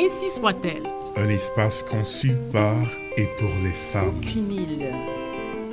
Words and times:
Ainsi 0.00 0.28
soit-elle. 0.28 0.82
Un 1.16 1.28
espace 1.28 1.84
conçu 1.84 2.32
par 2.52 2.76
et 3.16 3.28
pour 3.38 3.50
les 3.62 3.72
femmes. 3.92 4.16
Aucune 4.18 4.52
île 4.52 4.92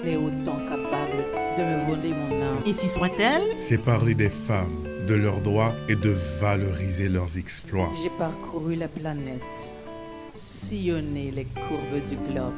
n'est 0.05 0.15
autant 0.15 0.59
capable 0.69 1.25
de 1.57 1.63
me 1.63 1.85
voler 1.87 2.13
mon 2.13 2.41
âme. 2.41 2.59
Ainsi 2.67 2.87
soit-elle. 2.87 3.41
C'est 3.57 3.79
parler 3.79 4.13
des 4.13 4.29
femmes, 4.29 4.85
de 5.07 5.15
leurs 5.15 5.41
droits 5.41 5.73
et 5.89 5.95
de 5.95 6.15
valoriser 6.39 7.09
leurs 7.09 7.35
exploits. 7.39 7.89
J'ai 8.03 8.11
parcouru 8.19 8.75
la 8.75 8.87
planète, 8.87 9.71
sillonné 10.33 11.31
les 11.31 11.45
courbes 11.45 12.05
du 12.07 12.15
globe. 12.31 12.53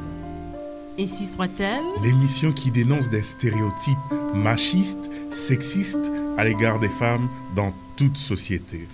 Ainsi 0.99 1.25
soit-elle. 1.25 1.83
L'émission 2.03 2.51
qui 2.51 2.71
dénonce 2.71 3.09
des 3.09 3.23
stéréotypes 3.23 3.97
machistes, 4.33 5.09
sexistes 5.31 6.11
à 6.37 6.43
l'égard 6.43 6.79
des 6.79 6.89
femmes 6.89 7.29
dans 7.55 7.73
toute 7.95 8.17
société. 8.17 8.87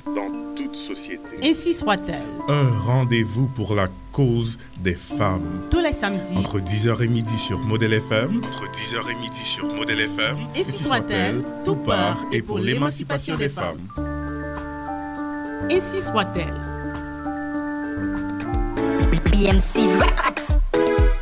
Ainsi 1.44 1.74
soit-elle. 1.74 2.22
Un 2.48 2.70
rendez-vous 2.80 3.48
pour 3.48 3.76
la 3.76 3.88
cause 4.12 4.60
des 4.80 4.96
femmes. 4.96 5.62
Tous 5.70 5.80
les 5.80 5.94
samedis. 5.94 6.36
Entre 6.36 6.60
10h 6.60 7.02
et 7.02 7.08
midi 7.08 7.38
sur 7.38 7.60
Modèle 7.60 7.94
FM. 7.94 8.42
Entre 8.44 8.66
10h 8.66 9.10
et 9.12 9.16
midi 9.16 9.40
sur 9.44 9.66
Modèle 9.74 10.02
FM. 10.02 10.38
Ainsi 10.56 10.84
soit-elle. 10.84 11.44
Tout 11.64 11.76
part 11.76 12.18
et 12.32 12.42
pour 12.42 12.60
l'émancipation 12.60 13.38
des 13.38 13.50
femmes. 13.50 13.80
Ainsi 15.72 16.02
soit-elle. 16.02 16.56
BMC 19.32 19.88
Records. 19.98 21.19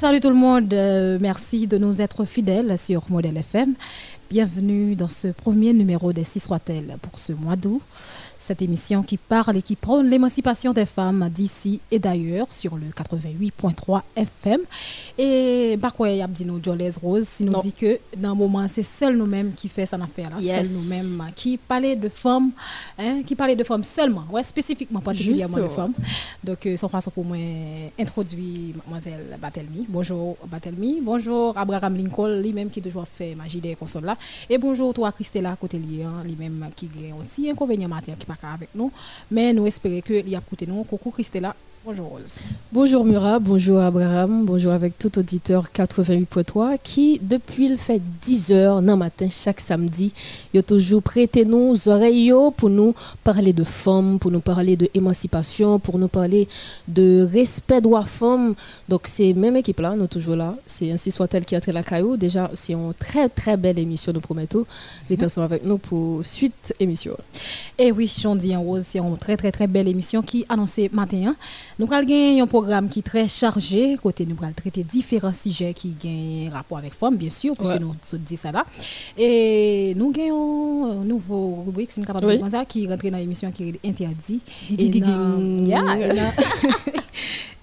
Salut, 0.00 0.20
tout 0.20 0.30
le 0.30 0.34
monde. 0.34 0.72
Euh, 0.72 1.18
merci 1.20 1.66
de 1.66 1.76
nous 1.76 2.00
être 2.00 2.24
fidèles 2.24 2.78
sur 2.78 3.02
Modèle 3.10 3.36
FM. 3.36 3.74
Bienvenue 4.30 4.94
dans 4.94 5.08
ce 5.08 5.26
premier 5.26 5.72
numéro 5.72 6.12
des 6.12 6.22
Six 6.22 6.46
Roitelles 6.46 6.96
pour 7.02 7.18
ce 7.18 7.32
mois 7.32 7.56
d'août. 7.56 7.82
Cette 8.38 8.62
émission 8.62 9.02
qui 9.02 9.16
parle 9.16 9.56
et 9.56 9.60
qui 9.62 9.74
prône 9.74 10.08
l'émancipation 10.08 10.72
des 10.72 10.86
femmes 10.86 11.28
d'ici 11.34 11.80
et 11.90 11.98
d'ailleurs 11.98 12.50
sur 12.52 12.76
le 12.76 12.86
88.3 12.90 14.02
FM. 14.14 14.60
Et 15.18 15.76
quoi, 15.96 16.10
y 16.10 16.22
a 16.22 16.28
dit 16.28 16.44
nous 16.46 16.62
Jolès 16.62 16.96
Rose, 16.98 17.26
si 17.26 17.44
nous 17.44 17.50
Non. 17.52 17.58
dit 17.58 17.72
que 17.72 17.98
dans 18.16 18.30
un 18.30 18.34
moment, 18.36 18.68
c'est 18.68 18.84
seul 18.84 19.16
nous-mêmes 19.16 19.52
qui 19.52 19.68
fait 19.68 19.84
cette 19.84 20.00
affaire 20.00 20.30
là, 20.30 20.36
Yes. 20.40 20.54
seul 20.68 20.76
nous-mêmes 20.76 21.26
qui 21.34 21.56
parlait 21.56 21.96
de 21.96 22.08
femmes, 22.08 22.52
hein, 23.00 23.22
qui 23.26 23.34
parlait 23.34 23.56
de 23.56 23.64
femmes 23.64 23.82
seulement, 23.84 24.24
ouais, 24.30 24.44
spécifiquement, 24.44 25.00
particulièrement 25.00 25.56
de 25.58 25.66
femmes. 25.68 25.92
Donc, 26.44 26.64
euh, 26.66 26.76
sans 26.76 26.88
façon 26.88 27.10
pour 27.10 27.24
moi 27.24 27.36
introduire 27.98 28.76
mademoiselle 28.76 29.36
Batelmi. 29.42 29.86
Bonjour 29.88 30.36
Batelmi. 30.46 31.00
Bonjour 31.02 31.58
Abraham 31.58 31.96
Lincoln, 31.96 32.40
lui-même 32.40 32.70
qui 32.70 32.80
toujours 32.80 33.08
fait 33.08 33.34
magie 33.34 33.60
des 33.60 33.74
consoles 33.74 34.04
là. 34.04 34.16
Et 34.48 34.58
bonjour 34.58 34.92
toi 34.94 35.12
Christella 35.12 35.56
Cotelier, 35.60 36.04
hein, 36.04 36.22
lui-même 36.24 36.68
qui 36.74 36.86
a 36.86 37.14
un 37.14 37.22
petit 37.24 37.50
inconvénient 37.50 37.88
matin 37.88 38.12
qui 38.18 38.26
pas 38.26 38.36
avec 38.52 38.70
nous. 38.74 38.90
Mais 39.30 39.52
nous 39.52 39.66
espérons 39.66 40.00
que 40.00 40.14
il 40.14 40.34
a 40.34 40.38
écouté 40.38 40.66
nous. 40.66 40.84
Coucou 40.84 41.10
Christella. 41.10 41.54
Bonjour 41.82 42.08
Rose. 42.08 42.42
Bonjour 42.72 43.06
Murat, 43.06 43.38
bonjour 43.38 43.80
Abraham, 43.80 44.44
bonjour 44.44 44.70
avec 44.70 44.98
tout 44.98 45.18
auditeur 45.18 45.68
88.3 45.74 46.76
qui, 46.82 47.18
depuis 47.22 47.68
le 47.68 47.76
fait 47.76 48.02
10 48.20 48.52
heures 48.52 48.82
dans 48.82 48.92
le 48.92 48.98
matin 48.98 49.28
chaque 49.30 49.60
samedi, 49.60 50.12
a 50.54 50.60
toujours 50.60 51.02
prêté 51.02 51.46
nos 51.46 51.88
oreilles 51.88 52.34
pour 52.58 52.68
nous 52.68 52.94
parler 53.24 53.54
de 53.54 53.64
femmes, 53.64 54.18
pour 54.18 54.30
nous 54.30 54.40
parler 54.40 54.76
de 54.76 54.90
émancipation, 54.92 55.78
pour 55.78 55.98
nous 55.98 56.08
parler 56.08 56.46
de 56.86 57.26
respect 57.32 57.80
droit 57.80 58.04
femmes. 58.04 58.54
Donc 58.90 59.06
c'est 59.06 59.32
même 59.32 59.56
équipe 59.56 59.80
là, 59.80 59.94
nous 59.96 60.06
toujours 60.06 60.36
là. 60.36 60.54
C'est 60.66 60.92
ainsi 60.92 61.10
soit-elle 61.10 61.46
qui 61.46 61.54
a 61.54 61.58
entré 61.58 61.72
la 61.72 61.82
caillou. 61.82 62.18
Déjà, 62.18 62.50
c'est 62.52 62.74
une 62.74 62.92
très 62.92 63.30
très 63.30 63.56
belle 63.56 63.78
émission, 63.78 64.12
nous 64.12 64.20
promettons. 64.20 64.66
d'être 65.08 65.22
ensemble 65.22 65.46
avec 65.46 65.64
nous 65.64 65.78
pour 65.78 66.22
suite 66.26 66.74
émission. 66.78 67.16
Et 67.78 67.90
oui, 67.90 68.12
j'en 68.20 68.36
dis 68.36 68.54
en 68.54 68.60
rose, 68.62 68.84
c'est 68.84 68.98
une 68.98 69.16
très 69.16 69.38
très 69.38 69.50
très 69.50 69.66
belle 69.66 69.88
émission 69.88 70.20
qui 70.20 70.44
annoncée 70.50 70.90
matin. 70.92 71.28
hein. 71.28 71.36
Nous 71.80 71.86
gagner 71.86 72.38
un 72.42 72.46
programme 72.46 72.90
qui 72.90 72.98
est 72.98 73.02
très 73.02 73.26
chargé. 73.26 73.96
Côté 74.02 74.26
nous 74.26 74.36
allons 74.42 74.52
traiter 74.52 74.82
différents 74.84 75.32
sujets 75.32 75.72
qui 75.72 75.94
ont 76.04 76.50
rapport 76.54 76.76
avec 76.76 76.92
femmes, 76.92 77.16
bien 77.16 77.30
sûr, 77.30 77.56
parce 77.56 77.70
que 77.70 77.78
nous 77.78 77.88
nous 78.12 78.18
dit 78.18 78.36
ça 78.36 78.52
là. 78.52 78.66
Et 79.16 79.94
nous 79.96 80.10
gagnons 80.10 81.00
un 81.00 81.04
nouveau 81.06 81.62
rubrique, 81.64 81.90
c'est 81.90 82.02
une 82.02 82.06
capable 82.06 82.26
de 82.26 82.34
dire 82.36 82.50
ça, 82.50 82.66
qui 82.66 82.86
rentre 82.86 83.08
dans 83.08 83.16
l'émission 83.16 83.50
qui 83.50 83.70
est 83.70 83.80
interdit. 83.88 84.42
Di, 84.68 84.90
di, 84.90 85.02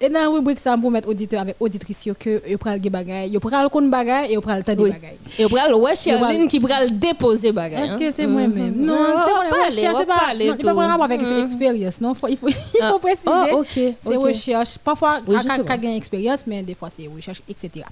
et 0.00 0.08
dans- 0.08 0.20
la 0.20 0.28
rubrique, 0.28 0.60
ça 0.60 0.76
pour 0.80 0.92
mettre 0.92 1.08
auditeur 1.08 1.40
avec 1.40 1.56
auditrice 1.58 2.08
que 2.20 2.40
yo 2.48 2.56
pral 2.56 2.78
ge 2.80 2.88
bagay, 2.88 3.28
yo 3.30 3.40
pral 3.40 3.68
kon 3.68 3.88
bagay 3.88 4.30
et 4.30 4.34
yo 4.34 4.40
pral 4.40 4.62
tande 4.62 4.80
Oui. 4.82 4.90
bagay. 4.90 5.16
Et 5.40 5.44
on 5.44 5.48
va 5.48 5.68
le 5.68 5.74
va- 5.74 6.46
qui 6.46 6.58
va 6.60 6.84
le 6.84 6.90
déposer 6.90 7.50
bagage. 7.50 7.90
Est-ce 7.90 7.98
que 7.98 8.10
c'est 8.12 8.28
moi-même 8.28 8.74
Non, 8.76 8.94
Non, 8.94 8.98
c'est 9.26 9.32
on 9.32 9.34
moi 9.34 9.38
va 9.38 9.44
la 9.44 9.50
parler, 9.50 9.64
recherche, 9.76 9.96
on 9.96 9.98
c'est 9.98 10.04
va 10.06 10.14
pas, 10.14 10.34
il 10.34 10.38
n'y 10.44 10.48
a 10.50 10.54
pas 10.54 10.62
de 10.62 10.68
rapport 10.78 11.04
avec 11.04 11.22
Mm. 11.22 11.38
expérience, 11.44 12.00
non? 12.00 12.14
Faut- 12.14 12.28
il 12.28 12.36
faut, 12.36 12.46
Ah. 12.80 12.92
préciser. 13.00 13.90
C'est 14.12 14.16
recherche. 14.16 14.78
Parfois, 14.78 15.20
Oui, 15.26 15.36
quand 15.46 15.58
on 15.60 15.64
gagne 15.64 15.94
expérience, 15.96 16.46
mais 16.46 16.62
des 16.62 16.74
fois, 16.74 16.90
c'est 16.90 17.06
recherche, 17.06 17.42
etc. 17.48 17.84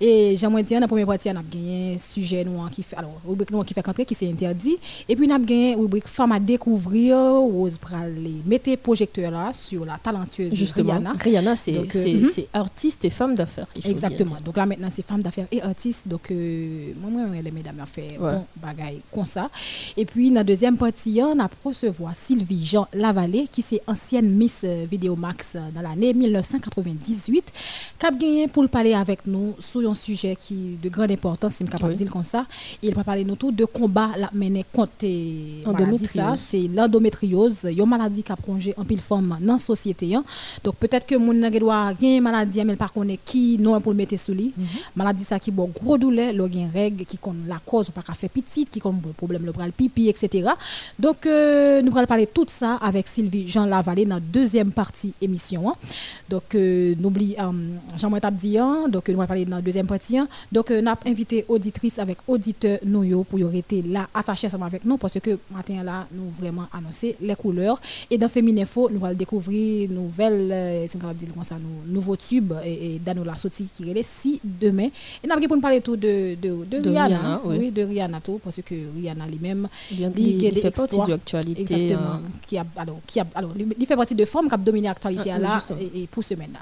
Et 0.00 0.34
j'aimerais 0.36 0.62
dire, 0.62 0.76
dans 0.78 0.82
la 0.82 0.88
première 0.88 1.06
partie, 1.06 1.28
on 1.30 1.36
a 1.36 1.42
gagné 1.42 1.94
un 1.94 1.98
sujet 1.98 2.44
noir 2.44 2.70
qui 2.70 2.82
fait, 2.82 2.96
alors, 2.96 3.20
rubrique 3.26 3.50
noir 3.50 3.64
qui 3.64 3.74
fait 3.74 3.84
rentrer, 3.84 4.04
qui 4.04 4.14
s'est 4.14 4.28
interdit. 4.28 4.76
Et 5.08 5.16
puis, 5.16 5.26
on 5.30 5.34
a 5.34 5.38
gagné 5.38 5.72
une 5.72 5.80
rubrique 5.80 6.08
femme 6.08 6.32
à 6.32 6.40
découvrir, 6.40 7.16
Rose 7.18 7.78
les 8.16 8.42
mettez 8.46 8.76
projecteur 8.76 9.30
là 9.30 9.52
sur 9.52 9.84
la 9.84 9.98
talentueuse 9.98 10.52
Justement, 10.54 10.92
Rihanna. 10.94 11.12
Rihanna, 11.18 11.56
c'est 11.56 11.76
euh, 11.76 11.84
c'est- 11.90 12.12
mhm. 12.14 12.24
c'est 12.24 12.48
artiste 12.52 13.04
et 13.04 13.10
femme 13.10 13.34
d'affaires. 13.34 13.66
Exactement. 13.84 14.36
Donc 14.44 14.56
là 14.56 14.66
maintenant 14.66 14.88
c'est 14.90 15.04
femme 15.04 15.22
d'affaires 15.22 15.46
et 15.52 15.62
artiste. 15.62 16.08
Donc 16.08 16.30
euh, 16.30 16.92
moi 17.00 17.10
moi 17.10 17.40
les 17.42 17.50
mesdames 17.50 17.78
ont 17.82 17.86
fait 17.86 18.18
Ouais. 18.18 18.32
bon 18.32 18.44
bagaille 18.56 19.00
comme 19.12 19.24
ça. 19.24 19.50
Et 19.96 20.04
puis 20.04 20.28
dans 20.30 20.36
la 20.36 20.44
deuxième 20.44 20.76
partie 20.76 21.20
on 21.22 21.38
a 21.38 21.48
recevoir 21.64 22.14
Sylvie 22.14 22.64
Jean 22.64 22.86
Lavallée 22.94 23.46
qui 23.50 23.62
c'est 23.62 23.80
ancienne 23.86 24.30
Miss 24.30 24.62
euh, 24.64 24.86
Vidéo 24.90 25.16
Max 25.16 25.53
euh, 25.53 25.53
dans 25.74 25.82
l'année 25.82 26.12
1998 26.14 27.52
qui 27.98 28.06
a 28.06 28.10
gagné 28.10 28.48
pour 28.48 28.68
parler 28.68 28.94
avec 28.94 29.26
nous 29.26 29.54
sur 29.58 29.88
un 29.90 29.94
sujet 29.94 30.36
qui 30.36 30.78
de 30.82 30.88
grande 30.88 31.10
importance 31.12 31.54
si 31.54 31.64
je 31.64 31.70
capable 31.70 31.92
de 31.92 31.98
dire 31.98 32.10
comme 32.10 32.24
ça. 32.24 32.46
Il 32.82 32.94
va 32.94 33.04
parler 33.04 33.24
nous 33.24 33.36
tout 33.36 33.52
de 33.52 33.64
combat 33.64 34.10
la 34.16 34.30
mener 34.32 34.64
contre 34.72 35.04
euh, 35.04 35.62
maladie 35.72 36.06
ça 36.06 36.34
c'est 36.36 36.68
l'endométriose, 36.68 37.66
une 37.76 37.86
maladie 37.86 38.22
qui 38.22 38.32
a 38.32 38.36
plongé 38.36 38.74
en 38.76 38.84
pile 38.84 39.00
femme 39.00 39.36
dans 39.40 39.52
la 39.54 39.58
société. 39.58 40.14
hein. 40.14 40.24
Donc 40.62 40.76
peut-être 40.76 41.06
que 41.06 41.14
gen 41.14 41.58
doit 41.58 41.92
gen 42.00 42.20
maladie 42.22 42.64
mais 42.64 42.76
par 42.76 42.92
contre 42.92 43.14
qui 43.24 43.58
non 43.58 43.80
pour 43.80 43.92
le 43.92 43.98
mettre 43.98 44.18
sous 44.18 44.32
lit. 44.32 44.52
Maladie 44.96 45.24
ça 45.24 45.38
qui 45.38 45.50
bon 45.50 45.70
gros 45.74 45.98
douleur, 45.98 46.32
le 46.32 46.50
gen 46.50 46.70
règle 46.72 47.04
qui 47.04 47.18
kon 47.18 47.34
la 47.46 47.60
cause 47.64 47.90
pas 47.90 48.02
qu'à 48.02 48.12
faire 48.14 48.30
petite, 48.30 48.70
qui 48.70 48.80
kon 48.80 48.94
problème 49.16 49.44
le 49.44 49.52
bras 49.52 49.68
pipi 49.76 50.08
etc. 50.08 50.50
Donc 50.98 51.26
euh, 51.26 51.82
nous 51.82 51.96
allons 51.96 52.06
parler 52.06 52.26
tout 52.26 52.46
ça 52.48 52.74
avec 52.76 53.06
Sylvie 53.06 53.46
Jean 53.48 53.66
Lavallée 53.66 54.04
dans 54.04 54.16
la 54.16 54.20
deuxième 54.20 54.72
partie 54.72 55.12
émission. 55.20 55.33
Hein. 55.66 55.74
Donc 56.28 56.54
euh, 56.54 56.94
n'oublie 56.98 57.34
hein. 57.38 57.52
donc 58.88 59.08
nous 59.08 59.14
allons 59.14 59.26
parler 59.26 59.44
dans 59.44 59.56
la 59.56 59.62
deuxième 59.62 59.86
partie. 59.86 60.18
hein. 60.18 60.28
Donc 60.52 60.70
euh, 60.70 60.80
nous 60.80 60.88
avons 60.88 61.00
invité 61.06 61.44
auditrice 61.48 61.98
avec 61.98 62.18
auditeur 62.26 62.78
nous 62.84 63.24
pour 63.24 63.38
y 63.38 63.44
rester 63.44 63.82
là 63.82 64.08
attaché 64.14 64.46
ensemble 64.46 64.64
avec 64.64 64.84
nous 64.84 64.96
parce 64.96 65.18
que 65.20 65.38
matin 65.54 65.82
là 65.82 66.06
nous 66.12 66.30
vraiment 66.30 66.66
annoncer 66.72 67.16
les 67.20 67.34
couleurs 67.34 67.80
et 68.10 68.18
dans 68.18 68.28
Féminin 68.28 68.62
Info 68.62 68.88
nous 68.90 69.04
allons 69.04 69.16
découvrir 69.16 69.90
nouvelles 69.90 70.50
euh, 70.52 70.86
si 70.86 70.96
on 70.96 71.42
ça 71.42 71.56
nous 71.56 71.92
nouveaux 71.92 72.16
tubes 72.16 72.52
et, 72.64 72.96
et 72.96 73.00
la 73.24 73.36
sortie 73.36 73.68
qui 73.72 73.90
est 73.90 74.02
si 74.02 74.40
demain 74.42 74.88
et 75.22 75.26
nous 75.26 75.54
nous 75.56 75.60
parler 75.60 75.80
tout 75.80 75.96
de 75.96 76.34
de, 76.40 76.64
de, 76.64 76.80
De 76.80 76.88
Rihanna, 76.90 77.06
Rihanna, 77.18 77.40
oui. 77.44 77.56
oui 77.58 77.70
de 77.70 77.82
Rihanna 77.82 78.20
tout 78.20 78.40
parce 78.42 78.60
que 78.62 78.74
Rihanna 78.96 79.26
lui-même 79.26 79.68
Il, 79.90 80.60
fait 80.60 80.70
partie 80.70 80.98
de 80.98 81.10
l'actualité. 81.10 81.62
Exactement. 81.62 82.20
Qui 82.46 82.58
a, 82.58 82.64
alors, 82.76 83.00
qui 83.06 83.20
a, 83.20 83.26
alors, 83.34 83.52
il 83.78 83.86
fait 83.86 83.96
partie 83.96 84.14
de 84.14 84.24
femmes 84.24 84.48
qui 84.48 84.54
a 84.54 84.58
dominé 84.58 84.88
l'actualité 84.88 85.23
Ah, 85.30 85.34
à 85.34 85.38
oui, 85.38 85.42
là 85.42 85.54
justement. 85.54 85.78
et, 85.80 86.02
et 86.02 86.06
pour 86.06 86.22
ce 86.24 86.34
maintenant. 86.34 86.60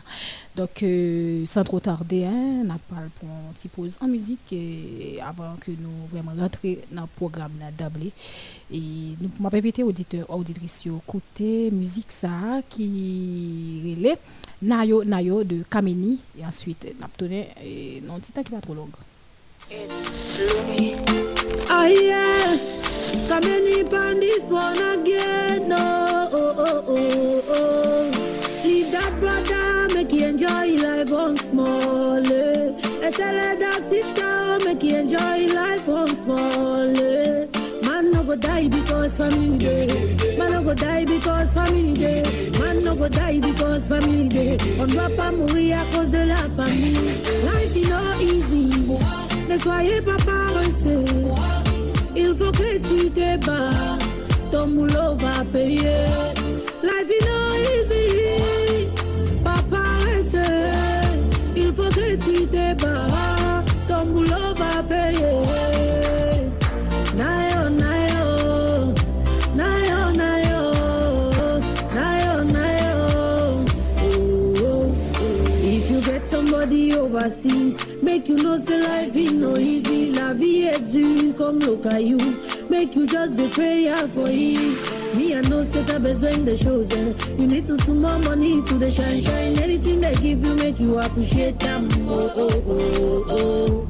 Donc, 0.56 0.82
euh, 0.82 1.44
sans 1.46 1.64
trop 1.64 1.80
tarder, 1.80 2.24
hein, 2.24 2.64
on 2.66 2.70
a 2.70 2.78
parlé 2.78 3.08
pour 3.18 3.28
une 3.28 3.52
petite 3.54 3.72
pause 3.72 3.98
en 4.02 4.06
musique 4.08 4.52
et 4.52 5.18
avant 5.26 5.54
que 5.60 5.70
nous 5.70 6.06
vraiment 6.08 6.32
rentrions 6.38 6.76
dans 6.90 7.02
le 7.02 7.08
programme 7.16 7.52
là, 7.58 7.66
d'Ablé. 7.76 8.12
et 8.72 8.78
nous 9.20 9.30
m'a 9.40 9.48
répéter 9.48 9.82
auditeur 9.82 10.28
auditrice 10.28 10.86
côté 11.06 11.70
musique 11.70 12.12
ça 12.12 12.30
qui 12.68 13.94
relais 13.96 14.18
Nayo 14.60 15.04
Nayo 15.04 15.42
de 15.44 15.62
Kameni 15.68 16.18
et 16.38 16.44
ensuite 16.44 16.94
n'a 17.00 17.08
donné 17.18 17.48
non 18.06 18.18
petit 18.18 18.32
temps 18.32 18.42
qui 18.42 18.50
pas 18.50 18.60
trop 18.60 18.74
long 18.74 18.88
Ah 21.70 21.88
yeah, 21.88 22.58
Kameni 23.28 23.84
pan 23.88 24.20
this 24.20 24.50
one 24.50 24.76
again. 24.76 25.68
No, 25.68 26.28
oh, 26.32 26.54
oh, 26.58 26.84
oh, 26.88 27.44
oh. 27.48 28.31
Leave 28.72 28.90
that 28.90 29.12
brother, 29.20 29.94
make 29.94 30.10
you 30.14 30.24
enjoy 30.24 30.66
life 30.80 31.12
on 31.12 31.36
small. 31.36 32.26
eh. 32.26 32.72
I 33.04 33.10
let 33.10 33.60
that 33.60 33.84
sister, 33.84 34.32
make 34.64 34.82
you 34.82 34.96
enjoy 34.96 35.38
life 35.52 35.86
on 35.90 36.08
small. 36.08 36.96
eh. 36.96 37.46
Man 37.86 38.10
no 38.12 38.24
go 38.24 38.34
die 38.34 38.68
because 38.68 39.18
family 39.18 39.58
day. 39.58 40.36
Man 40.38 40.52
no 40.52 40.62
go 40.64 40.72
die 40.72 41.04
because 41.04 41.52
family 41.52 41.92
day. 41.92 42.22
Man 42.58 42.82
no 42.82 42.96
go 42.96 43.08
die 43.10 43.40
because 43.40 43.88
family 43.88 44.28
day. 44.30 44.56
On 44.80 44.86
doit 44.86 45.10
pas 45.18 45.30
mourir 45.32 45.76
à 45.78 45.84
cause 45.94 46.10
de 46.10 46.24
la 46.32 46.42
famille. 46.56 47.12
Life 47.44 47.76
is 47.76 47.88
not 47.90 48.22
easy. 48.22 48.70
Ne 49.50 49.58
soyez 49.58 50.00
pas 50.00 50.16
paresseux. 50.24 51.04
Il 52.16 52.34
faut 52.38 52.52
que 52.52 52.78
tu 52.88 53.10
te 53.10 53.36
bats. 53.46 53.98
Ton 54.50 54.68
boulot 54.68 55.14
va 55.18 55.44
payer. 55.52 56.06
Life 56.82 57.10
is 57.18 57.24
not 57.26 57.58
easy. 57.74 58.61
Il 61.56 61.72
faut 61.72 61.90
que 61.90 62.16
tu. 62.16 62.46
Ton 63.86 64.04
boulot 64.06 64.54
va 64.56 64.82
payer. 64.88 65.91
Overseas, 77.14 78.02
make 78.02 78.28
you 78.28 78.36
know 78.36 78.56
say 78.56 78.80
life 78.80 79.16
is 79.16 79.32
no 79.32 79.56
easy. 79.56 80.12
La 80.12 80.32
vie 80.32 80.68
est 80.68 80.80
dure 80.92 81.34
comme 81.36 81.58
le 81.58 81.76
caillou. 81.76 82.18
Make 82.70 82.96
you 82.96 83.06
just 83.06 83.36
the 83.36 83.48
prayer 83.48 83.96
for 84.08 84.28
it. 84.28 85.16
Me, 85.16 85.34
I 85.34 85.40
know 85.42 85.62
say 85.62 85.82
t'as 85.86 85.98
besoin 85.98 86.44
de 86.44 86.54
choses. 86.54 86.88
You 87.38 87.46
need 87.46 87.64
to 87.66 87.76
sum 87.78 88.00
more 88.00 88.18
money 88.20 88.62
to 88.62 88.74
the 88.78 88.90
shine 88.90 89.20
shine. 89.20 89.58
Anything 89.58 90.00
they 90.00 90.14
give 90.14 90.44
you, 90.44 90.54
make 90.54 90.80
you 90.80 90.98
appreciate 90.98 91.58
them. 91.60 91.88
Oh, 92.08 92.32
oh, 92.34 92.62
oh, 92.66 93.24
oh. 93.28 93.86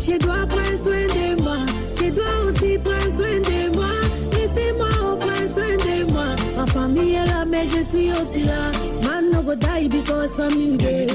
Je 0.00 0.16
dois 0.18 0.46
prendre 0.46 0.78
soin 0.78 1.06
de 1.06 1.42
moi. 1.42 1.58
Je 2.00 2.10
dois 2.10 2.44
aussi 2.46 2.78
prendre 2.78 3.10
soin 3.10 3.40
de 3.40 3.76
moi. 3.76 3.90
Laissez-moi 4.32 4.88
prendre 4.88 5.48
soin 5.48 5.76
de 5.76 6.12
moi. 6.12 6.37
Ma 6.58 6.66
famille 6.66 7.14
est 7.14 7.26
là, 7.26 7.44
mais 7.46 7.64
je 7.66 7.84
suis 7.84 8.10
aussi 8.10 8.42
là. 8.42 8.72
Man 9.04 9.30
no 9.30 9.42
go 9.42 9.54
die 9.54 9.86
because 9.88 10.34
family 10.34 10.76
day. 10.76 11.06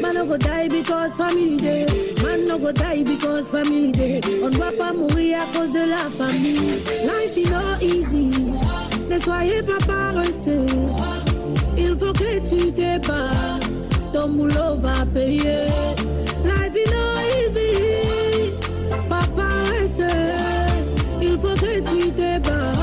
Man 0.00 0.14
no 0.14 0.24
go 0.24 0.36
die 0.36 0.68
because 0.68 1.16
family 1.16 1.56
day. 1.56 1.86
Man 2.22 2.46
no 2.46 2.56
go 2.56 2.70
die 2.70 3.02
because 3.02 3.50
family 3.50 3.90
day. 3.90 4.20
On 4.44 4.48
ne 4.48 4.54
doit 4.56 4.70
pas 4.78 4.92
mourir 4.92 5.38
à 5.42 5.58
cause 5.58 5.72
de 5.72 5.90
la 5.90 6.08
famille. 6.08 6.78
Life 7.02 7.36
is 7.36 7.50
not 7.50 7.82
easy. 7.82 8.30
Ne 9.10 9.18
soyez 9.18 9.62
pas 9.64 9.84
paresseux. 9.84 10.66
Il 11.76 11.96
faut 11.98 12.12
que 12.12 12.38
tu 12.48 12.70
te 12.70 13.04
bats. 13.04 13.58
Ton 14.12 14.28
boulot 14.28 14.76
va 14.76 15.04
payer. 15.12 15.66
Life 16.44 16.76
is 16.76 16.90
not 16.92 17.18
easy. 17.40 18.52
Pas 19.08 19.26
paresseux. 19.34 20.06
Il 21.20 21.36
faut 21.40 21.56
que 21.56 21.80
tu 21.90 22.12
te 22.12 22.38
bats. 22.48 22.81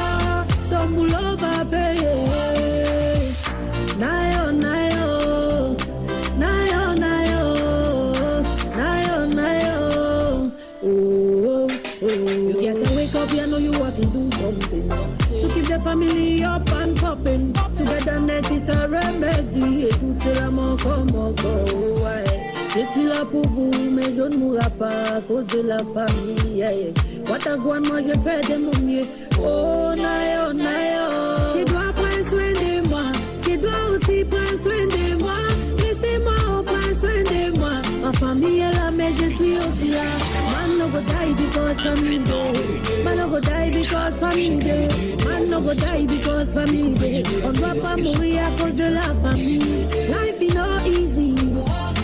Je 24.19 24.23
ne 24.25 24.35
mourrai 24.35 24.69
pas 24.77 25.17
à 25.17 25.21
cause 25.21 25.47
de 25.47 25.61
la 25.61 25.77
famille. 25.77 26.57
Yeah, 26.57 26.73
yeah. 26.73 26.91
Watagouane, 27.29 27.87
moi 27.87 28.01
je 28.01 28.13
fais 28.19 28.41
de 28.51 28.57
mon 28.57 28.77
mieux. 28.85 29.05
Oh, 29.39 29.93
nayo, 29.95 30.51
nayo. 30.51 31.07
Je 31.53 31.63
dois 31.63 31.93
prendre 31.93 32.25
soin 32.29 32.51
de 32.51 32.89
moi. 32.89 33.05
Je 33.41 33.55
dois 33.55 33.83
aussi 33.93 34.25
prendre 34.25 34.57
soin 34.57 34.85
de 34.95 35.23
moi. 35.23 35.39
Laissez-moi 35.77 36.33
oh, 36.49 36.63
prendre 36.63 36.95
soin 36.95 37.21
de 37.31 37.57
moi. 37.57 37.75
Ma 38.03 38.11
famille 38.11 38.59
est 38.59 38.73
là, 38.73 38.91
mais 38.91 39.11
je 39.11 39.29
suis 39.29 39.57
aussi 39.57 39.89
là. 39.91 40.09
Man 40.51 40.77
no 40.77 40.87
go 40.89 40.99
die 40.99 41.33
because 41.35 41.81
family 41.81 42.19
day. 42.19 43.03
Man 43.05 43.17
no 43.17 43.29
go 43.29 43.39
die 43.39 43.71
because 43.71 44.19
family 44.19 44.57
day. 44.57 44.87
Man 45.25 45.47
no 45.47 45.61
go 45.61 45.73
die 45.73 46.05
because 46.07 46.53
family 46.53 46.93
day. 46.95 47.23
On 47.45 47.53
doit 47.53 47.75
pas 47.81 47.95
mourir 47.95 48.41
à 48.47 48.61
cause 48.61 48.75
de 48.75 48.93
la 48.95 49.13
famille. 49.23 49.85
Life 50.09 50.41
is 50.41 50.53
not 50.53 50.85
easy. 50.85 51.35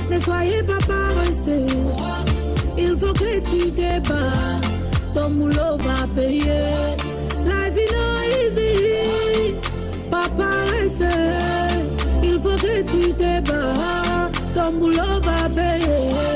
Ne 0.10 0.20
soyez 0.20 0.64
pas 0.64 0.75
paresseux. 0.88 1.68
Il 2.78 2.98
faut 2.98 3.14
que 3.14 3.40
tu 3.40 3.72
te 3.72 4.00
bats. 4.08 4.62
Ton 5.14 5.30
boulot 5.30 5.78
va 5.80 6.08
payer. 6.16 6.96
Life 7.46 7.78
is 7.78 7.92
not 7.94 8.26
easy. 8.42 9.56
Pas 10.10 10.30
paresseux. 10.38 11.06
Il 12.24 12.40
faut 12.40 12.58
que 12.66 12.82
tu 12.84 13.14
te 13.14 13.42
bats. 13.50 14.30
Ton 14.54 14.72
boulot 14.74 15.22
va 15.24 15.50
payer. 15.50 16.35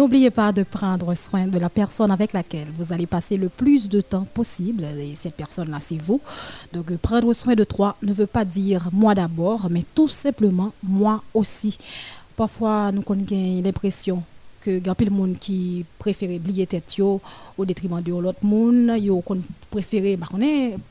N'oubliez 0.00 0.30
pas 0.30 0.50
de 0.50 0.62
prendre 0.62 1.14
soin 1.14 1.46
de 1.46 1.58
la 1.58 1.68
personne 1.68 2.10
avec 2.10 2.32
laquelle 2.32 2.68
vous 2.74 2.90
allez 2.90 3.04
passer 3.06 3.36
le 3.36 3.50
plus 3.50 3.86
de 3.86 4.00
temps 4.00 4.26
possible. 4.32 4.82
Et 4.98 5.14
cette 5.14 5.34
personne-là, 5.34 5.76
c'est 5.80 6.00
vous. 6.00 6.22
Donc, 6.72 6.96
prendre 6.96 7.30
soin 7.34 7.54
de 7.54 7.64
toi 7.64 7.94
ne 8.00 8.10
veut 8.10 8.26
pas 8.26 8.46
dire 8.46 8.88
moi 8.94 9.14
d'abord, 9.14 9.68
mais 9.68 9.82
tout 9.94 10.08
simplement 10.08 10.72
moi 10.82 11.22
aussi. 11.34 11.76
Parfois, 12.34 12.90
nous 12.92 13.02
avons 13.06 13.26
l'impression 13.62 14.22
que 14.62 14.70
y 14.70 14.88
a 14.88 14.94
qui 15.38 15.84
préfère 15.98 16.30
oublier 16.30 16.66
tête 16.66 16.96
au 16.98 17.64
détriment 17.66 18.00
de 18.00 18.12
l'autre 18.12 18.42
monde 18.42 18.92
yo 18.98 19.22
préféré 19.70 20.16
bah 20.16 20.28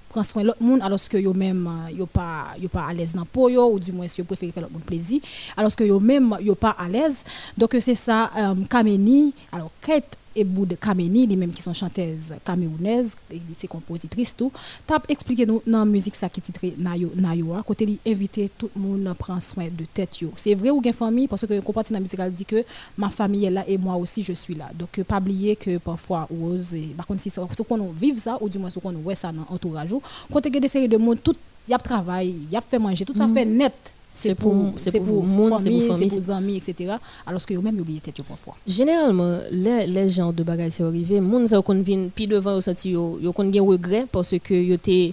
prendre 0.09 0.25
soin 0.25 0.43
l'autre 0.43 0.61
monde 0.61 0.81
alors 0.81 0.99
que 1.07 1.17
yo 1.17 1.33
même 1.33 1.67
euh, 1.67 1.91
yo 1.91 2.05
pas 2.05 2.47
yo 2.59 2.67
pas 2.67 2.85
à 2.89 2.93
l'aise 2.93 3.13
dans 3.13 3.25
peau 3.25 3.47
yo 3.49 3.71
ou 3.71 3.79
du 3.79 3.91
moins 3.91 4.07
yo 4.17 4.23
préféré 4.25 4.51
faire 4.51 4.63
l'autre 4.63 4.73
monde 4.73 4.83
plaisir 4.83 5.21
alors 5.55 5.75
que 5.75 5.83
yo 5.83 5.99
même 5.99 6.35
yo 6.41 6.55
pas 6.55 6.75
à 6.77 6.87
l'aise. 6.87 7.23
Donc 7.57 7.75
c'est 7.79 7.95
ça 7.95 8.31
euh, 8.37 8.55
Kameni 8.69 9.33
alors 9.51 9.71
Kate 9.81 10.17
et 10.35 10.43
Boud 10.43 10.77
Kameni, 10.79 11.27
les 11.27 11.35
mêmes 11.35 11.51
qui 11.51 11.61
sont 11.61 11.73
chanteuses 11.73 12.33
camerounaises, 12.43 13.15
c'est 13.57 13.67
compositrice 13.67 14.35
tout. 14.35 14.51
Tap 14.85 15.05
expliqué 15.09 15.45
nous 15.45 15.61
dans 15.65 15.79
la 15.79 15.85
musique 15.85 16.15
ça 16.15 16.29
qui 16.29 16.41
titre 16.41 16.61
Nayo 16.77 17.11
Nayo 17.15 17.53
a 17.53 17.63
côté 17.63 17.85
li 17.85 17.99
inviter 18.05 18.49
tout 18.57 18.69
le 18.75 18.81
monde 18.81 19.07
à 19.07 19.13
prendre 19.13 19.41
soin 19.41 19.65
de 19.65 19.85
tête 19.85 20.21
yo. 20.21 20.31
C'est 20.35 20.55
vrai 20.55 20.69
ou 20.69 20.81
gen 20.83 20.93
famille 20.93 21.27
parce 21.27 21.45
que 21.45 21.59
comparti 21.61 21.91
dans 21.93 21.97
la 21.97 22.01
musique 22.01 22.19
elle 22.19 22.33
dit 22.33 22.45
que 22.45 22.63
ma 22.97 23.09
famille 23.09 23.45
est 23.45 23.51
là 23.51 23.63
et 23.67 23.77
moi 23.77 23.95
aussi 23.95 24.21
je 24.21 24.33
suis 24.33 24.55
là. 24.55 24.69
Donc 24.77 24.97
euh, 24.99 25.03
pas 25.03 25.17
oublier 25.19 25.55
que 25.55 25.77
parfois 25.77 26.27
Rose 26.29 26.75
par 26.95 27.07
contre 27.07 27.21
si 27.21 27.29
ce 27.29 27.39
qu'on 27.63 27.91
vive 27.91 28.17
ça 28.17 28.37
ou 28.41 28.49
du 28.49 28.57
moins 28.57 28.69
ce 28.69 28.79
qu'on 28.79 28.91
voit 28.93 29.15
ça 29.15 29.31
dans 29.31 29.45
entourage 29.49 29.93
a 29.93 30.49
des 30.59 30.67
séries 30.67 30.87
de 30.87 30.97
monde 30.97 31.21
tout 31.23 31.35
y 31.67 31.73
a 31.73 31.77
travail, 31.77 32.35
y 32.51 32.55
a 32.57 32.61
fait 32.61 32.79
manger, 32.79 33.05
tout 33.05 33.13
ça 33.13 33.27
fait 33.27 33.45
net 33.45 33.93
c'est 34.11 34.29
C'est 34.29 34.35
pour 34.35 34.51
pour- 34.53 34.73
c'est 34.77 34.91
c'est 34.91 34.99
pour 34.99 35.23
monde, 35.23 35.53
c'est 35.61 35.69
pour 35.69 35.83
famille, 35.95 36.09
c'est 36.09 36.25
pour 36.25 36.35
amis, 36.35 36.57
etc. 36.57 36.95
Alors 37.27 37.45
que 37.45 37.53
eux-mêmes 37.53 37.75
ils 37.75 37.81
oublient 37.81 38.01
tête 38.01 38.21
parfois. 38.27 38.55
Généralement, 38.65 39.37
les, 39.51 39.85
les 39.87 40.09
gens 40.09 40.31
de 40.31 40.41
bagages 40.43 40.71
sont 40.73 40.85
arrivés, 40.85 41.21
moun 41.21 41.45
sa 41.47 41.61
kon 41.61 41.83
vin 41.83 42.09
pi 42.13 42.25
devant 42.27 42.55
yo 42.57 42.61
senti 42.61 42.89
yo, 42.95 43.19
yo 43.21 43.31
kon 43.33 43.51
gen 43.53 43.67
regret 43.69 44.07
parce 44.11 44.35
que 44.39 44.53
yo 44.55 44.77
te 44.77 45.11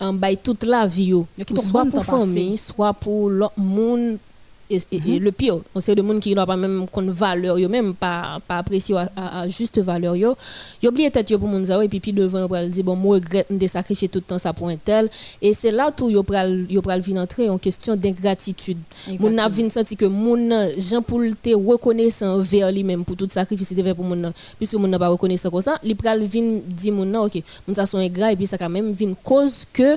en 0.00 0.14
bail 0.14 0.38
toute 0.38 0.64
la 0.64 0.86
vie 0.86 1.08
yo, 1.12 1.26
soit 1.70 1.84
pour 1.84 2.04
famille, 2.04 2.56
soit 2.56 2.94
pour 2.94 3.28
l'autre 3.28 3.58
monde 3.58 4.16
et, 4.70 4.78
et- 4.92 5.16
et 5.16 5.18
le 5.18 5.32
pire, 5.32 5.58
on 5.74 5.80
sait 5.80 5.94
de 5.94 6.02
monde 6.02 6.20
qui 6.20 6.34
n'ont 6.34 6.46
pas 6.46 6.56
même 6.56 6.86
qu'on 6.88 7.10
valeur 7.10 7.58
yo 7.58 7.68
même 7.68 7.94
pas 7.94 8.38
pas 8.46 8.58
apprécier 8.58 8.96
à, 8.96 9.10
à- 9.16 9.40
à 9.40 9.48
juste 9.48 9.80
valeur 9.80 10.16
yo. 10.16 10.34
Yo 10.82 10.90
oublié 10.90 11.10
tête 11.10 11.28
yo 11.30 11.38
pour 11.38 11.48
moun 11.48 11.64
et 11.82 11.88
puis 11.88 12.00
puis 12.00 12.12
devant 12.12 12.46
pral 12.48 12.68
dire 12.70 12.84
bon 12.84 12.96
moi 12.96 13.16
regrette 13.16 13.46
de 13.50 13.66
sacrifier 13.66 14.08
tout 14.08 14.20
le 14.20 14.24
temps 14.24 14.38
ça 14.38 14.52
pour 14.52 14.68
un 14.68 14.76
tel 14.76 15.08
et 15.42 15.52
c'est 15.54 15.70
là 15.70 15.90
tout 15.94 16.10
yo 16.10 16.22
pral 16.22 16.66
yo 16.70 16.80
pral 16.82 17.02
entrer 17.18 17.48
en 17.50 17.58
question 17.58 17.96
d'ingratitude. 17.96 18.78
Moun 19.18 19.34
n'a 19.34 19.48
vin 19.48 19.68
senti 19.70 19.96
que 19.96 20.04
moun 20.04 20.52
Jean 20.78 21.02
pour 21.02 21.20
te 21.42 21.54
reconnaissant 21.54 22.38
vers 22.38 22.70
lui-même 22.70 23.04
pour 23.04 23.16
tout 23.16 23.28
sacrifice 23.28 23.74
fait 23.74 23.94
pour 23.94 24.04
moun 24.04 24.32
puisque 24.56 24.74
moun 24.74 24.90
n'a 24.90 24.98
pas 24.98 25.08
reconnaissant 25.08 25.50
comme 25.50 25.60
ça, 25.60 25.78
li 25.82 25.94
pral 25.94 26.22
vin 26.24 26.60
di 26.66 26.90
moun 26.90 27.14
OK, 27.16 27.42
moun 27.66 27.74
sa 27.74 27.86
son 27.86 27.98
ingrat 27.98 28.32
et 28.32 28.36
puis 28.36 28.46
ça 28.46 28.58
quand 28.58 28.68
même 28.68 28.92
vin 28.92 29.12
cause 29.24 29.64
que 29.72 29.96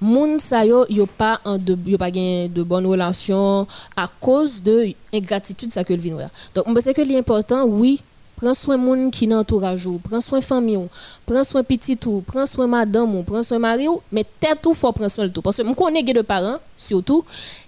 moun 0.00 0.38
sa 0.38 0.64
yo 0.64 0.84
yo 0.88 1.06
pas 1.06 1.40
en 1.44 1.58
de 1.58 1.76
yo 1.86 1.98
pas 1.98 2.10
de 2.10 2.62
bonnes 2.62 2.86
relations 2.86 3.66
à 3.96 4.08
cause 4.20 4.62
de 4.62 4.92
ingratitude 5.12 5.72
ça 5.72 5.84
que 5.84 5.94
le 5.94 6.14
ouais. 6.14 6.26
Donc 6.54 6.64
on 6.66 6.74
c'est 6.80 6.94
que 6.94 7.02
l'important 7.02 7.64
oui 7.64 8.00
Prends 8.42 8.54
soin 8.54 8.76
moun 8.76 9.12
qui 9.12 9.28
dans 9.28 9.38
entourage 9.38 9.86
ou, 9.86 9.98
prends 9.98 10.20
soin 10.20 10.40
famille 10.40 10.76
ou, 10.76 10.88
prends 11.26 11.44
soin 11.44 11.62
petit 11.62 11.96
ou, 12.06 12.22
prends 12.22 12.44
soin 12.44 12.66
madame 12.66 13.14
ou, 13.14 13.22
prends 13.22 13.44
soin 13.44 13.60
mari 13.60 13.86
ou, 13.86 14.00
mais 14.10 14.24
tête 14.40 14.66
ou 14.66 14.74
faut 14.74 14.90
prendre 14.90 15.08
soin 15.08 15.26
de 15.26 15.30
tout 15.30 15.42
parce 15.42 15.58
que 15.58 15.62
me 15.62 15.74
connais 15.74 16.02
de 16.02 16.22
parents 16.22 16.56
surtout 16.76 17.24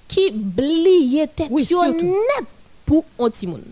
qui 0.08 0.32
blient 0.32 1.28
tête 1.36 1.46
Oui, 1.52 1.62
net 1.62 2.48
pour 2.84 3.04
un 3.20 3.30
petit 3.30 3.46
monde. 3.46 3.62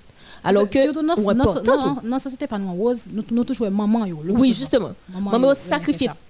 Alors 0.45 0.69
que 0.69 0.81
surtout 0.81 1.05
dans 1.05 1.15
tout. 1.17 2.09
dans 2.09 2.19
société 2.21 2.47
pas 2.47 2.59
nous 2.59 2.73
rose, 2.73 3.09
nous 3.13 3.25
nous 3.31 3.45
toujours 3.45 3.69
maman 3.71 4.07
yo. 4.07 4.21
le 4.25 4.33
Oui, 4.35 4.53
justement. 4.53 4.93
Maman 5.13 5.31
Maman 5.33 5.55
ça. 5.55 5.79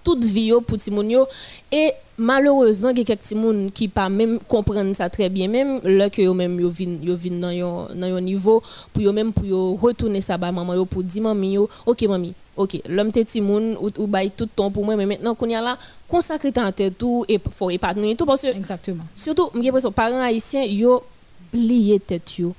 toute 0.02 0.24
vie 0.24 0.52
pour 0.66 0.78
ti 0.78 0.90
moun 0.90 1.10
yo 1.10 1.26
et 1.70 1.92
malheureusement 2.22 2.90
il 2.90 2.98
y 2.98 3.00
a 3.02 3.04
quelques 3.04 3.32
moun 3.32 3.70
qui 3.70 3.88
pas 3.88 4.08
même 4.08 4.38
comprendre 4.48 4.94
ça 4.94 5.10
très 5.10 5.28
bien 5.28 5.48
même 5.48 5.80
là 5.84 6.08
que 6.08 6.22
yo 6.22 6.32
même 6.34 6.58
yo 6.60 6.72
yo 7.02 7.16
dans 7.40 7.50
yon 7.50 7.88
dans 7.94 8.06
yon 8.06 8.20
niveau 8.20 8.62
pour 8.92 9.02
yo 9.02 9.12
même 9.12 9.32
pour 9.32 9.44
yo 9.44 9.74
retourner 9.74 10.20
ça 10.20 10.38
ba 10.38 10.52
maman 10.52 10.74
yo 10.74 10.84
pour 10.84 11.02
dire 11.02 11.22
maman 11.22 11.44
yo 11.44 11.68
OK 11.84 12.02
mamie 12.02 12.34
OK 12.56 12.80
l'homme 12.88 13.10
te 13.12 13.20
ti 13.20 13.40
moun 13.40 13.76
ou, 13.80 13.90
ou 13.98 14.06
bail 14.06 14.30
tout 14.30 14.46
temps 14.46 14.70
pour 14.70 14.84
moi 14.84 14.94
mais 14.96 15.06
maintenant 15.06 15.34
qu'on 15.34 15.48
y 15.48 15.54
a 15.54 15.60
là 15.60 15.76
consacrer 16.08 16.52
ta 16.52 16.70
tête 16.70 16.96
tout 16.96 17.24
et 17.28 17.40
faut 17.50 17.70
épargner 17.70 18.14
tout 18.14 18.26
parce 18.26 18.42
que 18.42 18.48
Exactement. 18.48 19.04
surtout 19.14 19.50
l'impression 19.54 19.90
parents 19.90 20.22
haïtiens 20.22 20.64
yo 20.64 21.02
plié 21.50 21.98
tête 21.98 22.38
yo 22.38 22.54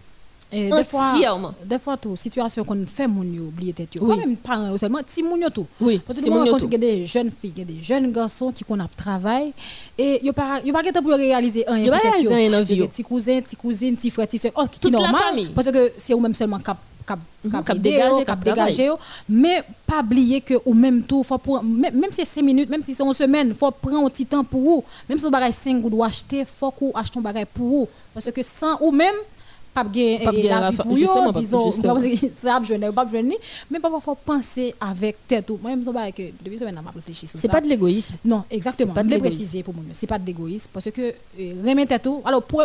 Et 0.53 0.69
des 0.69 0.83
fois, 0.83 1.13
des 1.65 1.79
fois 1.79 1.98
tout 1.98 2.15
situation 2.15 2.63
qu'on 2.63 2.86
fait 2.86 3.07
moun 3.07 3.33
yo 3.33 3.43
oublier 3.45 3.74
tête. 3.74 3.89
Oui. 4.00 4.07
Pas 4.07 4.15
même 4.25 4.38
parents 4.38 4.69
yo 4.69 4.77
seulement 4.77 5.00
ti 5.01 5.24
moun 5.24 5.43
tout. 5.53 5.65
Oui, 5.81 6.00
Parce 6.05 6.19
que 6.19 6.29
nous 6.29 6.57
tout. 6.60 6.67
des 6.77 7.05
jeunes 7.05 7.31
filles, 7.31 7.51
des 7.51 7.81
jeunes 7.81 8.12
garçons 8.12 8.51
qui 8.51 8.63
qu'on 8.63 8.79
a 8.79 8.88
travail 8.88 9.53
et 9.98 10.24
yo 10.24 10.31
pas 10.31 10.62
yo 10.63 10.72
pas 10.72 10.83
pour 11.01 11.12
réaliser 11.13 11.67
un 11.67 11.77
Yo 11.77 11.91
vie, 12.63 12.75
yo. 12.75 12.88
Petit 12.88 13.03
cousin, 13.03 13.41
petit 13.41 13.55
cousine, 13.55 13.95
petit 13.95 14.10
frère, 14.10 14.27
petit 14.27 14.38
soeur, 14.38 14.51
oh, 14.55 14.63
qui 14.69 14.91
normal 14.91 15.48
parce 15.55 15.72
que 15.72 15.91
c'est 15.98 16.13
ou 16.13 16.19
même 16.19 16.33
seulement 16.33 16.60
cap 16.60 16.77
cap 17.05 17.19
Mhm, 17.43 17.51
cap 17.51 17.75
yo, 17.75 17.81
dégager, 17.81 18.24
cap 18.24 18.25
cap 18.25 18.43
dégager 18.43 18.91
mais 19.27 19.62
pas 19.86 20.00
oublier 20.00 20.39
que 20.39 20.53
ou 20.65 20.74
même 20.74 21.03
tout 21.03 21.24
faut 21.24 21.38
pour 21.38 21.62
même, 21.62 21.91
si 22.12 22.17
c'est 22.25 22.39
5 22.39 22.41
minutes, 22.41 22.69
même 22.69 22.81
si 22.83 22.93
c'est 22.93 23.03
une 23.03 23.12
semaine, 23.13 23.53
faut 23.53 23.69
prendre 23.72 24.05
un 24.05 24.10
petit 24.10 24.25
temps 24.25 24.43
pour 24.43 24.62
vous. 24.62 24.83
Même 25.10 25.17
si 25.17 25.25
vous 25.25 25.31
bagay 25.31 25.51
5 25.51 25.83
ou 25.83 26.03
acheter, 26.03 26.45
faut 26.45 26.72
qu'on 26.72 26.91
achète 26.91 27.17
un 27.17 27.22
bagay 27.22 27.45
pour 27.45 27.67
vous 27.67 27.88
parce 28.13 28.31
que 28.31 28.41
sans 28.41 28.77
ou 28.79 28.91
même 28.91 29.13
pas 29.83 29.83
bien 29.83 30.19
Pas 30.23 30.31
la 30.31 30.71
vie 30.71 30.77
pour 30.77 30.97
yo, 30.97 31.07
pas- 31.07 31.39
disons 31.39 31.71
ça 31.71 32.57
a 32.57 32.63
jeune 32.63 32.91
pas 32.91 33.07
jeune 33.11 33.33
mais 33.71 33.79
parfois 33.79 33.99
faut 33.99 34.15
penser 34.15 34.73
avec 34.79 35.17
tête 35.27 35.49
ou 35.49 35.57
moi 35.61 35.71
même 35.75 35.83
ça 35.83 35.91
que 36.11 36.23
depuis 36.43 36.57
semaine 36.59 36.75
m'a 36.75 36.91
réfléchi 36.91 37.25
sur 37.27 37.37
ça. 37.39 37.41
C'est 37.41 37.51
pas 37.51 37.61
de 37.61 37.67
l'égoïsme. 37.67 38.15
non 38.23 38.43
exactement. 38.51 38.93
Pas 38.93 39.03
je 39.03 39.17
préciser 39.17 39.63
pour 39.63 39.73
moi 39.73 39.83
c'est 39.91 40.07
pas 40.07 40.19
de 40.19 40.25
l'égoïsme 40.25 40.69
parce 40.71 40.89
que 40.91 41.01
euh, 41.01 41.53
remettre 41.65 41.89
tête 41.89 42.07
alors 42.23 42.43
pour 42.43 42.63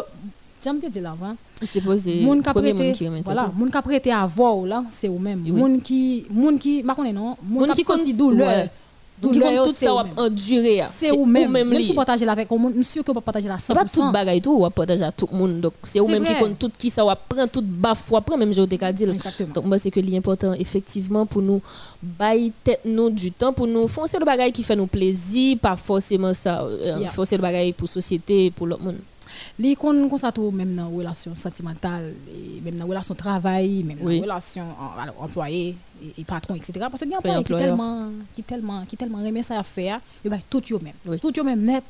j'aime 0.63 0.79
te 0.81 0.87
dire 0.87 1.11
avant 1.11 1.37
C'est 1.63 1.81
posé 1.81 2.21
moun 2.23 2.43
ka 2.43 2.53
prêté 2.53 2.93
voilà 3.25 3.51
moun 3.57 3.71
ka 3.71 3.81
prêté 3.81 4.13
à 4.13 4.27
voir 4.27 4.57
là 4.67 4.85
c'est 4.91 5.09
ou 5.09 5.19
même. 5.19 5.41
Moun 5.41 5.81
qui 5.81 6.27
moun 6.31 6.59
qui 6.59 6.83
ma 6.83 6.95
connais 6.95 7.13
non? 7.13 7.37
Moun 7.43 7.73
qui 7.73 7.85
compte- 7.85 8.07
douleur. 8.15 8.69
Donc, 9.21 9.33
douleur 9.33 9.65
compte 9.65 9.69
tout 9.69 9.75
c'est 9.75 9.87
ça 9.87 9.95
va 9.95 10.05
même. 10.05 10.13
endurer. 10.17 10.83
c'est 10.91 11.11
ou 11.13 11.25
même 11.25 11.51
même 11.51 11.83
si 11.83 11.93
partager 11.93 12.25
là 12.25 12.33
avec 12.33 12.51
moun 12.51 12.83
sûr 12.83 13.03
que 13.03 13.13
pas 13.13 13.21
partager 13.21 13.49
là 13.49 13.57
C'est 13.59 13.75
pas 13.75 13.85
tout 13.85 14.01
100% 14.01 14.13
bagay 14.13 14.41
tout, 14.41 14.53
ou 14.53 14.63
va 14.63 14.71
partager 14.71 15.05
à 15.05 15.11
tout 15.13 15.29
le 15.31 15.37
monde. 15.39 15.61
Donc, 15.61 15.73
c'est 15.85 16.01
ou 16.01 16.07
même 16.09 16.25
qui 16.25 16.35
compte 16.35 16.59
tout 16.59 16.71
qui 16.77 16.91
ça 16.91 17.05
va 17.05 17.17
prendre 17.17 17.49
tout 17.49 17.63
baf, 17.65 18.11
ou 18.13 18.21
prend 18.21 18.37
même 18.37 18.53
je 18.53 18.63
te 18.63 18.93
dire. 18.93 19.11
Exactement. 19.11 19.53
Donc, 19.55 19.65
moi, 19.65 19.79
c'est 19.79 19.91
que 19.91 20.01
l'important, 20.01 20.53
effectivement, 20.53 21.27
pour 21.27 21.43
nous, 21.43 21.61
bailler 22.03 22.53
nous 22.85 23.11
du 23.11 23.33
temps, 23.33 23.53
pour 23.53 23.67
nous 23.67 23.89
foncer 23.89 24.19
le 24.19 24.25
bagay 24.25 24.53
qui 24.53 24.63
fait 24.63 24.77
nous 24.77 24.87
plaisir, 24.87 25.59
pas 25.59 25.77
forcément 25.77 26.33
ça, 26.35 26.63
euh, 26.63 26.99
Yeah. 26.99 27.11
foncer 27.11 27.37
le 27.37 27.43
bagay 27.43 27.73
pour 27.73 27.89
société, 27.89 28.51
pour 28.51 28.67
l'autre 28.67 28.83
monde. 28.83 28.99
Li 29.59 29.75
kon 29.77 30.09
kon 30.09 30.19
sa 30.19 30.33
tou 30.33 30.51
même 30.51 30.75
dans 30.75 30.89
relation 30.89 31.35
sentimentale 31.35 32.15
et 32.33 32.61
même 32.61 32.77
dans 32.77 32.87
relation 32.87 33.15
travail 33.15 33.83
même 33.85 33.99
Oui. 34.05 34.17
dans 34.19 34.25
relation 34.25 34.65
en- 34.79 35.01
alors, 35.03 35.15
employé 35.23 35.77
et, 36.03 36.21
et 36.21 36.25
patron 36.25 36.55
etc 36.55 36.87
parce 36.91 37.03
que 37.03 37.09
y 37.09 37.15
a 37.15 37.19
employé 37.19 37.45
qui 37.45 37.55
tellement 37.55 38.11
qui 38.35 38.43
tellement 38.43 38.85
qui 38.85 38.97
tellement 38.97 39.19
remet 39.19 39.43
ça 39.43 39.59
à 39.59 39.63
faire 39.65 40.01
yo 40.25 40.31
ba 40.31 40.39
tout 40.49 40.63
yo 40.69 40.79
même 40.81 40.95
Oui. 41.07 41.19
tout 41.21 41.33
yo 41.37 41.43
même 41.45 41.63
net 41.63 41.85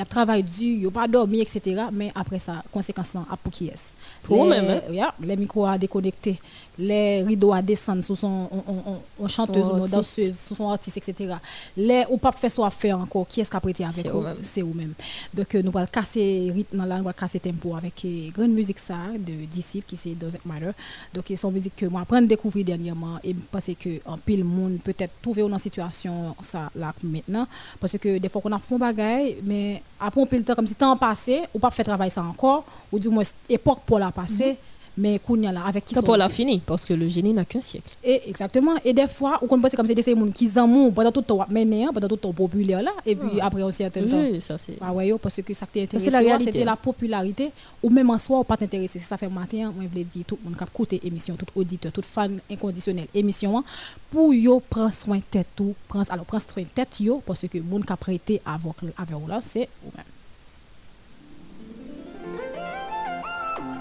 y 0.00 0.02
a 0.02 0.06
travail 0.06 0.42
dur 0.42 0.78
yo 0.84 0.90
pas 0.90 1.06
dormi 1.08 1.40
etc 1.40 1.84
mais 1.92 2.10
après 2.14 2.38
ça 2.38 2.62
conséquence 2.72 3.14
là 3.14 3.24
à 3.30 3.36
pour 3.36 3.52
qui 3.52 3.68
est 3.68 3.94
Pour 4.22 4.44
les, 4.44 4.58
eux-mêmes, 4.58 4.70
hein? 4.88 4.92
yeah, 4.92 5.14
les 5.20 5.36
micros 5.36 5.66
à 5.66 5.78
déconnecter 5.78 6.38
les 6.78 7.22
rideaux 7.22 7.52
à 7.52 7.60
descendre 7.62 8.02
sur 8.02 8.16
son 8.16 8.48
on, 8.50 8.62
on, 8.66 8.82
on, 8.92 8.98
on 9.24 9.28
chanteuse 9.28 9.68
artiste. 9.70 9.94
danseuse 9.94 10.38
sur 10.38 10.56
son 10.56 10.70
artiste 10.70 10.96
etc 10.98 11.34
les 11.76 12.04
ou 12.10 12.16
pas 12.16 12.32
faire 12.32 12.50
soit 12.50 12.70
faire 12.70 12.98
encore 12.98 13.26
qui 13.26 13.40
est-ce 13.40 13.50
qui 13.50 13.56
a 13.56 13.60
prêté 13.60 13.84
avec 13.84 13.94
C'est 13.94 14.08
vous? 14.08 14.24
c'est 14.42 14.62
même 14.62 14.94
donc 15.34 15.54
euh, 15.54 15.62
nous 15.62 15.72
allons 15.76 15.86
casser 15.92 16.50
rythme 16.54 16.78
la 16.78 16.84
nous 16.98 17.08
allons 17.08 17.12
casser 17.12 17.40
tempo 17.40 17.74
avec 17.76 18.04
euh, 18.04 18.30
grande 18.34 18.50
musique 18.52 18.78
ça 18.78 18.96
de 19.18 19.44
disciple 19.46 19.86
qui 19.88 19.96
c'est 19.96 20.14
Doesn't 20.14 20.44
Matter. 20.44 20.70
Donc 21.14 21.30
euh, 21.30 21.36
son 21.36 21.50
musique 21.50 21.76
que 21.76 21.86
moi 21.86 22.00
apprendre 22.02 22.26
découvrir 22.28 22.64
dernièrement 22.64 23.18
et 23.22 23.30
je 23.32 23.46
pense 23.50 23.66
que 23.78 24.00
en 24.06 24.16
pile 24.18 24.44
monde 24.44 24.78
peut-être 24.82 25.12
trouver 25.22 25.42
dans 25.48 25.58
situation 25.58 26.34
ça 26.40 26.70
là 26.74 26.92
maintenant. 27.02 27.46
Parce 27.78 27.96
que 27.98 28.18
des 28.18 28.28
fois 28.28 28.40
qu'on 28.42 28.52
a 28.52 28.58
fait 28.58 28.74
un 28.74 28.78
bagaille 28.78 29.36
mais 29.42 29.82
après 29.98 30.20
on 30.20 30.26
peut 30.26 30.36
le 30.36 30.44
temps 30.44 30.54
comme 30.54 30.66
si 30.66 30.74
temps 30.74 30.96
passé 30.96 31.42
ou 31.54 31.58
pas 31.58 31.70
fait 31.70 31.84
travail 31.84 32.10
ça 32.10 32.22
encore 32.22 32.64
ou 32.92 32.98
du 32.98 33.08
moins 33.08 33.24
époque 33.48 33.80
pour 33.86 33.98
la 33.98 34.12
passer 34.12 34.56
y 34.98 35.46
a 35.46 35.52
là 35.52 35.62
avec 35.66 35.84
qui 35.84 35.94
Quand 35.94 36.00
sont 36.00 36.06
pour 36.06 36.16
la 36.16 36.28
fini, 36.28 36.60
parce 36.64 36.84
que 36.84 36.94
le 36.94 37.08
génie 37.08 37.32
n'a 37.32 37.44
qu'un 37.44 37.60
siècle. 37.60 37.90
Et 38.04 38.28
exactement. 38.28 38.74
Et 38.84 38.92
des 38.92 39.06
fois, 39.06 39.38
on 39.42 39.46
pense 39.60 39.74
comme 39.74 39.86
c'est 39.86 39.94
des 39.94 40.02
gens 40.02 40.30
qui 40.30 40.46
s'amourent 40.46 40.92
pendant 40.92 41.12
tout 41.12 41.20
le 41.20 41.26
temps, 41.26 41.46
mené, 41.50 41.86
pendant 41.92 42.08
tout 42.08 42.14
le 42.14 42.20
temps 42.20 42.32
populaire 42.32 42.82
là, 42.82 42.92
et 43.06 43.16
puis 43.16 43.40
après 43.40 43.62
un 43.62 43.70
certain 43.70 44.02
temps. 44.02 44.20
Oui, 44.20 44.40
ça 44.40 44.58
c'est. 44.58 44.76
Ah 44.80 44.92
ouais, 44.92 45.12
parce 45.20 45.40
que 45.42 45.54
ça 45.54 45.66
la 45.74 46.18
réalité. 46.18 46.52
c'était 46.52 46.64
la 46.64 46.76
popularité, 46.76 47.50
ou 47.82 47.90
même 47.90 48.10
en 48.10 48.18
soi, 48.18 48.40
ou 48.40 48.44
pas 48.44 48.56
t'intéresser. 48.56 48.98
C'est 48.98 49.06
Ça 49.06 49.16
fait 49.16 49.28
matin, 49.28 49.72
moi, 49.74 49.84
je 49.84 49.88
voulais 49.88 50.04
dire, 50.04 50.24
tout 50.26 50.38
le 50.42 50.48
monde 50.48 50.56
qui 50.58 50.64
a 50.64 50.66
écouté 50.66 51.00
l'émission, 51.02 51.34
tout 51.36 51.46
auditeur, 51.54 51.92
tout 51.92 52.02
fan 52.02 52.38
inconditionnel, 52.50 53.06
émission, 53.14 53.58
hein, 53.58 53.64
pour 54.10 54.34
yo 54.34 54.60
prendre 54.60 54.92
soin 54.92 55.18
de 55.18 55.22
tête, 55.22 55.48
tout, 55.56 55.74
prendre, 55.88 56.10
alors 56.10 56.24
prendre 56.24 56.42
soin 56.42 56.62
de 56.62 56.68
tête, 56.68 57.00
yo, 57.00 57.22
parce 57.24 57.46
que 57.48 57.58
le 57.58 57.64
monde 57.64 57.84
qui 57.84 57.92
a 57.92 57.96
prêté 57.96 58.40
avec, 58.44 58.74
avec 58.96 59.10
vous 59.10 59.28
là, 59.28 59.40
c'est 59.40 59.68
vous-même. 59.82 60.04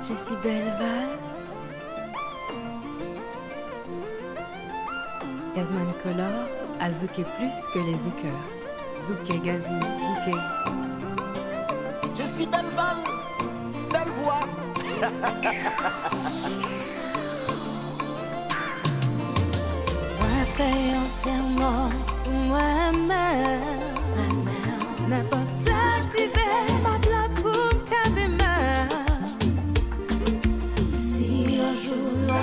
Je 0.01 0.15
suis 0.15 0.35
Belval. 0.41 1.09
Gazman 5.55 5.93
Color 6.01 6.47
a 6.79 6.91
zouké 6.91 7.23
plus 7.23 7.67
que 7.73 7.79
les 7.79 7.97
zoukeurs. 7.97 8.45
Zouké 9.05 9.39
Gazi, 9.39 9.79
zouké. 9.99 10.37
Je 12.17 12.23
suis 12.25 12.45
belle 12.45 12.65
belle 13.91 14.07
voix. 14.23 14.47
Moi 20.19 20.45
fait 20.55 20.93
un 20.95 21.07
serment, 21.07 21.89
moi-même. 22.47 23.59
N'importe 25.09 25.38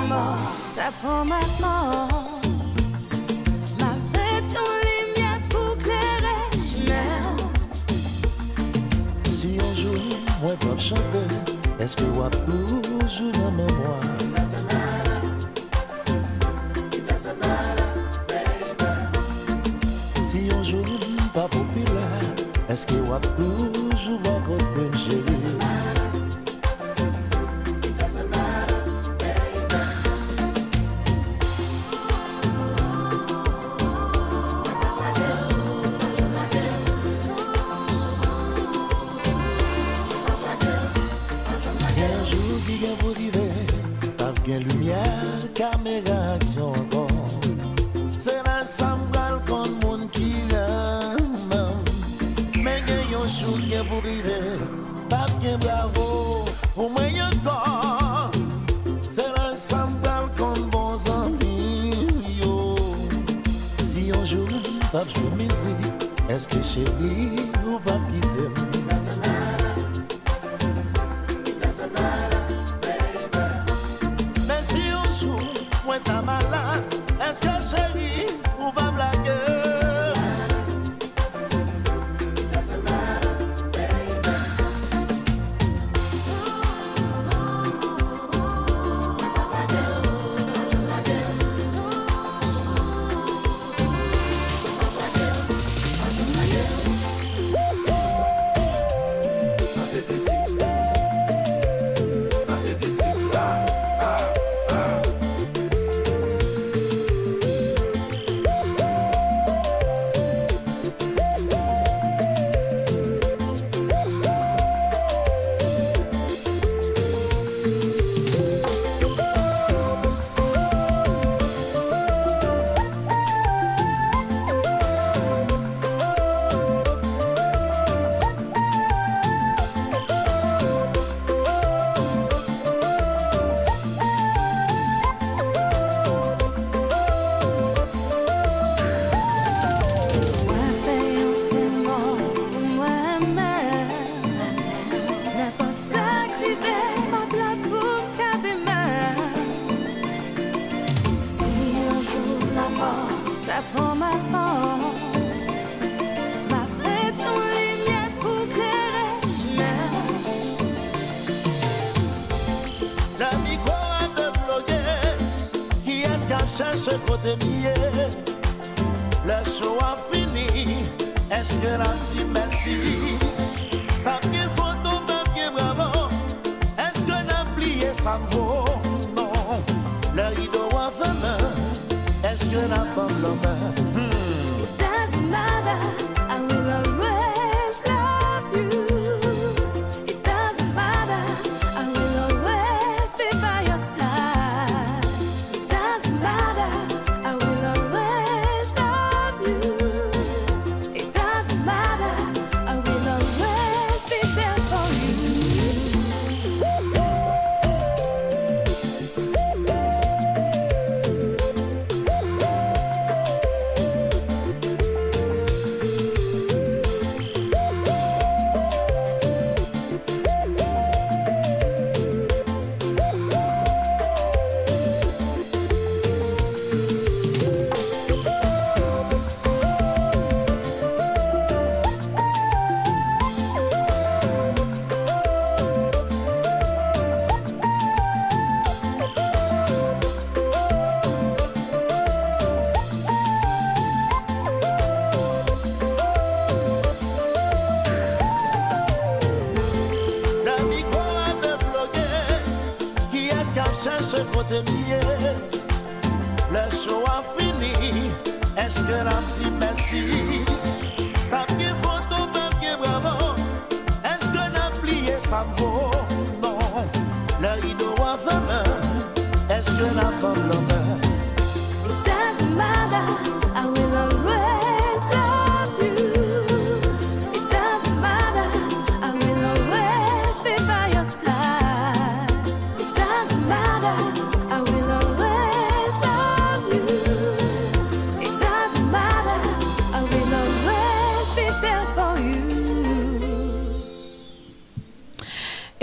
mort 0.08 0.38
t'apprend 0.74 1.24
maintenant, 1.24 2.08
ma. 3.80 3.90
Si 9.30 9.58
un 9.58 10.42
moi 10.42 10.54
pas 10.60 10.78
chanter, 10.78 11.28
est-ce 11.80 11.96
que 11.96 12.04
moi 12.04 12.28
toujours 12.30 13.46
en 13.46 13.50
mémoire? 13.52 14.00
Si 20.18 20.48
un 20.50 20.62
jour 20.62 20.86
pas 21.34 21.48
populaire, 21.48 22.34
est-ce 22.68 22.86
que 22.86 22.94
moi 22.94 23.20
toujours 23.36 24.20
à 24.20 24.40
côté, 24.46 24.96
chérie? 24.96 25.35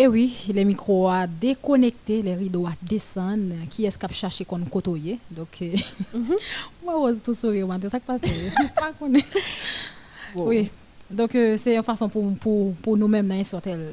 Et 0.04 0.08
oui, 0.08 0.48
les 0.54 0.66
micros 0.66 1.08
à 1.08 1.26
déconnecter, 1.28 2.22
les 2.22 2.36
rideaux 2.36 2.66
à 2.68 2.74
descendre. 2.82 3.54
Qui 3.70 3.86
est-ce 3.86 3.98
qui 3.98 4.06
a 4.06 4.10
cherché 4.10 4.44
qu'on 4.44 4.60
côtoyer 4.66 5.18
Donc, 5.32 5.48
euh, 5.62 5.68
mm 6.14 6.24
-hmm. 6.24 6.38
moi, 6.84 7.10
je 7.14 7.20
tout 7.22 7.34
sourire, 7.34 7.68
c'est 7.82 7.90
ça 7.90 8.00
qui 8.02 8.06
passe. 8.06 8.22
wow. 10.36 10.44
Oui. 10.50 10.70
Donc, 11.10 11.34
euh, 11.36 11.56
c'est 11.56 11.76
une 11.78 11.84
façon 11.84 12.10
pour, 12.10 12.24
pour, 12.44 12.74
pour 12.84 12.98
nous-mêmes, 12.98 13.28
dans 13.30 13.36
une 13.36 13.42
euh, 13.42 13.56
certaine 13.56 13.84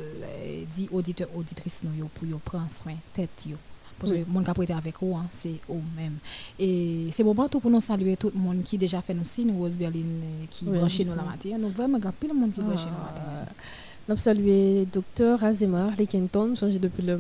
dit 0.75 0.89
auditeur, 0.91 1.29
auditrice, 1.39 1.79
nous, 1.85 2.09
pour 2.15 2.27
nous 2.27 2.41
prendre 2.51 2.73
soin 2.73 2.97
tête. 3.13 3.47
Yo. 3.47 3.57
Parce 4.01 4.13
que 4.13 4.19
le 4.19 4.25
monde 4.35 4.45
qui 4.47 4.51
a 4.51 4.55
prêté 4.55 4.73
avec 4.73 4.95
vous, 5.01 5.15
hein, 5.15 5.27
c'est 5.31 5.61
eux-mêmes. 5.69 6.19
Et 6.59 7.09
c'est 7.13 7.23
bon 7.23 7.35
tout 7.53 7.61
pour 7.61 7.71
nous 7.71 7.81
saluer 7.91 8.17
tout 8.17 8.33
le 8.35 8.41
monde 8.47 8.63
qui 8.69 8.77
déjà 8.79 9.01
fait 9.07 9.15
nos 9.15 9.25
signes, 9.35 9.53
Rose 9.61 9.77
Berlin, 9.79 10.01
euh, 10.01 10.47
qui 10.51 10.65
oui, 10.65 10.79
branche 10.79 11.01
ah. 11.03 11.05
nous 11.09 11.17
la 11.21 11.23
matinée. 11.23 11.59
Nous, 11.59 11.69
vraiment, 11.69 11.99
il 11.99 12.05
y 12.05 12.09
a 12.09 12.13
plein 12.21 12.31
de 12.35 12.39
monde 12.41 12.53
qui 12.53 12.63
branche 12.63 12.87
nous 12.87 12.99
la 12.99 13.05
matinée 13.11 13.47
salué 14.19 14.87
docteur 14.93 15.43
Azemar 15.45 15.91
Lekenton, 15.99 16.55
changé 16.55 16.79
depuis 16.79 17.03
le. 17.03 17.19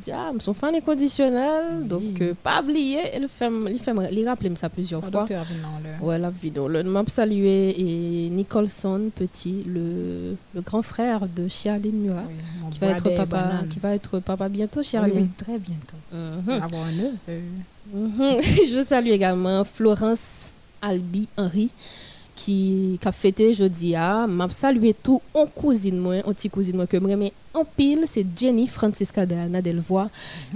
Dit 0.00 0.10
Ah, 0.12 0.30
suis 0.38 0.54
fan 0.54 0.74
inconditionnel, 0.74 1.86
donc 1.86 2.20
euh, 2.20 2.34
pas 2.42 2.60
oublier. 2.62 3.00
Il 3.16 3.28
fait, 3.28 3.48
il 3.70 3.78
fait, 3.78 3.92
il 4.12 4.28
rappelle 4.28 4.56
ça 4.56 4.68
plusieurs 4.68 5.02
Son 5.04 5.10
fois. 5.10 5.20
docteur 5.20 5.44
le- 6.00 6.06
Ouais, 6.06 6.18
la 6.18 6.30
vidéo. 6.30 6.68
Le 6.68 6.82
m'a 6.84 7.02
salué 7.06 7.74
et 7.78 8.28
Nicholson 8.30 9.10
Petit, 9.14 9.64
le, 9.66 10.36
le 10.54 10.60
grand 10.60 10.82
frère 10.82 11.26
de 11.28 11.48
Charline 11.48 12.00
Murat, 12.02 12.22
Oui, 12.28 12.34
qui 12.70 12.78
va 12.78 12.86
être 12.88 13.14
papa, 13.16 13.50
qui 13.70 13.78
va 13.78 13.94
être 13.94 14.18
papa 14.20 14.48
bientôt, 14.48 14.80
Oui, 14.80 14.86
Charline. 14.86 15.14
oui, 15.16 15.28
très 15.36 15.58
bientôt. 15.58 15.96
Mhm. 16.12 16.62
Avoir 16.62 16.82
un 16.86 16.92
neveu. 16.92 17.42
Mhm. 17.94 18.42
Je 18.72 18.84
salue 18.86 19.08
également 19.08 19.64
Florence 19.64 20.52
Albi 20.82 21.28
Henry 21.36 21.70
qui 22.38 23.00
a 23.04 23.10
fêté 23.10 23.52
jeudi 23.52 23.96
a 23.96 24.26
m'a 24.28 24.48
salué 24.48 24.94
tout 24.94 25.20
en 25.34 25.46
cousine 25.46 25.98
moi 25.98 26.16
en 26.24 26.32
petit 26.32 26.48
cousine 26.48 26.76
moi 26.76 26.86
que 26.86 26.96
mais 26.96 27.32
en 27.52 27.64
pile 27.64 28.04
c'est 28.06 28.24
Jenny 28.36 28.68
Francisca 28.68 29.26
Diana 29.26 29.60
Delvoye 29.60 30.08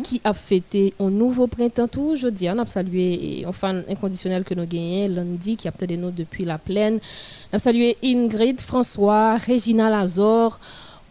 qui 0.05 0.21
a 0.23 0.33
fêté 0.33 0.95
un 1.01 1.11
nouveau 1.11 1.49
printemps 1.49 1.89
tout 1.89 2.15
jeudi 2.15 2.49
on 2.49 2.59
a 2.59 2.67
salué 2.67 3.45
un 3.45 3.53
fan 3.53 3.85
inconditionnel 3.89 4.45
que 4.45 4.55
nous 4.55 4.67
gagnons 4.67 5.09
lundi 5.09 5.57
qui 5.57 5.67
a 5.67 5.73
peut-être 5.73 5.99
nous 5.99 6.11
depuis 6.11 6.45
la 6.45 6.59
plaine. 6.59 6.99
On 7.53 7.57
a 7.57 7.59
salué 7.59 7.97
Ingrid 8.03 8.61
François 8.61 9.37
Regina 9.37 9.91
Lazor 9.91 10.59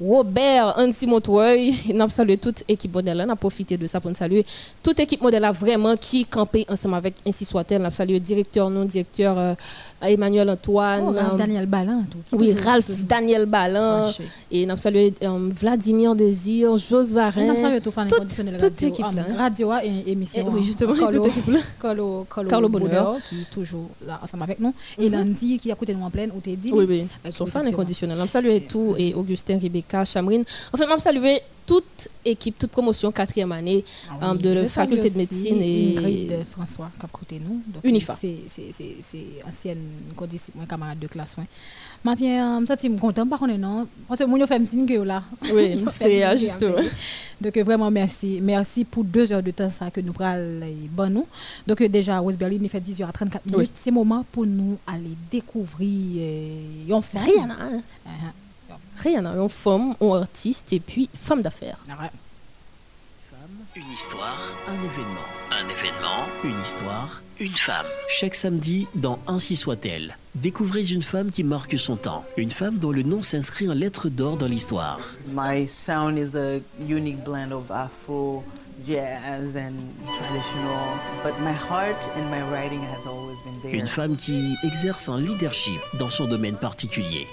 Robert 0.04 0.74
Ansi 0.80 1.06
Montreuil, 1.06 1.76
nous 1.94 2.10
salué 2.10 2.38
toute 2.38 2.64
équipe 2.68 2.94
modèle, 2.94 3.24
on 3.26 3.30
a 3.30 3.36
profité 3.36 3.78
de 3.78 3.86
ça 3.86 4.00
pour 4.02 4.10
nous 4.10 4.16
saluer 4.16 4.44
toute 4.82 5.00
équipe 5.00 5.22
modèle 5.22 5.46
vraiment 5.54 5.96
qui 5.96 6.26
campait 6.26 6.66
ensemble 6.70 6.96
avec 6.96 7.14
ainsi 7.28 7.46
soit-elle. 7.46 7.86
A 7.86 7.92
salué 7.92 8.20
directeur 8.20 8.70
non 8.72 8.86
directeur 8.86 9.38
euh, 9.38 9.54
Emmanuel 10.02 10.50
Antoine, 10.50 11.04
Oh, 11.08 11.12
Ralph 11.12 11.34
euh, 11.34 11.38
Daniel 11.38 11.66
Ballin. 11.68 12.04
tout, 12.10 12.38
oui 12.38 12.54
Ralph 12.54 12.90
Daniel 13.06 13.46
Ballin 13.46 14.02
franchi. 14.04 14.24
et 14.52 14.66
on 14.66 14.70
a 14.70 14.78
salué 14.78 15.14
euh, 15.24 15.50
Vladimir 15.52 16.16
Désir, 16.16 16.76
Jos 16.78 17.12
On 17.12 17.14
Varin. 17.14 17.50
a 17.50 17.58
salué 17.58 17.80
tout 17.82 17.92
fan 17.92 18.08
toute- 18.08 18.18
inconditionnel 18.18 18.58
toute 18.58 18.72
radio. 18.72 18.88
équipe 18.88 19.06
ah, 19.08 19.14
là. 19.14 19.24
Radio 19.38 19.72
A 19.72 19.86
et 19.86 20.04
émission. 20.08 20.46
Eh 20.48 20.52
oui, 20.52 20.64
justement, 20.64 20.94
Carlo- 20.96 21.18
toute 21.18 21.28
équipe 21.28 21.48
là. 21.48 21.60
Carlo, 21.80 22.26
Carlo, 22.50 22.70
Bonheur. 22.70 23.16
Qui 23.30 23.42
est 23.42 23.50
toujours 23.52 23.88
là 24.08 24.20
ensemble 24.24 24.44
avec 24.44 24.60
nous. 24.60 24.74
Et 24.98 25.10
lundi, 25.10 25.60
qui 25.60 25.72
a 25.72 25.76
coûté 25.76 25.94
nous 25.94 26.04
en 26.04 26.10
pleine, 26.10 26.32
où 26.36 26.40
t'es 26.40 26.56
dit? 26.56 26.72
Oui, 26.74 26.86
oui. 26.90 27.04
Euh, 27.26 27.30
Son 27.32 27.46
fan 27.46 27.68
inconditionnel. 27.68 28.18
On 28.20 28.28
salue 28.28 28.58
tout 28.68 28.96
et 28.98 29.14
Augustin, 29.14 29.60
Rebecca, 29.62 29.91
Chamrine. 30.06 30.44
En 30.74 30.78
fait, 30.78 30.86
on 30.90 30.98
salue 30.98 31.38
toute 31.66 32.10
équipe, 32.26 32.58
toute 32.58 32.72
promotion 32.72 33.12
quatrième 33.12 33.52
année 33.52 33.84
Ah 34.10 34.16
euh, 34.24 34.34
oui, 34.34 34.40
de 34.40 34.50
la 34.50 34.64
je 34.64 34.68
faculté 34.68 35.10
de 35.10 35.18
médecine 35.18 35.62
et 35.62 35.92
Ingrid 35.98 36.32
euh, 36.32 36.44
François 36.44 36.90
qui 37.00 37.06
a 37.06 37.10
côté 37.10 37.40
nous. 37.40 37.62
Unifa. 37.84 38.14
C'est 38.14 38.38
ancienne 39.48 39.80
moi, 40.56 40.66
camarade 40.68 41.00
de 41.00 41.08
classe. 41.08 41.38
Maintenant, 42.04 42.60
je 42.62 42.66
sens 42.66 43.00
content 43.00 43.28
par 43.28 43.40
contre 43.40 43.54
non 43.58 43.88
parce 44.08 44.20
que 44.20 44.26
moi 44.26 44.46
fait 44.48 44.66
signe 44.66 44.86
que 44.86 44.94
là. 45.02 45.24
Oui, 45.54 45.84
c'est, 45.90 46.36
justement. 46.38 46.76
Donc 47.40 47.56
euh, 47.56 47.64
vraiment 47.64 47.92
merci. 47.92 48.40
Merci 48.42 48.84
pour 48.86 49.04
deux 49.04 49.32
heures 49.32 49.44
de 49.44 49.52
temps 49.52 49.70
ça 49.70 49.92
que 49.92 50.02
nous 50.02 50.14
pral 50.14 50.64
bon 50.90 51.12
nous. 51.14 51.28
Donc 51.68 51.80
euh, 51.82 51.88
déjà 51.88 52.20
Rose 52.20 52.38
Berlin 52.38 52.58
il 52.62 52.70
fait 52.70 52.80
10 52.82 53.02
heures 53.02 53.10
à 53.10 53.14
34 53.14 53.46
minutes. 53.46 53.60
Oui. 53.60 53.70
C'est 53.74 53.92
moment 53.92 54.26
pour 54.32 54.46
nous 54.46 54.78
aller 54.88 55.16
découvrir 55.32 55.90
euh, 56.18 56.88
yon 56.88 57.02
femme. 57.02 57.22
Rihanna. 57.24 57.56
hein. 57.62 57.82
Rihanna, 58.98 59.32
une 59.32 59.50
femme, 59.50 59.96
une 60.02 60.16
artiste 60.16 60.74
et 60.74 60.80
puis 60.80 61.10
femme 61.14 61.42
d'affaires. 61.42 61.78
ah, 61.90 62.04
ouais. 62.04 62.10
Une 63.74 63.90
histoire, 63.94 64.38
un 64.68 64.74
événement. 64.74 65.28
Un 65.50 65.64
événement, 65.70 66.26
une 66.44 66.62
histoire, 66.62 67.22
une 67.40 67.56
femme. 67.56 67.86
Chaque 68.10 68.36
samedi, 68.36 68.86
dans 68.96 69.18
Ainsi 69.28 69.56
soit-elle, 69.56 70.18
découvrez 70.36 70.84
une 70.92 71.04
femme 71.04 71.32
qui 71.32 71.46
marque 71.46 71.80
son 71.80 71.96
temps. 71.96 72.26
Une 72.36 72.52
femme 72.52 72.80
dont 72.80 72.92
le 72.92 73.04
nom 73.04 73.22
s'inscrit 73.22 73.70
en 73.70 73.74
lettres 73.74 74.10
d'or 74.10 74.36
dans 74.36 74.48
l'histoire. 74.48 75.00
My 75.30 75.66
sound 75.70 76.18
is 76.18 76.36
a 76.38 76.60
unique 76.86 77.24
blend 77.24 77.54
of 77.54 77.72
Afro, 77.72 78.44
jazz, 78.86 79.56
and 79.56 79.74
traditional, 80.18 80.98
but 81.24 81.34
my 81.42 81.54
heart 81.54 81.96
and 82.18 82.30
my 82.30 82.42
writing 82.52 82.82
has 82.94 83.08
always 83.08 83.38
been 83.46 83.62
there. 83.64 83.74
Une 83.74 83.88
femme 83.88 84.18
qui 84.18 84.56
exerce 84.64 85.08
un 85.08 85.18
leadership 85.18 85.80
dans 85.98 86.10
son 86.10 86.26
domaine 86.28 86.58
particulier. 86.58 87.26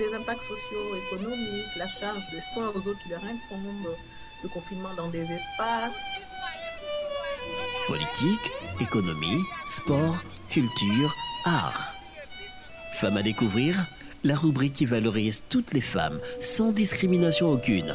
Les 0.00 0.14
impacts 0.14 0.42
sociaux, 0.42 0.94
économiques, 1.06 1.76
la 1.76 1.88
charge 1.88 2.22
des 2.32 2.40
soins 2.40 2.70
aux 2.74 2.88
autres 2.88 3.02
qui 3.02 3.08
leur 3.10 3.22
incombent, 3.24 3.96
le 4.42 4.48
confinement 4.48 4.94
dans 4.96 5.08
des 5.08 5.22
espaces. 5.22 5.98
Politique, 7.86 8.52
économie, 8.80 9.42
sport, 9.68 10.16
culture, 10.50 11.14
art. 11.44 11.94
Femme 12.94 13.16
à 13.16 13.22
découvrir, 13.22 13.86
la 14.24 14.36
rubrique 14.36 14.74
qui 14.74 14.86
valorise 14.86 15.44
toutes 15.48 15.72
les 15.72 15.80
femmes 15.80 16.20
sans 16.40 16.72
discrimination 16.72 17.50
aucune. 17.50 17.94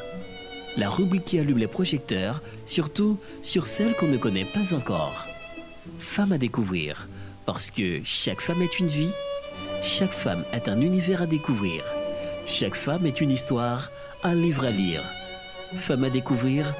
La 0.77 0.89
rubrique 0.89 1.25
qui 1.25 1.39
allume 1.39 1.59
les 1.59 1.67
projecteurs, 1.67 2.41
surtout 2.65 3.19
sur 3.43 3.67
celles 3.67 3.95
qu'on 3.95 4.07
ne 4.07 4.17
connaît 4.17 4.45
pas 4.45 4.73
encore. 4.73 5.27
Femme 5.99 6.31
à 6.31 6.37
découvrir, 6.37 7.07
parce 7.45 7.69
que 7.69 8.01
chaque 8.03 8.41
femme 8.41 8.61
est 8.61 8.79
une 8.79 8.87
vie, 8.87 9.11
chaque 9.83 10.13
femme 10.13 10.45
est 10.53 10.69
un 10.69 10.79
univers 10.79 11.21
à 11.21 11.25
découvrir, 11.25 11.83
chaque 12.45 12.75
femme 12.75 13.05
est 13.05 13.21
une 13.21 13.31
histoire, 13.31 13.89
un 14.23 14.33
livre 14.33 14.65
à 14.65 14.71
lire. 14.71 15.03
Femme 15.75 16.05
à 16.05 16.09
découvrir 16.09 16.73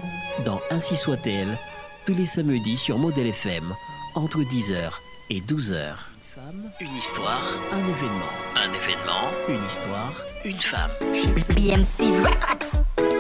dans 0.45 0.61
Ainsi 0.71 0.95
soit-elle, 0.95 1.57
tous 2.05 2.13
les 2.13 2.25
samedis 2.25 2.77
sur 2.77 2.97
Modèle 2.97 3.27
FM, 3.27 3.73
entre 4.15 4.39
10h 4.39 4.91
et 5.29 5.41
12h. 5.41 5.95
Femme, 6.33 6.71
une 6.79 6.95
histoire, 6.95 7.43
un 7.71 7.79
événement. 7.79 8.33
Un 8.55 8.69
événement, 8.73 9.29
une 9.49 9.67
histoire, 9.67 10.13
une 10.45 10.61
femme. 10.61 10.91
BMC 11.55 12.23
Records. 12.23 13.12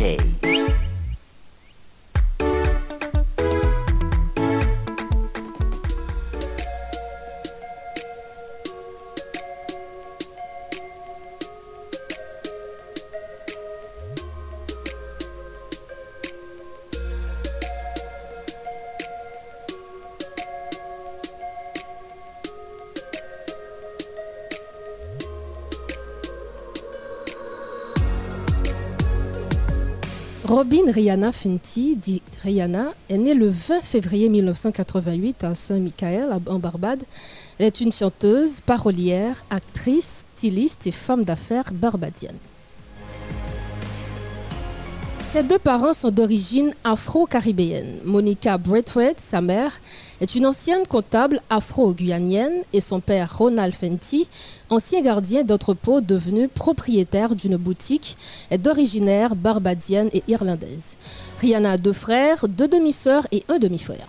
DJ. 0.00 0.39
Rihanna 31.00 31.32
Fenty, 31.32 31.96
dit 31.96 32.20
Rihanna, 32.42 32.92
est 33.08 33.16
née 33.16 33.32
le 33.32 33.48
20 33.48 33.80
février 33.80 34.28
1988 34.28 35.44
à 35.44 35.54
Saint-Michael, 35.54 36.28
en 36.46 36.58
Barbade. 36.58 37.04
Elle 37.58 37.68
est 37.68 37.80
une 37.80 37.90
chanteuse, 37.90 38.60
parolière, 38.60 39.42
actrice, 39.48 40.26
styliste 40.36 40.86
et 40.86 40.90
femme 40.90 41.24
d'affaires 41.24 41.72
barbadienne. 41.72 42.36
Ses 45.20 45.42
deux 45.42 45.58
parents 45.58 45.92
sont 45.92 46.10
d'origine 46.10 46.72
afro-caribéenne. 46.82 47.98
Monica 48.04 48.56
Braithwaite, 48.56 49.20
sa 49.20 49.42
mère, 49.42 49.78
est 50.22 50.34
une 50.34 50.46
ancienne 50.46 50.86
comptable 50.88 51.42
afro-guyanienne 51.50 52.64
et 52.72 52.80
son 52.80 53.00
père 53.00 53.36
Ronald 53.36 53.74
Fenty, 53.74 54.26
ancien 54.70 55.02
gardien 55.02 55.44
d'entrepôt 55.44 56.00
devenu 56.00 56.48
propriétaire 56.48 57.36
d'une 57.36 57.58
boutique, 57.58 58.16
est 58.50 58.58
d'originaire 58.58 59.36
barbadienne 59.36 60.08
et 60.14 60.24
irlandaise. 60.26 60.96
Rihanna 61.38 61.72
a 61.72 61.76
deux 61.76 61.92
frères, 61.92 62.48
deux 62.48 62.68
demi-sœurs 62.68 63.26
et 63.30 63.44
un 63.48 63.58
demi-frère. 63.58 64.08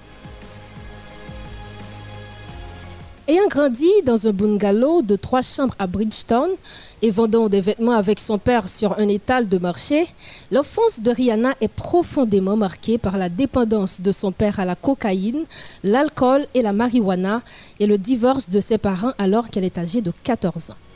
Ayant 3.28 3.48
grandi 3.50 3.88
dans 4.04 4.28
un 4.28 4.32
bungalow 4.32 5.04
de 5.04 5.16
trois 5.16 5.44
chambres 5.44 5.76
à 5.78 5.86
Bridgetown 5.86 6.50
et 7.04 7.12
vendant 7.12 7.50
des 7.50 7.62
vêtements 7.62 7.92
avec 7.92 8.20
son 8.20 8.40
père 8.40 8.68
sur 8.68 8.98
un 8.98 9.08
étal 9.08 9.48
de 9.48 9.60
marché, 9.60 10.08
l'enfance 10.52 11.00
de 11.02 11.12
Rihanna 11.12 11.54
est 11.62 11.68
profondément 11.68 12.58
marquée 12.58 12.98
par 12.98 13.20
la 13.20 13.30
dépendance 13.30 14.02
de 14.02 14.12
son 14.12 14.32
père 14.32 14.60
à 14.60 14.66
la 14.66 14.76
cocaïne, 14.76 15.44
l'alcool 15.84 16.48
et 16.56 16.64
la 16.64 16.74
marijuana 16.74 17.44
et 17.80 17.86
le 17.86 18.00
divorce 18.00 18.50
de 18.50 18.60
ses 18.60 18.80
parents 18.80 19.14
alors 19.20 19.50
qu'elle 19.50 19.66
est 19.66 19.78
âgée 19.78 20.02
de 20.02 20.12
14 20.24 20.72
ans. 20.72 20.91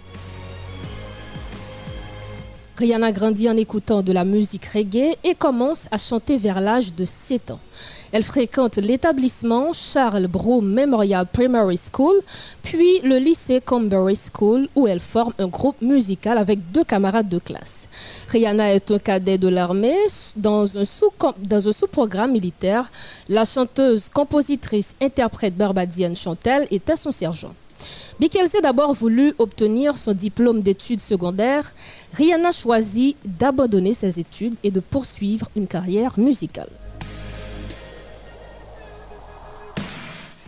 Rihanna 2.78 3.14
grandit 3.14 3.50
en 3.50 3.56
écoutant 3.56 4.02
de 4.02 4.12
la 4.12 4.26
musique 4.26 4.66
reggae 4.66 5.16
et 5.24 5.34
commence 5.34 5.88
à 5.92 5.98
chanter 5.98 6.36
vers 6.36 6.60
l'âge 6.60 6.94
de 6.94 7.06
7 7.06 7.52
ans. 7.52 7.60
Elle 8.12 8.24
fréquente 8.24 8.76
l'établissement 8.76 9.72
Charles 9.72 10.28
Brough 10.28 10.62
Memorial 10.62 11.26
Primary 11.26 11.78
School, 11.78 12.16
puis 12.64 13.00
le 13.02 13.18
lycée 13.18 13.62
Comberry 13.62 14.18
School 14.18 14.68
où 14.76 14.88
elle 14.88 15.00
forme 15.00 15.34
un 15.40 15.48
groupe 15.48 15.82
musical 15.82 16.38
avec 16.38 16.72
deux 16.74 16.84
camarades 16.84 17.30
de 17.30 17.40
classe. 17.40 17.88
Rihanna 18.28 18.74
est 18.74 18.92
un 18.92 19.00
cadet 19.00 19.38
de 19.38 19.48
l'armée 19.48 19.96
dans 20.36 20.78
un 20.78 20.84
sous-programme 20.84 22.34
militaire. 22.34 22.92
La 23.30 23.46
chanteuse, 23.46 24.10
compositrice, 24.10 24.96
interprète 25.02 25.56
barbadienne 25.56 26.16
Chantelle 26.16 26.68
était 26.72 26.98
son 26.98 27.12
sergent. 27.12 27.54
Qu'elle 28.32 28.48
ait 28.48 28.62
d'abord 28.62 28.94
voulu 28.94 29.34
obtenir 29.40 29.98
son 29.98 30.14
diplôme 30.14 30.62
d'études 30.62 31.00
secondaires, 31.00 31.74
Rihanna 32.14 32.52
choisit 32.52 33.16
d'abandonner 33.24 33.94
ses 33.94 34.20
études 34.20 34.56
et 34.64 34.72
de 34.72 34.82
poursuivre 34.82 35.48
une 35.56 35.68
carrière 35.68 36.20
musicale. 36.20 36.70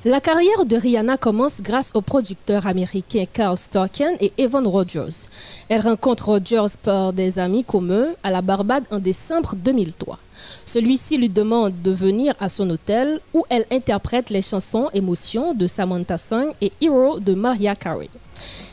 La 0.09 0.21
carrière 0.21 0.65
de 0.65 0.77
Rihanna 0.77 1.17
commence 1.17 1.61
grâce 1.61 1.91
aux 1.93 1.99
producteurs 1.99 2.65
américains 2.65 3.25
Carl 3.33 3.57
Starken 3.57 4.15
et 4.21 4.31
Evan 4.37 4.65
Rogers. 4.65 5.27
Elle 5.67 5.81
rencontre 5.81 6.29
Rogers 6.29 6.77
par 6.81 7.11
des 7.11 7.39
amis 7.39 7.65
communs 7.65 8.13
à 8.23 8.31
la 8.31 8.41
Barbade 8.41 8.85
en 8.89 8.99
décembre 8.99 9.57
2003. 9.57 10.17
Celui-ci 10.65 11.17
lui 11.17 11.27
demande 11.27 11.73
de 11.81 11.91
venir 11.91 12.35
à 12.39 12.47
son 12.47 12.69
hôtel 12.69 13.19
où 13.33 13.43
elle 13.49 13.65
interprète 13.69 14.29
les 14.29 14.41
chansons 14.41 14.89
Émotion 14.93 15.53
de 15.53 15.67
Samantha 15.67 16.17
Sang 16.17 16.53
et 16.61 16.71
Hero 16.79 17.19
de 17.19 17.33
Mariah 17.33 17.75
Carey. 17.75 18.09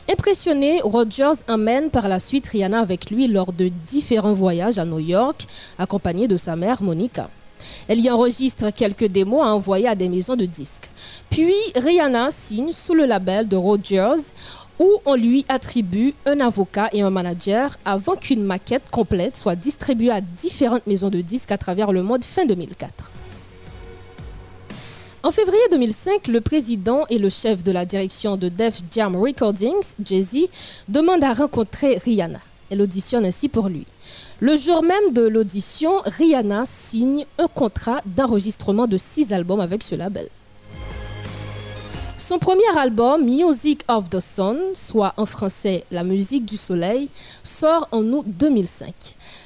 Impressionné, 0.09 0.79
Rogers 0.83 1.43
emmène 1.49 1.89
par 1.89 2.07
la 2.07 2.19
suite 2.19 2.47
Rihanna 2.47 2.79
avec 2.79 3.11
lui 3.11 3.27
lors 3.27 3.51
de 3.51 3.69
différents 3.85 4.31
voyages 4.31 4.79
à 4.79 4.85
New 4.85 4.99
York, 4.99 5.45
accompagnée 5.77 6.29
de 6.29 6.37
sa 6.37 6.55
mère 6.55 6.81
Monica. 6.81 7.29
Elle 7.87 7.99
y 7.99 8.09
enregistre 8.09 8.69
quelques 8.71 9.05
démos 9.05 9.43
à 9.43 9.53
envoyer 9.53 9.87
à 9.87 9.95
des 9.95 10.09
maisons 10.09 10.35
de 10.35 10.45
disques. 10.45 10.89
Puis 11.29 11.53
Rihanna 11.75 12.31
signe 12.31 12.71
sous 12.71 12.93
le 12.93 13.05
label 13.05 13.47
de 13.47 13.55
Rogers 13.55 14.31
où 14.79 14.89
on 15.05 15.15
lui 15.15 15.45
attribue 15.47 16.13
un 16.25 16.39
avocat 16.39 16.89
et 16.91 17.01
un 17.01 17.09
manager 17.09 17.77
avant 17.85 18.15
qu'une 18.15 18.43
maquette 18.43 18.89
complète 18.91 19.37
soit 19.37 19.55
distribuée 19.55 20.11
à 20.11 20.21
différentes 20.21 20.85
maisons 20.87 21.09
de 21.09 21.21
disques 21.21 21.51
à 21.51 21.57
travers 21.57 21.91
le 21.91 22.03
monde 22.03 22.23
fin 22.23 22.45
2004. 22.45 23.11
En 25.23 25.31
février 25.31 25.63
2005, 25.71 26.27
le 26.27 26.39
président 26.39 27.05
et 27.09 27.17
le 27.17 27.29
chef 27.29 27.63
de 27.63 27.71
la 27.71 27.83
direction 27.83 28.37
de 28.37 28.47
Def 28.47 28.81
Jam 28.91 29.15
Recordings, 29.15 29.95
Jay-Z, 30.03 30.37
demandent 30.87 31.23
à 31.23 31.33
rencontrer 31.33 31.97
Rihanna. 31.97 32.39
Elle 32.69 32.81
auditionne 32.81 33.25
ainsi 33.25 33.49
pour 33.49 33.67
lui. 33.67 33.87
Le 34.41 34.57
jour 34.57 34.83
même 34.83 35.13
de 35.13 35.21
l'audition, 35.21 36.01
Rihanna 36.03 36.63
signe 36.65 37.25
un 37.37 37.47
contrat 37.47 38.01
d'enregistrement 38.05 38.85
de 38.85 38.97
six 38.97 39.31
albums 39.31 39.61
avec 39.61 39.81
ce 39.81 39.95
label. 39.95 40.27
Son 42.17 42.37
premier 42.37 42.77
album, 42.77 43.23
Music 43.23 43.81
of 43.87 44.09
the 44.09 44.19
Sun, 44.19 44.57
soit 44.73 45.13
en 45.15 45.25
français 45.25 45.85
La 45.89 46.03
musique 46.03 46.43
du 46.43 46.57
soleil, 46.57 47.07
sort 47.43 47.87
en 47.93 48.03
août 48.11 48.25
2005. 48.27 48.93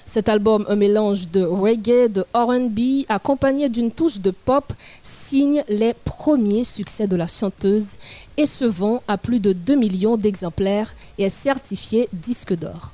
Cet 0.08 0.28
album, 0.28 0.66
un 0.68 0.76
mélange 0.76 1.30
de 1.30 1.44
reggae, 1.44 2.08
de 2.08 2.26
RB, 2.34 3.06
accompagné 3.10 3.70
d'une 3.70 3.92
touche 3.92 4.22
de 4.22 4.32
pop, 4.32 4.74
signe 5.04 5.64
les 5.70 5.94
premiers 5.94 6.64
succès 6.64 7.06
de 7.06 7.16
la 7.16 7.28
chanteuse 7.28 7.90
et 8.38 8.48
se 8.48 8.66
vend 8.66 9.04
à 9.08 9.20
plus 9.20 9.40
de 9.40 9.54
2 9.54 9.76
millions 9.76 10.18
d'exemplaires 10.18 10.96
et 11.20 11.26
est 11.26 11.30
certifié 11.30 12.10
disque 12.12 12.56
d'or. 12.56 12.94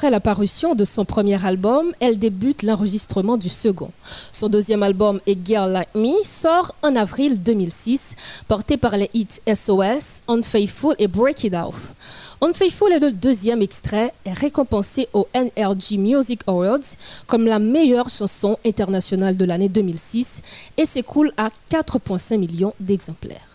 Après 0.00 0.10
la 0.10 0.20
parution 0.20 0.74
de 0.74 0.86
son 0.86 1.04
premier 1.04 1.44
album, 1.44 1.92
elle 2.00 2.18
débute 2.18 2.62
l'enregistrement 2.62 3.36
du 3.36 3.50
second. 3.50 3.90
Son 4.32 4.48
deuxième 4.48 4.82
album, 4.82 5.20
A 5.28 5.32
Girl 5.44 5.70
Like 5.70 5.94
Me, 5.94 6.24
sort 6.24 6.74
en 6.82 6.96
avril 6.96 7.42
2006, 7.42 8.44
porté 8.48 8.78
par 8.78 8.96
les 8.96 9.10
hits 9.12 9.42
SOS, 9.46 10.22
Unfaithful 10.26 10.94
et 10.98 11.06
Break 11.06 11.44
It 11.44 11.52
Off. 11.52 12.36
Unfaithful 12.40 12.92
est 12.92 12.98
le 12.98 13.12
deuxième 13.12 13.60
extrait 13.60 14.14
et 14.24 14.32
récompensé 14.32 15.06
au 15.12 15.28
NRG 15.34 15.98
Music 15.98 16.40
Awards 16.46 16.78
comme 17.26 17.44
la 17.44 17.58
meilleure 17.58 18.08
chanson 18.08 18.56
internationale 18.64 19.36
de 19.36 19.44
l'année 19.44 19.68
2006 19.68 20.70
et 20.78 20.86
s'écoule 20.86 21.30
à 21.36 21.48
4,5 21.70 22.38
millions 22.38 22.72
d'exemplaires. 22.80 23.49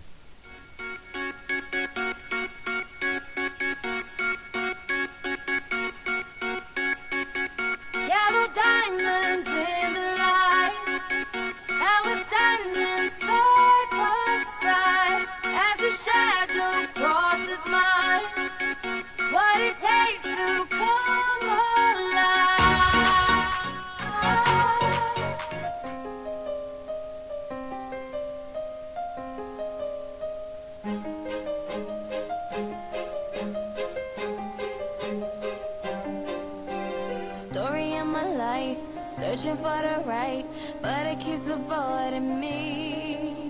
Story 37.55 37.95
of 37.95 38.07
my 38.07 38.27
life, 38.35 38.77
searching 39.15 39.55
for 39.55 39.79
the 39.87 40.03
right, 40.05 40.43
but 40.81 41.07
it 41.07 41.21
keeps 41.21 41.47
avoiding 41.47 42.37
me. 42.37 43.47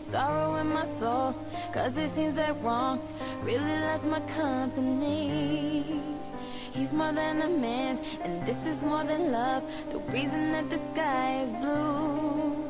Sorrow 0.00 0.56
in 0.56 0.66
my 0.74 0.84
soul, 0.84 1.32
cause 1.72 1.96
it 1.96 2.10
seems 2.10 2.34
that 2.34 2.60
wrong 2.60 2.98
really 3.44 3.78
loves 3.86 4.04
my 4.04 4.18
company. 4.34 6.02
He's 6.72 6.92
more 6.92 7.12
than 7.12 7.40
a 7.42 7.48
man, 7.48 8.00
and 8.24 8.44
this 8.44 8.66
is 8.66 8.82
more 8.82 9.04
than 9.04 9.30
love. 9.30 9.62
The 9.92 10.00
reason 10.10 10.50
that 10.50 10.68
the 10.68 10.80
sky 10.92 11.42
is 11.44 11.52
blue. 11.52 12.66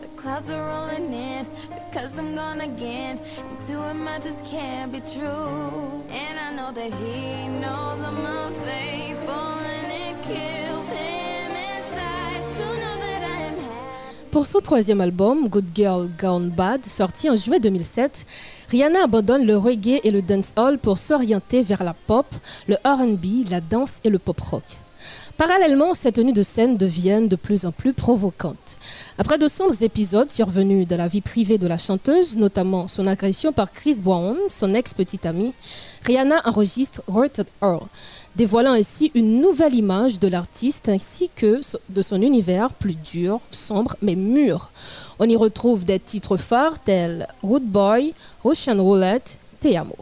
The 0.00 0.06
clouds 0.14 0.48
are 0.48 0.64
rolling 0.64 1.12
in 1.12 1.48
because 1.74 2.16
I'm 2.16 2.36
gone 2.36 2.60
again. 2.60 3.18
To 3.66 3.82
him, 3.82 4.06
I 4.06 4.20
just 4.20 4.44
can't 4.46 4.92
be 4.92 5.00
true. 5.00 6.04
And 6.08 6.38
I 6.38 6.52
know 6.54 6.70
that 6.70 6.92
he 6.92 7.48
knows 7.48 8.00
I'm 8.00 8.24
unfaithful, 8.24 9.19
Pour 14.30 14.46
son 14.46 14.60
troisième 14.60 15.00
album, 15.00 15.48
Good 15.48 15.66
Girl 15.74 16.08
Gone 16.18 16.50
Bad, 16.50 16.86
sorti 16.86 17.28
en 17.28 17.34
juillet 17.34 17.58
2007, 17.58 18.26
Rihanna 18.70 19.04
abandonne 19.04 19.44
le 19.44 19.56
reggae 19.56 20.00
et 20.04 20.10
le 20.10 20.22
dancehall 20.22 20.78
pour 20.78 20.98
s'orienter 20.98 21.62
vers 21.62 21.82
la 21.82 21.94
pop, 21.94 22.26
le 22.68 22.76
RB, 22.84 23.50
la 23.50 23.60
danse 23.60 24.00
et 24.04 24.08
le 24.08 24.18
pop 24.20 24.40
rock. 24.40 24.62
Parallèlement, 25.40 25.94
ses 25.94 26.12
tenues 26.12 26.34
de 26.34 26.42
scène 26.42 26.76
deviennent 26.76 27.26
de 27.26 27.34
plus 27.34 27.64
en 27.64 27.72
plus 27.72 27.94
provocantes. 27.94 28.76
Après 29.16 29.38
de 29.38 29.48
sombres 29.48 29.82
épisodes 29.82 30.30
survenus 30.30 30.86
dans 30.86 30.98
la 30.98 31.08
vie 31.08 31.22
privée 31.22 31.56
de 31.56 31.66
la 31.66 31.78
chanteuse, 31.78 32.36
notamment 32.36 32.88
son 32.88 33.06
agression 33.06 33.50
par 33.50 33.72
Chris 33.72 34.02
Brown, 34.02 34.36
son 34.48 34.74
ex-petite 34.74 35.24
amie, 35.24 35.54
Rihanna 36.04 36.42
enregistre 36.44 37.02
Hurted 37.08 37.46
Earl, 37.62 37.86
dévoilant 38.36 38.74
ainsi 38.74 39.12
une 39.14 39.40
nouvelle 39.40 39.74
image 39.74 40.20
de 40.20 40.28
l'artiste 40.28 40.90
ainsi 40.90 41.30
que 41.34 41.62
de 41.88 42.02
son 42.02 42.20
univers 42.20 42.74
plus 42.74 42.96
dur, 42.96 43.40
sombre 43.50 43.96
mais 44.02 44.16
mûr. 44.16 44.70
On 45.20 45.26
y 45.26 45.36
retrouve 45.36 45.86
des 45.86 46.00
titres 46.00 46.36
phares 46.36 46.78
tels 46.80 47.26
Root 47.42 47.60
Boy, 47.60 48.12
Ocean 48.44 48.76
Roulette, 48.76 49.38
Te 49.58 49.74
Amo. 49.74 49.96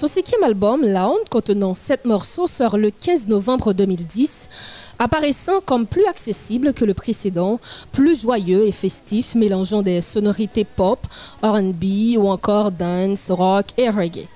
Son 0.00 0.06
cinquième 0.06 0.44
album, 0.44 0.82
La 0.82 1.10
Honte, 1.10 1.28
contenant 1.28 1.74
sept 1.74 2.06
morceaux, 2.06 2.46
sort 2.46 2.78
le 2.78 2.90
15 2.90 3.28
novembre 3.28 3.74
2010, 3.74 4.94
apparaissant 4.98 5.60
comme 5.66 5.84
plus 5.84 6.06
accessible 6.06 6.72
que 6.72 6.86
le 6.86 6.94
précédent, 6.94 7.60
plus 7.92 8.22
joyeux 8.22 8.66
et 8.66 8.72
festif, 8.72 9.34
mélangeant 9.34 9.82
des 9.82 10.00
sonorités 10.00 10.64
pop, 10.64 11.00
RB 11.42 12.16
ou 12.16 12.30
encore 12.30 12.72
dance, 12.72 13.30
rock 13.30 13.66
et 13.76 13.90
reggae. 13.90 14.26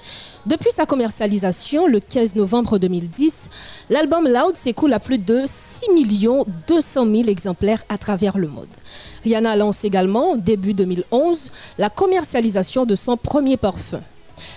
Depuis 0.45 0.71
sa 0.71 0.85
commercialisation 0.85 1.87
le 1.87 2.01
15 2.01 2.37
novembre 2.37 2.77
2010, 2.77 3.87
l'album 3.89 4.29
Loud 4.29 4.57
s'écoule 4.57 4.93
à 4.93 4.99
plus 4.99 5.17
de 5.17 5.45
6 5.47 5.87
200 6.69 7.07
000 7.07 7.29
exemplaires 7.29 7.85
à 7.89 7.97
travers 7.97 8.37
le 8.37 8.49
monde. 8.49 8.69
Rihanna 9.23 9.57
lance 9.57 9.83
également, 9.87 10.37
début 10.37 10.75
2011, 10.75 11.51
la 11.79 11.89
commercialisation 11.89 12.85
de 12.85 12.95
son 12.95 13.17
premier 13.17 13.57
parfum. 13.57 14.03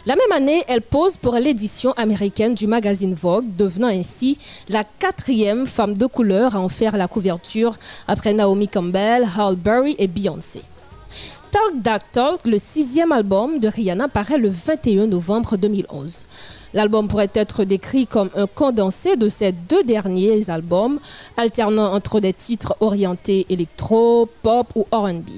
La 0.06 0.16
même 0.16 0.32
année, 0.32 0.64
elle 0.68 0.82
pose 0.82 1.18
pour 1.18 1.36
l'édition 1.36 1.92
américaine 1.94 2.54
du 2.54 2.68
magazine 2.68 3.14
Vogue, 3.14 3.46
devenant 3.58 3.88
ainsi 3.88 4.38
la 4.70 4.84
quatrième 4.84 5.66
femme 5.66 5.96
de 5.96 6.06
couleur 6.06 6.56
à 6.56 6.60
en 6.60 6.70
faire 6.70 6.98
la 6.98 7.08
couverture 7.08 7.76
après 8.08 8.34
Naomi 8.34 8.68
Campbell, 8.68 9.26
Halle 9.38 9.56
Berry 9.56 9.96
et 10.00 10.08
Beyoncé. 10.08 10.62
Talk 11.52 11.82
Dark 11.82 12.12
Talk, 12.12 12.46
le 12.46 12.60
sixième 12.60 13.12
album 13.12 13.60
de 13.60 13.68
Rihanna, 13.68 14.08
paraît 14.08 14.38
le 14.38 14.50
21 14.50 15.08
novembre 15.08 15.56
2011. 15.56 16.26
L'album 16.74 17.08
pourrait 17.08 17.30
être 17.34 17.64
décrit 17.64 18.06
comme 18.06 18.30
un 18.36 18.48
condensé 18.48 19.16
de 19.16 19.30
ces 19.30 19.52
deux 19.52 19.84
derniers 19.84 20.50
albums, 20.50 21.00
alternant 21.38 21.94
entre 21.94 22.20
des 22.20 22.34
titres 22.34 22.76
orientés 22.82 23.46
électro, 23.50 24.28
pop 24.42 24.68
ou 24.76 24.86
RB. 24.92 25.30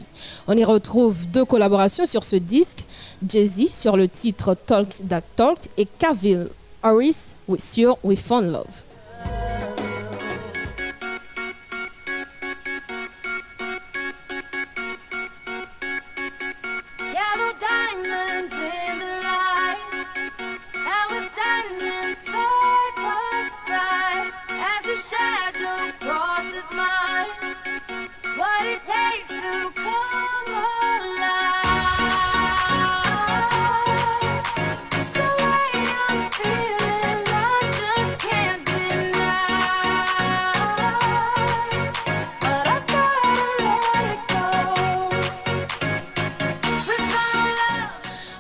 On 0.48 0.58
y 0.58 0.64
retrouve 0.64 1.28
deux 1.28 1.46
collaborations 1.46 2.06
sur 2.06 2.24
ce 2.24 2.38
disque, 2.38 2.86
Jay-Z 3.28 3.68
sur 3.70 3.96
le 3.96 4.08
titre 4.08 4.56
Talk 4.66 4.88
Dark 5.04 5.26
Talk 5.36 5.60
et 5.78 5.86
Kavil 5.86 6.48
Harris 6.82 7.36
sur 7.58 7.98
We 8.04 8.20
Found 8.20 8.52
Love. 8.52 9.79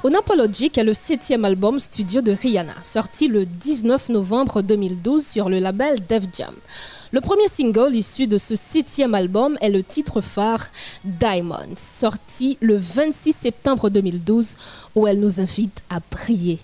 Unapologic 0.10 0.80
est 0.80 0.84
le 0.84 0.96
septième 0.96 1.46
album 1.46 1.78
studio 1.78 2.22
de 2.22 2.32
Rihanna, 2.32 2.74
sorti 2.82 3.28
le 3.28 3.46
19 3.46 4.10
novembre 4.10 4.64
2012 4.64 5.24
sur 5.24 5.50
le 5.50 5.60
label 5.60 6.00
Def 6.08 6.24
Jam. 6.36 6.56
Le 7.12 7.22
premier 7.22 7.48
single 7.48 7.94
issu 7.94 8.26
de 8.26 8.40
ce 8.40 8.56
septième 8.56 9.14
album 9.14 9.56
est 9.62 9.70
le 9.70 9.84
titre 9.84 10.20
phare 10.20 10.66
Diamonds, 11.06 11.76
sorti 11.76 12.58
le 12.60 12.76
26 12.76 13.34
septembre 13.34 13.92
2012, 13.92 14.56
où 14.96 15.06
elle 15.06 15.20
nous 15.20 15.40
invite 15.40 15.84
à 15.92 16.00
prier. 16.00 16.58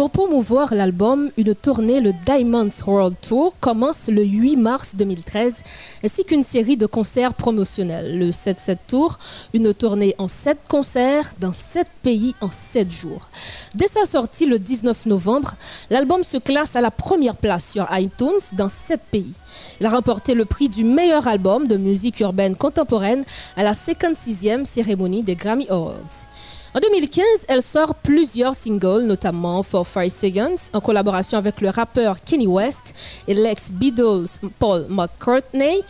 Pour 0.00 0.08
promouvoir 0.08 0.74
l'album, 0.74 1.30
une 1.36 1.54
tournée, 1.54 2.00
le 2.00 2.14
Diamonds 2.24 2.70
World 2.86 3.16
Tour, 3.20 3.52
commence 3.60 4.08
le 4.08 4.24
8 4.24 4.56
mars 4.56 4.96
2013, 4.96 5.62
ainsi 6.02 6.24
qu'une 6.24 6.42
série 6.42 6.78
de 6.78 6.86
concerts 6.86 7.34
promotionnels. 7.34 8.18
Le 8.18 8.30
7-7 8.30 8.78
Tour, 8.88 9.18
une 9.52 9.74
tournée 9.74 10.14
en 10.16 10.26
7 10.26 10.56
concerts 10.68 11.34
dans 11.38 11.52
7 11.52 11.86
pays 12.02 12.34
en 12.40 12.50
7 12.50 12.90
jours. 12.90 13.28
Dès 13.74 13.88
sa 13.88 14.06
sortie 14.06 14.46
le 14.46 14.58
19 14.58 15.04
novembre, 15.04 15.52
l'album 15.90 16.22
se 16.22 16.38
classe 16.38 16.76
à 16.76 16.80
la 16.80 16.90
première 16.90 17.36
place 17.36 17.68
sur 17.68 17.86
iTunes 17.92 18.40
dans 18.54 18.70
7 18.70 19.02
pays. 19.10 19.34
Il 19.80 19.86
a 19.86 19.90
remporté 19.90 20.32
le 20.32 20.46
prix 20.46 20.70
du 20.70 20.82
meilleur 20.82 21.28
album 21.28 21.66
de 21.66 21.76
musique 21.76 22.20
urbaine 22.20 22.56
contemporaine 22.56 23.22
à 23.54 23.62
la 23.62 23.72
56e 23.72 24.64
cérémonie 24.64 25.22
des 25.22 25.36
Grammy 25.36 25.68
Awards. 25.68 26.26
En 26.72 26.78
2015, 26.78 27.24
elle 27.48 27.62
sort 27.62 27.96
plusieurs 27.96 28.54
singles, 28.54 29.02
notamment 29.02 29.64
For 29.64 29.84
Five 29.84 30.10
Seconds, 30.10 30.70
en 30.72 30.80
collaboration 30.80 31.36
avec 31.36 31.60
le 31.60 31.68
rappeur 31.68 32.22
Kenny 32.22 32.46
West 32.46 33.24
et 33.26 33.34
l'ex-Beatles 33.34 34.38
Paul 34.60 34.86
McCartney, 34.88 35.80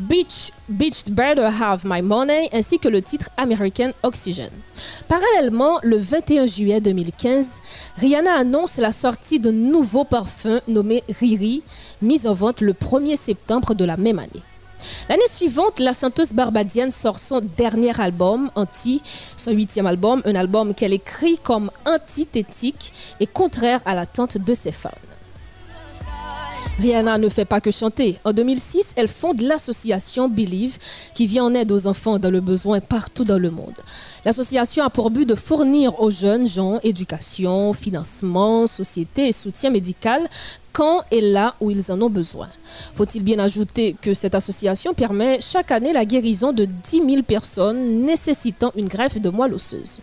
Beach, 0.00 0.52
Beach 0.70 1.04
Better 1.08 1.50
Have 1.60 1.82
My 1.84 2.00
Money, 2.00 2.48
ainsi 2.54 2.78
que 2.78 2.88
le 2.88 3.02
titre 3.02 3.28
American 3.36 3.90
Oxygen. 4.02 4.48
Parallèlement, 5.06 5.80
le 5.82 5.98
21 5.98 6.46
juillet 6.46 6.80
2015, 6.80 7.60
Rihanna 7.98 8.32
annonce 8.32 8.78
la 8.78 8.90
sortie 8.90 9.38
d'un 9.38 9.52
nouveau 9.52 10.04
parfum 10.04 10.60
nommé 10.66 11.04
Riri, 11.20 11.62
mis 12.00 12.26
en 12.26 12.32
vente 12.32 12.62
le 12.62 12.72
1er 12.72 13.16
septembre 13.16 13.74
de 13.74 13.84
la 13.84 13.98
même 13.98 14.18
année. 14.18 14.42
L'année 15.08 15.28
suivante, 15.28 15.78
la 15.78 15.92
chanteuse 15.92 16.32
barbadienne 16.32 16.90
sort 16.90 17.18
son 17.18 17.40
dernier 17.56 17.98
album, 18.00 18.50
Anti, 18.54 19.02
son 19.36 19.52
huitième 19.52 19.86
album, 19.86 20.22
un 20.24 20.34
album 20.34 20.74
qu'elle 20.74 20.92
écrit 20.92 21.38
comme 21.38 21.70
antithétique 21.86 22.92
et 23.20 23.26
contraire 23.26 23.80
à 23.84 23.94
l'attente 23.94 24.38
de 24.38 24.54
ses 24.54 24.72
fans. 24.72 24.90
Rihanna 26.80 27.18
ne 27.18 27.28
fait 27.28 27.44
pas 27.44 27.60
que 27.60 27.70
chanter. 27.70 28.18
En 28.24 28.32
2006, 28.32 28.94
elle 28.96 29.08
fonde 29.08 29.40
l'association 29.42 30.28
Believe 30.28 30.78
qui 31.14 31.26
vient 31.26 31.44
en 31.44 31.54
aide 31.54 31.70
aux 31.70 31.86
enfants 31.86 32.18
dans 32.18 32.30
le 32.30 32.40
besoin 32.40 32.80
partout 32.80 33.24
dans 33.24 33.38
le 33.38 33.50
monde. 33.50 33.74
L'association 34.24 34.84
a 34.84 34.90
pour 34.90 35.10
but 35.10 35.28
de 35.28 35.34
fournir 35.34 36.00
aux 36.00 36.10
jeunes 36.10 36.46
gens 36.46 36.80
éducation, 36.82 37.72
financement, 37.72 38.66
société 38.66 39.28
et 39.28 39.32
soutien 39.32 39.70
médical 39.70 40.28
quand 40.72 41.02
et 41.10 41.20
là 41.20 41.54
où 41.60 41.70
ils 41.70 41.92
en 41.92 42.00
ont 42.02 42.10
besoin. 42.10 42.48
Faut-il 42.94 43.22
bien 43.22 43.38
ajouter 43.38 43.96
que 44.00 44.14
cette 44.14 44.34
association 44.34 44.94
permet 44.94 45.40
chaque 45.40 45.70
année 45.70 45.92
la 45.92 46.04
guérison 46.04 46.52
de 46.52 46.64
10 46.64 47.02
000 47.08 47.22
personnes 47.22 48.04
nécessitant 48.04 48.72
une 48.76 48.88
greffe 48.88 49.20
de 49.20 49.30
moelle 49.30 49.54
osseuse. 49.54 50.00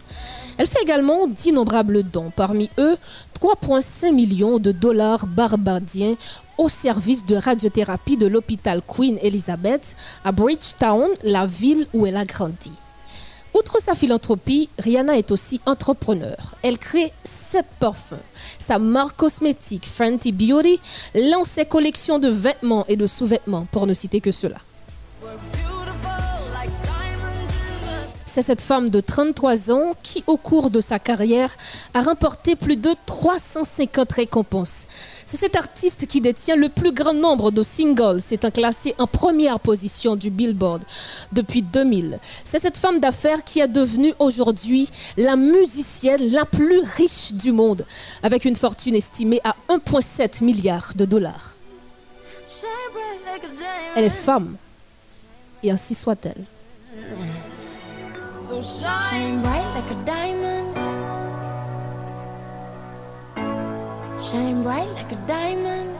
Elle 0.58 0.68
fait 0.68 0.82
également 0.82 1.28
d'innombrables 1.28 2.04
dons, 2.04 2.32
parmi 2.36 2.70
eux 2.78 2.96
3,5 3.42 4.14
millions 4.14 4.60
de 4.60 4.72
dollars 4.72 5.28
barbadiens 5.28 6.16
au 6.58 6.68
service 6.68 7.26
de 7.26 7.36
radiothérapie 7.36 8.18
de 8.18 8.28
l'hôpital 8.28 8.82
Queen 8.86 9.18
Elizabeth 9.22 9.96
à 10.26 10.32
Bridgetown, 10.32 11.10
la 11.24 11.46
ville 11.46 11.88
où 11.94 12.06
elle 12.06 12.18
a 12.18 12.26
grandi. 12.26 12.72
Outre 13.54 13.82
sa 13.82 13.96
philanthropie, 13.96 14.70
Rihanna 14.78 15.18
est 15.18 15.32
aussi 15.32 15.60
entrepreneur. 15.66 16.56
Elle 16.62 16.78
crée 16.78 17.12
sept 17.24 17.66
parfums. 17.80 18.16
Sa 18.60 18.78
marque 18.80 19.18
cosmétique 19.18 19.88
Fenty 19.88 20.32
Beauty 20.32 20.80
lance 21.16 21.50
ses 21.50 21.66
collections 21.66 22.20
de 22.20 22.30
vêtements 22.30 22.86
et 22.88 22.96
de 22.96 23.08
sous-vêtements, 23.08 23.68
pour 23.72 23.88
ne 23.88 23.94
citer 23.94 24.22
que 24.22 24.32
cela. 24.32 24.58
C'est 28.30 28.44
cette 28.44 28.62
femme 28.62 28.92
de 28.92 29.02
33 29.02 29.72
ans 29.72 29.94
qui, 30.04 30.24
au 30.28 30.38
cours 30.38 30.70
de 30.70 30.82
sa 30.82 31.00
carrière, 31.00 31.50
a 31.96 32.02
remporté 32.02 32.56
plus 32.56 32.78
de 32.78 32.92
350 33.08 34.12
récompenses. 34.12 34.86
C'est 35.26 35.38
cet 35.38 35.56
artiste 35.56 36.06
qui 36.06 36.22
détient 36.22 36.56
le 36.56 36.70
plus 36.70 36.92
grand 36.92 37.16
nombre 37.16 37.50
de 37.50 37.64
singles, 37.64 38.22
s'étant 38.22 38.52
classé 38.52 38.94
en 39.00 39.08
première 39.08 39.60
position 39.60 40.16
du 40.16 40.30
Billboard 40.30 40.84
depuis 41.32 41.64
2000. 41.64 42.20
C'est 42.46 42.62
cette 42.62 42.78
femme 42.78 43.00
d'affaires 43.00 43.44
qui 43.44 43.62
est 43.62 43.68
devenue 43.68 44.14
aujourd'hui 44.20 44.88
la 45.18 45.36
musicienne 45.36 46.32
la 46.32 46.46
plus 46.46 46.82
riche 46.82 47.34
du 47.34 47.52
monde, 47.52 47.84
avec 48.22 48.46
une 48.46 48.56
fortune 48.56 48.94
estimée 48.94 49.42
à 49.44 49.56
1,7 49.70 50.44
milliard 50.44 50.92
de 50.96 51.06
dollars. 51.06 51.56
Elle 53.96 54.04
est 54.04 54.10
femme, 54.12 54.56
et 55.64 55.72
ainsi 55.72 55.96
soit-elle. 55.96 56.46
So 58.50 58.64
shine, 58.64 59.44
bright 59.44 59.70
like 59.76 59.92
a 59.92 60.06
diamond. 60.06 60.74
shine 64.20 64.64
bright 64.64 64.90
like 64.98 65.12
a 65.12 65.20
diamond. 65.28 65.96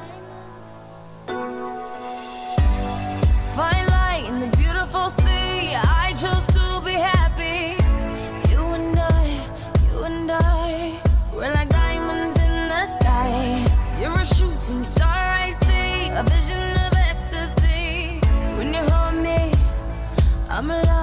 Fine 3.56 3.88
light 3.94 4.26
in 4.30 4.40
the 4.40 4.58
beautiful 4.58 5.12
sea. 5.12 5.76
I 5.76 6.16
chose 6.20 6.44
to 6.58 6.82
be 6.84 6.94
happy. 6.94 7.78
You 8.50 8.66
and 8.78 8.98
I, 8.98 9.26
you 9.92 10.04
and 10.06 10.32
I, 10.32 11.00
we're 11.32 11.54
like 11.54 11.70
diamonds 11.70 12.36
in 12.40 12.54
the 12.74 12.84
sky. 12.98 13.64
You're 14.02 14.22
a 14.22 14.26
shooting 14.26 14.84
star, 14.84 15.22
I 15.46 15.54
see, 15.66 16.10
a 16.10 16.24
vision 16.24 16.66
of 16.88 16.94
ecstasy. 17.12 18.20
When 18.58 18.74
you 18.74 18.82
hold 18.90 19.22
me, 19.24 19.54
I'm 20.50 20.72
alive. 20.72 20.99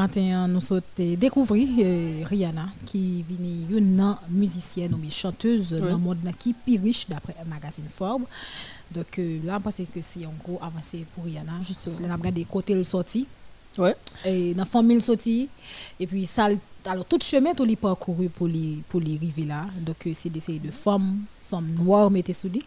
Matin, 0.00 0.48
nous 0.48 0.60
sommes 0.60 0.80
découvrir 0.96 1.68
euh, 1.78 2.24
Rihanna, 2.24 2.68
qui 2.86 3.24
est 3.28 3.76
une 3.78 4.16
musicienne 4.30 4.94
ou 4.94 5.10
chanteuse 5.10 5.72
Oui. 5.74 5.80
dans 5.80 5.86
le 5.86 5.96
monde 5.96 6.18
qui 6.38 6.50
est 6.50 6.54
plus 6.64 6.82
riche 6.82 7.08
d'après 7.08 7.34
un 7.40 7.44
magazine 7.48 7.88
Forbes. 7.88 8.24
Donc 8.90 9.18
euh, 9.18 9.38
là, 9.44 9.58
je 9.58 9.62
pense 9.62 9.76
que 9.94 10.00
c'est 10.00 10.24
un 10.24 10.32
gros 10.42 10.58
avancé 10.62 11.04
pour 11.14 11.24
Rihanna. 11.24 11.52
Là, 11.52 11.58
on 12.06 12.10
a 12.10 12.16
regardé 12.16 12.44
côté 12.44 12.74
le 12.74 12.82
sorti. 12.84 13.26
Ouais. 13.78 13.94
Et 14.24 14.52
dans 14.54 14.62
la 14.62 14.66
famille 14.66 15.00
sorti. 15.00 15.48
Et 15.98 16.06
puis, 16.06 16.26
ça, 16.26 16.48
alors, 16.84 17.04
tout 17.04 17.18
chemin, 17.22 17.54
tout 17.54 17.64
les 17.64 17.76
parcouru 17.76 18.28
pour 18.28 18.48
les, 18.48 18.82
pour 18.88 19.00
les 19.00 19.16
arriver 19.16 19.44
là. 19.44 19.66
Donc, 19.80 20.06
euh, 20.06 20.12
c'est 20.12 20.28
d'essayer 20.30 20.58
de 20.58 20.70
femmes, 20.70 21.20
femmes 21.40 21.72
noires, 21.78 22.10
mettez 22.10 22.32
sous 22.32 22.48
dit. 22.48 22.62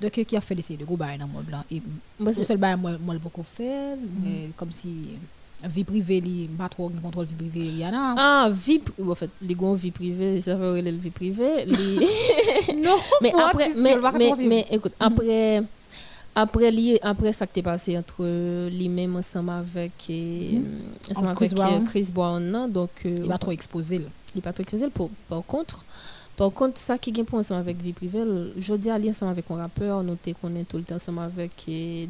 Donc, 0.00 0.18
euh, 0.18 0.24
qui 0.24 0.36
a 0.36 0.40
fait 0.40 0.54
d'essayer 0.56 0.78
de 0.78 0.84
gros 0.84 0.96
bail 0.96 1.18
dans 1.18 1.26
le 1.26 1.32
monde 1.32 1.50
là. 1.50 1.64
Et 1.70 1.80
Moi, 2.18 2.32
c'est 2.32 2.48
le 2.50 2.56
bail, 2.58 2.76
moi, 2.76 2.98
moi, 2.98 3.16
beaucoup 3.18 3.44
fait. 3.44 3.96
mais 4.22 4.50
Comme 4.56 4.72
si 4.72 5.10
vie 5.64 5.84
privée, 5.84 6.20
li, 6.20 6.48
pas 6.56 6.68
trop 6.68 6.86
en 6.86 6.90
contrôle 7.00 7.26
vie 7.26 7.34
privée, 7.34 7.68
Rihanna. 7.70 8.14
Ah, 8.16 8.48
vie, 8.50 8.80
en 9.04 9.14
fait, 9.14 9.30
les 9.42 9.54
gars, 9.54 9.74
vie 9.74 9.90
privée, 9.90 10.40
ça 10.40 10.54
veut 10.54 10.80
dire 10.80 10.92
vie 10.94 11.10
privée. 11.10 11.64
non, 12.76 12.96
mais 13.20 13.32
après, 13.34 13.70
mais, 13.76 13.96
mais, 13.96 14.26
trop 14.30 14.36
mais 14.36 14.66
écoute, 14.70 14.92
après, 15.00 15.62
après, 16.34 16.70
li- 16.70 16.98
après 17.02 17.32
ça 17.32 17.46
qui 17.46 17.60
est 17.60 17.62
passé 17.62 17.96
entre 17.98 18.22
lui-même 18.70 19.16
ensemble 19.16 19.50
avec, 19.50 19.92
et, 20.10 20.58
Mhm. 20.58 21.10
ensemble 21.10 21.28
avec 21.28 21.52
euh, 21.52 21.54
Brown. 21.56 21.84
Chris 21.84 22.08
Brown, 22.12 22.44
non, 22.50 22.68
donc. 22.68 22.90
euh, 23.06 23.14
Il 23.18 23.28
va 23.28 23.38
trop 23.38 23.50
exposer. 23.50 23.98
là. 23.98 24.04
Il 24.36 24.42
va 24.42 24.52
trop 24.52 24.62
exposer. 24.62 24.88
Pour, 24.90 25.10
par 25.28 25.44
contre, 25.44 25.84
par 26.38 26.52
contre, 26.52 26.78
ça 26.78 26.96
qui 26.98 27.10
est 27.10 27.24
pour 27.24 27.40
ensemble 27.40 27.58
avec 27.60 27.78
vie 27.82 27.92
privée, 27.92 28.22
je 28.56 28.74
dis 28.74 28.88
aller 28.90 29.08
ensemble 29.10 29.32
avec 29.32 29.50
un 29.50 29.56
rappeur, 29.56 30.04
noter 30.04 30.34
qu'on 30.40 30.54
est 30.54 30.62
tout 30.62 30.76
le 30.76 30.84
temps 30.84 30.94
ensemble 30.94 31.18
avec 31.18 31.50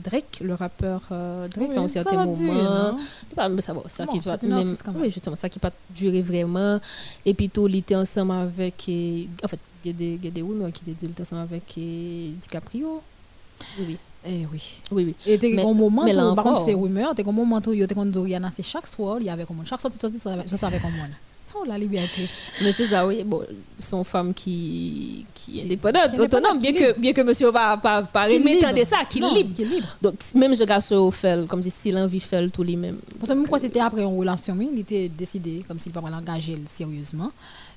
Drake, 0.04 0.40
le 0.44 0.52
rappeur 0.52 1.00
euh, 1.10 1.48
Drake, 1.48 1.70
Oui, 1.70 1.74
ça 1.88 2.02
certain 2.04 2.26
moment. 2.26 2.96
pas- 3.34 3.48
mais 3.48 3.62
ça 3.62 3.72
va, 3.72 3.80
ça 3.88 4.04
Bon, 4.04 4.12
qui 4.12 4.18
une 4.42 4.54
même, 4.54 4.76
quand 4.84 4.92
oui, 5.00 5.10
justement, 5.10 5.34
ça 5.34 5.48
qui 5.48 5.58
pas 5.58 5.72
durer 5.94 6.20
vraiment. 6.20 6.78
Et 7.24 7.32
puis 7.32 7.48
tout, 7.48 7.68
il 7.68 7.76
était 7.76 7.96
ensemble 7.96 8.32
avec, 8.32 8.74
euh, 8.90 9.24
en 9.42 9.48
fait, 9.48 9.58
il 9.82 9.92
y 9.92 9.94
a 9.94 9.96
des, 9.96 10.18
il 10.20 10.24
y 10.24 10.28
a 10.28 10.30
des 10.30 10.42
rumeurs 10.42 10.72
qui 10.72 10.82
était 10.90 11.20
ensemble 11.22 11.42
avec 11.42 11.62
euh, 11.78 12.30
DiCaprio. 12.38 13.00
Oui. 13.80 13.96
Eh 14.26 14.46
oui. 14.52 14.82
Oui, 14.90 15.04
oui. 15.06 15.14
Et 15.26 15.38
t'es 15.38 15.58
un 15.58 15.72
moment, 15.72 16.02
où, 16.04 16.34
par 16.34 16.44
contre, 16.44 16.64
c'est 16.66 16.74
rumeur, 16.74 17.14
t'es 17.14 17.26
un 17.26 17.32
moment 17.32 17.62
où 17.66 17.72
il 17.72 17.78
y 17.78 17.82
a 17.82 17.86
des 17.86 17.94
Rihanna, 18.20 18.50
c'est 18.50 18.62
chaque 18.62 18.88
soir, 18.88 19.16
il 19.20 19.24
y 19.26 19.30
avait 19.30 19.46
comme 19.46 19.64
chaque 19.64 19.80
sortie, 19.80 19.98
sortie, 19.98 20.18
sortie 20.18 20.64
avec 20.66 20.84
un 20.84 20.90
monde. 20.90 21.12
La 21.66 21.78
liberté. 21.78 22.28
Mais 22.62 22.72
c'est 22.72 22.86
ça, 22.86 23.06
oui. 23.06 23.22
Bon, 23.24 23.42
sont 23.78 24.04
femmes 24.04 24.34
qui, 24.34 25.24
qui 25.34 25.58
est 25.60 25.64
indépendante, 25.64 26.10
qui 26.10 26.16
est 26.16 26.20
autonome, 26.20 26.56
indépendante, 26.56 26.60
bien 26.60 26.72
que, 26.72 26.98
bien 26.98 27.12
que 27.12 27.20
monsieur 27.20 27.50
va 27.50 27.76
pas, 27.76 28.02
de 28.02 28.84
ça, 28.84 28.98
qui 29.08 29.20
libre. 29.20 29.50
Donc, 30.00 30.14
même 30.34 30.54
je 30.54 30.64
garde 30.64 30.84
au 30.92 31.10
fait, 31.10 31.46
comme 31.46 31.62
si 31.62 31.70
s'il 31.70 31.96
a 31.96 32.04
envie 32.04 32.18
de 32.18 32.22
faire 32.22 32.50
tout 32.50 32.62
lui-même. 32.62 32.98
Pour 33.18 33.28
ça, 33.28 33.34
même 33.34 33.46
quoi, 33.46 33.58
c'était 33.58 33.80
après 33.80 34.02
une 34.02 34.18
relation, 34.18 34.56
il 34.60 34.80
était 34.80 35.08
décidé, 35.08 35.64
comme 35.66 35.78
s'il 35.78 35.92
ne 35.94 36.00
pas 36.00 36.08
l'engager 36.10 36.58
sérieusement. 36.66 37.30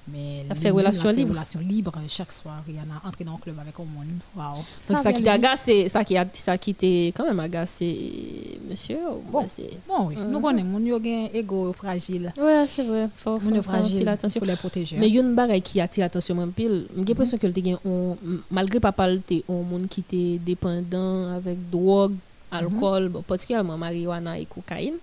Mais 0.07 0.45
Ça 0.49 0.55
fait 0.55 0.71
relation 0.71 1.09
il 1.09 1.13
a 1.13 1.13
libre. 1.13 1.31
relation 1.33 1.59
libre. 1.59 1.93
Chaque 2.07 2.31
soir, 2.31 2.55
Rihanna 2.65 3.01
entre 3.05 3.23
dans 3.23 3.33
le 3.33 3.37
club 3.37 3.59
avec 3.59 3.75
un 3.79 3.83
monde. 3.83 4.07
Waouh. 4.35 4.55
Donc, 4.55 4.63
Ah, 4.89 4.97
ça 4.97 5.13
qui 5.13 5.19
lui. 5.19 5.25
t'agace, 5.25 5.69
ça 5.89 6.03
qui 6.03 6.17
a, 6.17 6.25
ça 6.33 6.57
qui 6.57 6.73
t'est 6.73 7.13
quand 7.15 7.23
même 7.25 7.39
agacé, 7.39 8.57
monsieur. 8.69 8.97
Bon, 9.31 9.45
bon 9.87 10.07
oui. 10.07 10.15
Mhm. 10.17 10.31
Nous 10.31 10.39
connaissons, 10.41 10.67
un 10.75 11.29
ego 11.33 11.71
fragile. 11.73 12.33
Ouais, 12.37 12.65
c'est 12.67 12.83
vrai. 12.83 13.09
Faut, 13.15 13.39
faut 13.39 13.61
fragile, 13.61 14.01
il 14.01 14.07
attention. 14.09 14.39
faut 14.39 14.45
les 14.47 14.55
protéger. 14.55 14.97
Mais 14.97 15.07
il 15.07 15.15
y 15.15 15.19
a 15.19 15.21
une 15.21 15.35
bagaille 15.35 15.61
qui 15.61 15.79
attire 15.79 16.05
l'attention. 16.05 16.35
J'ai 16.57 16.69
l'impression 16.97 17.37
que 17.37 17.47
le 17.47 17.53
on- 17.85 18.17
malgré 18.49 18.79
papa 18.79 19.07
te 19.17 19.35
un 19.49 19.53
monde 19.63 19.87
qui 19.87 19.99
était 20.01 20.39
dépendant 20.43 21.33
avec 21.35 21.69
drogue, 21.69 22.15
alcool, 22.51 23.09
bon, 23.09 23.21
particulièrement 23.21 23.77
marijuana 23.77 24.37
et 24.39 24.45
cocaïne. 24.45 24.95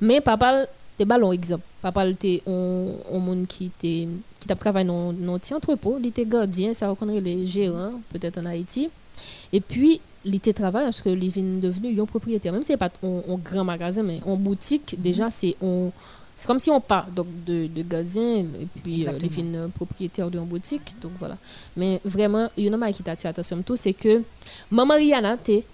Mais 0.00 0.20
papa 0.20 0.64
te 0.98 1.04
ballon 1.04 1.32
exemple. 1.32 1.64
Papa 1.80 2.12
te 2.12 2.40
un 2.48 3.18
monde 3.18 3.46
qui 3.46 3.66
était 3.66 4.08
qui 4.40 4.46
t'a 4.46 4.56
travaillé 4.56 4.86
dans 4.86 5.12
dans 5.12 5.38
petit 5.38 5.54
entrepôt, 5.54 5.96
il 6.00 6.06
était 6.08 6.26
gardien, 6.26 6.72
ça 6.74 6.88
reconnaît 6.90 7.20
les 7.20 7.46
gérants 7.46 7.92
peut-être 8.10 8.38
en 8.38 8.46
Haïti. 8.46 8.90
Et 9.52 9.60
puis 9.60 10.00
il 10.24 10.34
était 10.34 10.52
travaillé 10.52 10.86
parce 10.86 11.00
que 11.00 11.08
il 11.10 11.24
est 11.24 11.60
devenu 11.60 12.00
un 12.00 12.04
propriétaire. 12.04 12.52
Même 12.52 12.62
si 12.62 12.68
c'est 12.68 12.76
pas 12.76 12.90
un, 13.02 13.36
grand 13.36 13.64
magasin 13.64 14.02
mais 14.02 14.20
en 14.26 14.36
boutique 14.36 15.00
déjà 15.00 15.30
c'est 15.30 15.56
on 15.62 15.92
c'est 16.34 16.46
comme 16.46 16.60
si 16.60 16.70
on 16.70 16.80
part 16.80 17.06
donc 17.10 17.26
de, 17.44 17.66
de 17.66 17.82
gardien 17.82 18.36
et 18.38 18.66
puis 18.82 19.08
euh, 19.08 19.12
devient 19.12 19.68
propriétaire 19.74 20.30
d'une 20.30 20.44
boutique 20.44 20.94
donc 21.00 21.12
voilà. 21.18 21.36
Mais 21.76 22.00
vraiment 22.04 22.48
il 22.56 22.64
y 22.64 22.68
a 22.68 22.70
une 22.72 22.80
chose 22.80 22.96
qui 22.96 23.02
t'attire 23.04 23.30
attention 23.30 23.62
tout 23.62 23.76
c'est 23.76 23.92
que 23.92 24.22
maman 24.70 24.94
Rihanna 24.94 25.36
t'es 25.36 25.64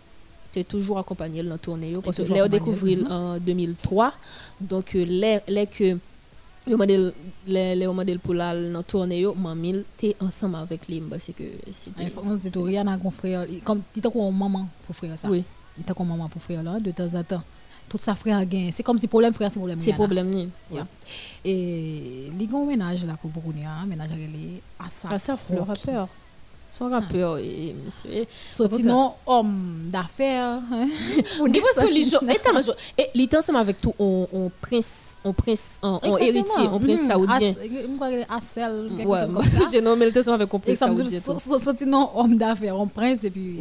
t'es 0.54 0.64
toujours 0.64 0.98
accompagnée 0.98 1.42
dans 1.42 1.50
la 1.50 1.58
tournée 1.58 1.90
yo, 1.90 2.00
parce 2.00 2.16
que 2.16 2.22
toujours 2.22 2.36
je 2.36 2.42
l'ai 2.42 2.56
accompagnée, 2.56 2.96
découvert 2.96 3.10
en 3.10 3.38
2003 3.38 4.12
donc 4.60 4.94
euh, 4.94 5.04
les 5.04 5.40
les 5.48 5.66
que 5.66 5.98
le 6.66 6.76
modèle 6.76 7.12
les 7.46 7.74
les 7.74 7.86
modèles 7.88 8.20
pour 8.20 8.34
la 8.34 8.54
dans 8.70 8.82
tournée 8.82 9.20
yo 9.20 9.34
mamil 9.34 9.84
t'es 9.98 10.14
ensemble 10.20 10.56
avec 10.56 10.86
lui 10.88 11.00
parce 11.00 11.26
que 11.38 11.44
c'était 11.72 12.04
dise 12.04 12.52
tout, 12.52 12.62
Rihanna 12.62 12.92
un 12.92 13.10
frère, 13.10 13.46
comme 13.64 13.82
tu 13.92 14.00
as 14.06 14.10
un 14.18 14.30
maman 14.30 14.68
pour 14.86 14.94
frère 14.94 15.18
ça? 15.18 15.28
oui 15.28 15.42
il 15.76 15.82
était 15.82 15.92
comme 15.92 16.08
maman 16.08 16.28
pour 16.28 16.40
frère 16.40 16.62
là 16.62 16.78
de 16.78 16.90
temps 16.92 17.12
en 17.14 17.24
temps? 17.24 17.42
Tout 17.88 17.98
ça 18.00 18.14
frère 18.14 18.42
gain. 18.46 18.70
C'est 18.72 18.82
comme 18.82 18.98
si 18.98 19.06
problème 19.08 19.34
frère 19.34 19.50
c'est 19.52 19.58
problème. 19.58 19.78
C'est 19.78 19.92
problème 19.92 20.30
ni. 20.30 20.48
Yeah. 20.72 20.86
Et 21.44 22.30
li 22.38 22.46
gon 22.46 22.64
ménage 22.64 23.04
là 23.04 23.14
pour 23.20 23.30
beaucoup 23.30 23.52
hein, 23.62 23.84
ménage 23.86 24.10
à 24.78 24.88
ça. 24.88 25.18
Ça 25.18 25.36
le 25.52 25.60
rappeur. 25.60 26.08
Son 26.76 26.88
rappeur 26.90 27.38
et 27.38 27.72
monsieur. 27.86 28.10
et- 28.12 28.26
Sorti 28.28 28.82
non 28.82 29.12
homme 29.26 29.88
d'affaires. 29.92 30.58
Au 31.40 31.46
niveau 31.46 31.66
religion, 31.86 32.18
et 32.98 33.10
était 33.20 33.36
ensemble 33.36 33.58
avec 33.58 33.80
tout 33.80 33.94
on, 33.96 34.26
on 34.32 34.50
prince, 34.60 35.16
on 35.24 35.32
prince, 35.32 35.78
on, 35.82 36.00
héritier, 36.18 36.64
on 36.72 36.80
prince 36.80 37.00
Mhm. 37.02 37.06
saoudien. 37.06 37.36
As- 37.36 37.62
Je 37.62 37.94
crois 37.94 38.10
que 38.10 38.16
c'est 38.18 38.26
Assel. 38.60 38.88
quelque 38.96 39.02
chose 39.08 39.32
comme 39.32 39.42
ça. 39.42 39.58
j'ai 39.72 39.80
nommé 39.80 40.06
ensemble 40.18 40.34
avec 40.42 40.52
un 40.52 40.58
prince 40.58 40.78
saoudien. 40.78 41.04
dit, 41.04 41.16
tout. 41.22 41.38
so- 41.38 41.38
so- 41.38 41.58
sorti 41.58 41.86
non 41.86 42.10
homme 42.16 42.36
d'affaires, 42.36 42.76
on 42.76 42.88
prince 42.88 43.22
et 43.22 43.30
puis. 43.30 43.60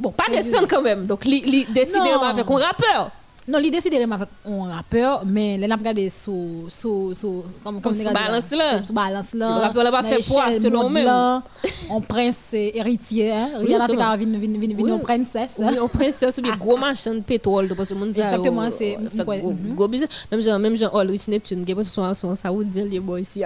Bon, 0.00 0.10
pas 0.10 0.24
descendre 0.32 0.66
quand 0.68 0.80
même. 0.82 1.04
Donc, 1.06 1.26
il 1.26 1.34
il 1.46 1.72
décide 1.74 1.96
Non. 1.96 2.22
avec 2.22 2.46
un 2.50 2.56
rappeur. 2.56 3.10
Non, 3.46 3.58
l'idée 3.58 3.78
c'est 3.82 3.90
de 3.90 3.96
avec 3.96 4.28
un 4.46 4.72
rappeur, 4.72 5.22
mais 5.26 5.58
les 5.58 5.66
n'a 5.66 5.76
regardé 5.76 6.08
sous 6.08 6.64
sous 6.68 7.12
sous 7.12 7.44
comme 7.62 7.80
Comme 7.82 7.92
on 7.92 7.94
sous 7.94 8.10
balance 8.10 8.50
là? 8.52 8.82
Sous 8.82 8.92
balance 8.94 9.34
là. 9.34 9.56
Le 9.56 9.60
rappeur 9.66 9.84
là 9.84 9.90
va 9.90 10.00
dans 10.00 10.08
faire 10.08 10.18
poids 10.26 10.54
selon 10.54 10.88
même. 10.88 11.42
On 11.90 12.00
prince 12.00 12.54
héritier, 12.54 13.32
hein? 13.32 13.50
Rien 13.58 13.86
selon. 13.86 14.00
à 14.00 14.16
vin 14.16 14.24
vin 14.24 14.48
vin 14.58 14.74
vin 14.86 14.98
princesse. 14.98 15.50
Oui, 15.58 15.76
on 15.78 15.88
princesse 15.88 16.40
bien 16.40 16.56
gros 16.56 16.78
machin 16.78 17.14
de 17.16 17.20
pétrole 17.20 17.68
parce 17.76 17.90
que 17.90 17.94
monde 17.94 18.08
Exactement, 18.08 18.70
c'est- 18.70 18.96
fait 19.14 19.24
gros- 19.24 19.52
mhm. 19.52 19.74
gros 19.74 19.88
business. 19.88 20.26
Même 20.32 20.40
genre 20.40 20.58
même 20.58 20.76
genre 20.76 20.98
Ulrich 21.02 21.28
Neptune, 21.28 21.66
qui 21.66 21.72
est 21.72 21.82
son 21.84 22.14
son 22.14 22.34
saoudien 22.34 22.86
les 22.86 22.98
boys 23.00 23.20
ici. 23.20 23.42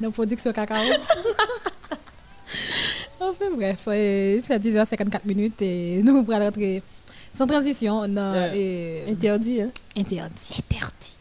Dans 0.00 0.10
production 0.12 0.52
cacao. 0.58 0.76
Enfin 3.20 3.46
bref, 3.56 3.84
euh, 3.88 4.34
il 4.36 4.42
fait 4.42 4.58
10h54 4.58 5.20
minutes 5.24 5.62
et 5.62 6.02
nous 6.04 6.24
allons 6.30 6.44
rentrer 6.44 6.82
sans 7.34 7.46
transition 7.46 8.08
dans 8.08 8.32
Euh, 8.32 8.52
euh, 8.54 9.10
Interdit 9.10 9.60
hein. 9.60 9.70
interdit. 9.96 10.54
Interdit. 10.58 11.14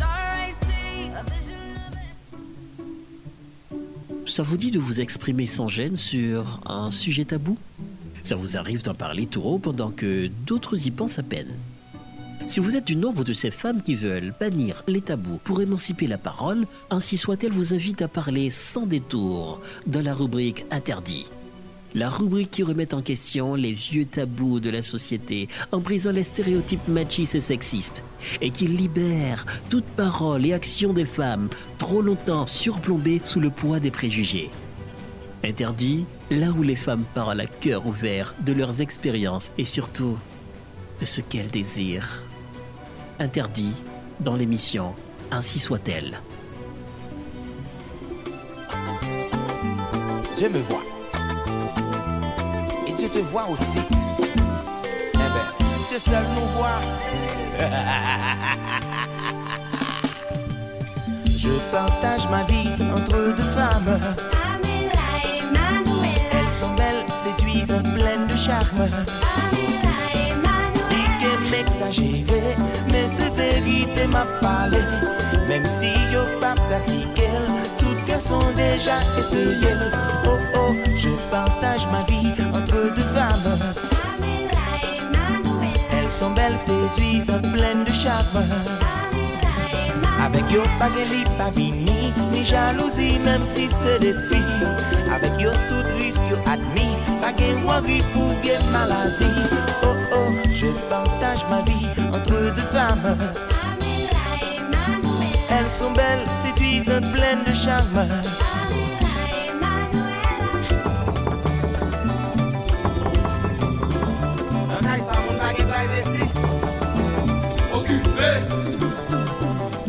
A. 0.00 1.18
A 1.18 1.24
Ça 4.26 4.42
vous 4.42 4.56
dit 4.56 4.70
de 4.70 4.78
vous 4.78 5.00
exprimer 5.00 5.46
sans 5.46 5.68
gêne 5.68 5.96
sur 5.96 6.60
un 6.64 6.90
sujet 6.90 7.24
tabou? 7.24 7.58
Ça 8.24 8.34
vous 8.34 8.56
arrive 8.56 8.82
d'en 8.82 8.94
parler 8.94 9.26
tout 9.26 9.42
haut 9.42 9.58
pendant 9.58 9.90
que 9.90 10.28
d'autres 10.46 10.86
y 10.86 10.90
pensent 10.90 11.18
à 11.18 11.22
peine 11.22 11.54
Si 12.46 12.60
vous 12.60 12.76
êtes 12.76 12.86
du 12.86 12.96
nombre 12.96 13.24
de 13.24 13.32
ces 13.32 13.50
femmes 13.50 13.82
qui 13.82 13.94
veulent 13.94 14.34
bannir 14.38 14.82
les 14.86 15.00
tabous 15.00 15.38
pour 15.42 15.60
émanciper 15.60 16.06
la 16.06 16.18
parole, 16.18 16.66
ainsi 16.90 17.16
soit-elle 17.16 17.52
vous 17.52 17.74
invite 17.74 18.02
à 18.02 18.08
parler 18.08 18.50
sans 18.50 18.86
détour 18.86 19.60
dans 19.86 20.02
la 20.02 20.12
rubrique 20.12 20.64
Interdit. 20.70 21.30
La 21.94 22.08
rubrique 22.08 22.50
qui 22.50 22.62
remet 22.62 22.94
en 22.94 23.02
question 23.02 23.54
les 23.54 23.72
vieux 23.72 24.06
tabous 24.06 24.60
de 24.60 24.70
la 24.70 24.82
société 24.82 25.48
en 25.72 25.78
brisant 25.78 26.12
les 26.12 26.22
stéréotypes 26.22 26.88
machistes 26.88 27.34
et 27.34 27.40
sexistes 27.40 28.02
et 28.40 28.50
qui 28.50 28.66
libère 28.66 29.44
toute 29.68 29.84
parole 29.84 30.46
et 30.46 30.52
action 30.52 30.92
des 30.92 31.04
femmes 31.04 31.48
trop 31.78 32.02
longtemps 32.02 32.46
surplombées 32.46 33.20
sous 33.24 33.40
le 33.40 33.50
poids 33.50 33.80
des 33.80 33.90
préjugés. 33.90 34.50
Interdit, 35.44 36.04
là 36.30 36.50
où 36.50 36.62
les 36.62 36.76
femmes 36.76 37.04
parlent 37.14 37.40
à 37.40 37.46
cœur 37.46 37.86
ouvert 37.86 38.34
de 38.40 38.52
leurs 38.52 38.80
expériences 38.80 39.50
et 39.58 39.64
surtout 39.64 40.18
de 41.00 41.04
ce 41.04 41.20
qu'elles 41.20 41.50
désirent. 41.50 42.22
Interdit 43.22 43.72
dans 44.18 44.34
l'émission 44.34 44.94
Ainsi 45.30 45.60
soit-elle. 45.60 46.18
Dieu 50.36 50.48
me 50.48 50.58
voit. 50.58 50.82
Et 52.88 52.92
Dieu 52.94 53.08
te 53.08 53.20
voit 53.20 53.48
aussi. 53.48 53.78
Eh 55.14 55.16
ben, 55.18 55.46
Dieu 55.88 56.00
seul 56.00 56.24
nous 56.34 56.48
voit. 56.58 56.80
Je 61.38 61.50
partage 61.70 62.28
ma 62.28 62.42
vie 62.42 62.70
entre 62.92 63.36
deux 63.36 63.50
femmes. 63.54 64.00
Elles 66.32 66.50
sont 66.50 66.74
belles, 66.74 67.06
séduisent, 67.16 67.80
pleines 67.94 68.26
de 68.26 68.36
charme. 68.36 68.88
m'exagere 71.52 72.56
Men 72.90 73.06
se 73.06 73.28
verite 73.36 74.08
m'a 74.08 74.24
pale 74.40 74.80
Mem 75.48 75.66
si 75.68 75.92
yo 76.12 76.24
pa 76.40 76.54
platike 76.66 77.28
Toutes 77.78 78.08
elles 78.08 78.20
sont 78.20 78.52
déjà 78.56 78.98
essayées. 79.18 79.76
Oh 80.26 80.38
oh, 80.56 80.74
je 80.96 81.10
partage 81.30 81.86
ma 81.90 82.02
vie 82.04 82.32
Entre 82.54 82.94
deux 82.94 83.08
femmes. 83.14 83.58
Elles 85.92 86.12
sont 86.12 86.30
belles, 86.30 86.58
séduisantes, 86.58 87.50
pleines 87.52 87.84
de 87.84 87.90
charme. 87.90 88.44
Avec 90.24 90.50
yo 90.50 90.62
pa 90.78 90.88
geli, 90.94 91.24
pa 91.38 91.50
vini 91.56 92.12
Ni 92.32 92.44
jalousie, 92.44 93.18
même 93.24 93.44
si 93.44 93.68
c'est 93.68 93.98
des 93.98 94.14
filles. 94.28 94.68
Avec 95.10 95.32
yo 95.40 95.50
tout 95.68 95.86
risque, 95.98 96.22
yo 96.30 96.36
admis 96.46 96.96
Pa 97.20 97.32
gen 97.36 97.64
wari 97.66 97.98
pou 98.12 98.30
vieille 98.42 98.58
maladie 98.72 99.24
Oh 99.82 99.86
oh 99.86 100.01
je 100.62 100.80
partage 100.88 101.44
ma 101.50 101.60
vie 101.62 101.88
entre 102.08 102.54
deux 102.54 102.68
femmes. 102.72 103.16
Elles 105.50 105.68
sont 105.68 105.90
belles, 105.92 106.26
séduisantes, 106.42 107.12
pleines 107.12 107.44
de 107.44 107.52
charme. 107.52 108.06
Occupé 117.74 118.30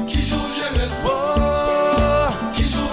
Qui 0.08 0.18
joue 0.22 0.36
Gérel 0.56 0.90
Oh, 1.06 2.30
Qui 2.56 2.64
joue 2.70 2.84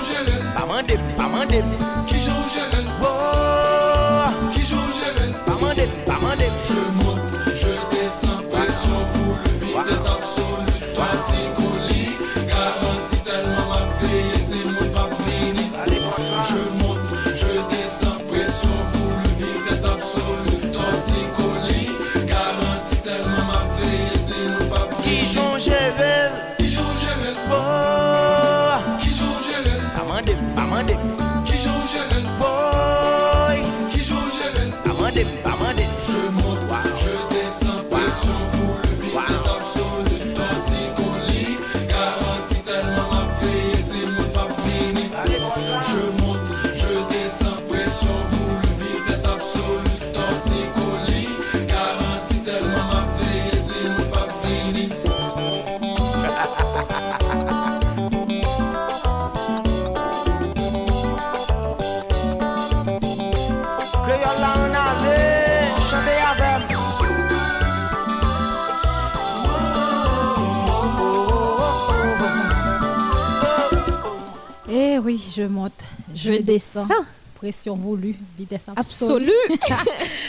je 75.34 75.42
monte, 75.42 75.84
je, 76.14 76.32
Je 76.32 76.42
descends. 76.42 76.86
descends. 76.86 77.04
Pression 77.34 77.74
voulue, 77.74 78.14
vitesse 78.36 78.68
absolue. 78.68 79.30
Absolu. 79.50 79.80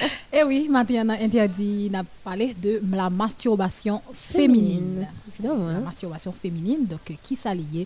Eh 0.34 0.43
oui, 0.43 0.70
maintenant, 0.70 1.14
interdit, 1.20 1.91
on 1.93 1.99
a 1.99 2.04
parlé 2.24 2.54
de 2.54 2.82
la 2.89 3.10
masturbation 3.10 4.02
féminine. 4.14 5.06
Évidemment. 5.34 5.68
La 5.68 5.76
hein. 5.76 5.82
masturbation 5.82 6.32
féminine, 6.32 6.86
donc 6.86 7.02
euh, 7.12 7.16
qui 7.22 7.36
s'alliait 7.36 7.86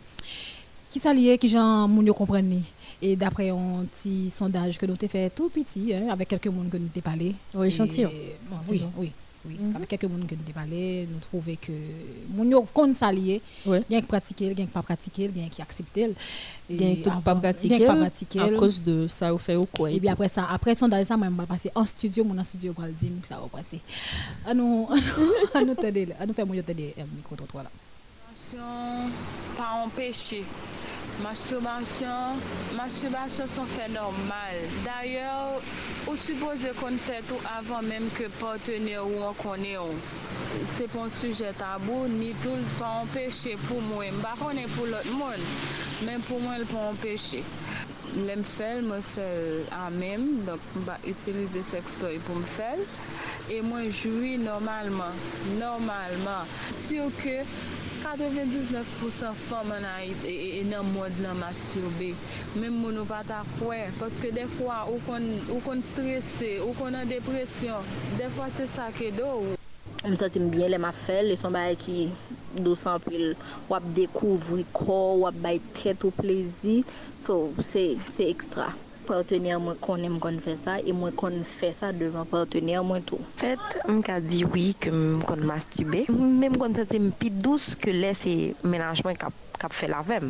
Qui 0.92 1.00
s'alliait, 1.00 1.40
qui 1.40 1.48
j'en 1.48 1.90
comprenne 2.14 2.62
Et 3.02 3.16
d'après 3.16 3.50
un 3.50 3.84
petit 3.86 4.30
sondage 4.30 4.78
que 4.78 4.86
nous 4.86 4.94
avons 4.94 5.08
fait 5.10 5.32
tout 5.32 5.50
petit, 5.50 5.92
hein, 5.96 6.10
avec 6.12 6.28
quelques 6.28 6.48
monde 6.48 6.70
que 6.70 6.78
nous 6.78 6.86
avons 6.86 7.02
parlé. 7.02 7.34
Oui, 7.56 7.68
échantillon. 7.68 8.10
Et, 8.10 8.36
bon, 8.48 8.58
oui, 8.70 8.84
oui. 8.98 9.12
Oui, 9.48 9.58
Mhm. 9.60 9.76
avec 9.76 9.90
quelques 9.90 10.06
monde 10.06 10.26
que 10.26 10.34
nous 10.36 10.54
parlé, 10.54 11.08
nous 11.12 11.20
trouvons 11.20 11.56
que 11.62 11.72
moun 12.36 12.50
yo 12.50 12.66
kon 12.74 12.92
s'allier, 12.94 13.42
Ouais. 13.66 13.84
il 13.90 13.94
y 13.94 13.98
a 13.98 14.02
qui 14.02 14.08
pratiquer, 14.08 14.46
il 14.46 14.60
y 14.60 14.64
a 14.64 14.66
qui 14.66 14.72
pas 14.72 14.82
pratiquer, 14.82 15.26
il 15.26 15.42
y 15.42 15.46
a 15.46 15.50
qui 15.50 15.62
accepter. 15.62 16.14
Il 16.70 16.82
y 16.82 16.92
a 17.00 17.04
tout 17.04 17.22
pas 17.22 17.36
pratiquer 17.36 17.76
il 17.76 17.82
y 17.82 17.86
a 17.86 17.88
qui 17.88 17.94
pas 17.94 17.96
pratiquer. 17.96 18.40
à 18.40 18.50
cause 18.52 18.82
de 18.82 19.08
ça 19.08 19.34
au 19.34 19.38
fait 19.38 19.56
ou 19.56 19.66
quoi. 19.66 19.92
Et 19.92 20.00
puis 20.00 20.10
après 20.10 20.28
ça, 20.28 20.48
après 20.50 20.72
le 20.72 20.78
sondage, 20.78 21.06
ça, 21.06 21.16
vais 21.16 21.46
passer 21.48 21.72
en 21.76 21.86
studio, 21.86 22.24
mon 22.24 22.38
en 22.40 22.44
studio, 22.44 22.74
pour 22.74 22.84
le 22.86 22.92
dire, 22.92 23.12
ça 23.24 23.36
va 23.40 23.48
passer. 23.48 23.80
À 24.48 24.54
nous, 24.54 24.88
à 25.54 25.64
nous 25.64 25.76
t'aider, 25.76 26.08
à 26.20 26.26
nous 26.26 26.34
faire 26.34 26.48
mon 26.48 26.60
t'aider, 26.62 26.96
micro-trottoir 27.16 27.64
là. 27.66 27.70
Masturbation, 28.52 29.12
pas 29.58 29.84
un 29.86 29.90
Masturbasyon, 31.24 32.42
masturbasyon 32.76 33.48
son 33.48 33.68
fè 33.72 33.86
normal. 33.88 34.58
D'ayor, 34.84 35.62
ou 36.12 36.18
suppose 36.20 36.74
kon 36.76 36.98
tèt 37.08 37.30
ou 37.32 37.40
avan 37.54 37.88
menm 37.88 38.10
ke 38.18 38.28
partenè 38.42 38.98
ou 39.00 39.22
an 39.30 39.38
konè 39.40 39.78
ou. 39.80 39.96
Se 40.76 40.90
pon 40.92 41.08
suje 41.16 41.54
tabou, 41.62 42.10
ni 42.12 42.34
tout 42.44 42.68
pa 42.82 42.90
an 43.06 43.08
peche 43.16 43.56
pou 43.70 43.80
mwen. 43.88 44.20
Ba 44.26 44.34
konè 44.42 44.68
pou 44.76 44.90
lot 44.92 45.08
moun, 45.16 45.48
men 46.04 46.26
pou 46.28 46.42
mwen 46.44 46.68
pa 46.74 46.84
an 46.90 47.00
peche. 47.06 47.46
Lèm 48.28 48.44
fèl, 48.52 48.84
mwen 48.90 49.08
fèl 49.14 49.64
an 49.80 49.96
menm, 50.02 50.28
donk 50.50 50.68
ba 50.90 51.00
itilize 51.08 51.64
sextoy 51.72 52.20
pou 52.28 52.44
m 52.44 52.46
fèl. 52.58 52.84
E 53.56 53.64
mwen 53.64 53.88
joui 53.88 54.36
normalman, 54.44 55.16
normalman. 55.64 56.52
Syo 56.84 57.08
ke... 57.24 57.40
99% 58.06 59.34
fòm 59.50 59.72
an 59.74 59.86
a 59.90 59.96
it 60.06 60.22
e, 60.24 60.30
e, 60.30 60.50
e 60.60 60.64
nan 60.70 60.86
mod 60.94 61.16
nan 61.24 61.40
masturbe. 61.42 62.12
Mèm 62.54 62.78
moun 62.78 63.00
ou 63.02 63.10
pata 63.10 63.40
kwe. 63.58 63.80
Paske 63.98 64.30
defwa 64.36 64.84
ou 64.92 65.02
kon, 65.08 65.26
kon 65.66 65.82
stresse, 65.90 66.52
ou 66.62 66.78
kon 66.78 66.94
an 67.00 67.10
depresyon. 67.10 67.90
Defwa 68.22 68.52
se 68.54 68.70
sa 68.76 68.92
ke 68.94 69.10
do 69.18 69.26
ou. 69.26 69.58
M 70.06 70.14
satim 70.22 70.52
byen 70.54 70.76
lè 70.76 70.82
ma 70.82 70.94
fèl, 70.94 71.32
lè 71.34 71.40
son 71.42 71.58
baye 71.58 71.74
ki 71.82 72.12
dosan 72.62 73.02
pil 73.08 73.32
wap 73.72 73.90
dekouvri 73.98 74.68
ko, 74.76 75.02
wap 75.26 75.42
baye 75.42 75.64
tèt 75.82 76.06
ou 76.06 76.14
plezi. 76.14 76.84
So, 77.26 77.48
se 77.66 78.30
ekstra. 78.30 78.70
partenaire 79.06 79.60
moi 79.60 79.76
connaît 79.80 80.10
me 80.10 80.20
qu'on 80.20 80.38
fait 80.40 80.58
ça 80.58 80.80
et 80.84 80.92
moi 80.92 81.12
qu'on 81.12 81.44
fait 81.44 81.74
ça 81.74 81.94
devant 81.94 82.26
partenaire 82.26 82.84
moi 82.84 83.00
tout. 83.02 83.20
Fait, 83.38 83.60
on 83.88 84.02
ka 84.02 84.20
dit 84.22 84.44
oui 84.46 84.76
que 84.80 84.90
me 84.90 85.22
qu'on 85.22 85.38
masturber, 85.38 86.06
même 86.10 86.58
quand 86.58 86.74
c'est 86.76 87.00
plus 87.20 87.30
douce 87.32 87.76
que 87.76 87.90
laisser 87.90 88.56
ménagement 88.64 89.14
cap 89.14 89.34
kap 89.66 89.74
fe 89.74 89.90
lavem. 89.90 90.30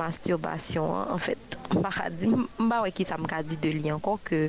Masturbasyon 0.00 0.88
an, 0.96 1.12
an 1.14 1.20
fèt. 1.20 1.56
Mba 2.60 2.80
wè 2.84 2.90
ki 2.96 3.04
sa 3.06 3.18
mka 3.20 3.42
di 3.46 3.58
de 3.60 3.72
li 3.76 3.92
ankon 3.92 4.18
ke 4.26 4.40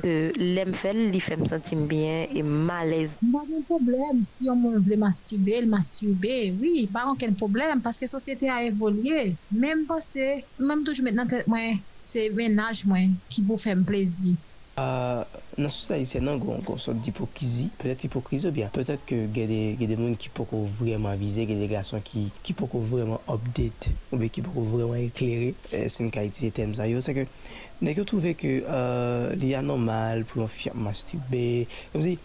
lèm 0.56 0.72
fèl 0.76 0.98
li 1.12 1.20
fèm 1.22 1.44
sentim 1.50 1.84
byen 1.90 2.32
e 2.32 2.42
malez. 2.42 3.18
Mba 3.22 3.44
gen 3.50 3.66
problem 3.68 4.22
si 4.26 4.48
yon 4.48 4.62
moun 4.62 4.80
vle 4.86 4.98
masturbe, 5.02 5.58
l 5.62 5.68
masturbe, 5.70 6.36
oui, 6.62 6.86
ba 6.94 7.04
anken 7.12 7.36
problem 7.38 7.84
paske 7.84 8.08
sosyete 8.10 8.48
a 8.50 8.62
evolye. 8.68 9.34
Mèm 9.52 9.84
pasè, 9.90 10.30
mèm 10.58 10.86
toujou 10.86 11.06
mèt 11.06 11.18
nan 11.18 11.30
tèt 11.30 11.50
mwen, 11.50 11.82
se 12.00 12.30
menaj 12.38 12.86
mwen 12.88 13.18
ki 13.28 13.44
vou 13.46 13.60
fèm 13.60 13.84
plezi. 13.88 14.38
Uh, 14.72 15.20
nan 15.60 15.68
sou 15.68 15.84
sa 15.84 15.98
yise 16.00 16.16
nan 16.24 16.38
gwen 16.40 16.62
kon 16.64 16.78
sot 16.80 16.96
di 16.96 17.10
hipokrizi 17.10 17.66
Petet 17.76 18.06
hipokrizi 18.06 18.46
ou 18.48 18.56
bien 18.56 18.70
Petet 18.72 19.02
ke 19.04 19.18
gede 19.28 19.98
moun 19.98 20.14
ki 20.16 20.30
poko 20.32 20.62
vreman 20.78 21.18
vize 21.20 21.44
Gede 21.44 21.66
gason 21.68 22.00
ki, 22.00 22.22
ki 22.40 22.54
poko 22.56 22.80
vreman 22.80 23.20
update 23.28 23.90
Ou 24.08 24.20
be 24.22 24.30
ki 24.32 24.40
poko 24.46 24.64
vreman 24.70 25.02
ekleri 25.02 25.50
eh, 25.76 25.90
Sen 25.92 26.08
ka 26.14 26.24
iti 26.24 26.48
etem 26.48 26.72
zayo 26.78 27.04
Se 27.04 27.12
ke 27.12 27.26
nek 27.84 28.00
yo 28.00 28.06
trouve 28.08 28.32
ke 28.40 28.54
uh, 28.64 29.28
li 29.36 29.52
anormal 29.58 30.24
Pou 30.24 30.40
yon 30.40 30.48
fiyap 30.48 30.80
mastube 30.88 31.44
Kom 31.92 32.08
si 32.08 32.16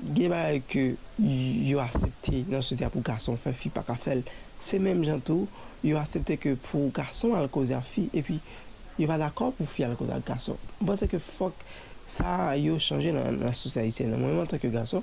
gede 0.00 0.32
ba 0.32 0.46
ke 0.64 0.94
yo 1.20 1.84
asepte 1.84 2.46
Nan 2.48 2.64
sou 2.64 2.80
sa 2.80 2.88
pou 2.88 3.04
gason 3.04 3.36
fe 3.36 3.52
fi 3.52 3.68
pa 3.74 3.84
ka 3.84 4.00
fel 4.00 4.24
Se 4.64 4.80
menm 4.80 5.04
jantou 5.04 5.44
yo 5.84 6.00
asepte 6.00 6.40
ke 6.40 6.56
pou 6.70 6.88
gason 6.96 7.36
al 7.36 7.52
koze 7.52 7.76
a 7.76 7.84
fi 7.84 8.08
E 8.16 8.24
pi 8.24 8.40
il 8.98 9.06
va 9.06 9.18
d'accord 9.18 9.52
pour 9.52 9.68
faire 9.68 9.90
à 9.90 9.94
cause 9.94 10.08
de 10.08 10.14
garçon. 10.26 10.56
Je 10.80 10.86
pense 10.86 11.00
que 11.00 11.18
faut 11.18 11.48
que 11.48 11.54
ça 12.06 12.50
a 12.50 12.78
changé 12.78 13.12
dans 13.12 13.32
dans 13.32 13.46
la 13.46 13.52
société 13.52 13.80
haïtienne. 13.80 14.16
Moi, 14.16 14.42
en 14.42 14.46
tant 14.46 14.58
que 14.58 14.68
garçon, 14.68 15.02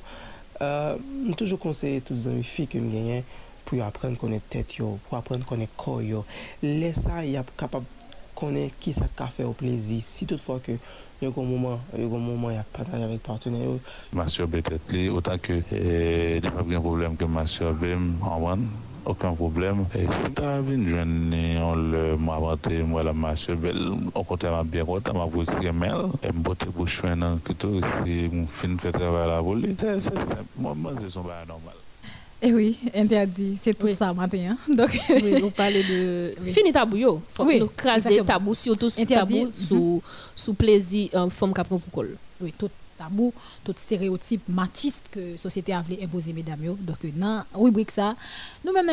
euh, 0.62 0.96
les 1.28 2.44
filles 2.44 2.68
que 2.68 2.80
je 2.80 2.84
gagne 2.84 3.24
pour 3.66 3.84
apprendre 3.84 4.16
à 4.16 4.18
connaître 4.18 4.46
tête, 4.50 4.76
yo, 4.78 5.00
à 5.12 5.22
connaître 5.22 5.76
corps. 5.78 6.02
yo. 6.02 6.26
Laisse 6.62 7.02
ça, 7.02 7.24
il 7.24 7.36
est 7.36 7.44
capable 7.58 7.86
de 7.86 8.40
connaître 8.40 8.76
qui 8.80 8.94
ça 8.94 9.06
a 9.18 9.28
fait 9.28 9.44
au 9.44 9.54
plaisir. 9.54 10.02
Si 10.04 10.26
toutefois 10.26 10.60
que 10.60 10.74
il 11.22 11.28
y 11.28 11.32
a 11.32 11.34
un 11.36 11.44
moment, 11.44 11.80
il 11.96 12.02
y 12.02 12.04
a 12.04 12.06
un 12.08 12.10
moment, 12.10 12.50
il 12.50 12.56
y 12.56 12.58
a 12.58 12.64
partage 12.64 13.02
avec 13.02 13.22
partenaire, 13.22 13.62
yo, 13.62 14.48
tête 14.48 14.92
li, 14.92 15.10
autant 15.10 15.38
que 15.38 15.62
eh, 15.72 16.40
des 16.40 16.50
fois 16.50 16.64
il 16.66 16.72
y 16.72 16.76
a 16.76 16.78
un 16.78 16.82
problème 16.82 17.18
que 17.18 17.26
masturber 17.26 17.96
en 18.22 18.42
one 18.42 18.68
aucun 19.06 19.34
problème. 19.34 19.86
Et 19.96 20.04
si 20.06 20.32
t'as 20.34 20.60
vu 20.62 20.90
jeune 20.90 21.34
on 21.62 21.76
le 21.76 22.18
m'a 22.18 22.36
inventé 22.36 22.84
moi 22.84 23.04
la 23.04 23.14
masturber 23.14 23.74
au 24.14 24.24
contraire 24.24 24.52
m'a 24.54 24.64
bien 24.64 24.86
content 24.86 25.14
m'a 25.14 25.28
posé 25.28 25.52
mel 25.72 25.96
et 26.24 26.28
me 26.28 26.34
botter 26.40 26.68
pour 26.68 26.88
non 27.16 27.40
que 27.44 27.54
tout 27.54 27.82
si 28.06 28.30
mon 28.32 28.48
fin 28.48 28.78
fait 28.78 28.92
travail 28.92 29.28
la 29.28 29.42
volée. 29.42 29.76
C'est 29.80 30.02
c'est 30.02 30.16
simple. 30.16 30.46
Moi 30.58 30.74
moi 30.76 30.94
c'est 31.02 31.10
son 31.10 31.22
bail 31.22 31.46
normal. 31.48 31.76
Eh 32.42 32.54
oui, 32.54 32.80
interdit, 32.96 33.58
c'est 33.60 33.74
tout 33.78 33.94
ça 33.94 34.14
matin. 34.14 34.52
hein. 34.52 34.74
Donc, 34.74 34.90
Oui, 35.10 35.42
vous 35.42 35.50
parlez 35.52 35.84
de 35.84 36.36
fini 36.46 36.72
tabou 36.72 36.96
yo. 36.96 37.22
Faut 37.36 37.44
Oui, 37.44 37.60
nous 37.60 37.68
craser 37.68 38.24
tabou 38.24 38.54
surtout 38.54 38.90
sous 38.90 39.04
tabou 39.06 39.50
sous 39.52 40.02
sous 40.34 40.54
plaisir 40.54 41.10
euh, 41.16 41.30
femme 41.30 41.54
qui 41.54 41.62
prend 41.64 41.78
pour 41.78 41.92
col. 41.92 42.16
Oui, 42.42 42.54
tout 42.58 42.70
tabou, 43.00 43.34
tout 43.64 43.74
stéréotype 43.76 44.48
machiste 44.50 45.10
que 45.12 45.32
la 45.32 45.38
société 45.38 45.74
a 45.74 45.82
voulu 45.82 45.98
imposer, 46.04 46.34
mesdames. 46.34 46.64
yo. 46.64 46.78
Donc, 46.80 46.98
dans 47.16 47.36
la 47.36 47.46
rubrique 47.54 47.92
ça, 47.92 48.16
nous-mêmes, 48.66 48.86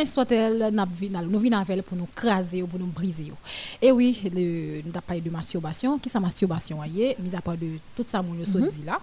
nous 1.31 1.39
venons 1.39 1.59
avec 1.59 1.83
pour 1.83 1.97
nous 1.99 2.09
craser, 2.15 2.63
ou 2.63 2.67
pour 2.67 2.79
nous 2.79 2.87
briser. 2.87 3.33
Et 3.83 3.91
oui, 3.93 4.21
le, 4.33 4.83
nous 4.83 4.91
avons 4.91 5.01
parlé 5.07 5.21
de 5.21 5.31
masturbation. 5.31 5.99
Qui 5.99 6.09
ça 6.09 6.21
masturbation 6.21 6.83
est, 6.85 7.17
mis 7.19 7.35
à 7.35 7.41
part 7.41 7.57
de 7.57 7.69
tout 7.97 8.05
ça, 8.07 8.23
mon 8.23 8.35
yo 8.35 8.45
Mhm. 8.47 8.69
dit 8.69 8.85
là. 8.85 9.01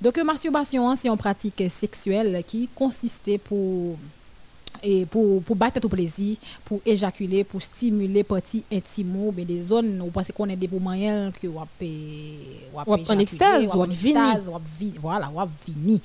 Donc, 0.00 0.16
masturbation, 0.18 0.94
c'est 0.96 1.08
une 1.08 1.16
pratique 1.16 1.62
sexuelle 1.68 2.42
qui 2.46 2.68
consistait 2.74 3.38
pour 3.38 3.96
et 4.82 5.06
pour 5.06 5.42
pour 5.42 5.56
battre 5.56 5.80
tout 5.80 5.88
plaisir 5.88 6.36
pour 6.64 6.80
éjaculer 6.84 7.44
pour 7.44 7.62
stimuler 7.62 8.24
parties 8.24 8.64
intimes 8.72 9.32
mais 9.36 9.44
des 9.44 9.62
zones 9.62 10.00
où 10.02 10.10
pensez 10.10 10.32
qu'on 10.32 10.48
est 10.48 10.56
des 10.56 10.68
moyens 10.68 11.32
que 11.40 11.46
on 11.46 11.60
en 12.86 13.18
extase, 13.18 13.72
vini. 13.88 14.18
extase 14.18 14.50
voilà 15.00 15.30
ou 15.34 15.40
vini 15.66 16.00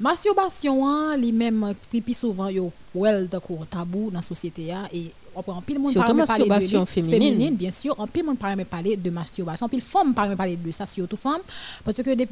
masturbation 0.00 0.86
hein, 0.86 1.16
li 1.16 1.32
même 1.32 1.72
plus 1.88 2.14
souvent 2.14 2.48
yo 2.48 2.72
well 2.94 3.28
tabou 3.70 4.10
dans 4.10 4.16
la 4.16 4.22
société 4.22 4.64
ya 4.64 4.82
et 4.92 5.12
on 5.34 5.42
prend 5.42 5.60
pile 5.62 5.78
monde 5.78 5.94
parler 5.94 6.12
de 6.12 6.18
masturbation 6.18 6.80
lui, 6.80 6.86
féminine. 6.86 7.54
bien 7.56 7.70
sûr. 7.70 7.94
En 7.98 8.06
pile 8.06 8.24
monde 8.24 8.38
parle 8.38 8.56
même 8.56 8.66
parler 8.66 8.96
de 8.96 9.10
masturbation. 9.10 9.68
Pile 9.68 9.80
femme 9.80 10.14
parle 10.14 10.28
même 10.30 10.36
parler 10.38 10.56
de 10.56 10.70
ça 10.70 10.86
surtout 10.86 11.16
femme. 11.16 11.40
Parce 11.84 11.96
que 11.96 12.14
des 12.14 12.28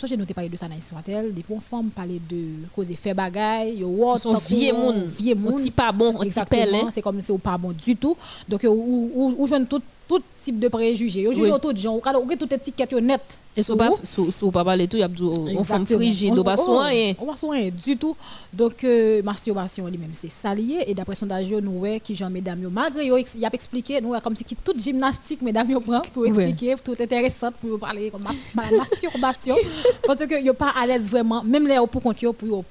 je 0.00 0.06
j'ai 0.06 0.16
noté 0.16 0.34
parler 0.34 0.48
de 0.50 0.56
ça 0.56 0.68
dans 0.68 0.74
Israël 0.76 1.32
des 1.34 1.44
femme 1.60 1.90
parler 1.90 2.20
de 2.28 2.66
causer 2.74 2.96
fait 2.96 3.14
bagaille 3.14 3.78
yo 3.78 3.88
what, 3.88 4.16
Son 4.18 4.34
vieux 4.38 4.72
on- 4.74 4.78
monde, 4.92 5.04
vieux 5.06 5.34
on 5.36 5.50
monde. 5.50 5.70
pas 5.74 5.92
bon, 5.92 6.14
on 6.16 6.20
dit 6.20 6.26
Exactement, 6.26 6.86
hein. 6.86 6.88
c'est 6.90 7.02
comme 7.02 7.20
si 7.20 7.30
on 7.30 7.38
pas 7.38 7.56
bon 7.58 7.72
du 7.72 7.96
tout. 7.96 8.16
Donc 8.48 8.62
ou 8.64 9.10
ou 9.14 9.34
ou 9.38 9.46
jeune 9.46 9.66
tout 9.66 9.82
tout 10.08 10.20
type 10.40 10.58
de 10.58 10.68
préjugés 10.68 11.22
yo 11.22 11.32
juge 11.32 11.50
Oui. 11.50 11.60
tout 11.60 11.74
gens 11.76 11.96
ou 11.96 12.00
ou 12.00 12.36
tout 12.36 12.52
étiquette 12.54 12.92
net 12.94 13.38
Et 13.56 13.62
pas 13.76 13.90
sous 14.02 14.30
sous 14.32 14.50
pas 14.50 14.64
parler 14.64 14.88
tout, 14.88 14.96
y 14.96 15.02
a 15.02 15.08
dit 15.08 15.22
on 15.22 15.62
femme 15.62 15.86
frigide, 15.86 16.38
on 16.38 16.42
pas 16.42 16.56
soin. 16.56 16.90
On 17.20 17.26
va 17.26 17.36
soin 17.36 17.68
du 17.68 17.96
tout. 17.98 18.16
Donc, 18.52 18.82
euh, 18.82 19.22
masturbation 19.22 19.86
lui-même, 19.86 20.14
c'est 20.14 20.30
ça 20.30 20.54
lié. 20.54 20.84
Et 20.86 20.94
d'après 20.94 21.14
sondage, 21.14 21.50
yo, 21.50 21.60
nous, 21.60 21.80
ouais, 21.80 22.00
qui, 22.00 22.14
Jean, 22.14 22.30
mesdames, 22.30 22.66
malgré 22.70 23.04
y 23.04 23.44
a 23.44 23.50
expliqué, 23.52 24.00
nous, 24.00 24.18
comme 24.20 24.34
si 24.34 24.44
toute 24.64 24.82
gymnastique, 24.82 25.42
mesdames, 25.42 25.68
prend 25.80 26.00
pour 26.14 26.26
expliquer, 26.26 26.76
tout 26.82 26.94
intéressant 26.98 27.50
pour 27.60 27.78
parler 27.78 28.10
comme 28.10 28.22
mas- 28.22 28.54
ma- 28.54 28.76
masturbation. 28.78 29.54
Parce 30.06 30.24
que 30.26 30.42
yo 30.42 30.54
pas 30.54 30.72
à 30.80 30.86
l'aise 30.86 31.10
vraiment, 31.10 31.42
même 31.44 31.66
les 31.68 31.76
pour 31.92 32.02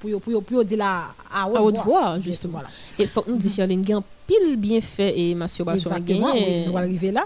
yo, 0.10 0.20
pour 0.42 0.66
dire 0.66 0.84
à 0.84 1.48
haute 1.48 1.78
voix, 1.78 2.16
Juste, 2.16 2.42
justement. 2.42 2.62
Et 2.98 3.06
faut 3.06 3.22
que 3.22 3.30
nous 3.30 3.38
disions, 3.38 3.68
pile 4.32 4.56
bien 4.58 4.82
fait 4.82 5.18
et 5.18 5.36
masturbation 5.36 5.90
Exactement, 5.92 6.34
oui, 6.34 6.66
nous 6.66 6.78
allons 6.78 6.78
arriver 6.78 7.12
là. 7.12 7.26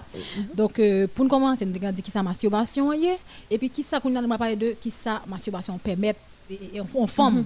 Donc, 0.53 0.79
euh, 0.79 1.07
pour 1.13 1.25
nous 1.25 1.29
commencer, 1.29 1.65
nous 1.65 1.75
allons 1.81 1.91
dire 1.91 2.03
qui 2.03 2.11
ça 2.11 2.23
masturbation 2.23 2.91
est, 2.93 3.17
et 3.49 3.57
puis 3.57 3.69
qui 3.69 3.83
ça 3.83 3.99
qu'on 3.99 4.15
a 4.15 4.37
parlé 4.37 4.55
de 4.55 4.75
qui 4.79 4.91
ça 4.91 5.21
masturbation 5.27 5.77
permet 5.77 6.15
et, 6.49 6.59
et 6.73 6.81
en 6.81 7.07
forme. 7.07 7.37
Mhm. 7.37 7.45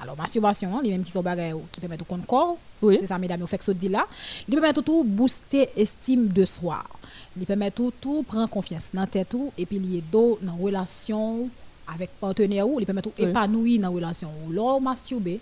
Alors, 0.00 0.16
masturbation, 0.16 0.76
hein, 0.76 0.80
les 0.82 0.90
mêmes 0.90 1.02
qui 1.02 1.10
sont 1.10 1.22
bagages 1.22 1.56
qui 1.72 1.80
permettent 1.80 2.02
au 2.02 2.16
corps, 2.26 2.56
c'est 2.82 3.06
ça, 3.06 3.18
mesdames, 3.18 3.42
on 3.42 3.46
fait 3.46 3.58
que 3.58 3.64
ça 3.64 3.74
dit 3.74 3.88
là. 3.88 4.06
Il 4.48 4.54
permet 4.54 4.72
tout, 4.72 5.02
booster 5.04 5.68
estime 5.76 6.28
de 6.28 6.44
soi. 6.44 6.84
Il 7.36 7.44
permet 7.46 7.72
tout, 7.72 7.92
tout 8.00 8.22
prendre 8.22 8.48
confiance 8.48 8.90
dans 8.94 9.00
la 9.00 9.06
tête 9.08 9.30
tout, 9.30 9.52
et 9.58 9.66
puis 9.66 9.78
lier 9.78 10.02
d'eau 10.12 10.38
dans 10.40 10.52
la 10.52 10.62
relation 10.62 11.48
avec 11.92 12.10
partenaire 12.20 12.68
ou, 12.68 12.78
il 12.78 12.86
permet 12.86 13.02
tout 13.02 13.12
Oui. 13.18 13.24
épanouir 13.24 13.80
dans 13.80 13.88
la 13.88 13.94
relation 13.94 14.28
ou. 14.46 14.52
Là, 14.52 14.78
masturber, 14.78 15.40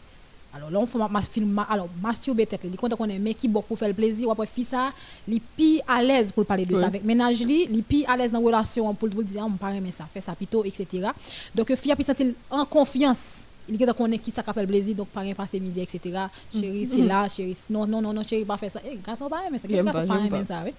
alors 0.57 0.71
là, 0.71 0.79
on 0.81 0.87
fait 0.87 0.99
ma, 0.99 1.21
film, 1.23 1.51
ma- 1.53 1.63
alors 1.65 1.89
masturber 2.03 2.47
tête, 2.47 2.63
il 2.65 2.77
compte 2.77 2.95
qu'on 2.95 3.09
est 3.09 3.19
mec 3.19 3.37
qui 3.37 3.49
bon 3.49 3.63
pour 3.63 3.79
faire 3.79 3.89
le 3.89 3.95
plaisir, 3.95 4.29
ou 4.29 4.33
après 4.33 4.47
fi 4.47 4.65
ça, 4.65 4.91
il 5.29 5.41
à 5.87 6.03
l'aise 6.03 6.33
pour 6.33 6.45
parler 6.47 6.65
de 6.65 6.73
Oui. 6.75 6.81
ça 6.81 6.87
avec 6.87 7.05
ménage 7.05 7.41
li, 7.45 7.69
il 7.71 7.83
à 8.09 8.17
l'aise 8.17 8.33
dans 8.33 8.41
la 8.41 8.47
relation 8.47 8.93
pour 8.95 9.09
pour 9.11 9.23
dire 9.23 9.45
on 9.47 9.51
parle 9.53 9.81
mais 9.81 9.91
ça 9.91 10.07
fait 10.13 10.21
ça 10.21 10.35
plutôt 10.35 10.65
etc. 10.65 11.09
Donc 11.55 11.75
fille 11.75 11.93
a 11.93 11.97
plus 11.97 12.05
sentir 12.05 12.33
en 12.51 12.65
confiance 12.65 13.47
il 13.69 13.83
est 13.83 13.95
connaît 13.97 14.19
qui 14.19 14.31
ça 14.31 14.43
qui 14.43 14.53
fait 14.53 14.67
plaisir 14.67 14.95
donc 14.95 15.09
pas 15.09 15.21
rien 15.21 15.35
passer 15.35 15.59
midi 15.61 15.81
etc. 15.81 16.01
Chérie, 16.53 16.87
c'est 16.87 16.99
Mhm. 16.99 17.07
là, 17.09 17.29
chérie. 17.29 17.57
Non 17.71 17.87
non 17.87 18.01
non 18.01 18.13
non, 18.13 18.23
chérie 18.23 18.45
pas 18.45 18.57
faire 18.57 18.71
ça. 18.71 18.81
Eh, 18.85 18.99
garçon 19.05 19.29
pas 19.29 19.43
ça. 19.59 19.67
J'aime 19.69 19.85
Garçon 19.87 20.07
pas, 20.07 20.29
pas. 20.29 20.45
ça, 20.45 20.63
oui. 20.65 20.73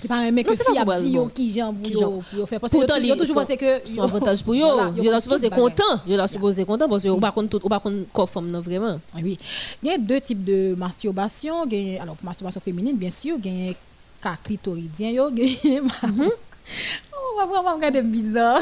Qui 0.00 0.08
pas 0.08 0.30
Non, 0.30 0.42
que 0.42 0.56
c'est 0.56 0.64
fille 0.64 0.78
a 0.78 0.84
dit 1.00 1.16
qui 1.34 1.50
j'en 1.50 1.72
Qui 1.74 1.92
pour 2.36 2.48
faire 2.48 2.60
parce 2.60 2.72
que 2.72 2.76
yo- 3.08 3.16
toujours 3.16 3.36
pensé 3.36 3.56
que 3.56 3.80
son 3.86 4.02
avantage 4.02 4.42
pour 4.44 4.54
yo, 4.62 4.66
yo 4.96 5.10
la 5.10 5.20
supposé 5.20 5.48
content, 5.50 6.00
yo 6.06 6.16
la 6.16 6.26
supposé 6.28 6.64
content 6.64 6.88
parce 6.88 7.02
que 7.02 7.08
ou 7.08 7.18
pas 7.20 7.32
tout, 7.50 7.60
ou 7.64 7.68
pas 7.68 7.80
contre 7.80 8.06
corps 8.12 8.28
femme 8.28 8.50
non 8.50 8.60
vraiment. 8.60 9.00
Ah 9.14 9.18
Oui. 9.22 9.38
Il 9.82 9.88
y 9.88 9.92
a 9.92 9.98
deux 9.98 10.20
types 10.20 10.44
de 10.44 10.74
masturbation. 10.76 11.62
Alors, 12.00 12.16
masturbation 12.22 12.60
féminine, 12.60 12.96
bien 12.96 13.10
sûr. 13.10 13.36
Il 13.44 13.66
y 13.66 13.70
a 13.70 13.74
cas 14.22 14.36
clitoridien. 14.42 15.10
yo, 15.10 15.24
a- 15.28 15.30
On 17.34 17.62
va 17.62 17.72
regarder 17.72 18.02
bizarre. 18.02 18.60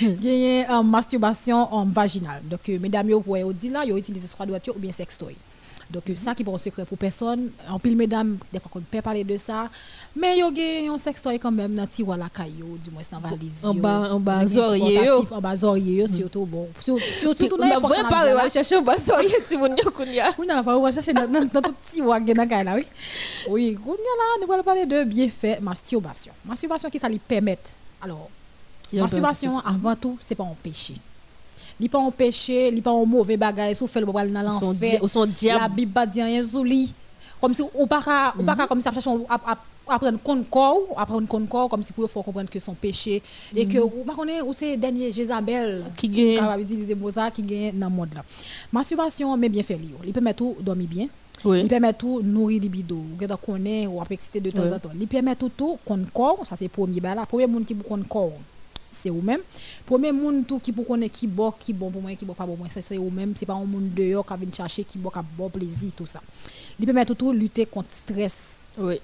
Il 0.00 0.24
y 0.24 0.62
a 0.62 0.78
euh, 0.78 0.82
masturbation 0.82 1.68
euh, 1.72 1.84
vaginale. 1.86 2.42
Donc, 2.44 2.68
euh, 2.68 2.78
mesdames, 2.80 3.10
vous 3.10 3.20
pouvez 3.20 3.44
dire 3.54 3.72
là, 3.72 3.84
vous 3.88 3.96
utilisez 3.96 4.26
soit 4.26 4.46
ou 4.46 4.78
bien 4.78 4.92
sextoy. 4.92 5.36
Donc, 5.90 6.02
euh, 6.10 6.14
ça 6.16 6.34
qui 6.34 6.42
est 6.42 6.48
un 6.48 6.58
secret 6.58 6.84
pour 6.84 6.98
personne. 6.98 7.50
En 7.70 7.78
pile, 7.78 7.96
mesdames, 7.96 8.36
des 8.52 8.60
fois, 8.60 8.70
on 8.74 8.80
peut 8.80 9.00
parler 9.00 9.24
de 9.24 9.36
ça. 9.38 9.70
Mais 10.14 10.36
il 10.38 10.84
y 10.84 10.88
a 10.88 10.92
un 10.92 10.98
sextoy 10.98 11.38
quand 11.38 11.50
même 11.50 11.74
dans 11.74 11.86
la 12.16 12.28
caillou, 12.28 12.76
du 12.76 12.90
moins 12.90 13.02
dans 13.10 13.20
la 13.20 13.30
valise. 13.30 13.64
En 13.64 13.72
bas- 13.74 14.12
en 14.12 14.20
bas 14.20 14.40
Vous 14.40 14.46
zorier, 14.48 15.08
En 15.30 15.40
bas 15.40 15.56
zorier, 15.56 16.06
surtout. 16.06 16.44
Bon, 16.44 16.68
sur- 16.78 17.00
surtout, 17.00 17.48
dans 17.48 17.56
on 17.56 17.60
a 17.62 17.68
l'époque, 17.68 17.82
vrai 17.84 18.02
on 18.04 18.76
un 18.76 18.82
basson 18.82 19.14
si 19.44 19.56
mon 19.56 19.74
yo 19.76 19.90
kounya. 19.90 20.30
Oui, 20.38 20.46
on 20.50 20.82
va 20.82 20.92
chercher 20.92 21.12
dans, 21.14 21.26
tout 21.48 21.72
petit 21.72 22.02
wagon 22.02 22.34
dans 22.34 22.48
la 22.48 22.64
là, 22.64 22.74
oui. 22.76 22.84
Oui, 23.48 23.78
là, 23.86 24.46
nous 24.46 24.52
allons 24.52 24.62
parler 24.62 24.84
de 24.84 25.04
bienfaits 25.04 25.60
masturbation. 25.62 26.32
Masturbation 26.44 26.90
qui 26.90 26.98
ça 26.98 27.08
lui 27.08 27.18
permet. 27.18 27.58
Alors, 28.02 28.28
masturbation? 28.92 29.58
avant 29.60 29.96
tout, 29.96 30.16
c'est 30.20 30.34
pas 30.34 30.44
un 30.44 30.54
péché. 30.62 30.94
Li 31.80 31.88
pas 31.88 31.98
un 32.00 32.10
péché, 32.10 32.70
li 32.70 32.80
pas 32.80 32.90
un 32.90 33.04
mauvais 33.04 33.36
bagage, 33.36 33.76
sou 33.76 33.86
di- 34.72 34.98
ou 35.02 35.08
son 35.08 35.26
diable. 35.26 35.60
La 35.62 35.68
Bible 35.68 35.92
pas 35.92 36.06
dit 36.06 36.22
rien 36.22 36.42
sous 36.42 36.64
lui. 36.64 36.92
Comme 37.40 37.54
si 37.54 37.62
ou 37.62 37.86
pas 37.86 38.02
ka- 38.02 38.34
ou 38.38 38.42
pas 38.42 38.56
ka 38.56 38.66
ça 38.80 38.90
chercher 38.92 39.10
à 39.28 39.34
à- 39.52 39.58
apprendre 39.90 40.20
compte 40.20 40.50
corps, 40.50 40.80
apprendre 40.96 41.26
compte 41.28 41.48
corps 41.48 41.68
comme 41.68 41.82
si 41.82 41.92
pour 41.92 42.10
faut 42.10 42.22
comprendre 42.22 42.50
que 42.50 42.58
son 42.58 42.74
péché 42.74 43.22
et 43.54 43.64
que 43.64 43.78
ou 43.78 44.04
connaît 44.14 44.42
ou 44.42 44.52
si 44.52 44.76
gagne. 46.08 46.36
capable 46.36 46.62
utiliser 46.62 46.94
mot 46.94 47.10
ça 47.10 47.30
qui 47.30 47.42
gagne 47.42 47.72
dans 47.78 47.88
mode 47.88 48.12
là. 48.14 48.22
Masturbation 48.72 49.36
mais 49.36 49.48
bien 49.48 49.62
lui. 49.76 49.90
Il 50.04 50.12
permet 50.12 50.34
tout 50.34 50.56
dormir 50.60 50.88
bien. 50.88 51.06
Oui. 51.44 51.60
Il 51.60 51.68
permet 51.68 51.92
tout 51.92 52.20
nourrir 52.22 52.60
libido. 52.60 52.96
Ou 52.96 53.16
connaît 53.36 53.86
ou 53.86 54.00
excité 54.10 54.40
de 54.40 54.50
temps 54.50 54.70
en 54.72 54.78
temps. 54.80 54.90
Il 55.00 55.06
permet 55.06 55.36
tout 55.36 55.50
tout 55.56 55.78
compte 55.84 56.10
corps, 56.10 56.40
ça 56.44 56.56
c'est 56.56 56.68
premier 56.68 57.00
là. 57.00 57.24
Premier 57.26 57.46
monde 57.46 57.64
qui 57.64 57.74
corps 58.08 58.32
c'est 58.90 59.10
ou 59.10 59.20
même. 59.20 59.40
Premier 59.86 60.12
monde 60.12 60.46
tout 60.46 60.58
qui 60.58 60.72
pour 60.72 60.86
connaître 60.86 61.18
qui 61.18 61.26
bon 61.26 61.52
qui 61.58 61.72
bon 61.72 61.90
pour 61.90 62.02
moi 62.02 62.14
qui 62.14 62.24
bon 62.24 62.34
pas 62.34 62.46
bon 62.46 62.56
moi 62.56 62.66
c'est 62.68 62.98
ou 62.98 63.10
même. 63.10 63.32
C'est 63.36 63.46
pas 63.46 63.54
un 63.54 63.64
monde 63.64 63.92
dehors 63.94 64.24
qui 64.26 64.34
vient 64.40 64.52
chercher 64.52 64.84
qui 64.84 64.98
bon 64.98 65.10
qui 65.10 65.18
a 65.18 65.24
bon 65.36 65.48
plaisir 65.48 65.92
tout 65.96 66.06
ça. 66.06 66.20
Il 66.78 66.86
permet 66.86 67.04
tout 67.04 67.14
tout 67.14 67.32
lutter 67.32 67.66
contre 67.66 67.90
stress. 67.92 68.58
Oui. 68.78 69.00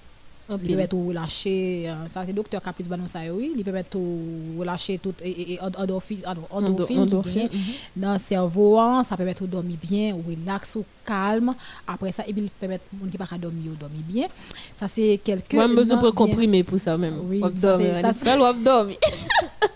Il 0.51 0.59
permet 0.59 0.87
tout 0.87 1.07
relâcher 1.09 1.89
euh, 1.89 2.07
ça 2.07 2.22
c'est 2.26 2.35
docteur 2.35 2.61
qui 2.61 2.68
a 2.68 2.72
plus 2.74 2.87
banon 2.87 3.07
ça 3.07 3.20
oui. 3.32 3.53
Il 3.57 3.64
permet 3.64 3.82
tout 3.82 4.20
relâcher 4.59 4.99
tout 4.99 5.14
et, 5.24 5.59
endorphine 5.61 6.20
dans 7.97 8.12
le 8.12 8.18
cerveau 8.18 8.78
hein, 8.78 9.03
ça 9.03 9.16
permet 9.16 9.32
tout 9.35 9.47
dormir 9.47 9.78
bien 9.82 10.14
ou 10.14 10.22
relax 10.28 10.76
ou 10.76 10.85
calme. 11.07 11.55
Après 11.87 12.12
ça 12.12 12.24
il 12.28 12.51
permet 12.51 12.78
monde 12.93 13.11
qui 13.11 13.16
pas 13.16 13.24
dormir 13.41 13.72
ou 13.72 13.76
dormir 13.76 14.03
bien. 14.07 14.26
Ça 14.74 14.87
c'est 14.87 15.18
quelques 15.24 15.55
Moi, 15.55 15.66
besoin 15.68 15.97
pour 15.97 16.12
bien- 16.12 16.26
comprimer 16.26 16.62
pour 16.62 16.78
ça 16.78 16.99
même. 16.99 17.20
Oui, 17.26 17.41
Ou 17.43 17.49
ça, 17.59 17.78
c'est- 17.78 18.03
ça, 18.03 18.53
dormir. 18.53 18.99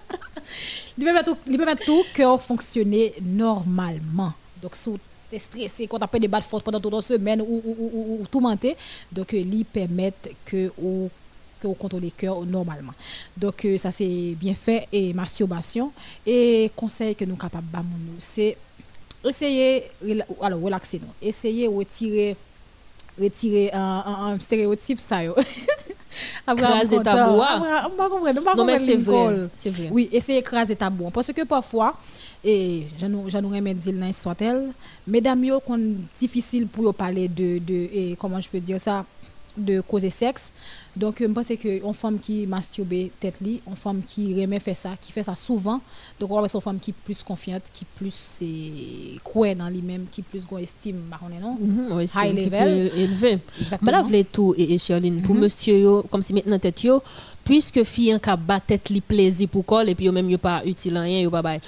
il 0.99 1.37
il 1.47 1.57
permet 1.57 1.77
tout 1.77 2.05
cœur 2.13 2.41
fonctionner 2.41 3.15
normalement. 3.23 4.33
Donc, 4.61 4.75
si 4.75 4.91
vous 4.91 4.99
êtes 5.33 5.41
stressé, 5.41 5.87
quand 5.87 5.99
tu 5.99 6.05
as 6.05 6.19
des 6.19 6.29
battes 6.29 6.45
fortes 6.45 6.65
pendant 6.65 6.81
toute 6.81 6.93
une 6.93 7.01
semaine 7.01 7.41
ou, 7.41 7.63
ou, 7.65 7.77
ou, 7.79 7.91
ou, 7.93 8.19
ou 8.21 8.27
tout 8.27 8.41
menté, 8.41 8.77
donc, 9.13 9.33
euh, 9.33 9.39
il 9.39 9.65
permet 9.65 10.13
que 10.45 10.71
que 11.59 11.67
vous 11.67 11.75
contrôlez 11.75 12.07
le 12.07 12.13
cœur 12.13 12.45
normalement. 12.45 12.93
Donc, 13.37 13.65
euh, 13.65 13.77
ça, 13.79 13.91
c'est 13.91 14.37
bien 14.39 14.55
fait. 14.55 14.87
Et 14.93 15.13
masturbation. 15.13 15.93
Et 16.25 16.71
conseil 16.75 17.15
que 17.15 17.25
nous 17.25 17.33
sommes 17.33 17.39
capables 17.39 17.67
de 17.71 18.15
c'est 18.19 18.57
essayer, 19.25 19.85
alors, 20.41 20.61
relaxer. 20.61 21.01
Essayer 21.21 21.67
de 21.69 21.73
retirer, 23.19 23.71
un, 23.73 24.39
stéréotype. 24.39 25.01
Abraham 26.47 26.79
Craser 26.79 26.97
content. 26.99 27.11
tabou. 27.11 27.43
Abraham, 27.43 27.91
on 27.93 27.97
va 27.97 28.09
comprendre, 28.09 28.41
on 28.41 28.43
va 28.43 28.55
Non, 28.55 28.65
mais 28.65 28.79
c'est 28.79 28.97
vrai, 28.97 29.49
c'est 29.53 29.71
vrai. 29.71 29.89
Oui, 29.91 30.09
essayer 30.13 30.39
d'écraser 30.41 30.77
tabou. 30.77 31.11
Parce 31.11 31.33
que 31.33 31.45
parfois, 31.45 31.95
et 32.45 32.85
je 32.99 33.07
nous 33.07 33.29
je 33.29 33.39
nous 33.39 33.49
remets 33.49 33.75
dire 33.75 33.93
dans 33.95 34.13
soit 34.13 34.41
elle, 34.43 34.71
mesdames 35.07 35.45
yo 35.45 35.61
qu'on 35.61 35.95
difficile 36.19 36.67
pour 36.69 36.95
parler 36.95 37.29
de 37.29 37.59
de 37.59 37.75
et 37.93 38.17
comment 38.19 38.41
je 38.41 38.49
peux 38.49 38.61
dire 38.61 38.81
ça? 38.81 39.05
De 39.59 39.81
causer 39.81 40.11
sexe. 40.11 40.53
Donc, 40.97 41.17
je 41.21 41.27
pense 41.27 41.47
que 41.49 41.87
une 41.87 41.95
femme 41.95 42.19
qui 42.19 42.47
masturbe 42.47 42.93
tête 43.21 43.41
li, 43.41 43.61
une 43.69 43.77
femme 43.77 44.01
qui 44.05 44.35
remet 44.41 44.59
faire 44.59 44.77
ça, 44.77 44.91
qui 45.01 45.13
fait 45.13 45.23
ça 45.23 45.35
souvent. 45.35 45.81
Donc, 46.19 46.31
on 46.31 46.41
va 46.41 46.49
une 46.53 46.61
femme 46.61 46.79
qui 46.81 46.91
est 46.91 46.95
plus 47.05 47.23
confiante, 47.23 47.63
qui 47.73 47.85
plus 47.85 48.43
croit 49.23 49.55
dans 49.55 49.69
lui-même, 49.69 50.07
qui 50.11 50.23
plus 50.23 50.45
estime, 50.61 51.03
bah, 51.11 51.21
on 51.23 51.31
est 51.37 51.41
non? 51.41 51.57
Oui, 51.97 52.09
c'est 52.09 52.31
High 52.31 52.47
level. 52.47 52.91
élevé. 52.97 53.39
Exactement. 53.61 54.03
Mais 54.11 54.19
là, 54.19 54.25
tout, 54.33 54.55
et, 54.57 54.75
et 54.75 54.79
Charline, 54.79 55.23
pour 55.23 55.35
Mhm. 55.35 55.41
monsieur, 55.43 55.79
yo, 55.79 56.03
comme 56.11 56.23
si 56.23 56.33
maintenant 56.33 56.59
tête 56.59 56.83
yo, 56.83 57.01
puisque 57.45 57.83
fille 57.85 58.15
en 58.15 58.19
ka 58.19 58.37
bat 58.37 58.61
tête 58.61 58.89
li 58.91 59.01
plaisir 59.01 59.49
pour 59.49 59.65
col, 59.65 59.89
et 59.89 59.95
puis 59.95 60.07
yo 60.07 60.13
même 60.13 60.29
yo 60.29 60.39
pas 60.39 60.63
utile 60.65 60.99
rien, 60.99 61.21
yo 61.21 61.31
pas 61.31 61.43
bay. 61.43 61.61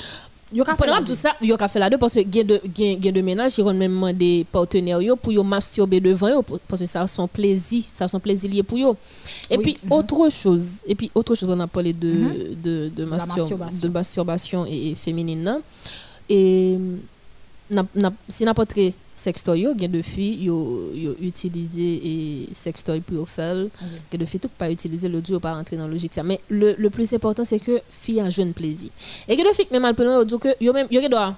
Yo 0.53 0.65
ka 0.65 0.75
fait 0.75 0.85
Pendant 0.85 0.99
la 0.99 1.05
tout 1.05 1.15
ça, 1.15 1.37
yo 1.41 1.57
ka 1.57 1.69
fait 1.69 1.79
la 1.79 1.89
deux 1.89 1.97
parce 1.99 2.15
que 2.15 2.21
gen 2.21 2.45
de 2.45 2.61
gen, 2.77 3.01
gen 3.01 3.13
de 3.15 3.21
ménage, 3.21 3.53
ils 3.59 3.63
ont 3.63 3.73
même 3.73 3.93
demandé 3.93 4.45
partenaires 4.51 5.01
yo 5.01 5.15
pour 5.15 5.33
yo 5.33 5.45
masturber 5.45 6.01
devant 6.01 6.29
yo 6.29 6.43
pour- 6.43 6.59
parce 6.61 6.81
que 6.81 6.87
ça 6.89 7.07
son 7.07 7.29
plaisir, 7.29 7.85
ça 7.87 8.09
son 8.09 8.19
plaisir 8.19 8.51
lié 8.51 8.63
pour 8.65 8.77
yo. 8.77 8.97
Et 9.49 9.57
Oui, 9.57 9.63
puis 9.63 9.79
mhm. 9.85 9.93
autre 9.93 10.29
chose, 10.29 10.83
et 10.87 10.95
puis 10.97 11.09
autre 11.15 11.37
chose 11.37 11.49
on 11.49 11.61
a 11.61 11.67
parlé 11.69 11.93
de 11.93 12.09
Mhm. 12.09 12.63
de, 12.63 13.05
masturbation. 13.05 14.65
de 14.65 14.69
et, 14.71 14.95
féminine 14.97 15.43
nan. 15.43 15.61
N'a, 16.29 16.99
si 18.29 18.45
n'importe 18.45 18.93
sextoy 19.15 19.61
yo, 19.67 19.75
gen 19.79 19.93
de 19.93 20.03
filles 20.03 20.45
yo 20.47 20.57
yo 20.95 21.15
utiliser 21.21 22.01
et 22.03 22.49
sextoy 22.53 23.01
pour 23.01 23.29
faire, 23.29 23.67
gen 24.11 24.21
de 24.21 24.25
filles 24.27 24.41
tout 24.41 24.51
pas 24.57 24.71
utiliser 24.71 25.09
le 25.09 25.21
dieu 25.21 25.39
pas 25.39 25.55
rentrer 25.55 25.77
dans 25.77 25.89
logique 25.89 26.15
ça. 26.15 26.23
Mais 26.23 26.41
le, 26.49 26.75
le 26.79 26.91
plus 26.91 27.13
important 27.13 27.45
c'est 27.45 27.61
que 27.61 27.81
fille 27.91 28.21
a 28.21 28.31
jeune 28.31 28.53
plaisir. 28.53 28.91
Et 29.29 29.37
gen 29.37 29.45
de 29.45 29.53
filles 29.53 29.67
qui 29.67 29.79
même 29.79 29.95
yo 29.99 30.25
dit 30.25 30.39
que 30.39 30.49
yo 30.61 30.73
même 30.73 30.89
yo 30.91 31.07
doit 31.09 31.37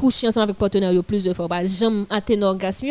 coucher 0.00 0.28
ensemble 0.28 0.44
avec 0.44 0.56
partenaire 0.56 0.92
plusieurs 1.04 1.36
fois 1.36 1.48
pas 1.48 1.66
jamais 1.66 2.04
atteindre 2.10 2.46
orgasme 2.46 2.88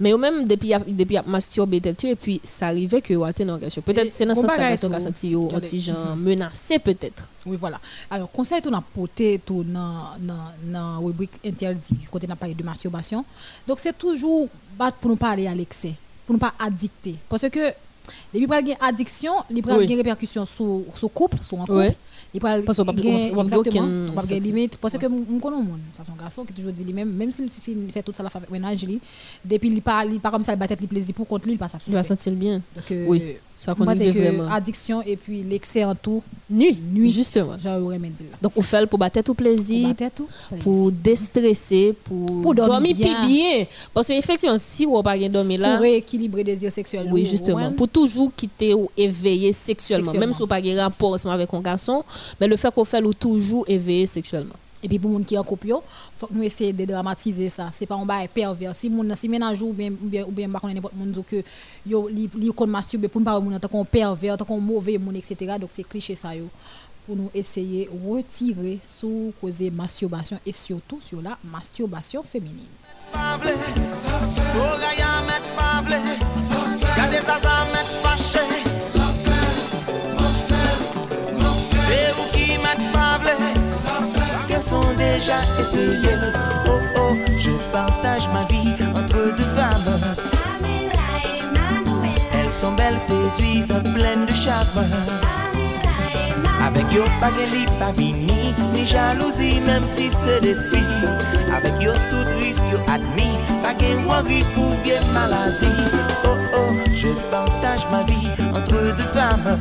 mais 0.00 0.10
yo 0.10 0.18
même 0.18 0.44
depuis 0.46 0.72
depuis 0.88 1.18
masturbé 1.26 1.80
et 1.84 2.16
puis 2.16 2.40
ça 2.42 2.66
arrivait 2.68 3.00
que 3.00 3.14
atteindre 3.22 3.52
orgasme 3.54 3.82
peut-être 3.82 4.12
c'est 4.12 4.26
dans 4.26 4.34
sens 4.34 4.44
que 4.46 4.86
tout. 4.86 5.00
senti 5.00 5.36
anti 5.36 5.78
Mhm. 5.92 6.22
menacé 6.22 6.78
peut-être 6.78 7.28
Oui, 7.46 7.56
voilà. 7.58 7.80
Alors, 8.10 8.30
conseil 8.30 8.60
tout 8.60 8.70
n'a 8.70 8.82
porté 8.94 9.40
tout 9.44 9.64
dans 9.64 10.16
dans 10.20 10.52
dans 10.64 11.00
rubrique 11.00 11.32
interdit 11.44 11.94
côté 12.10 12.26
n'a 12.26 12.36
parlé 12.36 12.54
de 12.54 12.62
masturbation. 12.62 13.24
Donc 13.66 13.78
c'est 13.80 13.96
toujours 13.96 14.48
battre 14.78 14.98
pour 14.98 15.10
ne 15.10 15.16
pas 15.16 15.30
aller 15.30 15.46
à 15.46 15.54
l'excès, 15.54 15.94
pour 16.26 16.34
ne 16.34 16.40
pas 16.40 16.52
addicter 16.58 17.16
parce 17.28 17.48
que 17.48 17.72
depuis 18.34 18.46
pral 18.46 18.66
gen 18.66 18.76
addiction, 18.80 19.32
il 19.50 19.62
pral 19.62 19.78
Oui. 19.78 19.88
gen 19.88 19.96
répercussion 19.96 20.44
sur 20.44 20.82
sur 20.94 21.12
couple, 21.12 21.38
sur 21.42 21.60
un 21.60 21.66
couple. 21.66 21.94
Il 22.34 22.40
pral 22.40 22.62
Parce 22.62 22.76
senti. 24.34 24.48
limite 24.48 24.76
parce 24.76 24.98
que 24.98 25.06
on 25.06 25.38
connaît 25.40 25.56
un 25.56 25.60
monde, 25.62 25.78
ça 25.96 26.04
son 26.04 26.12
garçon 26.12 26.44
qui 26.44 26.52
toujours 26.52 26.72
dit 26.72 26.84
lui-même 26.84 27.10
même 27.10 27.32
s'il 27.32 27.48
fait 27.50 27.74
fait 27.90 28.02
tout 28.02 28.12
ça 28.12 28.22
la 28.22 28.28
avec 28.34 28.50
ménage 28.50 28.84
lui, 28.86 29.00
depuis 29.44 29.70
il 29.70 29.80
pas 29.80 30.04
il 30.04 30.20
pas 30.20 30.30
comme 30.30 30.42
ça 30.42 30.52
il 30.52 30.58
battre 30.58 30.74
le 30.78 30.86
plaisir 30.86 31.14
pour 31.14 31.26
contre 31.26 31.46
lui, 31.46 31.52
il 31.54 31.58
pas 31.58 31.68
il 31.86 31.94
va 31.94 32.02
sentir 32.02 32.32
bien 32.34 32.60
Donc, 32.76 32.90
euh, 32.90 33.06
oui 33.08 33.22
ça 33.56 33.72
que 34.12 34.18
vraiment 34.18 34.52
addiction 34.52 35.02
et 35.02 35.16
puis 35.16 35.42
l'excès 35.42 35.84
en 35.84 35.94
tout. 35.94 36.22
nuit 36.50 36.78
Nuit. 36.92 37.10
justement 37.10 37.56
J'aurais 37.58 37.98
même 37.98 38.12
dit 38.12 38.24
là. 38.24 38.36
donc 38.42 38.52
on 38.56 38.62
fait 38.62 38.86
pour 38.86 38.98
battre 38.98 39.20
tout 39.22 39.34
plaisir 39.34 39.88
Pour 40.60 40.92
déstresser 40.92 41.94
pour, 42.04 42.54
dormir 42.54 42.94
bien. 42.94 43.66
parce 43.94 44.08
que 44.08 44.12
effectivement 44.12 44.56
si 44.58 44.86
on 44.86 45.02
pas 45.02 45.18
dormir 45.28 45.60
là 45.60 45.72
pour 45.74 45.82
rééquilibrer 45.82 46.44
des 46.44 46.52
désirs 46.52 46.72
sexuels. 46.72 47.08
Oui, 47.10 47.22
ou- 47.22 47.24
justement. 47.24 47.72
Pour 47.72 47.88
toujours 47.88 48.17
quitter 48.26 48.74
ou 48.74 48.90
éveiller 48.96 49.52
sexuellement. 49.52 50.06
Sexuellement. 50.06 50.26
Même 50.26 50.34
si 50.34 50.42
vous 50.42 50.48
n'avez 50.48 50.74
pas 50.74 50.74
de 50.74 50.80
rapport 50.80 51.26
avec 51.26 51.54
un 51.54 51.60
garçon, 51.60 52.04
mais 52.40 52.48
le 52.48 52.56
fait 52.56 52.72
qu'on 52.74 52.84
fait 52.84 53.02
ou 53.02 53.14
toujours 53.14 53.64
éveiller 53.68 54.06
sexuellement. 54.06 54.54
Et 54.82 54.88
puis 54.88 54.98
pour 54.98 55.10
les 55.10 55.18
gens 55.18 55.24
qui 55.24 55.34
sont 55.34 55.40
en 55.40 55.44
couple, 55.44 55.66
il 55.68 55.74
faut 56.16 56.26
que 56.28 56.34
nous 56.34 56.42
essayions 56.42 56.76
de 56.76 56.84
dramatiser 56.84 57.48
ça. 57.48 57.68
Ce 57.72 57.80
n'est 57.80 57.86
pas 57.86 57.96
un 57.96 58.04
bail 58.04 58.28
pervers. 58.28 58.76
Si 58.76 58.88
moun 58.88 59.12
si 59.16 59.28
ménage 59.28 59.60
ou 59.62 59.72
bien 59.72 59.90
ou 59.90 60.08
bien 60.08 60.24
ou 60.24 60.30
bien 60.30 60.48
connaît 60.50 60.74
n'importe 60.74 60.94
monde 60.94 61.24
que 61.26 61.42
yo 61.84 62.08
li 62.08 62.30
li 62.34 62.52
kon 62.54 62.68
masturber 62.68 63.08
pour 63.08 63.20
ne 63.20 63.24
pas 63.24 63.40
tant 63.58 63.68
qu'on 63.68 63.84
pervers, 63.84 64.36
qu'on 64.36 64.60
mauvais 64.60 65.00
etc. 65.16 65.56
Donc 65.60 65.70
c'est 65.72 65.82
cliché 65.82 66.14
ça 66.14 66.34
yo 66.36 66.44
pour 67.06 67.16
nous 67.16 67.30
essayer 67.34 67.88
retirer 68.08 68.78
sous 68.84 69.32
causer 69.40 69.70
masturbation 69.70 70.38
et 70.46 70.52
surtout 70.52 71.00
sur 71.00 71.22
la 71.22 71.36
masturbation 71.50 72.22
féminine. 72.22 72.77
Soraya 74.52 75.22
met 75.26 75.44
pavle 75.56 76.00
Y'a 76.96 77.06
des 77.08 77.18
asas 77.18 77.66
met 77.72 77.88
fâché 78.02 78.46
C'est 81.86 82.12
vous 82.16 82.28
qui 82.32 82.58
met 82.58 82.78
pavle 82.92 83.36
Que 84.48 84.60
sont 84.60 84.80
des 84.96 85.08
déjà 85.18 85.40
essayé. 85.60 86.14
Oh 86.66 86.80
oh, 86.96 87.14
je 87.38 87.50
partage 87.72 88.28
ma 88.32 88.44
vie 88.44 88.74
entre 88.94 89.36
deux 89.36 89.50
femmes. 89.56 90.00
Elles 92.32 92.54
sont 92.54 92.72
belles, 92.72 93.00
séduisent, 93.00 93.74
pleines 93.94 94.26
de 94.26 94.32
charme. 94.32 94.84
Avek 96.68 96.92
yo 96.92 97.04
bagen 97.20 97.48
li 97.54 97.64
pa 97.80 97.88
vini 97.96 98.52
Ni 98.74 98.84
jalouzi 98.84 99.56
menm 99.64 99.86
si 99.88 100.10
se 100.12 100.34
defi 100.44 100.82
Avek 101.56 101.80
yo 101.80 101.94
tout 102.10 102.28
risk 102.40 102.60
yo 102.72 102.78
admi 102.94 103.30
Bagen 103.64 104.04
wangri 104.04 104.42
pou 104.52 104.76
vie 104.84 105.00
maladi 105.16 105.72
Oh 106.28 106.36
oh, 106.60 106.72
je 106.92 107.14
partage 107.32 107.88
ma 107.90 108.02
vie 108.04 108.28
Entre 108.52 108.80
deux 108.98 109.10
femmes. 109.16 109.58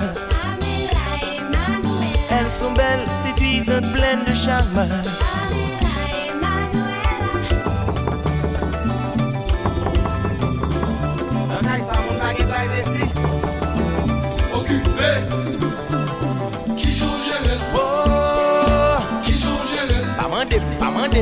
Elles 2.30 2.52
sont 2.60 2.74
belles, 2.74 3.08
séduisantes, 3.24 3.92
pleines 3.94 4.26
de 4.28 4.34
charme. 4.34 4.86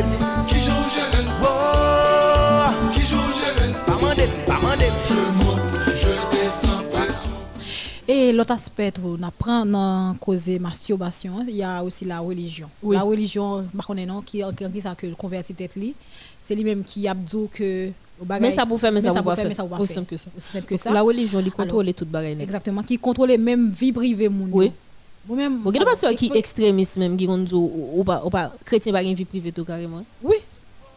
Mandé. 0.01 0.17
Qui 0.47 0.61
j'en 0.61 0.87
gère 0.89 1.11
Oh, 1.41 2.91
Qui 2.91 3.01
j'en 3.05 3.17
gère 3.17 3.85
pas 3.85 3.93
mandé, 3.93 4.23
pas 4.45 4.59
mandé. 4.59 4.85
Je 5.07 5.13
monte, 5.43 5.59
je 5.95 6.35
descends 6.35 6.83
pression 6.91 7.31
Et 8.07 8.33
l'autre 8.33 8.53
aspect, 8.53 8.93
on 9.03 9.21
apprend 9.23 9.65
dans 9.65 10.15
causer 10.19 10.59
masturbation, 10.59 11.45
il 11.47 11.55
y 11.55 11.63
a 11.63 11.83
aussi 11.83 12.05
la 12.05 12.19
religion. 12.19 12.69
Oui. 12.83 12.95
La 12.95 13.03
religion, 13.03 13.65
par 13.75 13.87
contre, 13.87 14.05
non, 14.05 14.21
qui 14.21 14.41
qui 14.57 14.81
ça 14.81 14.95
que 14.95 15.07
le 15.07 15.15
converti 15.15 15.53
tête 15.53 15.75
li, 15.75 15.93
c'est 16.39 16.55
lui-même 16.55 16.83
qui 16.83 17.07
a 17.07 17.13
dit 17.13 17.47
que 17.51 17.89
Mais 18.39 18.51
ça 18.51 18.65
pour 18.65 18.79
faire, 18.79 18.91
mais 18.91 19.01
ça 19.01 19.13
pour 19.13 19.23
pas 19.23 19.35
faire. 19.35 19.47
mais 19.47 19.53
ça 19.53 19.63
pour 19.63 19.77
pas 19.77 19.83
Aussi 19.83 19.93
simple 19.93 20.09
que 20.09 20.17
ça. 20.17 20.29
Aussi 20.35 20.51
simple 20.51 20.65
que 20.67 20.77
ça. 20.77 20.91
La 20.91 21.01
religion, 21.01 21.39
elle 21.39 21.45
Alors, 21.45 21.55
contrôle 21.57 21.93
toute 21.93 22.09
bagaille. 22.09 22.37
Exactement, 22.41 22.83
qui 22.83 22.97
contrôle 22.97 23.37
même 23.37 23.69
vie 23.69 23.91
privée. 23.91 24.29
Oui. 24.29 24.71
Moi-même. 25.27 25.59
Bon, 25.59 25.71
il 25.71 25.77
y 25.77 25.81
a 25.81 25.85
pas 25.85 25.95
sûr 25.95 26.09
qui 26.15 26.31
extrémiste 26.33 26.97
même 26.97 27.17
qui 27.17 27.25
dit 27.27 27.53
ou 27.53 27.89
ou 27.95 28.03
pas 28.03 28.23
ou 28.25 28.29
pas 28.29 28.53
chrétien 28.63 28.91
pas 28.93 29.01
une 29.03 29.13
vie 29.15 29.25
privée 29.25 29.51
tout 29.51 29.65
carrément. 29.65 30.03
Oui. 30.23 30.35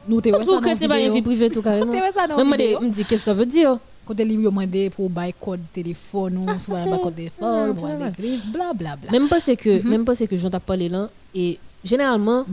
Nous 0.07 0.21
te 0.21 0.29
dans 0.29 0.61
chrétien 0.61 0.89
pas 0.89 1.01
une 1.01 1.13
vie 1.13 1.23
privée 1.23 1.49
tout 1.51 1.63
carrément. 1.69 1.93
Même 1.93 2.49
me 2.81 2.89
dit 2.91 3.05
qu'est-ce 3.05 3.21
que 3.23 3.25
ça 3.25 3.35
veut 3.35 3.47
dire? 3.47 3.79
Quand 4.07 4.19
elle 4.19 4.29
lui 4.29 4.43
demandé 4.43 4.89
pour 4.91 5.11
code 5.39 5.61
téléphone 5.73 6.39
ou 6.39 6.59
soit 6.59 6.83
code 6.99 7.15
téléphone, 7.15 7.73
vrai. 7.73 8.11
l'église, 8.17 8.47
bla 8.47 8.73
bla 8.73 8.97
bla. 8.97 9.11
Même 9.11 9.29
pas 9.29 9.39
c'est 9.41 9.57
que 9.57 9.83
Mhm. 9.83 9.91
même 9.91 10.05
pas 10.05 10.15
c'est 10.15 10.27
que 10.27 10.37
j'en 10.37 10.49
t'a 10.51 10.61
parlé 10.61 10.89
là 10.89 11.11
et 11.35 11.59
généralement 11.85 12.45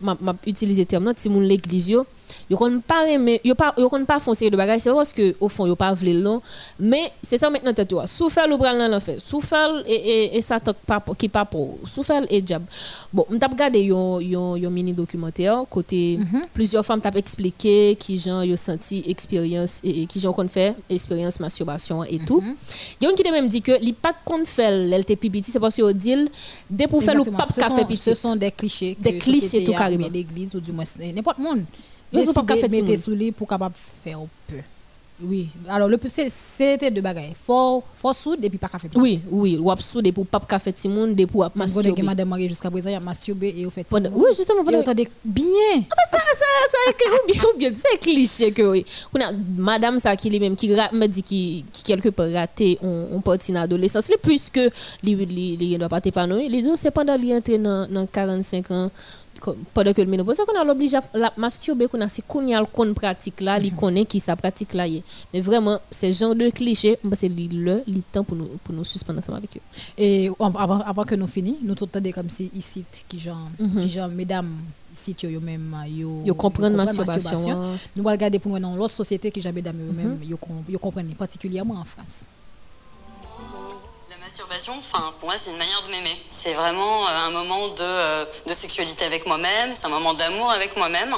m'a 0.00 0.36
utilisé 0.46 0.84
terme 0.86 1.04
là 1.06 1.12
si 1.16 1.28
l'église 1.28 1.90
yo 1.90 2.06
yo 2.48 2.56
kon 2.56 2.80
pas 2.80 3.06
aimer 3.08 3.40
yo 3.44 3.54
pas 3.54 3.74
yo 3.76 3.88
kon 3.88 4.04
pas 4.04 4.18
foncer 4.18 4.48
de 4.50 4.56
bagage 4.56 4.80
c'est 4.80 4.90
parce 4.90 5.12
que 5.12 5.34
au 5.40 5.48
fond 5.48 5.66
yo 5.66 5.76
pas 5.76 5.92
vle 5.92 6.22
non 6.22 6.40
mais 6.80 7.12
c'est 7.22 7.38
ça 7.38 7.50
maintenant 7.50 7.72
tête 7.72 7.88
toi. 7.88 8.06
Sou 8.06 8.28
faire 8.30 8.48
le 8.48 8.56
bral 8.56 8.78
dans 8.78 8.88
l'enfer. 8.88 9.16
Sou 9.18 9.40
faire 9.40 9.82
et 9.86 10.36
et 10.36 10.40
ça 10.40 10.58
pas 10.86 11.02
qui 11.18 11.28
pas 11.28 11.44
pour. 11.44 11.78
Sou 11.84 12.02
faire 12.02 12.22
et 12.30 12.40
diab 12.40 12.62
bon 13.12 13.26
m't'a 13.30 13.46
regardé 13.46 13.80
yon 13.80 14.20
yon 14.20 14.56
yon 14.56 14.70
mini 14.70 14.92
documentaire 14.92 15.64
côté 15.68 16.18
plusieurs 16.54 16.84
femmes 16.84 17.00
t'a 17.00 17.10
expliqué 17.10 17.96
qui 17.98 18.16
gens 18.16 18.42
yo 18.42 18.56
senti 18.56 19.02
expérience 19.06 19.80
et, 19.84 20.06
qui 20.06 20.18
gens 20.18 20.32
kon 20.32 20.48
fait 20.48 20.74
expérience 20.88 21.40
masturbation 21.40 22.04
et 22.04 22.18
tout. 22.18 22.42
Il 23.00 23.04
y 23.04 23.06
a 23.06 23.10
une 23.10 23.16
qui 23.16 23.22
t'a 23.22 23.30
même 23.30 23.48
dit 23.48 23.60
que 23.60 23.72
li 23.80 23.92
pas 23.92 24.12
l'LT 24.58 25.16
pipiti 25.16 25.50
c'est 25.50 25.60
parce 25.60 25.76
que 25.76 25.92
dit 25.92 26.14
dès 26.70 26.86
pour 26.86 27.02
faire 27.02 27.14
le 27.14 27.24
pape 27.24 27.54
café 27.54 27.84
petit. 27.84 28.04
Ce 28.04 28.14
sont 28.14 28.36
des 28.36 28.50
clichés. 28.50 28.96
Des 29.00 29.18
clichés 29.18 29.73
carrément. 29.78 30.08
L'église 30.12 30.54
ou 30.54 30.60
du 30.60 30.72
moins 30.72 30.84
eh, 31.00 31.12
n'importe 31.12 31.38
monde. 31.38 31.64
Ils 32.12 32.26
pas 32.32 32.42
café 32.44 32.68
de 32.68 32.76
mettre 32.82 33.02
sous 33.02 33.10
lui 33.12 33.32
pour 33.32 33.48
capable 33.48 33.74
faire 33.74 34.18
un 34.20 34.26
peu. 34.46 34.56
Oui. 35.22 35.48
Alors 35.68 35.88
le 35.88 35.96
plus 35.96 36.10
c'était 36.28 36.90
deux 36.90 37.00
bagages. 37.00 37.34
Fort 37.34 37.84
fort 37.92 38.14
soude 38.14 38.44
et 38.44 38.48
puis 38.50 38.58
pas 38.58 38.66
café. 38.66 38.88
Oui, 38.96 39.22
oui, 39.30 39.56
ou 39.60 39.72
soude 39.76 40.12
pour 40.12 40.26
pape 40.26 40.48
café 40.48 40.72
timoun, 40.72 41.14
de 41.14 41.24
pour 41.24 41.42
Masturber. 41.54 41.88
masturber. 41.90 42.02
madame 42.02 42.28
mariée 42.28 42.48
jusqu'à 42.48 42.68
présent, 42.68 42.90
il 42.90 42.96
a 42.96 43.00
masturbé 43.00 43.54
et 43.56 43.64
au 43.64 43.70
fait. 43.70 43.86
Oui, 43.92 44.00
justement, 44.36 44.62
Et 44.62 44.64
pendant- 44.64 44.80
entendez 44.80 45.08
bien. 45.24 45.44
Ah, 45.76 45.80
bah, 45.96 46.02
ça, 46.10 46.18
ça, 46.18 46.34
ça, 46.68 47.06
bien, 47.28 47.42
bien, 47.58 47.70
c'est 47.72 47.96
cliché 48.00 48.50
que 48.50 48.62
oui. 48.62 48.84
On 49.14 49.20
a 49.20 49.30
madame 49.56 50.00
ça 50.00 50.16
qui 50.16 50.30
lui-même 50.30 50.56
qui 50.56 50.68
me 50.68 51.06
dit 51.06 51.22
qui, 51.22 51.64
quelque 51.84 52.08
part 52.08 52.30
raté 52.32 52.76
on, 52.82 53.08
on 53.12 53.20
parti 53.20 53.52
dans 53.52 53.60
l'adolescence, 53.60 54.10
puisque 54.20 54.60
lui, 55.04 55.14
lui, 55.14 55.78
doit 55.78 55.88
pas 55.88 56.00
t'épanouir. 56.00 56.50
Les 56.50 56.66
autres, 56.66 56.78
c'est 56.78 56.90
pendant 56.90 57.16
lui 57.16 57.32
entrer 57.32 57.58
dans, 57.58 57.86
dans 57.88 58.04
45 58.06 58.68
ans, 58.72 58.90
pendant 59.72 59.92
que 59.92 60.00
le 60.02 60.08
ménopause, 60.08 60.38
qu'on 60.46 60.58
a 60.60 60.64
l'obligé 60.64 60.98
la 61.14 61.32
masturber, 61.36 61.86
qu'on 61.88 62.00
a 62.00 62.08
si 62.08 62.22
qu'on 62.22 62.46
y 62.46 62.54
a 62.54 62.60
le 62.60 62.92
pratique 62.94 63.40
là, 63.40 63.58
il 63.58 63.74
connaît 63.74 64.04
qui 64.04 64.20
ça 64.20 64.36
pratique 64.36 64.74
là. 64.74 64.86
Mais 65.32 65.40
vraiment, 65.40 65.78
c'est 65.90 66.12
genre 66.12 66.34
de 66.34 66.48
cliché, 66.50 66.98
bah, 67.02 67.16
c'est 67.18 67.28
le, 67.28 67.82
le 67.86 68.00
temps 68.12 68.24
pour 68.24 68.36
nous, 68.36 68.48
pour 68.62 68.74
nous 68.74 68.84
suspendre 68.84 69.18
ensemble 69.18 69.38
avec 69.38 69.56
eux. 69.56 69.60
Et 69.98 70.28
avant, 70.38 70.80
avant 70.80 71.04
que 71.04 71.14
nous 71.14 71.26
finissions, 71.26 71.60
nous 71.62 71.74
tout 71.74 71.88
comme 72.14 72.30
si 72.30 72.50
ici, 72.54 72.84
qui 73.08 73.18
genre, 73.18 73.48
Mhm. 73.58 73.78
qui 73.78 73.88
genre, 73.88 74.08
mesdames, 74.08 74.56
ici, 74.94 75.14
yo 75.22 75.40
même, 75.40 75.74
yo, 75.88 76.22
Yo 76.24 76.34
comprennent 76.34 76.76
masturbation, 76.76 77.50
hein. 77.50 77.76
Nous 77.96 78.02
allons 78.02 78.10
regarder 78.10 78.38
pour 78.38 78.52
nous 78.52 78.58
dans 78.60 78.76
l'autre 78.76 78.92
société 78.94 79.30
qui 79.30 79.40
jamais 79.40 79.56
mesdames, 79.56 79.78
yo 79.80 79.92
Mhm. 79.92 79.96
même, 79.96 80.18
yo, 80.24 80.36
com- 80.36 80.62
yo 80.68 80.78
comprennent, 80.78 81.14
particulièrement 81.14 81.74
en 81.74 81.84
France. 81.84 82.26
La 84.24 84.28
masturbation, 84.28 84.72
enfin, 84.78 85.12
pour 85.20 85.28
moi, 85.28 85.36
c'est 85.36 85.50
une 85.50 85.58
manière 85.58 85.82
de 85.82 85.90
m'aimer. 85.90 86.18
C'est 86.30 86.54
vraiment 86.54 87.06
euh, 87.06 87.10
un 87.10 87.30
moment 87.30 87.68
de, 87.68 87.82
euh, 87.82 88.24
de 88.46 88.54
sexualité 88.54 89.04
avec 89.04 89.26
moi-même, 89.26 89.76
c'est 89.76 89.84
un 89.84 89.90
moment 89.90 90.14
d'amour 90.14 90.50
avec 90.50 90.74
moi-même. 90.78 91.14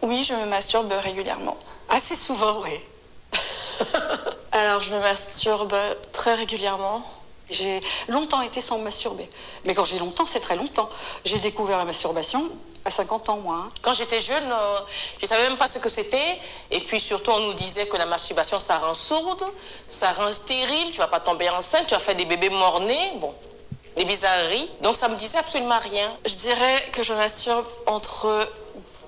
Oui, 0.00 0.24
je 0.24 0.32
me 0.32 0.46
masturbe 0.46 0.90
régulièrement. 1.02 1.58
Assez 1.90 2.16
souvent, 2.16 2.62
oui. 2.62 2.80
Alors, 4.52 4.82
je 4.82 4.94
me 4.94 5.00
masturbe 5.00 5.76
très 6.14 6.32
régulièrement. 6.32 7.02
J'ai 7.50 7.82
longtemps 8.08 8.40
été 8.40 8.62
sans 8.62 8.78
me 8.78 8.84
masturber. 8.84 9.28
Mais 9.66 9.74
quand 9.74 9.84
j'ai 9.84 9.98
longtemps, 9.98 10.24
c'est 10.24 10.40
très 10.40 10.56
longtemps. 10.56 10.88
J'ai 11.26 11.40
découvert 11.40 11.76
la 11.76 11.84
masturbation 11.84 12.50
à 12.84 12.90
50 12.90 13.28
ans, 13.30 13.36
moi. 13.38 13.56
hein. 13.56 13.70
Quand 13.82 13.94
j'étais 13.94 14.20
jeune, 14.20 14.50
euh, 14.52 14.78
je 15.18 15.24
ne 15.24 15.28
savais 15.28 15.42
même 15.48 15.56
pas 15.56 15.66
ce 15.66 15.78
que 15.78 15.88
c'était. 15.88 16.38
Et 16.70 16.80
puis 16.80 17.00
surtout, 17.00 17.30
on 17.30 17.38
nous 17.40 17.54
disait 17.54 17.86
que 17.86 17.96
la 17.96 18.06
masturbation, 18.06 18.60
ça 18.60 18.78
rend 18.78 18.94
sourde, 18.94 19.44
ça 19.88 20.12
rend 20.12 20.32
stérile, 20.32 20.92
tu 20.92 20.98
vas 20.98 21.08
pas 21.08 21.20
tomber 21.20 21.48
enceinte, 21.50 21.86
tu 21.86 21.94
vas 21.94 22.00
faire 22.00 22.16
des 22.16 22.24
bébés 22.26 22.50
morts-nés. 22.50 23.12
Bon, 23.16 23.34
des 23.96 24.04
bizarreries. 24.04 24.68
Donc 24.82 24.96
ça 24.96 25.08
me 25.08 25.16
disait 25.16 25.38
absolument 25.38 25.78
rien. 25.78 26.14
Je 26.26 26.34
dirais 26.34 26.88
que 26.92 27.02
je 27.02 27.12
masturbe 27.12 27.66
entre 27.86 28.48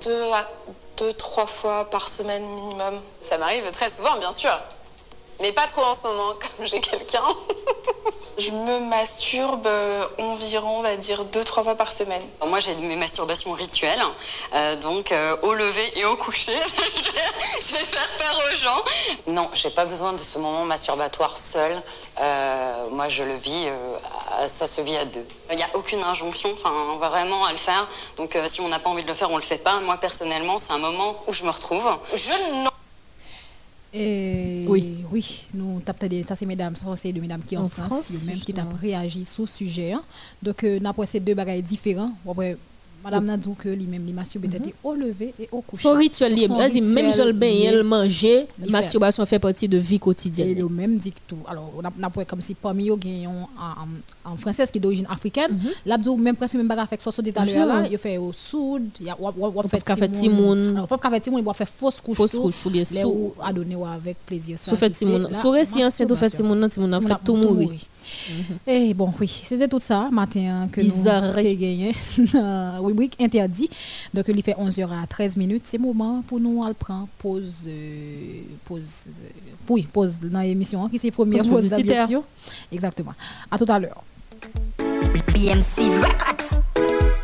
deux 0.04 0.32
à 0.32 0.48
deux, 0.96 1.12
trois 1.12 1.46
fois 1.46 1.84
par 1.90 2.08
semaine 2.08 2.46
minimum. 2.46 3.00
Ça 3.20 3.36
m'arrive 3.36 3.70
très 3.72 3.90
souvent, 3.90 4.16
bien 4.16 4.32
sûr. 4.32 4.56
Mais 5.40 5.52
pas 5.52 5.66
trop 5.66 5.82
en 5.82 5.94
ce 5.94 6.02
moment, 6.04 6.34
comme 6.56 6.66
j'ai 6.66 6.80
quelqu'un. 6.80 7.24
Je 8.38 8.50
me 8.50 8.80
masturbe 8.80 9.66
euh, 9.66 10.04
environ, 10.18 10.80
on 10.80 10.82
va 10.82 10.96
dire, 10.96 11.24
deux, 11.24 11.42
trois 11.42 11.62
fois 11.62 11.74
par 11.74 11.90
semaine. 11.90 12.20
Moi, 12.46 12.60
j'ai 12.60 12.74
mes 12.74 12.96
masturbations 12.96 13.52
rituelles, 13.52 14.02
euh, 14.54 14.76
donc 14.76 15.10
euh, 15.10 15.36
au 15.42 15.54
lever 15.54 15.98
et 15.98 16.04
au 16.04 16.16
coucher. 16.16 16.52
je, 16.52 17.74
vais, 17.74 17.78
faire 17.78 18.08
peur 18.18 18.42
aux 18.44 18.56
gens. 18.56 19.32
Non, 19.32 19.48
j'ai 19.54 19.70
pas 19.70 19.86
besoin 19.86 20.12
de 20.12 20.18
ce 20.18 20.38
moment 20.38 20.66
masturbatoire 20.66 21.38
seul. 21.38 21.82
Euh, 22.20 22.90
moi, 22.90 23.08
je 23.08 23.22
le 23.22 23.34
vis, 23.34 23.66
euh, 23.68 24.48
ça 24.48 24.66
se 24.66 24.80
vit 24.80 24.96
à 24.96 25.04
deux. 25.06 25.26
Il 25.50 25.56
n'y 25.56 25.62
a 25.62 25.68
aucune 25.74 26.02
injonction, 26.02 26.50
enfin, 26.52 26.72
vraiment 26.98 27.44
à 27.44 27.52
le 27.52 27.58
faire. 27.58 27.86
Donc, 28.16 28.36
euh, 28.36 28.48
si 28.48 28.60
on 28.60 28.68
n'a 28.68 28.78
pas 28.78 28.90
envie 28.90 29.02
de 29.02 29.08
le 29.08 29.14
faire, 29.14 29.30
on 29.30 29.36
le 29.36 29.42
fait 29.42 29.58
pas. 29.58 29.80
Moi, 29.80 29.96
personnellement, 29.96 30.58
c'est 30.58 30.72
un 30.72 30.78
moment 30.78 31.16
où 31.26 31.32
je 31.32 31.44
me 31.44 31.50
retrouve. 31.50 31.88
Je 32.14 32.32
non. 32.64 32.70
Et 33.94 34.64
oui, 34.68 35.04
oui, 35.10 35.46
nous 35.54 35.80
tapons 35.80 36.06
des- 36.08 36.22
ça 36.22 36.34
c'est 36.34 36.44
mesdames, 36.44 36.76
ça 36.76 36.84
c'est 36.96 37.12
deux 37.12 37.20
mesdames 37.20 37.42
qui 37.42 37.56
en, 37.56 37.64
En 37.64 37.68
France, 37.68 38.10
même 38.26 38.34
qui 38.34 38.40
justement. 38.46 38.70
réagi 38.80 39.24
sur 39.24 39.44
le 39.44 39.48
sujet. 39.48 39.92
hein. 39.92 40.02
Donc 40.42 40.62
euh, 40.64 40.78
nous 40.80 40.88
avons 40.88 41.06
ces 41.06 41.20
deux 41.20 41.34
bagages 41.34 41.62
différents. 41.62 42.12
Après, 42.28 42.56
madame 43.06 43.24
n'a 43.24 43.36
dit 43.36 43.48
que 43.58 43.68
lui-même 43.68 44.04
lui 44.04 44.12
masturbe 44.12 44.46
au 44.84 44.94
lever 44.94 45.32
et 45.40 45.48
au 45.52 45.60
coucher. 45.62 45.82
Son 45.82 45.92
rituel, 45.94 46.38
son 46.40 46.56
même 46.56 47.12
je 47.12 47.22
le 47.22 47.32
bain, 47.32 47.72
le 47.72 47.82
manger, 47.82 48.46
il 48.58 48.66
fait. 48.66 48.70
masturbation 48.72 49.24
fait 49.26 49.38
partie 49.38 49.68
de 49.68 49.78
vie 49.78 49.94
Et 49.96 49.98
quotidienne. 49.98 50.58
le 50.58 50.68
même 50.68 50.94
dit 50.96 51.12
que 51.12 51.18
tout. 51.28 51.38
Alors, 51.48 51.72
on 51.76 52.02
a, 52.04 52.10
pris 52.10 52.26
comme 52.26 52.40
si 52.40 52.54
parmi 52.54 52.90
eux, 52.90 52.96
il 53.04 53.26
en, 53.26 53.48
en 54.32 54.36
français 54.36 54.66
qui 54.70 54.78
est 54.78 54.80
d'origine 54.80 55.06
africaine. 55.08 55.58
L'abdou, 55.84 56.16
même 56.16 56.36
presque 56.36 56.54
même 56.56 56.68
bagarre 56.68 56.86
avec 56.88 57.00
dit 57.22 57.32
tout 57.32 57.42
l'heure 57.44 57.66
là, 57.66 57.84
il 57.90 57.96
fait 57.98 58.18
au 58.18 58.32
soude, 58.32 58.88
il 59.00 59.06
y 59.06 59.10
a, 59.10 59.16
on, 59.20 59.32
peut 59.62 59.68
fait 59.68 59.84
pas 59.84 59.96
faire 59.96 60.10
timoun. 60.10 60.86
Pas 60.88 61.20
timoun, 61.20 61.42
il 61.46 61.54
faire 61.54 61.68
fausse 61.68 62.00
couche. 62.00 62.16
Fausse 62.16 62.32
tout. 62.32 62.42
couche, 62.42 62.66
ou 62.66 62.70
bien 62.70 62.82
Les 62.90 63.02
sous- 63.02 63.08
ou 63.08 63.32
à 63.42 63.52
donner 63.52 63.76
ou 63.76 63.84
avec 63.86 64.18
plaisir. 64.26 64.58
Ça, 64.58 64.70
Sou 64.70 64.76
fait 64.76 64.90
qui 64.90 64.98
Timon. 65.04 65.26
c'est 65.28 65.32
la 65.34 65.40
Sou 65.42 65.50
resi 65.50 65.84
ancien, 65.84 66.06
tou 66.06 66.16
fait 66.16 66.30
nan 66.40 66.68
Timon 66.68 66.88
fait 67.00 67.14
tout 67.24 67.32
tout 67.32 67.36
mouri. 67.36 67.64
mouri. 67.66 67.88
Et 68.66 68.94
bon, 68.94 69.12
oui, 69.20 69.28
c'était 69.28 69.68
tout 69.68 69.80
ça 69.80 70.08
matin 70.10 70.68
que 70.70 70.80
Bizarre. 70.80 71.22
nous 71.22 71.28
avons 71.28 71.42
gagné. 71.42 71.92
Rubrique 72.80 73.16
interdit. 73.20 73.68
Donc, 74.12 74.24
il 74.28 74.42
fait 74.42 74.52
11h 74.54 75.02
à 75.02 75.06
13 75.06 75.36
minutes. 75.36 75.62
C'est 75.64 75.78
le 75.78 75.84
moment 75.84 76.22
pour 76.26 76.40
nous 76.40 76.64
à 76.64 76.72
prendre 76.74 77.08
pause. 77.18 77.64
euh, 77.68 78.40
pause 78.64 79.08
euh, 79.08 79.28
oui, 79.68 79.86
pause 79.92 80.20
dans 80.20 80.40
l'émission 80.40 80.84
hein, 80.84 80.88
qui 80.90 80.98
c'est 80.98 81.10
première 81.10 81.42
Pause 81.42 81.48
pause. 81.50 81.72
Exactement. 82.72 83.12
À 83.50 83.58
tout 83.58 83.66
à 83.68 83.78
l'heure. 83.78 84.02
Records. 85.98 87.16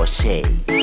vocês. 0.00 0.79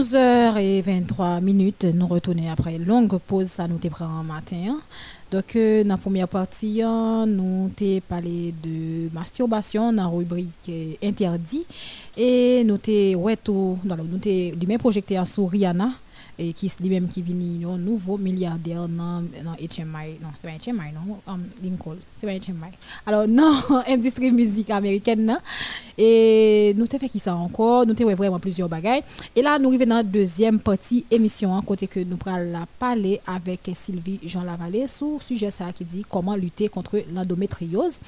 11h23 0.00 1.42
minutes, 1.42 1.84
nous 1.94 2.06
retournons 2.06 2.50
après 2.50 2.78
longue 2.78 3.18
pause, 3.18 3.48
ça 3.48 3.68
nous 3.68 3.76
prend 3.76 4.06
en 4.06 4.24
matin. 4.24 4.56
hein. 4.70 4.80
Donc, 5.30 5.54
euh, 5.56 5.82
dans 5.82 5.90
la 5.90 5.96
première 5.98 6.26
partie, 6.26 6.80
hein, 6.80 7.26
nous 7.26 7.68
t'ai 7.76 8.00
parlé 8.00 8.54
de 8.62 9.12
masturbation 9.12 9.92
dans 9.92 10.04
la 10.04 10.08
rubrique 10.08 10.48
euh, 10.70 10.94
interdit. 11.02 11.66
Et 12.16 12.64
nous 12.64 12.78
t'ai 12.78 13.14
ouais, 13.14 13.36
nous 13.46 14.78
projeté 14.78 15.20
sur 15.26 15.50
Rihanna, 15.50 15.90
et 16.40 16.54
qui 16.54 16.72
lui-même 16.80 17.06
qui 17.06 17.20
vient 17.20 17.68
un 17.68 17.76
nouveau 17.76 18.16
milliardaire 18.16 18.88
dans, 18.88 19.22
dans 19.44 19.52
HMI. 19.52 20.18
Non, 20.22 20.28
c'est 20.38 20.48
pas 20.48 20.72
HMI, 20.72 20.92
non, 20.94 21.18
um, 21.26 21.44
Lincoln. 21.62 21.96
C'est 22.16 22.26
pas 22.26 22.32
HMI. 22.32 22.72
Alors, 23.04 23.28
non, 23.28 23.60
industrie 23.86 24.30
musique 24.30 24.70
américaine, 24.70 25.26
non. 25.26 25.36
Et 25.98 26.72
nous 26.78 26.86
t'ai 26.86 26.98
fait 26.98 27.10
qui 27.10 27.18
ça 27.18 27.34
encore, 27.36 27.84
nous 27.84 27.92
t'ai 27.92 28.04
vraiment 28.04 28.38
plusieurs 28.38 28.70
bagailles. 28.70 29.02
Et 29.36 29.42
là, 29.42 29.58
nous 29.58 29.68
arrivons 29.68 29.84
dans 29.84 29.96
la 29.96 30.02
deuxième 30.02 30.60
partie 30.60 31.04
émission, 31.10 31.54
hein, 31.54 31.60
côté 31.64 31.86
que 31.86 32.00
nous 32.00 32.16
allons 32.24 32.52
la 32.52 32.66
parler 32.78 33.20
avec 33.26 33.70
Sylvie 33.74 34.18
Jean 34.24 34.42
Lavallée 34.42 34.86
sur 34.86 35.20
sujet 35.20 35.50
ça 35.50 35.72
qui 35.74 35.84
dit 35.84 36.06
comment 36.08 36.36
lutter 36.36 36.68
contre 36.68 37.02
l'endométriose. 37.12 38.00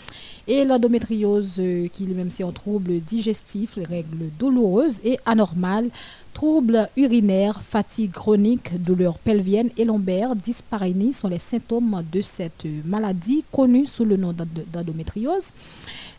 Et 0.48 0.64
l'endométriose, 0.64 1.56
euh, 1.58 1.86
qui 1.88 2.06
lui-même 2.06 2.30
c'est 2.30 2.44
un 2.44 2.52
trouble 2.52 3.00
digestif, 3.00 3.76
les 3.76 3.84
règles 3.84 4.30
douloureuses 4.38 5.00
et 5.04 5.18
anormales, 5.26 5.90
troubles 6.32 6.88
urinaires, 6.96 7.60
fatigue 7.62 8.12
chronique, 8.12 8.80
douleurs 8.80 9.18
pelviennes 9.18 9.70
et 9.76 9.84
lombaires, 9.84 10.34
dyspareunie 10.34 11.12
sont 11.12 11.28
les 11.28 11.38
symptômes 11.38 12.02
de 12.10 12.20
cette 12.20 12.66
maladie 12.84 13.44
connue 13.52 13.86
sous 13.86 14.04
le 14.04 14.16
nom 14.16 14.32
d'end- 14.32 14.46
d'endométriose. 14.72 15.52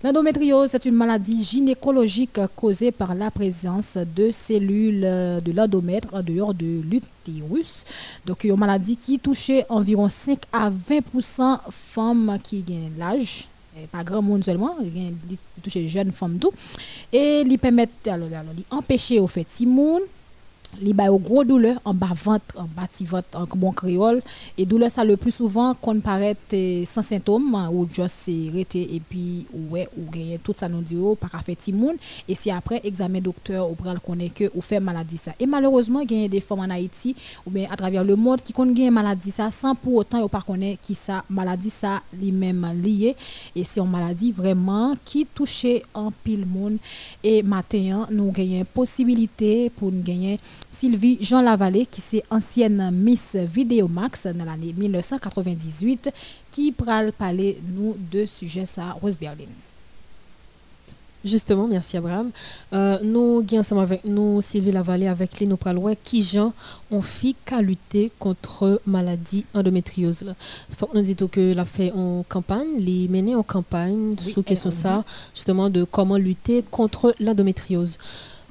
L'endométriose 0.04 0.76
est 0.76 0.86
une 0.86 0.96
maladie 0.96 1.44
gynécologique 1.44 2.40
causée 2.56 2.92
par 2.92 3.16
la 3.16 3.32
présence 3.32 3.98
de 4.16 4.32
cellules 4.32 5.02
de 5.02 5.52
l'endomètre 5.52 6.10
en 6.14 6.22
dehors 6.22 6.54
de 6.54 6.82
l'utérus. 6.82 7.84
Donc, 8.26 8.44
une 8.44 8.56
maladie 8.58 8.98
qui 8.98 9.18
touchait 9.20 9.66
environ 9.70 10.10
5 10.10 10.40
à 10.52 10.70
20% 10.70 11.60
femmes 11.70 12.38
qui 12.44 12.64
ont 12.70 12.92
l'âge. 13.00 13.48
Et 13.76 13.88
pas 13.88 14.04
grand 14.04 14.22
monde 14.22 14.44
seulement, 14.44 14.76
il 14.80 15.14
touche 15.64 15.76
les 15.76 15.88
jeunes 15.88 16.12
femmes 16.12 16.38
tout. 16.38 16.52
Et 17.12 17.42
il 17.46 17.58
permet, 17.58 17.90
alors, 18.08 18.30
au 19.20 19.28
fait 19.28 19.50
si 19.50 19.66
monde 19.66 20.04
li 20.82 20.94
au 21.10 21.20
gros 21.20 21.44
douleur 21.44 21.80
en 21.86 21.94
bas 21.94 22.14
ventre, 22.14 22.58
en 22.58 22.66
bas 22.66 22.88
ti 22.88 23.06
ventre, 23.06 23.28
en 23.38 23.46
bon 23.58 23.72
créole. 23.72 24.22
Et 24.58 24.66
douleur 24.66 24.92
ça 24.92 25.04
le 25.04 25.18
plus 25.18 25.32
souvent 25.32 25.74
qu'on 25.74 26.00
paraît 26.00 26.36
eh, 26.52 26.86
sans 26.86 27.02
symptômes 27.02 27.56
hein, 27.56 27.70
ou 27.72 27.88
juste 27.90 28.16
c'est 28.20 28.50
arrêté 28.50 28.96
et 28.96 29.00
puis 29.00 29.46
ouais 29.70 29.88
ou 29.98 30.10
gagner 30.10 30.40
tout 30.40 30.54
ça 30.56 30.70
nous 30.70 30.82
dit 30.82 30.98
oh, 30.98 31.16
pas 31.16 31.28
moun 31.74 31.96
et 32.28 32.36
si 32.36 32.52
après 32.52 32.82
examen 32.84 33.20
docteur 33.20 33.70
ou 33.70 33.76
pral 33.76 34.00
connaît 34.00 34.30
que 34.30 34.50
ou 34.54 34.62
fait 34.62 34.80
maladie 34.80 35.18
ça. 35.18 35.32
Et 35.40 35.46
malheureusement 35.46 36.02
il 36.02 36.22
y 36.22 36.26
a 36.26 36.28
des 36.28 36.42
femmes 36.42 36.60
en 36.60 36.70
Haïti 36.70 37.16
ou 37.46 37.52
bien 37.52 37.68
à 37.72 37.76
travers 37.76 38.04
le 38.04 38.16
monde 38.16 38.42
qui 38.42 38.54
gagne 38.54 38.92
maladie 38.92 39.32
ça 39.32 39.52
sans 39.52 39.76
pour 39.76 39.96
autant 39.96 40.20
yo 40.20 40.28
pas 40.28 40.42
connaît 40.42 40.78
qui 40.82 40.96
ça 40.96 41.24
maladie 41.30 41.70
ça 41.70 42.02
li 42.20 42.32
même 42.32 42.68
lié 42.82 43.16
et 43.56 43.64
c'est 43.64 43.80
une 43.80 43.90
maladie 43.90 44.32
vraiment 44.32 44.94
qui 45.04 45.26
touchait 45.26 45.84
en 45.94 46.12
pile 46.12 46.46
monde 46.48 46.78
et 47.24 47.44
matin 47.44 48.08
nous 48.12 48.32
gagnons 48.32 48.66
possibilité 48.74 49.70
pour 49.70 49.92
nous 49.92 50.02
gagner 50.02 50.40
Sylvie 50.74 51.20
Jean 51.22 51.42
Lavallée 51.42 51.86
qui 51.86 52.02
c'est 52.02 52.24
ancienne 52.32 52.90
Miss 52.92 53.36
Vidéomax 53.36 54.26
dans 54.28 54.44
l'année 54.44 54.74
1998 54.76 56.10
qui 56.52 56.72
pral 56.72 57.14
parler 57.14 57.62
nous 57.76 57.96
de 58.12 58.26
sujet 58.26 58.66
ça 58.66 58.98
Rose 59.00 59.18
Berlin. 59.18 59.46
Justement, 61.24 61.68
merci 61.68 61.96
Abraham. 61.96 62.32
Euh, 62.74 62.98
nous 63.02 63.46
ensemble 63.54 63.82
avec 63.82 64.04
nous 64.04 64.42
Sylvie 64.42 64.72
Lavallée 64.72 65.08
avec 65.08 65.40
nous 65.42 65.56
parlons 65.56 65.96
qui 66.04 66.22
gens 66.22 66.52
ont 66.92 67.02
fait 67.02 67.36
qu'à 67.46 67.62
lutter 67.62 68.12
contre 68.20 68.82
maladie 68.86 69.46
endométriose 69.54 70.24
là. 70.24 70.34
Faut 70.40 70.88
que 70.88 70.98
nous 70.98 71.04
dit 71.04 71.16
que 71.16 71.54
la 71.54 71.66
fait 71.66 71.92
en 71.94 72.26
campagne, 72.28 72.78
les 72.80 73.08
mener 73.08 73.36
en 73.36 73.44
campagne 73.44 74.16
Oui, 74.26 74.34
sous 74.34 74.44
question 74.44 74.72
ça 74.72 75.06
justement 75.34 75.70
de 75.70 75.84
comment 75.86 76.18
lutter 76.18 76.64
contre 76.70 77.16
l'endométriose. 77.20 77.98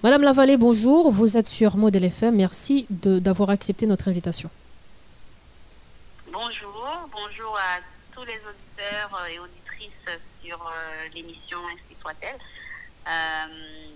Madame 0.02 0.22
Lavallée, 0.22 0.56
bonjour, 0.56 1.12
vous 1.12 1.36
êtes 1.36 1.46
sur 1.46 1.76
Modèle 1.76 2.02
FM. 2.02 2.34
Merci 2.34 2.86
d'avoir 2.90 3.50
accepté 3.50 3.86
notre 3.86 4.08
invitation. 4.08 4.50
Bonjour, 6.26 7.08
bonjour 7.12 7.56
à 7.56 7.78
tous 8.12 8.24
les 8.24 8.34
auditeurs 8.34 9.20
euh, 9.22 9.26
et 9.28 9.38
auditrices 9.38 10.18
sur 10.42 10.60
euh, 10.60 11.08
l'émission 11.14 11.58
Ainsi 11.68 11.96
soit-elle. 12.00 12.34
Euh, 13.06 13.90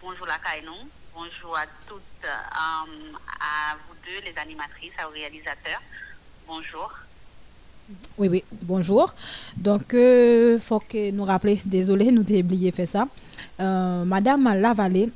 bonjour 0.00 0.26
la 0.26 0.38
Kainon, 0.38 0.88
bonjour 1.14 1.58
à 1.58 1.66
toutes, 1.86 2.02
à 2.24 2.86
vous 3.86 3.94
deux, 4.06 4.30
les 4.30 4.38
animatrices, 4.38 4.94
aux 5.06 5.12
réalisateurs. 5.12 5.82
Bonjour. 6.46 6.90
Oui, 8.18 8.28
oui, 8.28 8.44
bonjour. 8.62 9.06
Donc, 9.56 9.92
il 9.92 10.58
faut 10.60 10.80
que 10.80 11.10
nous 11.10 11.24
rappeler, 11.24 11.60
désolé, 11.64 12.10
nous 12.10 12.22
avons 12.22 12.40
oublié 12.40 12.70
de 12.70 12.74
faire 12.74 12.88
ça. 12.88 13.08
Euh, 13.60 14.04
Madame 14.04 14.44
Lavallée, 14.60 15.10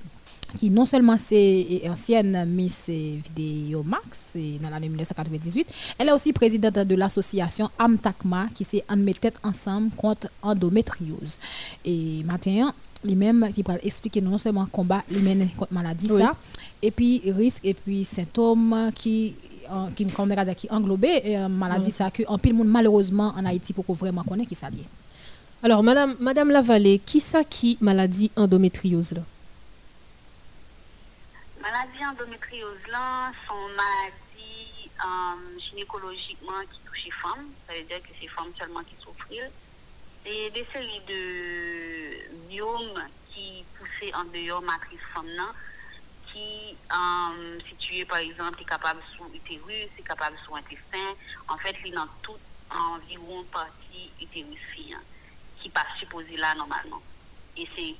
qui 0.59 0.70
non 0.70 0.85
seulement 0.85 1.16
c'est 1.16 1.83
ancienne 1.89 2.45
Miss 2.47 2.89
Vidéomax 2.89 4.03
c'est 4.33 4.59
dans 4.61 4.68
l'année 4.70 4.89
1998, 4.89 5.95
elle 5.99 6.09
est 6.09 6.12
aussi 6.12 6.33
présidente 6.33 6.75
de 6.75 6.95
l'association 6.95 7.70
Amtakma 7.79 8.49
qui 8.55 8.64
s'est 8.64 8.85
en 8.89 9.03
tête 9.12 9.39
ensemble 9.43 9.91
contre 9.97 10.29
endométriose. 10.43 11.39
Et 11.85 12.23
maintenant, 12.25 12.73
lui-même 13.05 13.49
qui 13.55 13.62
va 13.62 13.77
expliquer 13.83 14.20
non 14.20 14.39
seulement 14.39 14.66
combat 14.66 15.03
lui 15.11 15.20
mène 15.23 15.49
contre 15.57 15.73
maladie 15.73 16.09
Oui. 16.11 16.20
ça, 16.20 16.37
et 16.83 16.91
puis 16.91 17.23
risque 17.27 17.64
et 17.64 17.75
puis 17.75 18.05
symptômes 18.05 18.91
qui 18.95 19.35
qui 19.95 20.07
comme 20.07 20.31
a 20.33 20.45
dit, 20.45 20.55
qui 20.55 20.68
englobé 20.70 21.37
euh, 21.37 21.49
maladie 21.49 21.91
ça 21.91 22.11
que 22.11 22.23
en 22.27 22.39
pile 22.39 22.55
monde 22.55 22.68
malheureusement 22.68 23.33
en 23.37 23.45
Haïti 23.45 23.73
pour 23.73 23.85
qu'on 23.87 23.93
vraiment 23.93 24.23
connaît 24.23 24.47
qui 24.47 24.55
ça 24.55 24.70
lié. 24.70 24.85
Alors, 25.62 25.83
madame, 25.83 26.16
madame 26.18 26.51
Lavallée, 26.51 26.99
qui 26.99 27.20
ça 27.20 27.45
qui 27.45 27.79
maladie 27.81 28.31
endométriose 28.37 29.12
là? 29.12 29.23
Maladie 31.61 32.05
endométriose 32.05 32.85
là, 32.91 33.31
sont 33.47 33.68
maladies 33.77 34.91
euh, 35.05 35.61
gynécologiquement 35.61 36.61
qui 36.73 36.81
touchent 36.85 37.05
les 37.05 37.11
femmes. 37.12 37.47
Ça 37.68 37.75
veut 37.75 37.85
dire 37.85 38.03
que 38.03 38.09
c'est 38.09 38.23
les 38.23 38.29
femmes 38.29 38.53
seulement 38.59 38.81
qui 38.81 38.97
souffrent. 39.01 39.29
C'est 40.25 40.51
des 40.51 40.66
séries 40.73 41.03
de 41.09 42.51
myomes 42.51 43.03
qui 43.33 43.64
poussent 43.79 44.12
en 44.14 44.25
dehors 44.25 44.62
matrice 44.62 45.01
femme 45.14 45.27
qui 46.33 46.76
situé 47.68 48.05
par 48.05 48.18
exemple 48.18 48.61
est 48.61 48.64
capable 48.64 49.01
sous 49.16 49.26
utérus, 49.35 49.89
c'est 49.97 50.03
capable 50.03 50.37
sous 50.45 50.55
intestin. 50.55 51.14
En 51.49 51.57
fait, 51.59 51.74
il 51.85 51.93
est 51.93 51.97
dans 51.97 52.09
toute 52.22 52.41
environ 52.70 53.45
partie 53.45 54.11
utérus 54.20 54.59
fille, 54.74 54.95
hein, 54.95 55.03
qui 55.61 55.68
pas 55.68 55.87
supposé 55.99 56.37
là 56.37 56.55
normalement. 56.55 57.03
Et 57.57 57.68
c'est 57.76 57.95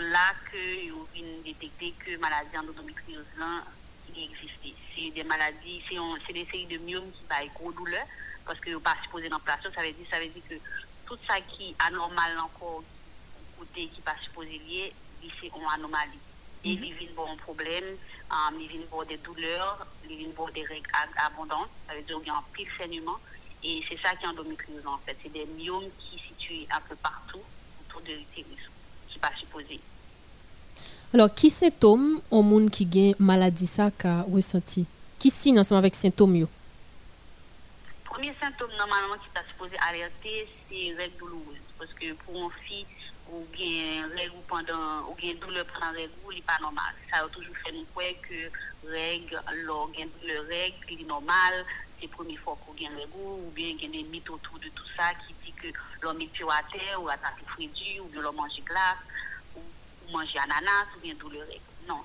là 0.00 0.34
que 0.50 0.90
vous 0.90 1.06
venez 1.14 1.40
détecter 1.44 1.92
que 1.98 2.16
maladie 2.18 2.56
endométriose 2.56 3.26
là, 3.38 3.64
existe. 4.16 4.52
C'est 4.94 5.10
des 5.10 5.24
maladies, 5.24 5.82
c'est 5.88 6.32
des 6.32 6.46
séries 6.46 6.66
de 6.66 6.78
myomes 6.78 7.10
qui 7.10 7.24
va 7.28 7.44
gros 7.54 7.72
douleur 7.72 8.06
parce 8.46 8.60
que 8.60 8.70
vous 8.70 8.80
pas 8.80 8.96
supposé 9.02 9.28
dans 9.28 9.40
place. 9.40 9.60
Ça 9.62 9.82
veut 9.82 9.92
dire, 9.92 10.06
ça 10.10 10.20
veut 10.20 10.28
dire 10.28 10.42
que 10.48 10.54
tout 11.06 11.18
ça 11.26 11.40
qui 11.40 11.70
est 11.70 11.74
anormal 11.86 12.38
encore 12.38 12.82
côté 13.58 13.88
qui 13.88 14.00
pas 14.02 14.14
supposé 14.22 14.58
lié, 14.58 14.94
c'est 15.40 15.48
une 15.48 15.66
anomalie. 15.74 16.20
Et 16.64 16.70
il 16.70 16.94
vient 16.94 17.08
pour 17.14 17.28
un 17.30 17.36
problème, 17.36 17.84
um, 18.30 18.58
il 18.60 18.68
vient 18.68 18.86
pour 18.90 19.04
des 19.04 19.18
douleurs, 19.18 19.86
il 20.08 20.16
vient 20.16 20.30
pour 20.34 20.50
des 20.50 20.64
règles 20.64 20.88
ab- 21.02 21.32
abondantes, 21.32 21.68
ça 21.86 21.94
veut 21.94 22.02
dire 22.02 22.18
qu'il 22.18 22.28
y 22.28 22.30
a 22.30 22.36
un 22.36 22.44
pile 22.52 22.68
saignement. 22.78 23.18
Et 23.62 23.82
c'est 23.88 23.98
ça 24.00 24.14
qui 24.16 24.24
est 24.24 24.28
endométriose 24.28 24.86
en 24.86 24.98
fait. 24.98 25.16
C'est 25.22 25.32
des 25.32 25.46
myomes 25.46 25.90
qui 25.98 26.16
sont 26.18 26.24
situés 26.28 26.66
un 26.70 26.80
peu 26.88 26.96
partout 26.96 27.40
autour 27.80 28.00
de 28.02 28.12
l'utérus, 28.12 28.70
qui 29.08 29.18
pas 29.18 29.32
supposé. 29.38 29.80
Alors, 31.12 31.32
qui 31.32 31.48
symptômes 31.48 32.20
au 32.30 32.42
monde 32.42 32.70
qui 32.70 32.84
gagne 32.86 33.14
maladie 33.18 33.66
ça 33.66 33.90
qu'a 33.90 34.22
ressenti? 34.22 34.84
Qui 35.18 35.30
signe 35.30 35.60
ensemble 35.60 35.78
avec 35.78 35.94
symptômes 35.94 36.36
yo? 36.36 36.48
Premier 38.04 38.34
symptôme 38.40 38.70
normalement 38.76 39.14
qui 39.14 39.28
est 39.34 39.50
supposé 39.50 39.76
alerter, 39.88 40.48
c'est 40.68 40.94
règles 40.96 41.16
douloureuses. 41.18 41.56
Parce 41.78 41.92
que 41.92 42.12
pour 42.14 42.36
une 42.36 42.50
fille, 42.66 42.86
ou 43.34 43.44
bien 43.52 44.08
règles 44.16 44.42
pendant, 44.48 45.08
ou 45.10 45.14
bien 45.14 45.34
douleur 45.34 45.66
pendant 45.66 45.92
n'est 45.92 46.42
pas 46.42 46.58
normal. 46.60 46.94
Ça 47.10 47.24
a 47.24 47.28
toujours 47.28 47.56
fait 47.56 47.72
nous 47.72 47.84
croire 47.86 48.06
que 48.22 48.88
règles, 48.88 49.42
alors, 49.46 49.90
gain 49.90 50.06
douleur 50.20 50.44
règles, 50.46 50.76
il 50.90 51.02
est 51.02 51.04
normal, 51.04 51.66
c'est 52.00 52.08
première 52.08 52.38
fois 52.40 52.56
qu'on 52.64 52.72
gagne 52.74 52.94
règles, 52.94 53.12
ou 53.14 53.50
bien 53.54 53.74
a 53.82 53.88
des 53.88 54.04
mythes 54.04 54.30
autour 54.30 54.58
de 54.58 54.68
tout 54.68 54.86
ça 54.96 55.12
qui 55.26 55.34
dit 55.44 55.52
que 55.52 55.68
l'homme 56.02 56.20
est 56.20 56.26
pied 56.26 56.44
à 56.48 56.62
terre, 56.72 57.02
ou 57.02 57.08
attaqué 57.08 57.42
fruits 57.46 57.68
durs, 57.68 58.04
ou 58.04 58.08
bien 58.08 58.22
l'homme 58.22 58.36
mange 58.36 58.62
glace, 58.64 58.98
ou, 59.56 59.60
manger 60.12 60.38
ananas, 60.38 60.86
ou 60.96 61.00
bien 61.00 61.14
douleur 61.14 61.46
règles. 61.46 61.60
Non, 61.88 62.02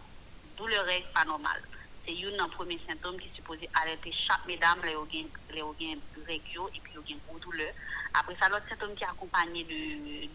douleur 0.58 0.86
règles, 0.86 1.08
pas 1.14 1.26
normal. 1.26 1.62
C'est 2.08 2.14
un 2.26 2.32
des 2.32 2.52
premiers 2.52 2.80
symptômes 2.88 3.20
qui 3.20 3.28
est 3.28 3.36
supposé 3.36 3.70
alerter 3.82 4.12
chaque 4.12 4.46
mesdame, 4.48 4.80
les 4.84 4.96
organes, 4.96 5.28
les 5.54 5.62
organes 5.62 6.00
régio 6.26 6.68
et 6.74 6.80
puis 6.80 6.98
organes 6.98 7.20
gros 7.28 7.38
douleur. 7.40 7.72
Après 8.16 8.36
ça, 8.42 8.50
l'autre 8.50 8.68
symptôme 8.68 8.96
qui 8.96 9.04
est 9.04 9.08
accompagné 9.08 9.64
de, 9.64 10.28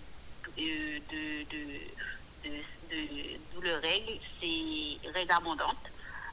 de, 0.56 0.98
de, 1.10 1.44
de, 2.44 3.54
douleur 3.54 3.80
règles, 3.82 4.18
c'est 4.40 5.10
règles 5.10 5.32
abondantes. 5.32 5.76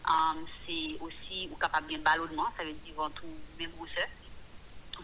Um, 0.08 0.46
c'est 0.66 0.98
aussi 1.00 1.48
ou 1.52 1.56
capable 1.56 1.88
bien 1.88 2.00
ballonnement, 2.00 2.48
ça 2.58 2.64
veut 2.64 2.74
dire 2.74 2.96
ventre 2.96 3.22
même 3.60 3.70
grosseur, 3.78 4.08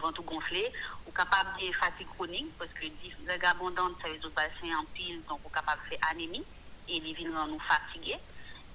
ventre 0.00 0.22
gonflé, 0.22 0.72
ou 1.06 1.12
capable 1.12 1.50
de 1.60 1.72
fatigue 1.72 2.08
chronique, 2.16 2.50
parce 2.58 2.70
que 2.72 2.86
dix 2.86 3.14
règles 3.26 3.46
abondantes, 3.46 3.94
ça 4.02 4.08
veut 4.08 4.18
dire 4.18 4.30
bassin 4.30 4.76
en 4.78 4.84
pile, 4.94 5.22
donc 5.28 5.40
on 5.44 5.48
capable 5.50 5.82
de 5.84 5.88
faire 5.90 6.10
anémie, 6.10 6.44
et 6.88 7.00
les 7.00 7.12
vignes 7.12 7.30
nous 7.48 7.60
fatiguer. 7.60 8.16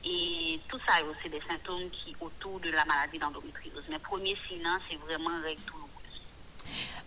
Et 0.06 0.60
tout 0.68 0.80
ça, 0.86 0.96
c'est 1.22 1.30
des 1.30 1.42
symptômes 1.48 1.90
qui 1.90 2.16
autour 2.20 2.60
de 2.60 2.70
la 2.72 2.84
maladie 2.86 3.20
d'endométriose. 3.20 3.84
Mais 3.90 4.00
premier 4.00 4.38
signe, 4.48 4.68
c'est 4.90 4.98
vraiment 4.98 5.42
règles 5.42 5.62
douloureuses. 5.64 5.83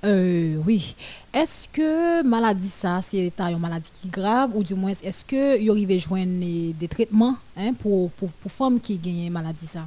Euh, 0.04 0.56
oui. 0.66 0.94
Est-ce 1.32 1.68
que 1.68 2.22
maladie 2.22 2.68
ça, 2.68 3.00
c'est 3.02 3.32
une 3.40 3.58
maladie 3.58 3.90
qui 4.00 4.08
est 4.08 4.10
grave 4.10 4.54
ou 4.54 4.62
du 4.62 4.74
moins 4.74 4.90
est-ce 4.90 5.24
que 5.24 5.58
y 5.60 5.70
arrive 5.70 5.98
joindre 5.98 6.72
des 6.74 6.88
traitements 6.88 7.36
hein, 7.56 7.72
pour, 7.74 8.10
pour, 8.12 8.30
pour 8.32 8.52
femmes 8.52 8.80
qui 8.80 8.98
gagnent 8.98 9.30
maladie 9.30 9.66
ça? 9.66 9.86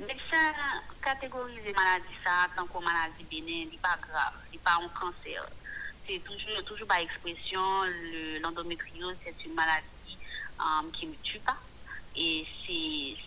médecin 0.00 0.52
catégorise 1.02 1.56
maladie 1.74 2.16
ça 2.24 2.46
tant 2.56 2.66
que 2.66 2.84
maladie 2.84 3.24
bénin, 3.30 3.70
n'est 3.70 3.78
pas 3.80 3.96
grave, 4.02 4.34
n'est 4.52 4.58
pas 4.58 4.76
un 4.82 4.88
cancer. 4.88 5.46
C'est 6.06 6.18
toujours, 6.24 6.62
toujours 6.64 6.86
par 6.86 6.98
expression, 6.98 7.60
le- 7.84 8.40
l'endométriose, 8.40 9.14
c'est 9.24 9.44
une 9.46 9.54
maladie 9.54 10.18
euh, 10.60 10.90
qui 10.92 11.06
ne 11.06 11.14
tue 11.22 11.38
pas. 11.40 11.56
Et 12.18 12.46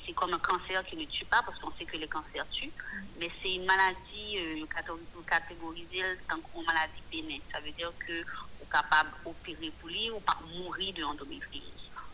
c'est 0.06 0.14
comme 0.14 0.34
un 0.34 0.40
cancer 0.40 0.84
qui 0.86 0.96
ne 0.96 1.06
tue 1.06 1.26
pas, 1.26 1.42
parce 1.46 1.60
qu'on 1.60 1.72
sait 1.78 1.86
que 1.86 1.98
les 1.98 2.08
cancers 2.08 2.48
tuent. 2.50 2.72
Mais 3.20 3.30
c'est 3.42 3.54
une 3.56 3.66
maladie 3.66 4.38
euh, 4.38 4.66
catégor- 4.66 5.26
catégorisée 5.28 6.04
tant 6.28 6.40
qu'une 6.40 6.66
maladie 6.66 7.02
bénin. 7.12 7.38
Ça 7.52 7.60
veut 7.60 7.72
dire 7.72 7.92
que 8.00 8.14
on 8.60 8.64
est 8.64 8.72
capable 8.72 9.12
d'opérer 9.24 9.72
pour 9.80 9.90
lui 9.90 10.10
ou 10.10 10.20
pas 10.22 10.38
mourir 10.58 10.94
de 10.94 11.02
l'endométriose. 11.02 11.64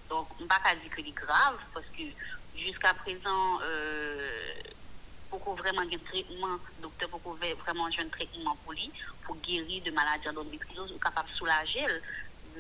Donc, 0.10 0.28
on 0.40 0.44
ne 0.44 0.48
peut 0.48 0.56
pas 0.64 0.76
dire 0.76 0.90
que 0.92 1.02
c'est 1.02 1.12
grave, 1.12 1.58
parce 1.74 1.86
que 1.88 2.04
jusqu'à 2.60 2.94
présent, 2.94 3.60
euh, 3.64 4.30
pour 5.30 5.40
qu'on 5.44 5.56
vraiment 5.56 5.82
un 5.82 5.98
traitement, 6.10 6.60
docteur, 6.82 7.10
qu'on 7.10 7.34
vraiment 7.34 7.86
un 7.86 8.10
traitement 8.10 8.56
pour 8.64 8.74
lui, 8.74 8.92
pour 9.24 9.36
guérir 9.38 9.82
de 9.84 9.92
maladies 9.92 10.30
endométriose, 10.30 10.92
ou 10.92 11.00
capable 11.00 11.30
de 11.30 11.36
soulager, 11.36 11.86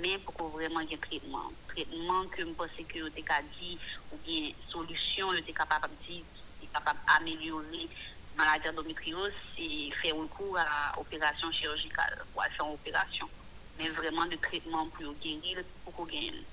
men 0.01 0.19
pou 0.25 0.35
kon 0.37 0.51
vreman 0.55 0.87
gen 0.89 1.01
kredman. 1.03 1.53
Kredman 1.71 2.27
ke 2.33 2.45
mpose 2.49 2.85
ki 2.89 3.03
yo 3.03 3.11
te 3.15 3.23
ka 3.27 3.41
di 3.55 3.75
ou 4.11 4.19
gen 4.25 4.51
solusyon 4.71 5.37
yo 5.37 5.45
te 5.45 5.55
kapab 5.55 5.87
di, 6.05 6.21
te 6.61 6.69
kapab 6.73 6.99
amelyori 7.17 7.87
malade 8.35 8.71
endometriose 8.71 9.35
se 9.53 9.69
fè 10.01 10.11
ou 10.15 10.27
kou 10.35 10.57
a 10.59 10.67
operasyon 10.99 11.53
chirurgical 11.55 12.17
ou 12.33 12.43
a 12.43 12.49
son 12.57 12.73
operasyon. 12.75 13.31
Men 13.79 13.95
vreman 13.99 14.31
de 14.31 14.39
kredman 14.43 14.91
pou 14.95 15.07
yo 15.07 15.15
gen 15.23 15.43
il 15.43 15.63
pou 15.83 15.95
kon 15.95 16.11
gen 16.11 16.29
il. 16.31 16.43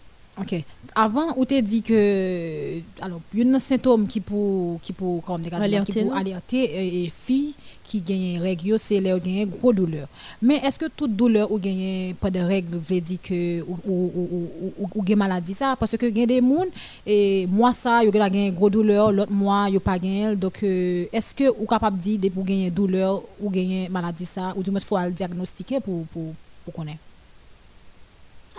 OK. 0.40 0.64
Avant, 0.94 1.34
on 1.36 1.44
t'a 1.44 1.60
dit 1.60 1.82
que 1.82 2.80
alors 3.02 3.20
il 3.34 3.46
y 3.46 3.52
a 3.52 3.54
un 3.54 3.58
symptôme 3.58 4.06
qui 4.06 4.20
pour 4.20 4.80
qui 4.80 4.94
pour 4.94 5.22
comme 5.22 5.42
gars, 5.42 5.58
qui 5.58 5.64
Alerter 5.64 6.02
pour 6.04 6.14
alerter 6.16 7.04
et, 7.04 7.08
filles 7.08 7.54
qui 7.84 8.00
gagnent 8.00 8.40
règles 8.40 8.78
c'est 8.78 8.98
les 9.00 9.10
gagnent 9.20 9.46
gros 9.46 9.74
douleur. 9.74 10.08
Mais 10.40 10.56
est-ce 10.56 10.78
que 10.78 10.86
toute 10.88 11.14
douleur 11.14 11.52
ou 11.52 11.58
gagne 11.58 12.14
pas 12.14 12.30
de 12.30 12.40
règles 12.40 12.78
veut 12.78 13.00
dire 13.02 13.18
que 13.22 13.60
ou 13.62 13.76
ou 13.84 14.12
ou, 14.16 14.50
ou, 14.80 14.90
ou 14.94 15.02
gagne 15.02 15.18
maladie 15.18 15.52
ça? 15.52 15.76
Parce 15.78 15.96
que 15.98 16.06
gagne 16.06 16.26
des 16.26 16.40
monde 16.40 16.68
et 17.06 17.46
moi 17.46 17.74
ça 17.74 18.02
yo 18.02 18.10
gagne 18.10 18.54
gros 18.54 18.70
douleur, 18.70 19.12
l'autre 19.12 19.32
mois 19.32 19.68
yo 19.68 19.80
pas 19.80 19.98
gagne 19.98 20.34
donc 20.36 20.62
euh, 20.62 21.04
est-ce 21.12 21.34
que 21.34 21.50
ou 21.60 21.66
capable 21.66 21.98
dire 21.98 22.18
de 22.18 22.30
pour 22.30 22.44
gagner 22.44 22.70
douleur 22.70 23.22
ou 23.38 23.50
gagner 23.50 23.90
maladie 23.90 24.24
ça? 24.24 24.54
Ou 24.56 24.62
du 24.62 24.70
moins 24.70 24.80
faut 24.80 24.98
le 24.98 25.10
diagnostiquer 25.12 25.80
pour 25.80 26.06
pour 26.06 26.32
pour 26.64 26.72
connaître. 26.72 27.00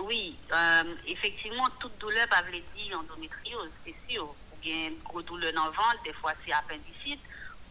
Oui, 0.06 0.36
euh, 0.52 0.94
effectivement, 1.06 1.66
toute 1.80 1.96
douleur 1.96 2.26
va 2.30 2.42
veut 2.42 2.60
dire 2.76 3.00
endométriose, 3.00 3.70
c'est 3.86 3.94
sûr. 4.06 4.24
Ou 4.24 4.56
bien 4.60 4.90
grosse 5.02 5.24
douleur 5.24 5.50
dans 5.54 5.64
le 5.64 5.70
ventre, 5.70 6.02
des 6.04 6.12
fois 6.12 6.34
c'est 6.44 6.52
appendicite, 6.52 7.20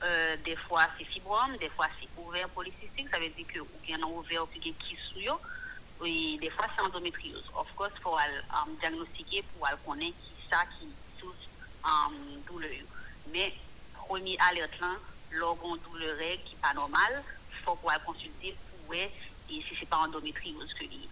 euh, 0.03 0.35
des 0.43 0.55
fois 0.55 0.87
c'est 0.97 1.05
fibrome, 1.05 1.55
des 1.57 1.69
fois 1.69 1.85
c'est 1.99 2.09
ouvert 2.19 2.49
polycystique, 2.49 3.07
ça 3.11 3.19
veut 3.19 3.29
dire 3.29 3.45
que 3.45 3.59
ou 3.59 3.67
bien 3.83 4.01
ouvert 4.01 4.47
qui 4.51 4.75
yo. 5.17 5.39
Oui, 6.01 6.39
des 6.41 6.49
fois 6.49 6.65
c'est 6.75 6.83
endométriose. 6.83 7.45
Of 7.55 7.67
course, 7.75 7.91
il 7.95 8.01
faut 8.01 8.17
um, 8.17 8.75
diagnostiquer 8.79 9.43
pour 9.53 9.67
aller 9.67 9.77
connaître 9.85 10.17
qui 10.17 10.49
ça 10.49 10.63
qui 10.79 10.87
source 11.19 11.35
um, 11.83 12.15
douleur. 12.47 12.83
Mais 13.31 13.53
premier 14.07 14.37
alerte 14.49 14.79
là, 14.81 14.95
l'organe 15.29 15.77
douleur 15.87 16.17
règle 16.17 16.43
qui 16.45 16.55
n'est 16.55 16.61
pas 16.61 16.73
normal, 16.73 17.23
il 17.51 17.63
faut 17.63 17.75
qu'on 17.75 17.91
consulter 18.03 18.57
pour 18.71 18.95
voir 18.95 19.07
si 19.47 19.63
c'est 19.79 19.87
pas 19.87 19.97
endométriose 19.97 20.73
que 20.73 20.85
lié. 20.85 21.07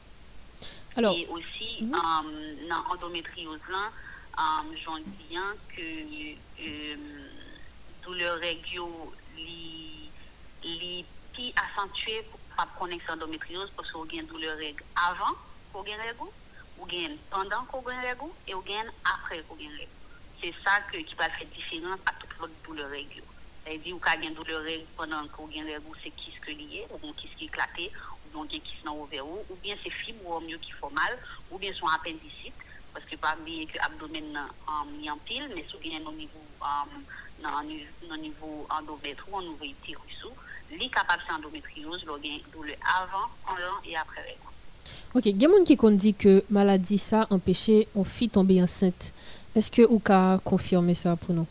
Alors, 0.97 1.15
et 1.15 1.25
aussi, 1.27 1.77
euh, 1.81 2.67
dans 2.69 2.83
l'endométriose, 2.89 3.59
là, 3.69 3.91
euh, 4.37 4.75
j'en 4.83 4.97
dis 4.97 5.25
bien 5.29 5.55
que 5.75 5.81
euh, 5.81 6.95
douleur 8.03 8.37
régio, 8.39 9.13
li, 9.37 10.09
li 10.63 11.05
pi 11.33 11.53
accentué 11.55 12.23
pour 12.29 12.39
pas 12.57 12.67
connaître 12.77 13.05
l'endométriose 13.07 13.71
parce 13.75 13.89
qu'on 13.91 14.03
a 14.03 14.21
douleur 14.23 14.57
règle 14.57 14.83
avant 15.09 15.33
qu'on 15.71 15.83
gagne 15.83 15.99
règle, 15.99 16.29
ou 16.77 16.85
gagne 16.85 17.15
pendant 17.29 17.63
qu'on 17.65 17.81
gagne 17.81 17.99
règle, 17.99 18.25
et 18.47 18.53
ou 18.53 18.61
gagne 18.61 18.91
après 19.05 19.41
qu'on 19.43 19.55
gagne 19.55 19.69
règle. 19.69 19.91
C'est 20.43 20.53
ça 20.65 20.81
que, 20.91 20.97
qui 20.97 21.15
va 21.15 21.29
faire 21.29 21.47
différence 21.55 21.99
à 22.05 22.11
toute 22.19 22.37
l'autre 22.39 22.53
douleur 22.65 22.89
règle. 22.89 23.23
C'est-à-dire, 23.63 23.95
y 23.95 24.25
a 24.25 24.29
une 24.29 24.33
douleur 24.33 24.61
règle 24.63 24.85
pendant 24.97 25.25
qu'on 25.29 25.47
gagne 25.47 25.65
règle, 25.65 25.85
c'est 26.03 26.09
qui 26.09 26.33
ce 26.35 26.39
que 26.45 26.51
lié, 26.51 26.85
ou 26.91 27.13
qui 27.13 27.29
ce 27.29 27.37
qui 27.37 27.45
est 27.45 27.47
éclaté, 27.47 27.91
bien 28.33 28.59
qui 28.59 28.75
sont 28.83 28.97
ouvert, 28.97 29.25
ou 29.27 29.55
bien 29.61 29.75
c'est 29.83 29.91
fibrome 29.91 30.45
qui 30.61 30.71
font 30.71 30.89
mal, 30.91 31.17
ou 31.51 31.57
bien 31.57 31.73
sont 31.73 31.87
appendicite. 31.87 32.53
parce 32.93 33.05
que 33.05 33.15
pas 33.15 33.35
oublier 33.39 33.65
que 33.65 33.77
l'abdomen 33.77 34.37
est 35.03 35.09
en 35.09 35.17
pile, 35.17 35.49
mais 35.55 35.65
si 35.69 35.75
au 35.75 35.79
euh, 35.79 35.91
endométre 38.69 39.25
ou 39.31 39.37
au 39.37 39.41
niveau 39.41 39.65
est 40.79 40.89
capable 40.89 41.21
de 41.27 41.33
endométriose, 41.33 42.05
il 42.23 42.31
y 42.31 42.35
a 42.35 42.39
douleur 42.53 42.77
avant, 42.85 43.29
pendant 43.45 43.81
et 43.85 43.95
après. 43.95 44.37
Ok, 45.13 45.25
il 45.25 45.41
y 45.41 45.45
a 45.45 45.47
des 45.47 45.53
gens 45.53 45.63
qui 45.63 45.77
ont 45.79 45.91
dit 45.91 46.13
que 46.13 46.43
maladie 46.49 46.97
ça 46.97 47.27
empêchait 47.29 47.87
une 47.95 48.05
fille 48.05 48.27
de 48.27 48.33
tomber 48.33 48.61
enceinte. 48.61 49.13
Est-ce 49.55 49.69
que 49.71 49.81
vous 49.81 49.99
pouvez 49.99 50.37
confirmer 50.43 50.95
ça 50.95 51.15
pour 51.15 51.35
nous? 51.35 51.47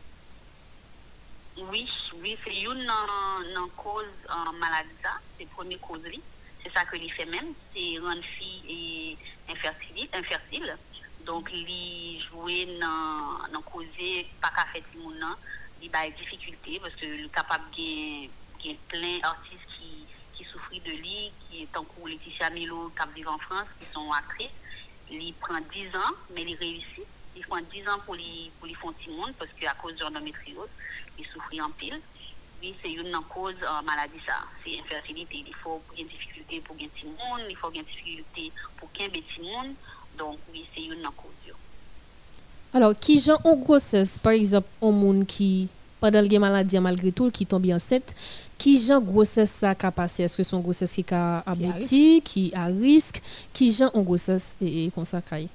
Oui, 1.70 1.86
oui, 2.22 2.36
c'est 2.44 2.62
une 2.62 2.88
euh, 2.88 3.66
cause 3.76 4.04
euh, 4.30 4.52
maladie 4.58 4.88
ça, 5.02 5.10
c'est 5.38 5.44
la 5.44 5.50
première 5.50 5.80
cause. 5.80 6.00
C'est 6.72 6.78
ça 6.78 6.84
que 6.84 6.96
lui 6.96 7.08
fait 7.08 7.26
même, 7.26 7.52
c'est 7.74 7.98
rendre 7.98 8.22
fille 8.22 9.16
infertile, 9.48 10.08
infertile. 10.12 10.76
Donc, 11.26 11.50
lui 11.50 12.20
jouer 12.20 12.66
dans 12.80 13.52
dans 13.52 13.62
causer 13.62 14.26
pas 14.40 14.50
qu'à 14.50 14.66
faire 14.66 14.82
monde, 14.96 15.36
il 15.82 15.90
a 15.94 16.08
des 16.08 16.16
difficultés 16.16 16.78
parce 16.80 16.94
que 16.94 17.06
le 17.06 17.28
capable 17.28 17.70
de 17.72 17.80
y 17.80 18.74
plein 18.88 19.18
d'artistes 19.20 19.66
qui, 19.76 20.04
qui 20.36 20.44
souffrent 20.44 20.70
de 20.70 20.90
lui, 20.90 21.32
qui 21.48 21.62
est 21.62 21.76
en 21.76 21.84
cours 21.84 22.08
Laetitia 22.08 22.50
Milo, 22.50 22.90
qui 22.90 23.14
vivent 23.14 23.28
en 23.28 23.38
France, 23.38 23.66
qui 23.80 23.86
sont 23.92 24.10
actrices. 24.12 24.48
Il 25.10 25.34
prend 25.34 25.60
10 25.72 25.88
ans, 25.96 26.14
mais 26.34 26.42
il 26.42 26.56
réussit. 26.56 27.06
Il 27.36 27.44
prend 27.46 27.60
10 27.60 27.88
ans 27.88 27.98
pour 28.04 28.14
lui, 28.14 28.50
pour 28.58 28.68
lui 28.68 28.76
monde, 29.10 29.34
parce 29.38 29.50
qu'à 29.58 29.74
cause 29.74 29.96
de 29.96 30.04
l'endométriose, 30.04 30.68
il 31.18 31.26
souffre 31.26 31.50
en 31.60 31.70
pile. 31.70 32.00
li 32.60 32.74
se 32.82 32.92
yon 32.92 33.08
nan 33.12 33.24
koz 33.32 33.56
uh, 33.64 33.80
maladi 33.86 34.20
sa. 34.26 34.42
Se 34.62 34.74
infertilite, 34.76 35.42
li 35.46 35.54
fò 35.62 35.78
gen 35.96 36.08
difikilte 36.10 36.60
pou 36.66 36.76
gen 36.78 36.92
timoun, 36.98 37.46
li 37.48 37.56
fò 37.58 37.72
gen 37.74 37.86
difikilte 37.88 38.50
pou 38.78 38.90
ken 38.96 39.12
betimoun, 39.14 39.74
donk 40.20 40.52
li 40.54 40.64
se 40.74 40.86
yon 40.90 41.00
nan 41.04 41.14
koz 41.18 41.48
yo. 41.48 41.56
Alors, 42.76 42.94
ki 42.94 43.16
jan 43.18 43.40
an 43.48 43.58
goses, 43.66 44.18
par 44.22 44.36
exemple, 44.38 44.70
an 44.84 44.94
moun 44.94 45.24
ki 45.26 45.68
padal 46.00 46.28
gen 46.30 46.44
maladi 46.44 46.78
an 46.78 46.84
malgre 46.86 47.12
tout, 47.16 47.32
ki 47.34 47.48
tombe 47.48 47.72
anset, 47.74 48.14
ki 48.60 48.76
jan 48.78 49.02
goses 49.04 49.52
sa 49.62 49.74
ka 49.78 49.90
pase? 49.94 50.24
Eske 50.28 50.46
son 50.46 50.62
goses 50.64 50.92
ki 51.00 51.06
ka 51.08 51.22
abouti, 51.48 52.20
ki 52.26 52.50
a 52.56 52.68
risk, 52.72 53.22
ki 53.56 53.72
jan 53.72 53.94
an 53.96 54.06
goses 54.06 54.54
e, 54.60 54.68
e 54.68 54.88
konsa 54.94 55.22
kaye? 55.24 55.48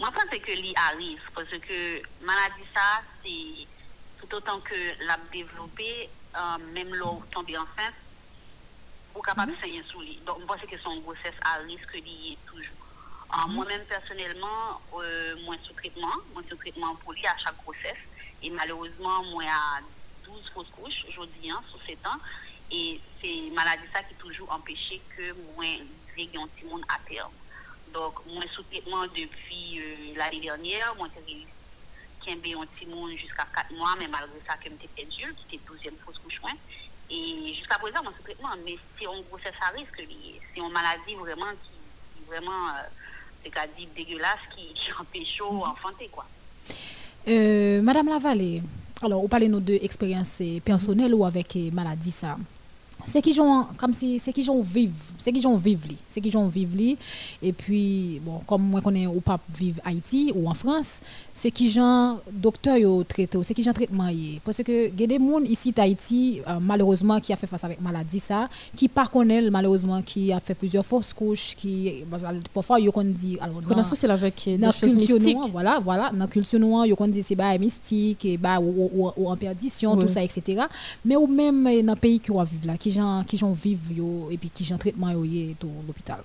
Mwen 0.00 0.14
pense 0.16 0.38
ke 0.42 0.54
li 0.56 0.72
a 0.80 0.94
risk, 0.96 1.34
pwese 1.36 1.60
ke 1.64 1.82
maladi 2.26 2.66
sa, 2.74 2.88
se... 3.22 3.36
tout 4.30 4.36
autant 4.36 4.60
que 4.60 5.04
l'a 5.06 5.18
développé, 5.32 6.08
euh, 6.36 6.58
même 6.72 6.94
l'eau 6.94 7.22
tombée 7.30 7.58
enceinte, 7.58 7.94
ou 9.14 9.20
capable 9.20 9.54
de 9.54 9.60
saigner 9.60 9.82
sous 9.90 10.00
lui. 10.00 10.18
Donc, 10.24 10.40
je 10.40 10.46
pense 10.46 10.60
que 10.60 10.78
son 10.78 10.96
grossesse 11.00 11.34
a 11.42 11.58
risque 11.58 11.94
lié 11.94 12.38
toujours. 12.46 12.64
Euh, 13.34 13.48
Moi-même, 13.48 13.84
personnellement, 13.86 14.80
euh, 14.94 15.36
moi, 15.44 15.56
sous 15.64 15.72
traitement, 15.74 16.12
moi, 16.32 16.42
sous 16.48 16.56
traitement 16.56 16.94
pour 16.96 17.12
lui 17.12 17.26
à 17.26 17.36
chaque 17.38 17.56
grossesse. 17.64 17.98
Et 18.42 18.50
malheureusement, 18.50 19.22
moi, 19.24 19.44
à 19.46 19.80
12 20.24 20.50
fausses 20.54 20.70
couches, 20.70 21.04
aujourd'hui, 21.08 21.50
hein, 21.50 21.62
sous 21.70 21.80
7 21.86 21.98
ans. 22.06 22.18
Et 22.70 23.00
c'est 23.20 23.50
maladie 23.52 23.82
ça 23.92 24.02
qui 24.04 24.14
toujours 24.14 24.50
empêché 24.52 25.02
que 25.16 25.32
moi, 25.56 25.64
j'ai 26.16 26.30
un 26.38 26.46
petit 26.46 26.64
monde 26.66 26.84
à 26.88 26.98
terme. 27.08 27.32
Donc, 27.92 28.24
moi, 28.26 28.44
sous 28.54 28.62
traitement 28.62 29.02
depuis 29.06 29.80
euh, 29.80 30.14
l'année 30.16 30.40
dernière, 30.40 30.94
moi, 30.96 31.08
j'ai 31.14 31.34
réussi 31.34 31.46
qui 32.24 32.32
un 32.32 32.66
petit 32.66 32.86
monde 32.86 33.10
jusqu'à 33.16 33.46
4 33.54 33.72
mois, 33.74 33.94
mais 33.98 34.08
malgré 34.08 34.38
ça, 34.46 34.54
que 34.56 34.68
j'étais 34.68 34.88
perdu, 34.94 35.34
qui 35.48 35.56
était 35.56 35.64
12e 35.66 35.96
fausse 36.04 36.18
couche. 36.18 36.40
moi. 36.42 36.50
Et 37.10 37.54
jusqu'à 37.54 37.78
présent, 37.78 38.02
moi, 38.02 38.12
sous 38.16 38.22
traitement, 38.22 38.50
mais 38.64 38.76
c'est 38.98 39.06
une 39.06 39.24
grossesse 39.28 39.58
à 39.60 39.70
risque 39.76 39.98
lié. 39.98 40.40
C'est 40.54 40.60
une 40.60 40.72
maladie 40.72 41.14
vraiment 41.16 41.50
qui, 41.50 41.70
qui 42.14 42.26
vraiment, 42.28 42.68
euh, 42.68 42.88
c'est 43.42 43.50
qu'à 43.50 43.66
dire 43.66 43.88
dégueulasse, 43.96 44.46
qui, 44.54 44.72
qui 44.74 44.92
empêche 44.92 45.40
au 45.40 45.64
enfanter, 45.64 46.08
quoi. 46.08 46.26
Euh, 47.26 47.82
Madame 47.82 48.08
Lavallée, 48.08 48.62
alors, 49.02 49.22
vous 49.22 49.28
parlez 49.28 49.48
de 49.48 49.58
deux 49.58 49.78
expériences 49.80 50.42
euh, 50.42 50.60
personnelles 50.60 51.14
ou 51.14 51.24
avec 51.24 51.56
euh, 51.56 51.70
maladie 51.72 52.10
ça? 52.10 52.36
C'est 53.06 53.22
qui 53.22 53.32
j'ont 53.32 53.64
comme 53.76 53.92
si 53.94 54.18
c'est 54.18 54.32
qui 54.32 54.42
j'ont 54.42 54.60
vivre, 54.62 54.94
c'est 55.18 55.32
qui 55.32 55.40
j'ont 55.40 55.56
vivre 55.56 55.88
c'est 56.06 56.20
qui 56.20 56.30
j'ont 56.30 56.46
vivre 56.46 56.96
et 57.42 57.52
puis 57.52 58.20
bon 58.24 58.38
comme 58.46 58.62
moi 58.62 58.80
connais 58.80 59.06
ou 59.06 59.20
pas 59.20 59.38
vivre 59.56 59.80
Haïti 59.84 60.32
ou 60.34 60.48
en 60.48 60.54
France, 60.54 61.00
c'est 61.32 61.50
qui 61.50 61.70
j'en 61.70 62.18
docteur 62.32 62.76
yo 62.76 63.02
traité, 63.04 63.38
c'est 63.42 63.54
qui 63.54 63.62
j'en 63.62 63.72
traitement 63.72 64.08
parce 64.44 64.62
que 64.62 64.88
il 64.88 65.00
y 65.00 65.04
a 65.04 65.06
des 65.06 65.18
monde 65.18 65.48
ici 65.48 65.72
d'Haïti 65.72 66.40
euh, 66.46 66.58
malheureusement 66.60 67.18
qui 67.20 67.32
a 67.32 67.36
fait 67.36 67.46
face 67.46 67.64
avec 67.64 67.80
maladie 67.80 68.20
ça, 68.20 68.48
qui 68.76 68.88
pas 68.88 69.06
connaît 69.06 69.50
malheureusement 69.50 70.00
qui 70.02 70.32
a 70.32 70.40
fait 70.40 70.54
plusieurs 70.54 70.84
fausses 70.84 71.12
couches 71.12 71.54
qui 71.56 72.04
parfois 72.54 72.78
yo 72.80 72.92
qu'on 72.92 73.04
dit 73.04 73.38
alors 73.40 73.62
Qu'on 73.62 73.78
associe 73.78 74.10
avec 74.10 74.42
des 74.44 74.58
dans 74.58 74.72
choses 74.72 74.94
culture 74.94 75.16
mystiques. 75.16 75.36
noire, 75.36 75.48
voilà 75.50 75.78
voilà 75.82 76.10
dans 76.14 76.26
culture 76.26 76.60
noire 76.60 76.86
yo 76.86 76.96
qu'on 76.96 77.08
dit 77.08 77.22
c'est 77.22 77.34
bah 77.36 77.56
mystique 77.58 78.24
et 78.24 78.36
bah 78.36 78.60
ou, 78.60 78.68
ou- 78.68 78.90
ou- 79.06 79.12
ou 79.16 79.30
en 79.30 79.36
perdition 79.36 79.96
tout 79.96 80.08
ça 80.08 80.22
etc 80.22 80.62
mais 81.04 81.16
ou 81.16 81.26
même 81.26 81.66
euh, 81.66 81.82
dans 81.82 81.96
pays 81.96 82.20
qui 82.20 82.30
va 82.32 82.44
vivre 82.44 82.66
là 82.66 82.76
qui 82.76 82.89
qui 83.26 83.36
vivent 83.52 84.30
et 84.30 84.38
puis 84.38 84.50
qui 84.50 84.64
gens 84.64 84.78
traitement 84.78 85.10
yo 85.10 85.24
l'hôpital 85.86 86.22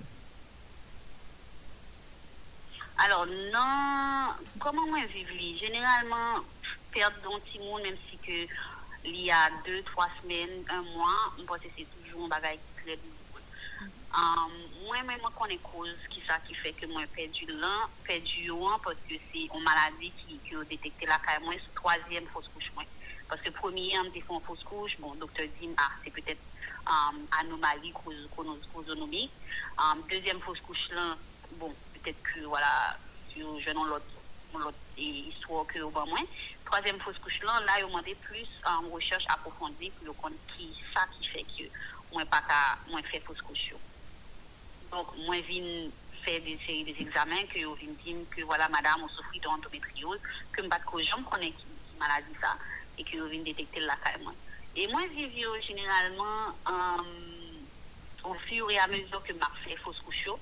Alors, 2.97 3.25
non, 3.25 4.33
comment 4.59 4.87
moi 4.87 4.99
vivre? 5.13 5.59
Généralement, 5.59 6.43
perdre 6.91 7.15
d'un 7.23 7.83
même 7.83 7.97
si 8.09 8.17
il 9.05 9.25
y 9.25 9.31
a 9.31 9.49
deux, 9.65 9.81
trois 9.83 10.07
semaines, 10.21 10.63
un 10.69 10.81
mois, 10.81 11.33
c'est 11.77 11.85
toujours 12.03 12.25
un 12.25 12.27
bagage 12.29 12.57
très 12.77 12.95
douloureux. 12.95 13.43
Um, 14.15 14.51
moi, 14.85 15.03
même 15.03 15.19
moi, 15.21 15.31
connais 15.37 15.57
cause 15.57 15.93
qui 16.09 16.21
qui 16.47 16.55
fait 16.55 16.71
que 16.71 16.87
moi 16.87 17.01
perdu 17.15 17.45
l'an, 17.47 17.89
perdu 18.03 18.49
parce 18.83 18.95
que 19.07 19.15
c'est 19.31 19.39
une 19.53 19.63
maladie 19.63 20.11
qui, 20.11 20.55
a 20.55 20.63
détecté 20.63 21.05
la 21.05 21.19
caille 21.19 21.43
moi, 21.43 21.53
troisième 21.75 22.25
fausse 22.27 22.49
couche 22.53 22.71
moi. 22.73 22.83
Parce 23.27 23.41
que 23.41 23.51
premier, 23.51 23.99
on 23.99 24.05
me 24.05 24.15
une 24.15 24.41
fausse 24.41 24.63
couche, 24.63 24.97
bon, 24.99 25.13
docteur 25.15 25.47
dit, 25.59 25.69
ah, 25.77 25.91
c'est 26.03 26.11
peut-être 26.11 26.41
um, 26.87 27.25
chronosomique. 28.71 29.31
Um, 29.77 30.01
deuxième 30.09 30.39
fausse 30.39 30.59
couche 30.61 30.89
là, 30.93 31.17
bon, 31.59 31.73
peut-être 31.93 32.21
que 32.23 32.41
voilà, 32.45 32.97
sur 33.33 33.59
je 33.59 33.69
n'ai 33.69 33.73
l'autre 33.73 34.05
histoire 34.97 35.65
que 35.67 35.79
au 35.79 35.91
moins. 35.91 36.23
Troisième 36.65 36.99
fausse 36.99 37.17
couche 37.19 37.39
là, 37.43 37.61
là, 37.65 37.85
ont 37.85 37.89
demandé 37.89 38.15
plus 38.15 38.47
en 38.65 38.89
recherche 38.89 39.25
approfondie 39.29 39.91
pour 39.91 40.15
connaître 40.17 40.41
qui 40.57 40.69
ça 40.93 41.05
qui 41.19 41.27
fait 41.27 41.43
que 41.43 41.63
moi 42.11 42.25
pas 42.25 42.41
qu'à 42.41 42.77
moi 42.89 43.01
fait 43.03 43.19
fausse 43.19 43.41
couche. 43.41 43.73
Donc 44.91 45.07
moi 45.25 45.35
viens 45.41 45.89
faire 46.23 46.41
des 46.41 46.95
examens 46.99 47.45
que 47.47 47.59
viens 47.59 47.93
dire 48.03 48.17
que 48.31 48.41
voilà 48.43 48.69
madame 48.69 49.03
on 49.03 49.09
souffre 49.09 49.39
d'endométriose, 49.43 50.19
que 50.51 50.61
me 50.61 50.67
battre 50.67 50.89
que 50.91 51.03
j'en 51.03 51.21
connais 51.23 51.51
qui, 51.51 51.65
maladie 51.99 52.33
ça 52.41 52.57
et 52.97 53.03
que 53.03 53.23
viens 53.27 53.43
détecter 53.43 53.81
la 53.81 53.95
caille 53.97 54.21
E 54.75 54.87
mwen 54.91 55.07
viv 55.15 55.31
yo 55.39 55.53
generalman 55.63 56.51
ou 58.25 58.31
um, 58.33 58.39
fi 58.43 58.59
ou 58.59 58.67
re 58.67 58.75
a 58.83 58.87
mezo 58.91 59.21
ke 59.23 59.31
mak 59.39 59.53
fè 59.63 59.77
fos 59.79 60.01
koucho, 60.03 60.33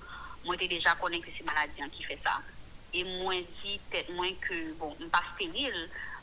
mwen 0.42 0.58
te 0.58 0.66
deja 0.72 0.96
konen 0.98 1.22
ke 1.22 1.30
se 1.36 1.46
maladyan 1.46 1.92
ki 1.94 2.08
fè 2.08 2.18
sa. 2.24 2.40
E 2.98 3.04
mwen 3.06 3.46
di, 3.60 3.76
tet 3.94 4.10
mwen 4.18 4.34
ke, 4.42 4.58
bon, 4.80 4.96
mwen 4.98 5.12
pa 5.14 5.22
steril, 5.28 5.78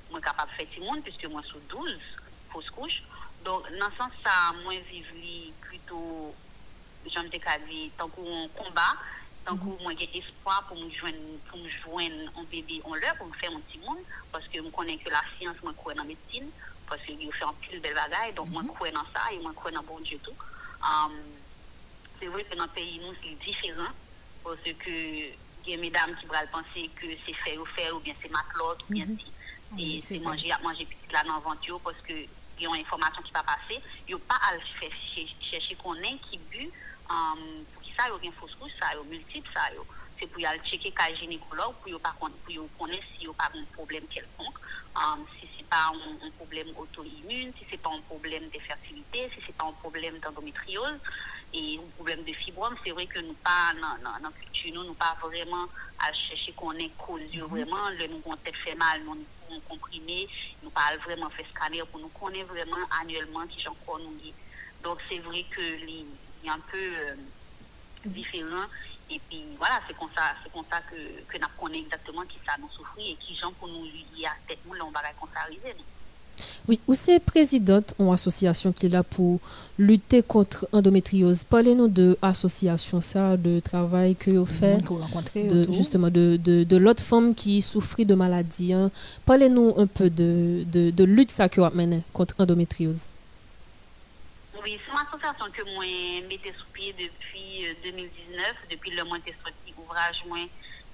mwen 0.08 0.24
kapap 0.24 0.50
fè 0.56 0.66
ti 0.72 0.82
moun, 0.82 1.04
pwiske 1.06 1.30
mwen 1.30 1.46
sou 1.46 1.62
12 1.70 2.02
fos 2.50 2.72
kouch. 2.74 2.98
Don 3.46 3.62
nan 3.76 3.94
san 3.94 4.10
sa, 4.24 4.34
mwen 4.64 4.82
viv 4.88 5.06
li 5.20 5.54
kuto, 5.68 6.02
jan 7.06 7.30
te 7.30 7.38
ka 7.38 7.60
di, 7.68 7.92
tankou 8.00 8.26
mwen 8.26 8.50
komba, 8.58 8.88
tankou 9.46 9.76
mwen 9.84 9.94
gen 10.02 10.18
espoi 10.18 10.58
pou 10.66 10.80
mwen 10.80 10.90
jwen, 10.96 11.22
pou 11.46 11.62
mwen 11.62 11.78
jwen 11.78 12.18
an 12.34 12.50
bebe 12.50 12.82
an 12.82 12.98
lè, 12.98 13.14
pou 13.14 13.30
mwen 13.30 13.38
fè 13.38 13.54
an 13.54 13.62
ti 13.70 13.78
moun, 13.86 14.02
pwiske 14.34 14.66
mwen 14.66 14.74
konen 14.74 14.98
ke 14.98 15.14
la 15.14 15.22
siyans 15.36 15.62
mwen 15.62 15.78
kwen 15.78 16.02
an 16.02 16.10
metin, 16.10 16.50
paske 16.90 17.14
yo 17.18 17.32
fè 17.34 17.46
an 17.46 17.58
pil 17.62 17.80
bel 17.84 17.94
bagay, 17.96 18.32
donk 18.36 18.50
mwen 18.54 18.70
kwen 18.76 18.96
nan 18.96 19.06
sa, 19.14 19.28
mwen 19.36 19.54
kwen 19.58 19.76
nan 19.76 19.86
bon 19.88 20.02
diotou. 20.06 20.34
Se 22.18 22.28
vwe 22.28 22.44
se 22.48 22.58
nan 22.58 22.72
peyi 22.76 22.98
nou 23.02 23.14
se 23.18 23.28
li 23.28 23.36
diferan, 23.44 23.94
pwosè 24.44 24.74
ke 24.82 24.96
gen 25.66 25.80
medam 25.82 26.12
ki 26.18 26.28
bral 26.30 26.48
panse 26.52 26.86
ke 26.98 27.14
se 27.24 27.36
fè 27.44 27.56
ou 27.58 27.68
fè 27.76 27.90
ou 27.92 28.02
bien 28.04 28.16
se 28.22 28.30
maklot 28.32 28.84
ou 28.86 28.94
bien 28.94 29.14
se 30.02 30.20
manje 30.24 30.52
ap 30.52 30.64
manje 30.66 30.86
piti 30.88 31.14
la 31.14 31.24
nan 31.28 31.42
vant 31.44 31.68
yo, 31.68 31.78
pwoske 31.84 32.24
yon 32.60 32.76
informasyon 32.80 33.24
ki 33.24 33.32
pa 33.36 33.44
pase, 33.48 33.80
yo 34.08 34.18
pa 34.28 34.36
al 34.50 34.60
chèche 34.80 35.78
konen 35.80 36.20
ki 36.26 36.42
bu 36.50 36.68
pou 37.10 37.86
ki 37.86 37.96
sa 37.96 38.10
yo 38.10 38.20
gen 38.22 38.36
fos 38.36 38.52
kouj, 38.60 38.72
sa 38.78 38.92
yo 38.96 39.06
multip, 39.08 39.48
sa 39.54 39.70
yo. 39.76 39.86
se 40.20 40.28
pou 40.28 40.42
yal 40.44 40.58
cheke 40.68 40.92
ka 40.92 41.08
genikolog 41.16 41.76
pou 41.80 41.88
yo 42.52 42.66
konen 42.78 43.00
si 43.08 43.24
yo 43.24 43.32
pa 43.40 43.48
bon 43.54 43.64
problem 43.76 44.04
kelkonk, 44.12 44.60
um, 45.00 45.24
si 45.38 45.48
pas 45.70 45.92
un, 45.94 46.26
un 46.26 46.30
problème 46.32 46.68
auto-immune 46.76 47.52
si 47.58 47.64
c'est 47.70 47.80
pas 47.80 47.90
un 47.90 48.00
problème 48.02 48.44
de 48.52 48.58
fertilité 48.58 49.30
si 49.34 49.40
c'est 49.46 49.56
pas 49.56 49.66
un 49.66 49.72
problème 49.72 50.18
d'endométriose 50.18 50.98
et 51.52 51.78
un 51.78 51.90
problème 51.96 52.22
de 52.24 52.32
fibrome, 52.32 52.76
c'est 52.84 52.92
vrai 52.92 53.06
que 53.06 53.18
nous 53.20 53.34
pas 53.34 53.72
dans 53.80 54.22
dans 54.22 54.30
culture 54.30 54.72
nous 54.74 54.84
nous 54.84 54.94
pas 54.94 55.16
vraiment 55.22 55.66
à 55.98 56.12
chercher 56.12 56.52
qu'on 56.52 56.72
est 56.72 56.90
cause 56.96 57.20
vraiment. 57.36 57.90
Le 57.98 58.06
nous 58.06 58.22
on 58.24 58.36
fait 58.36 58.74
mal 58.74 59.02
nous 59.04 59.16
nous 59.50 59.60
comprimé 59.68 60.28
nous 60.62 60.70
pas 60.70 60.96
vraiment 61.04 61.30
fait 61.30 61.46
scanner 61.54 61.82
pour 61.90 62.00
nous 62.00 62.08
connaître 62.08 62.48
vraiment 62.48 62.84
annuellement 63.00 63.46
qui 63.46 63.60
j'en 63.60 63.74
connais. 63.86 64.04
Nous 64.04 64.32
donc 64.82 64.98
c'est 65.10 65.18
vrai 65.18 65.44
que 65.50 65.60
il 65.62 66.06
y 66.44 66.48
a 66.48 66.54
un 66.54 66.60
peu 66.60 66.78
euh, 66.78 67.14
différent 68.06 68.66
Et 69.10 69.20
puis 69.28 69.42
voilà, 69.58 69.80
c'est 69.88 69.96
comme 69.96 70.08
ça, 70.16 70.22
c'est 70.42 70.52
comme 70.52 70.64
ça 70.70 70.78
que, 70.90 70.96
que 71.28 71.38
nous 71.40 71.48
connaissons 71.60 71.84
exactement 71.84 72.22
qui 72.22 72.38
ça 72.46 72.52
nous 72.60 72.68
souffre 72.68 72.94
et 72.98 73.16
qui 73.20 73.34
gens 73.36 73.52
pour 73.58 73.68
nous 73.68 73.84
lier 73.84 74.26
à 74.26 74.36
tête 74.46 74.58
nous, 74.66 74.74
on 74.86 74.90
va 74.90 75.00
arriver. 75.44 75.74
Oui, 76.68 76.78
ou 76.86 76.94
c'est 76.94 77.18
présidente 77.18 77.94
d'une 77.98 78.12
association 78.12 78.72
qui 78.72 78.86
est 78.86 78.90
là 78.90 79.02
pour 79.02 79.40
lutter 79.78 80.22
contre 80.22 80.68
l'endométriose. 80.72 81.44
Parlez-nous 81.44 81.88
de 81.88 82.16
l'association, 82.22 83.00
ça, 83.00 83.36
de 83.36 83.60
travail 83.60 84.14
que 84.14 84.30
vous 84.30 84.46
faites, 84.46 84.74
monde 84.74 84.82
que 84.84 84.88
vous 84.88 84.96
rencontrez 85.00 85.44
de, 85.48 85.60
autour. 85.62 85.74
justement 85.74 86.08
de, 86.08 86.38
de, 86.42 86.64
de 86.64 86.76
l'autre 86.76 87.02
femme 87.02 87.34
qui 87.34 87.60
souffrit 87.60 88.06
de 88.06 88.14
maladie. 88.14 88.72
hein. 88.72 88.90
Parlez-nous 89.26 89.74
un 89.76 89.86
peu 89.86 90.08
de, 90.08 90.64
de, 90.70 90.90
de 90.90 91.04
lutte 91.04 91.30
ça 91.30 91.48
que 91.48 91.60
vous 91.60 91.76
menez 91.76 92.02
contre 92.12 92.34
l'endométriose. 92.38 93.08
Oui, 94.62 94.78
c'est 94.84 94.92
une 94.92 94.98
association 94.98 95.50
que 95.52 95.62
moi 95.74 95.84
mettais 96.28 96.52
sous 96.52 96.66
pied 96.74 96.92
depuis 96.92 97.66
euh, 97.66 97.74
2019, 97.82 98.54
depuis 98.70 98.90
le 98.90 99.04
mois 99.04 99.18
de 99.18 99.32
sorti 99.42 99.74
ouvrage 99.78 100.22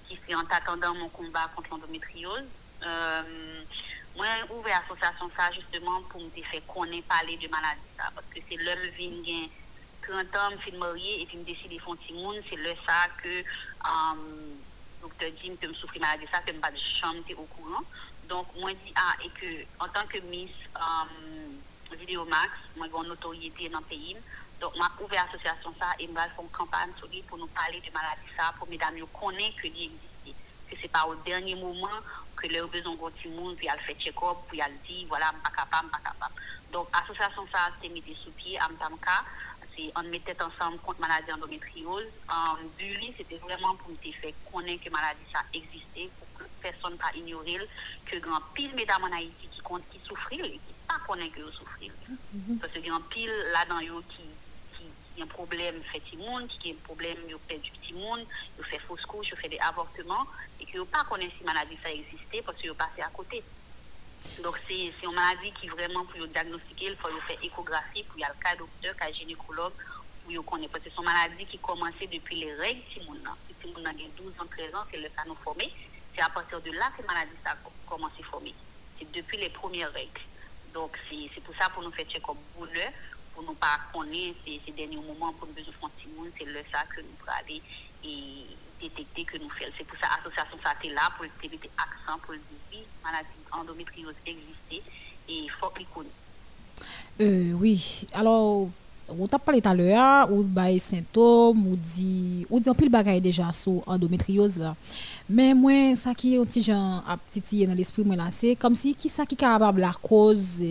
qui 0.09 0.19
c'est 0.27 0.35
en 0.37 0.45
attendant 0.49 0.95
mon 0.95 1.09
combat 1.09 1.51
contre 1.55 1.71
l'endométriose. 1.71 2.45
Euh, 2.85 3.63
moi 4.17 4.27
ouvert 4.51 4.83
l'association 4.83 5.29
ça 5.37 5.51
justement 5.51 6.01
pour 6.03 6.21
me 6.21 6.31
faire 6.31 6.67
connaître 6.73 7.09
parler 7.09 7.37
de 7.39 7.49
maladie 7.49 7.81
ça 7.97 8.05
parce 8.15 8.27
que 8.29 8.39
c'est 8.49 8.57
l'homme 8.57 9.23
gain 9.25 9.49
30 10.07 10.37
ans, 10.37 10.51
me 10.53 10.59
fait 10.59 10.77
marier 10.77 11.23
et 11.23 11.27
puis 11.27 11.39
me 11.39 11.45
décide 11.45 11.73
de 11.73 11.79
faire 11.79 11.91
un 11.91 11.97
petit 11.97 12.13
monde, 12.13 12.37
c'est 12.49 12.57
le 12.57 12.71
ça 12.87 13.09
que 13.21 13.29
euh, 13.29 14.55
docteur 15.03 15.31
Jim 15.43 15.55
que 15.61 15.67
me 15.67 15.75
souffre 15.75 15.95
de 15.95 16.01
maladie 16.01 16.27
ça 16.31 16.39
que 16.39 16.53
me 16.53 16.61
pas 16.61 16.71
de 16.71 16.79
chambre 16.79 17.25
au 17.37 17.47
courant. 17.47 17.83
Donc 18.29 18.47
moi 18.61 18.73
dis 18.73 18.93
ah 18.95 19.15
et 19.25 19.31
que 19.31 19.65
en 19.81 19.89
tant 19.89 20.07
que 20.07 20.19
Miss 20.19 20.51
euh, 20.77 21.47
Vidéo 21.95 22.25
Max, 22.25 22.51
moi 22.77 22.87
j'ai 22.91 22.99
une 22.99 23.09
notoriété 23.09 23.69
dans 23.69 23.79
le 23.79 23.85
pays. 23.85 24.17
Donc, 24.61 24.75
moi, 24.77 24.89
ouvert 25.01 25.27
l'association 25.27 25.75
ça 25.79 25.93
et 25.99 26.09
moi, 26.09 26.23
faire 26.23 26.41
une 26.41 26.49
campagne 26.49 26.91
lui 27.11 27.23
pour 27.23 27.39
nous 27.39 27.47
parler 27.49 27.81
de 27.81 27.93
maladie 27.93 28.29
ça, 28.37 28.55
pour 28.59 28.69
mesdames 28.69 28.97
nous 28.97 29.07
connaître 29.09 29.57
que 29.57 29.67
il 29.67 29.93
existe. 29.93 30.39
Que 30.69 30.77
c'est 30.81 30.89
pas 30.89 31.07
au 31.07 31.15
dernier 31.17 31.55
moment 31.55 31.89
que 32.35 32.49
leur 32.49 32.67
besoin 32.69 32.95
de 32.95 33.11
petit 33.11 33.29
monde, 33.29 33.57
puis 33.57 33.69
elle 33.71 33.81
fait 33.81 33.95
check-up, 33.95 34.37
puis 34.49 34.59
elle 34.59 34.77
dit, 34.87 35.05
voilà, 35.07 35.27
je 35.31 35.37
ne 35.37 35.37
suis 35.37 35.43
pas 35.45 35.63
capable, 35.63 35.89
je 35.93 35.93
ne 35.93 35.95
suis 35.95 36.03
pas 36.03 36.11
capable. 36.11 36.35
Donc, 36.73 36.89
l'association 36.93 37.47
ça, 37.53 37.71
c'est 37.81 37.89
mis 37.91 38.03
sous 38.25 38.31
pied 38.33 38.59
à 38.59 38.69
Mtamka. 38.69 39.25
On 39.95 40.03
mettait 40.05 40.43
ensemble 40.43 40.79
contre 40.79 41.01
maladie 41.01 41.31
endométriose. 41.33 42.07
En 42.31 42.57
but, 42.79 43.15
c'était 43.19 43.37
vraiment 43.37 43.75
pour 43.75 43.91
nous 43.91 44.13
faire 44.13 44.33
connaître 44.51 44.83
que 44.83 44.91
maladie 44.91 45.21
ça 45.31 45.43
existait, 45.53 46.11
pour 46.19 46.39
que 46.39 46.51
personne 46.63 46.95
ne 46.95 46.97
pas 46.97 47.13
ignorer 47.15 47.61
que 48.07 48.17
grand 48.17 48.41
pile 48.55 48.75
mesdames 48.75 49.05
en 49.05 49.13
Haïti 49.13 49.49
qui 49.53 49.61
qui 49.61 50.01
souffrent 50.09 50.31
qui 50.31 50.61
pas 50.87 50.99
connaît 51.07 51.29
que 51.29 51.41
vous 51.41 51.53
souffrez. 51.53 51.91
Parce 52.61 52.73
que 52.73 52.81
grand 52.81 53.01
pile 53.11 53.33
là-dedans 53.53 53.81
yo 53.81 54.03
qui 54.09 54.23
qui 55.15 55.23
a 55.23 55.25
un 55.25 55.29
problème 55.29 55.83
fait 55.93 56.17
monde, 56.17 56.49
qui 56.49 56.71
a 56.71 56.75
un 56.75 56.77
problème 56.85 57.19
yo 57.29 57.39
perdu 57.49 57.71
petit 57.71 57.95
monde, 57.95 58.27
yo 58.59 58.65
fait 58.65 58.79
fausse 58.81 59.07
couche, 59.07 59.29
yo 59.29 59.37
fait 59.37 59.49
des 59.49 59.59
avortements 59.59 60.27
et 60.61 60.67
que 60.67 60.77
yo 60.77 60.85
pas 60.85 61.05
connaît 61.05 61.31
si 61.37 61.45
maladie 61.45 61.79
ça 61.83 61.91
existait 61.91 62.43
parce 62.43 62.59
que 62.59 62.67
yo 62.67 62.75
passé 62.75 63.03
à 63.03 63.09
côté. 63.09 63.43
Donc 64.43 64.61
c'est 64.69 64.93
une 65.03 65.15
maladie 65.15 65.53
qui 65.53 65.69
vraiment 65.69 66.05
pour 66.05 66.17
yo 66.17 66.27
diagnostiquer, 66.27 66.87
il 66.87 66.97
faut 66.97 67.11
yo 67.11 67.21
faire 67.21 67.39
échographie, 67.43 68.03
pour 68.05 68.19
y 68.19 68.25
a 68.25 68.29
le 68.29 68.43
cas 68.43 68.57
docteur, 68.57 68.97
cas 68.97 69.13
gynécologue 69.13 69.73
pour 70.23 70.33
yo 70.33 70.43
connaître 70.43 70.73
parce 70.73 70.85
que 70.85 70.91
c'est 70.91 70.99
une 70.99 71.05
maladie 71.05 71.47
qui 71.47 71.59
commençait 71.59 72.07
depuis 72.07 72.37
les 72.37 72.55
règles 72.55 72.83
moun 73.07 73.23
nan. 73.23 73.35
Si 73.47 73.55
ti 73.55 73.71
moun 73.71 73.83
nan 73.83 73.97
gen 73.99 74.11
12 74.17 74.33
ans, 74.41 74.47
13 74.51 74.75
ans, 74.75 74.85
c'est 74.91 74.99
le 74.99 75.09
cas 75.09 75.25
nous 75.27 75.37
former. 75.37 75.73
C'est 76.15 76.23
à 76.23 76.29
partir 76.29 76.61
de 76.61 76.71
là 76.73 76.91
que 76.97 77.03
la 77.03 77.09
maladie 77.09 77.37
ça 77.45 77.53
a 77.53 77.57
commencé 77.89 78.23
à 78.23 78.27
former. 78.27 78.55
C'est 78.99 79.11
depuis 79.13 79.39
les 79.39 79.51
premières 79.51 79.93
règles. 79.93 80.21
Donc, 80.77 80.93
c'est 81.09 81.41
pour 81.41 81.55
ça 81.57 81.71
pour 81.71 81.83
nous 81.83 81.91
faire 81.91 82.05
check-up 82.05 82.37
bouleur, 82.55 82.93
pour 83.33 83.43
nous 83.45 83.55
pas 83.55 83.81
connaître 83.95 84.37
ces, 84.45 84.73
derniers 84.73 84.97
moments, 84.99 85.33
pour 85.33 85.49
nous 85.49 85.55
besoin 85.55 85.73
de 85.73 85.73
faire 85.73 86.33
c'est 86.39 86.45
le 86.45 86.61
ça 86.71 86.85
que 86.95 87.01
nous 87.01 87.33
aller 87.41 87.63
et 88.05 88.45
détecter 88.83 89.25
que 89.25 89.39
nous 89.39 89.49
faisons. 89.49 89.73
C'est 89.79 89.87
pour 89.87 89.99
ça 89.99 90.09
l'association 90.19 90.59
ça 90.63 90.75
est 90.85 90.91
là, 90.91 91.09
pour 91.17 91.25
le 91.25 91.31
mettre 91.49 91.65
accent, 91.79 92.19
pour 92.19 92.35
le 92.35 92.41
dire 92.71 92.85
maladie 93.03 93.27
endométriose 93.53 94.15
existait 94.27 94.83
et 95.31 95.33
il 95.33 95.51
faut 95.51 95.71
connaisse. 95.71 96.13
Euh, 97.23 97.53
oui, 97.55 98.07
alors, 98.13 98.69
on 99.09 99.27
t'a 99.27 99.39
parlé 99.39 99.61
tout 99.61 99.69
à 99.69 99.75
l'heure, 99.75 100.33
ou 100.33 100.43
des 100.43 100.79
symptômes, 100.79 101.67
ou 101.67 101.77
dit, 101.77 102.47
ou 102.51 102.61
dit 102.61 102.69
un 102.69 102.75
pile 102.75 102.91
bagaille 102.91 103.21
déjà 103.21 103.53
sur 103.53 103.83
endométriose 103.87 104.59
là. 104.59 104.75
Mais 105.29 105.55
moi, 105.55 105.95
ça 105.97 106.15
qui 106.15 106.35
est 106.35 106.39
un 106.39 106.45
petit 106.45 106.63
genre 106.63 107.03
à 107.07 107.17
titiller 107.31 107.67
dans 107.67 107.75
l'esprit, 107.75 108.05
moi 108.05 108.17
là, 108.17 108.29
c'est 108.31 108.57
comme 108.57 108.75
si 108.75 108.95
qui 108.95 109.09
ça 109.09 109.27
qui 109.27 109.37
capable 109.37 109.81
la 109.81 109.93
cause 110.03 110.63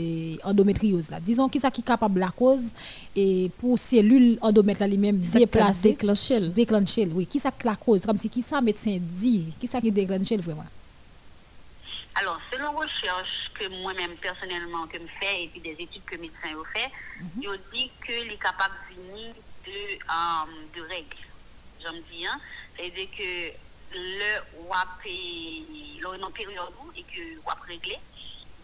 endométriose 0.44 1.10
là. 1.12 1.20
Disons 1.20 1.50
qui 1.50 1.60
ça 1.60 1.72
qui 1.72 1.84
capable 1.84 2.20
la 2.20 2.30
cause 2.30 2.72
et 3.16 3.52
pour 3.58 3.78
cellule 3.80 4.38
endomètre 4.42 4.82
là 4.82 4.88
lui-même 4.88 5.18
déplacer. 5.18 5.90
déclencher. 5.90 6.50
Déclencher, 6.50 7.10
oui. 7.14 7.26
Qui 7.26 7.40
ça 7.40 7.52
la 7.64 7.76
cause? 7.76 8.06
Comme 8.06 8.18
si 8.18 8.30
qui 8.30 8.42
ça 8.42 8.62
médecin 8.62 8.98
dit, 9.00 9.46
qui 9.60 9.68
ça 9.68 9.82
qui 9.82 9.92
déclenche 9.92 10.34
vraiment? 10.34 10.66
Alors, 12.18 12.40
selon 12.52 12.72
recherche 12.72 13.52
que 13.54 13.68
moi-même 13.82 14.16
personnellement 14.18 14.88
que 14.88 14.98
me 14.98 15.08
fait 15.20 15.44
et 15.44 15.48
puis 15.50 15.60
des 15.60 15.76
études 15.78 16.06
que 16.06 16.16
médecins 16.16 16.56
ont 16.58 16.64
fait, 16.64 16.90
ils 17.42 17.50
ont 17.50 17.60
dit 17.74 17.92
que 18.00 18.24
les 18.30 18.38
capables 18.38 18.74
de 18.90 18.96
venir 18.96 19.34
de, 19.66 20.80
de 20.80 20.88
règles. 20.88 21.18
J'aime 21.82 22.02
dis, 22.10 22.26
hein, 22.26 22.40
c'est-à-dire 22.78 23.10
que 23.18 23.52
le 23.98 24.62
WAP 24.68 25.06
est 25.06 26.00
une 26.02 26.32
période 26.34 26.74
et 26.96 27.04
que 27.04 27.40
WAP 27.46 27.60
réglé, 27.68 27.98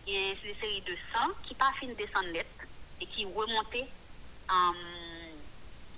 il 0.08 0.14
y 0.14 0.18
a 0.18 0.32
une 0.32 0.60
série 0.60 0.82
de 0.82 0.96
sang 1.14 1.28
qui 1.44 1.54
pas 1.54 1.74
fin 1.80 1.88
descendre 1.88 2.32
net 2.32 2.48
et 3.02 3.06
qui 3.06 3.26
remontait 3.26 3.88
euh, 4.50 4.54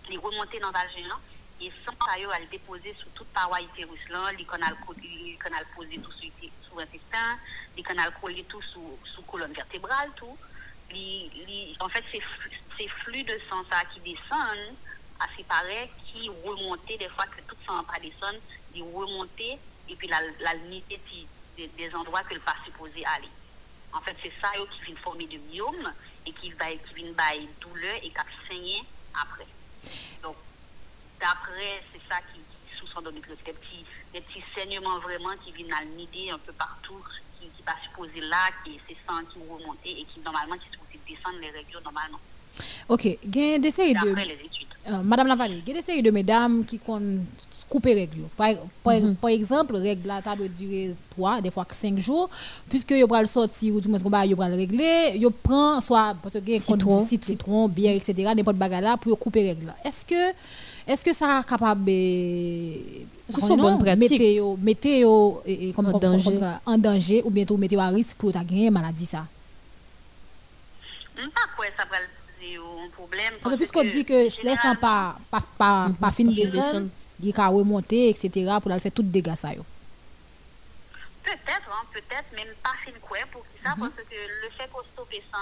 les 0.09 0.17
dans 0.17 0.67
le 0.67 0.73
vagin 0.73 1.19
et 1.65 1.72
sans 1.85 1.94
ça 2.06 2.14
elle 2.18 2.49
déposer 2.49 2.94
sur 2.99 3.07
toute 3.11 3.27
paroi 3.27 3.61
utérus 3.61 3.99
les 4.38 4.45
canal 4.45 5.65
poser 5.76 5.98
tout 5.98 6.11
sur 6.11 6.77
l'intestin 6.77 7.38
les 7.77 7.84
canal 7.84 8.11
coller 8.22 8.44
tout 8.44 8.61
sous 8.61 9.22
colonne 9.23 9.53
vertébrale 9.53 10.11
tout. 10.15 10.38
En 11.80 11.90
fait 11.90 12.03
c'est 12.11 12.19
fl- 12.19 12.52
ces 12.77 12.88
flux 12.88 13.23
de 13.23 13.40
sang 13.49 13.64
ça 13.72 13.84
qui 13.94 13.99
descendent 14.02 14.76
à 15.19 15.27
séparer 15.38 15.90
qui 16.06 16.30
remonter 16.30 16.98
des 16.98 17.10
fois 17.10 17.26
que 17.27 17.41
tout 17.41 17.57
sang 17.65 17.84
pas 17.84 17.99
descendre 17.99 18.40
ils 18.76 18.84
remonter 18.84 19.57
et 19.90 19.95
puis 19.95 20.07
la, 20.07 20.19
la 20.40 20.53
des, 21.57 21.68
des 21.68 21.95
endroits 21.95 22.23
que 22.23 22.34
le 22.34 22.40
pas 22.40 22.56
supposé 22.65 23.06
aller. 23.06 23.30
En 23.91 24.02
fait, 24.02 24.15
c'est 24.23 24.34
ça 24.41 24.49
yo, 24.57 24.65
qui 24.65 24.81
vient 24.81 24.95
former 24.95 25.27
de 25.27 25.38
myome 25.52 25.94
et 26.26 26.31
qui 26.31 26.52
va 26.53 26.72
qui 26.72 26.94
vient 26.95 27.11
douleur 27.61 27.95
et 27.98 28.10
qui 28.10 28.15
saigner 28.49 28.81
après. 29.14 29.45
D'après, 31.24 31.80
c'est 31.91 32.04
ça 32.12 32.20
qui, 32.28 32.40
qui 32.44 32.76
sous 32.76 32.88
son 32.91 33.02
des 33.02 33.24
petits, 33.24 33.88
des 34.14 34.20
petits 34.20 34.44
saignements 34.54 35.00
vraiment 35.00 35.32
qui 35.44 35.52
viennent 35.56 35.74
à 35.74 35.86
nider 35.86 36.30
un 36.32 36.38
peu 36.40 36.52
partout, 36.52 37.00
qui 37.40 37.48
qui 37.48 37.64
pas 37.64 37.80
supposé 37.84 38.20
là, 38.28 38.52
qui 38.64 38.78
c'est 38.88 38.98
sang 39.08 39.24
qui 39.32 39.40
remonte 39.40 39.80
et 39.86 40.04
qui 40.04 40.20
normalement 40.20 40.60
qui 40.60 40.68
supposé 40.70 41.00
descendre 41.08 41.40
les 41.40 41.52
règles 41.52 41.80
normalement. 41.84 42.20
Ok, 42.90 43.08
gen 43.24 43.62
des 43.62 43.72
séries 43.72 43.95
de... 43.95 44.14
Les 44.14 44.34
études. 44.34 44.68
Euh, 44.88 45.02
Madame 45.02 45.28
Lavallée, 45.28 45.62
il 45.66 45.68
y 45.68 45.72
a 45.72 45.76
des 45.76 45.82
séries 45.82 46.04
de 46.04 46.12
mesdames 46.12 46.66
qui 46.66 46.80
ont 46.88 47.24
coupé 47.70 47.94
règle. 47.94 48.28
Par, 48.38 48.54
par, 48.84 48.95
par 49.20 49.30
exemple, 49.32 49.76
règle 49.78 50.08
là, 50.08 50.22
ça 50.24 50.36
doit 50.36 50.48
durer 50.48 50.91
3, 51.12 51.41
des 51.41 51.50
fois 51.50 51.66
5 51.70 51.98
jours, 51.98 52.30
puisque 52.70 52.91
yo 52.91 53.08
pral 53.08 53.26
sortir 53.26 53.74
ou 53.74 53.82
du 53.82 53.88
moins 53.88 54.00
qu'on 54.00 54.10
va 54.10 54.26
yo 54.26 54.36
pral 54.36 54.54
régler, 54.54 55.18
yo 55.18 55.32
prend 55.32 55.82
soit 55.82 56.14
parce 56.22 56.40
que 56.40 56.60
Citron. 56.60 57.00
citron, 57.00 57.30
citron, 57.30 57.68
bière 57.70 57.95
etc. 57.95 58.32
n'importe 58.36 58.58
bagarre 58.58 58.82
là 58.82 58.98
pour 58.98 59.10
yo 59.10 59.16
couper 59.16 59.48
règle. 59.50 59.74
Est-ce 59.84 60.06
que 60.06 60.24
est-ce 60.88 61.03
que 61.05 61.14
ça 61.14 61.43
capable 61.47 61.89
eh, 61.89 63.05
Est-ce 63.30 63.38
que 63.38 63.41
c'est 63.41 63.53
une 63.53 63.57
non, 63.57 63.64
bonne 63.64 63.80
pratique? 63.80 64.11
mettez 64.11 64.34
yo 64.35 64.57
mettez 64.61 64.99
yo 64.99 65.41
eh, 65.45 65.69
eh, 65.69 65.73
comme 65.73 65.88
En 65.88 65.91
comme- 65.91 66.01
danger. 66.01 66.39
comme- 66.39 66.60
en 66.65 66.77
danger 66.77 67.22
ou 67.26 67.30
bientôt 67.30 67.57
yo 67.60 67.80
à 67.80 67.88
risque 67.88 68.18
pour 68.18 68.31
ta 68.31 68.43
gagner 68.43 68.69
maladie 68.69 69.05
ça? 69.05 69.26
Pas 71.15 71.47
quoi 71.55 71.65
ça 71.77 71.85
va 71.85 71.97
poser 71.97 72.57
un 72.57 72.89
problème. 72.89 73.34
Parce 73.41 73.53
que 73.55 73.60
puisqu'on 73.60 73.84
dit 73.84 74.03
que 74.03 74.43
laisse 74.43 74.60
pas 74.61 74.76
pas 74.76 75.15
pas 75.31 75.39
pas 75.57 75.88
fin 75.88 75.93
pas 76.01 76.11
fin 76.11 76.23
descendre, 76.26 76.64
descendre. 76.65 76.88
il 77.22 77.34
ka 77.34 77.47
remonter 77.47 78.10
etc. 78.10 78.30
pour 78.61 78.69
la 78.69 78.80
faire 78.80 78.91
tout 78.91 79.03
dégâts 79.03 79.35
ça 79.35 79.53
yo. 79.53 79.64
Peut-être, 81.23 81.69
hein, 81.72 81.85
peut-être, 81.93 82.30
même 82.35 82.53
pas 82.61 82.76
fin 82.84 82.91
quoi 83.01 83.19
pour 83.31 83.43
qui 83.43 83.57
ça, 83.64 83.73
parce 83.80 83.91
que 83.93 84.01
le 84.43 84.49
fait 84.57 84.69
qu'on 84.73 84.84
stoppe 84.91 85.15
ça, 85.31 85.39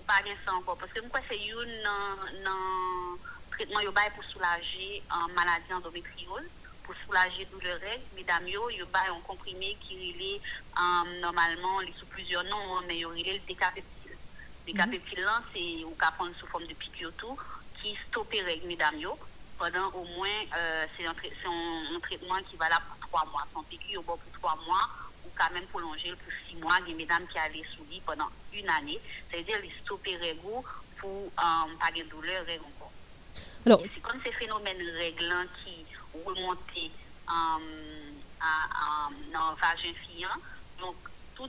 ou 0.00 0.02
pas 0.06 0.22
bien 0.24 0.32
ça 0.46 0.54
encore. 0.54 0.78
Parce 0.78 0.90
que 0.92 1.00
moi, 1.00 1.20
c'est 1.28 1.36
une 1.36 1.82
dans 2.44 3.18
traitement 3.52 3.80
yo 3.80 3.92
bail 3.92 4.10
pour 4.14 4.24
soulager 4.24 5.02
en 5.10 5.28
maladie 5.34 5.72
endométriose, 5.72 6.48
pour 6.84 6.94
soulager 7.04 7.44
douleur 7.46 7.78
règle, 7.80 8.04
mesdames 8.16 8.48
yo, 8.48 8.68
yo 8.70 8.86
bail 8.86 9.10
un 9.10 9.20
comprimé 9.20 9.76
qui 9.80 10.40
euh, 10.76 11.20
normalement, 11.20 11.80
les 11.80 11.92
sous 11.98 12.06
plusieurs 12.06 12.44
noms, 12.44 12.76
hein, 12.76 12.82
mais 12.88 12.98
yo 12.98 13.10
relait 13.10 13.34
le 13.34 13.46
décapeptile. 13.46 14.16
Décapeptile 14.66 15.20
là, 15.20 15.42
c'est 15.54 15.84
ou 15.84 15.94
qu'à 16.00 16.10
prendre 16.12 16.34
sous 16.38 16.46
forme 16.46 16.66
de 16.66 16.74
piqûre 16.74 17.12
qui 17.82 17.96
mesdames 18.66 18.98
yo, 18.98 19.18
pendant 19.58 19.88
au 19.90 20.04
moins, 20.04 20.28
euh, 20.56 20.86
c'est 20.96 21.06
un, 21.06 21.14
trai- 21.14 21.32
c'est 21.40 21.48
un, 21.48 21.94
un 21.96 22.00
traitement 22.00 22.38
qui 22.50 22.56
va 22.56 22.68
là 22.68 22.80
pour 22.80 23.08
trois 23.08 23.24
mois. 23.30 23.46
Son 23.52 23.62
piqûre 23.64 24.00
au 24.00 24.02
bord 24.02 24.18
pour 24.18 24.32
trois 24.40 24.56
mois, 24.66 24.88
ou 25.24 25.30
quand 25.36 25.52
même 25.52 25.66
prolonger 25.66 26.10
le 26.10 26.16
pour 26.16 26.32
six 26.48 26.56
mois. 26.56 26.78
Il 26.86 26.90
y 26.90 26.94
a 26.94 26.96
mesdames 26.96 27.26
qui 27.28 27.38
allaient 27.38 27.64
sous 27.76 27.84
lit 27.90 28.00
pendant 28.04 28.28
une 28.52 28.68
année. 28.70 29.00
C'est-à-dire, 29.30 29.58
ils 29.64 29.72
stopper 29.84 30.16
règles 30.16 30.40
pour 30.98 31.26
euh, 31.26 31.76
pas 31.78 31.92
de 31.94 32.02
douleur 32.04 32.44
règles 32.46 32.64
encore. 32.64 32.81
Alors- 33.66 33.80
c'est 33.94 34.00
comme 34.00 34.20
ces 34.24 34.32
phénomènes 34.32 34.82
réglants 34.98 35.46
qui 35.64 35.84
à, 37.28 39.08
dans 39.32 39.50
le 39.52 39.56
vagin 39.60 39.94
fiant. 40.06 40.28
Donc, 40.80 40.96
tout 41.34 41.48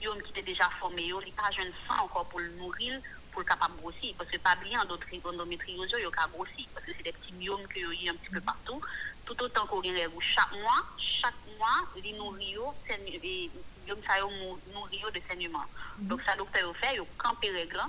biome 0.00 0.22
qui 0.22 0.30
était 0.30 0.42
déjà 0.42 0.68
formé, 0.78 1.02
il 1.02 1.14
n'y 1.14 1.32
a 1.36 1.42
pas 1.42 1.50
jeune 1.50 1.72
sang 1.88 2.04
encore 2.04 2.26
pour 2.26 2.40
le 2.40 2.48
nourrir, 2.52 3.00
pour 3.32 3.40
le 3.40 3.46
capable 3.46 3.74
de 3.76 3.80
grossir. 3.80 4.14
Parce 4.16 4.30
que 4.30 4.38
pas 4.38 4.56
bien, 4.56 4.80
endométriose, 4.80 5.92
il 5.98 6.02
y 6.02 6.06
a 6.06 6.10
grossir. 6.28 6.66
Parce 6.74 6.86
que 6.86 6.92
c'est 6.96 7.02
des 7.02 7.12
petits 7.12 7.32
biomes 7.32 7.66
qu'il 7.68 8.02
y 8.02 8.08
a 8.08 8.12
un 8.12 8.16
petit 8.16 8.30
peu 8.30 8.40
partout. 8.40 8.80
Tout 9.24 9.42
autant 9.42 9.66
qu'on 9.66 9.80
a 9.80 10.20
chaque 10.20 10.52
mois, 10.52 10.86
chaque 10.98 11.34
mois, 11.58 11.86
les 12.02 12.12
nourrit, 12.12 12.56
les 12.88 13.50
biomes, 13.84 14.00
ça 14.06 14.20
nourrit 14.72 15.02
de 15.12 15.20
saignement. 15.28 15.64
Donc, 15.98 16.22
ça, 16.22 16.36
docteur 16.36 16.74
fait, 16.76 16.94
il 16.94 17.02
camper 17.18 17.50
règle 17.50 17.80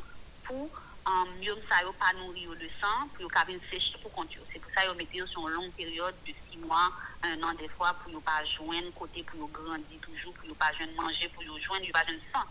pour 0.44 0.70
um, 1.06 1.28
biome 1.40 1.60
ça 1.70 1.84
yo 1.84 1.94
pas 1.94 2.14
nourrir 2.14 2.52
de 2.52 2.70
sang, 2.82 3.08
pour 3.14 3.22
yo 3.22 3.30
venir 3.46 3.60
sécher 3.72 3.98
pour 4.02 4.12
continuer. 4.12 4.46
C'est 4.52 4.60
pour 4.60 4.72
ça 4.74 4.82
qu'ils 4.82 4.96
mettent 4.96 5.30
sur 5.30 5.48
une 5.48 5.54
longue 5.54 5.72
période 5.72 6.16
de 6.26 6.34
6 6.52 6.58
mois, 6.60 6.92
un 7.24 7.42
an 7.44 7.54
des 7.54 7.68
fois, 7.70 7.94
pour 8.04 8.12
ne 8.14 8.20
pas 8.20 8.44
joindre 8.46 8.92
côté, 8.94 9.24
pour 9.24 9.40
yo 9.40 9.48
grandir 9.48 10.00
toujours, 10.02 10.34
pour 10.34 10.48
ne 10.48 10.54
pas 10.54 10.72
manger, 10.96 11.30
pour 11.30 11.44
yo 11.44 11.54
pas 11.92 12.06
joindre 12.06 12.22
sang. 12.34 12.46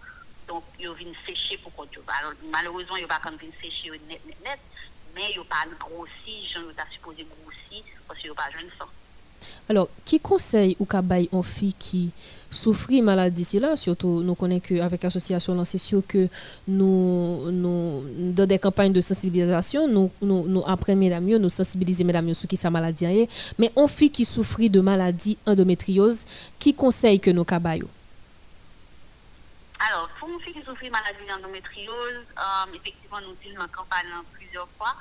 Donc, 0.49 0.65
ils 0.79 0.91
viennent 0.95 1.15
sécher 1.27 1.57
pour 1.59 1.74
continuer. 1.74 2.05
Alors, 2.20 2.33
malheureusement, 2.51 2.97
ils 2.97 3.03
ne 3.03 3.07
pas 3.07 3.20
venir 3.24 3.53
sécher 3.62 3.91
net, 4.09 4.24
net, 4.27 4.41
net, 4.45 4.61
mais 5.15 5.33
ils 5.33 5.45
pas 5.45 5.65
grossi, 5.79 6.49
j'en 6.53 6.69
ai 6.69 6.93
supposé 6.93 7.24
grossir, 7.24 7.85
parce 8.09 8.20
qu'ils 8.20 8.33
pas 8.35 8.51
joindre 8.51 8.73
sang. 8.79 8.89
Alors, 9.73 9.89
qui 10.05 10.20
conseille 10.20 10.77
ou 10.81 10.85
kabay 10.85 11.31
en 11.32 11.43
fille 11.43 11.73
qui 11.73 12.11
souffre 12.51 12.93
maladie? 13.01 13.43
C'est 13.43 13.59
là 13.59 13.74
surtout 13.74 14.20
nous 14.23 14.35
connaissons 14.35 14.61
qu'avec 14.69 15.03
l'association 15.03 15.65
c'est 15.65 15.78
sûr 15.78 16.03
que 16.07 16.28
nous, 16.69 17.51
nous 17.51 18.03
dans 18.35 18.44
des 18.44 18.59
campagnes 18.59 18.93
de 18.93 19.01
sensibilisation 19.01 19.89
nous 19.89 20.11
nous, 20.20 20.47
nous 20.47 20.62
apprenons 20.66 20.99
mesdames 21.01 21.24
nous 21.24 21.49
sensibiliser 21.49 22.05
mesdames 22.05 22.35
sur 22.35 22.47
qui 22.47 22.59
sa 22.59 22.69
maladie 22.69 23.07
est 23.07 23.55
mais 23.59 23.73
en 23.74 23.86
fille 23.86 24.11
qui 24.11 24.27
souffre 24.27 24.61
de 24.61 24.81
maladie 24.82 25.39
endométriose 25.47 26.19
qui 26.59 26.74
conseille 26.74 27.19
que 27.19 27.31
nous 27.31 27.44
kabay 27.44 27.81
alors, 29.85 30.09
pour 30.20 30.28
une 30.28 30.39
fille 30.39 30.53
qui 30.53 30.62
souffre 30.62 30.85
de 30.85 30.90
maladie 30.90 31.27
d'endométriose, 31.28 32.23
euh, 32.39 32.73
effectivement, 32.73 33.19
nous 33.27 33.32
utilisons 33.32 33.62
la 33.62 33.66
campagne 33.66 34.07
plusieurs 34.32 34.69
fois. 34.78 34.94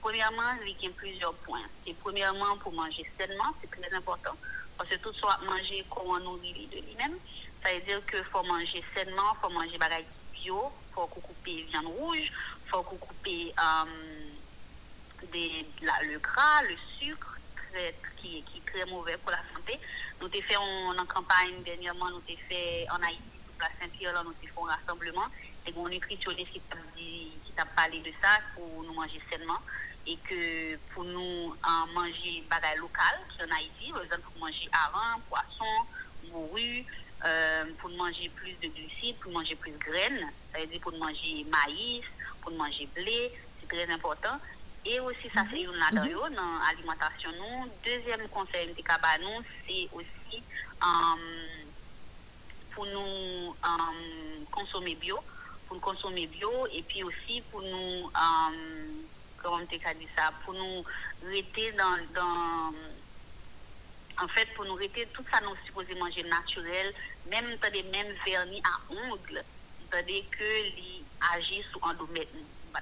Premièrement, 0.00 0.56
il 0.66 0.82
y 0.82 0.86
a 0.86 0.90
plusieurs 0.90 1.34
points. 1.34 1.66
Et 1.86 1.94
premièrement, 1.94 2.56
pour 2.58 2.72
manger 2.72 3.04
sainement, 3.18 3.52
c'est 3.60 3.70
très 3.70 3.94
important. 3.94 4.34
Parce 4.76 4.88
que 4.88 4.96
tout 4.96 5.12
soit 5.12 5.38
manger 5.46 5.84
comme 5.90 6.08
on 6.08 6.20
nourrit 6.20 6.68
de 6.72 6.80
lui-même. 6.80 7.16
Ça 7.62 7.74
veut 7.74 7.80
dire 7.80 8.04
qu'il 8.06 8.24
faut 8.24 8.42
manger 8.42 8.82
sainement, 8.94 9.34
il 9.34 9.40
faut 9.42 9.50
manger 9.50 9.76
bagaille 9.76 10.06
bio, 10.32 10.72
il 10.88 10.94
faut 10.94 11.06
couper 11.06 11.62
viande 11.64 11.86
rouge, 11.86 12.32
il 12.64 12.70
faut 12.70 12.82
couper 12.82 13.52
euh, 13.58 15.26
des, 15.32 15.66
la, 15.82 15.92
le 16.04 16.18
gras, 16.18 16.62
le 16.62 16.76
sucre, 16.98 17.36
qui, 18.16 18.42
qui 18.42 18.58
est 18.58 18.72
très 18.72 18.84
mauvais 18.86 19.18
pour 19.18 19.30
la 19.30 19.42
santé. 19.54 19.78
Nous 20.20 20.26
avons 20.26 20.42
fait 20.42 20.56
en, 20.56 21.06
campagne 21.06 21.62
dernièrement, 21.62 22.08
nous 22.08 22.16
avons 22.16 22.40
fait 22.48 22.86
en 22.90 23.02
Haïti, 23.02 23.20
la 23.60 23.68
Saint-Pierre, 23.78 24.12
nous 24.12 24.20
avons 24.20 24.32
fait 24.40 24.48
un 24.56 24.76
rassemblement. 24.76 25.26
Et 25.66 25.72
mon 25.72 25.88
nutritionniste 25.88 26.52
qui 26.96 27.52
t'a 27.54 27.66
parlé 27.66 28.00
de 28.00 28.10
ça 28.22 28.38
pour 28.54 28.82
nous 28.82 28.94
manger 28.94 29.20
sainement 29.30 29.58
et 30.10 30.16
que 30.28 30.76
pour 30.92 31.04
nous 31.04 31.54
en 31.64 31.86
manger 31.94 32.42
bagaille 32.50 32.78
local 32.78 33.14
qui 33.28 33.44
en 33.44 33.56
Haïti, 33.56 33.92
par 33.92 34.02
exemple 34.02 34.22
pour 34.22 34.40
manger 34.40 34.68
hareng, 34.72 35.20
poisson, 35.28 35.86
morue, 36.32 36.84
euh, 37.24 37.64
pour 37.78 37.90
manger 37.90 38.28
plus 38.34 38.54
de 38.62 38.68
glucides, 38.74 39.16
pour 39.16 39.32
manger 39.32 39.54
plus 39.54 39.70
de 39.70 39.78
graines, 39.78 40.26
ça 40.52 40.60
veut 40.60 40.66
dire 40.66 40.80
pour 40.80 40.96
manger 40.98 41.46
maïs, 41.48 42.04
pour 42.42 42.52
manger 42.52 42.88
blé, 42.94 43.32
c'est 43.60 43.68
très 43.68 43.92
important. 43.92 44.36
Et 44.84 44.98
aussi, 44.98 45.28
ça 45.34 45.44
c'est 45.50 45.60
une 45.60 45.72
là 45.72 45.90
dans 45.92 46.00
l'alimentation. 46.00 47.30
Nous. 47.36 47.70
Deuxième 47.84 48.26
conseil 48.28 48.66
de 48.66 48.72
nous, 48.72 49.44
c'est 49.68 49.88
aussi 49.92 50.42
um, 50.82 51.20
pour 52.70 52.86
nous 52.86 53.54
um, 53.62 54.44
consommer 54.50 54.94
bio, 54.94 55.18
pour 55.68 55.76
nous 55.76 55.82
consommer 55.82 56.26
bio 56.26 56.66
et 56.72 56.82
puis 56.82 57.04
aussi 57.04 57.42
pour 57.50 57.60
nous 57.60 58.10
comment 59.42 59.64
tu 59.66 59.78
as 59.84 59.94
dit 59.94 60.08
ça, 60.16 60.32
pour 60.44 60.54
nous 60.54 60.84
rester 61.24 61.72
dans, 61.72 61.98
dans, 62.14 62.74
en 64.22 64.28
fait, 64.28 64.46
pour 64.54 64.64
nous 64.64 64.74
rester 64.74 65.06
tout 65.12 65.24
ça 65.32 65.40
nous 65.40 65.54
supposé 65.64 65.94
manger 65.94 66.22
naturel, 66.24 66.92
même 67.30 67.56
dans 67.56 67.72
les 67.72 67.82
mêmes 67.84 68.14
vernis 68.26 68.62
à 68.64 68.92
ongles, 68.92 69.42
c'est-à-dire 69.90 70.24
que 70.30 70.44
les 70.76 71.02
agit 71.34 71.62
sous 71.72 71.80
endomètre, 71.82 72.32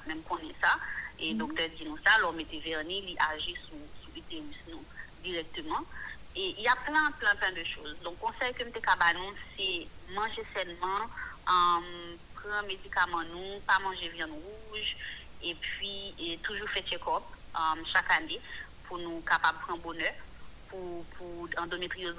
même 0.06 0.22
qu'on 0.22 0.38
est 0.38 0.60
ça, 0.62 0.78
et 1.18 1.32
mm 1.32 1.34
-hmm. 1.34 1.38
docteur 1.38 1.68
dit 1.76 1.84
nous 1.84 1.98
ça, 2.04 2.18
l'on 2.20 2.32
met 2.32 2.44
des 2.44 2.60
vernis, 2.60 3.02
il 3.12 3.18
agit 3.32 3.56
sous, 3.66 3.84
sous 4.00 4.10
l'utérus 4.14 4.56
nous 4.68 4.84
directement. 5.22 5.82
Et 6.36 6.54
il 6.58 6.60
y 6.60 6.68
a 6.68 6.76
plein, 6.76 7.10
plein, 7.18 7.34
plein 7.34 7.50
de 7.52 7.64
choses. 7.64 7.96
Donc, 8.04 8.16
conseil 8.20 8.52
que 8.54 8.64
je 8.64 8.70
te 8.70 8.78
c'est 9.56 9.86
manger 10.14 10.44
sainement, 10.54 11.02
euh, 11.48 12.16
prendre 12.36 12.66
médicaments, 12.68 13.24
nous, 13.34 13.58
pas 13.66 13.78
manger 13.80 14.08
viande 14.10 14.30
rouge, 14.30 14.90
et 15.42 15.54
puis 15.54 16.14
toujours 16.42 16.68
faire 16.68 16.82
check-up 16.84 17.22
um, 17.54 17.84
chaque 17.92 18.10
année 18.10 18.40
pour 18.84 18.98
nous 18.98 19.20
capables 19.20 19.58
de 19.58 19.62
prendre 19.64 19.82
bonheur 19.82 20.12
pour, 20.68 21.04
pour 21.16 21.48
endométriose 21.58 22.14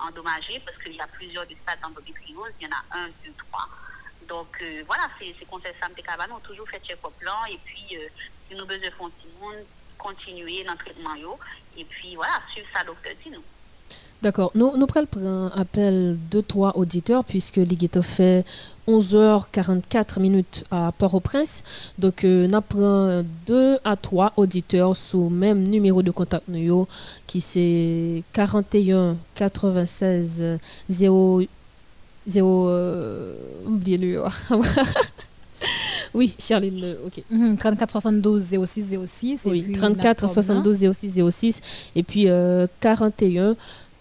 endommager 0.00 0.60
parce 0.60 0.76
qu'il 0.78 0.94
y 0.94 1.00
a 1.00 1.06
plusieurs 1.06 1.44
stades 1.44 1.80
d'endométriose, 1.80 2.52
il 2.60 2.66
y 2.66 2.68
en 2.68 2.76
a 2.76 2.98
un, 2.98 3.08
deux, 3.24 3.32
trois. 3.38 3.68
Donc 4.28 4.58
euh, 4.62 4.82
voilà, 4.86 5.08
c'est 5.18 5.34
conseil 5.46 5.72
ça 5.80 5.88
me 5.88 5.94
on 6.34 6.40
toujours 6.40 6.68
fait 6.68 6.82
check-up 6.84 7.12
là 7.22 7.44
et 7.50 7.58
puis 7.64 7.96
euh, 7.96 8.08
nous 8.56 8.66
besoin 8.66 8.88
de 8.88 9.64
continuer 9.98 10.64
le 10.64 10.76
traitement 10.76 11.14
et 11.76 11.84
puis 11.84 12.16
voilà, 12.16 12.40
suivre 12.52 12.68
ça 12.74 12.84
docteur 12.84 13.12
dit 13.22 13.30
nous. 13.30 13.44
D'accord. 14.22 14.50
Nous, 14.54 14.76
nous 14.76 14.86
prenons 14.86 15.06
un 15.22 15.60
appel 15.60 16.16
de 16.30 16.40
trois 16.40 16.72
auditeurs 16.76 17.24
puisque 17.24 17.56
l'IGETA 17.56 18.02
fait 18.02 18.44
11h44 18.88 20.20
minutes 20.20 20.64
à 20.70 20.92
Port-au-Prince. 20.96 21.92
Donc, 21.98 22.24
euh, 22.24 22.48
nous 22.48 22.60
prenons 22.60 23.24
deux 23.46 23.78
à 23.84 23.96
trois 23.96 24.32
auditeurs 24.36 24.96
sous 24.96 25.28
même 25.28 25.66
numéro 25.68 26.02
de 26.02 26.10
contact 26.10 26.44
nous, 26.48 26.86
qui 27.26 27.40
c'est 27.40 28.22
41 28.32 29.16
96 29.34 30.58
0 30.88 31.42
0 32.26 32.68
euh, 32.68 33.34
oubliez-le. 33.66 34.22
Oui, 36.14 36.34
Charline, 36.38 36.96
ok. 37.04 37.22
34 37.58 37.90
72 37.90 38.56
06 38.64 38.98
06. 39.04 39.46
Oui, 39.50 39.72
34 39.72 40.28
72 40.28 40.90
06 40.92 41.20
06. 41.30 41.90
Et 41.94 42.02
puis 42.02 42.24
euh, 42.28 42.66
41 42.80 43.54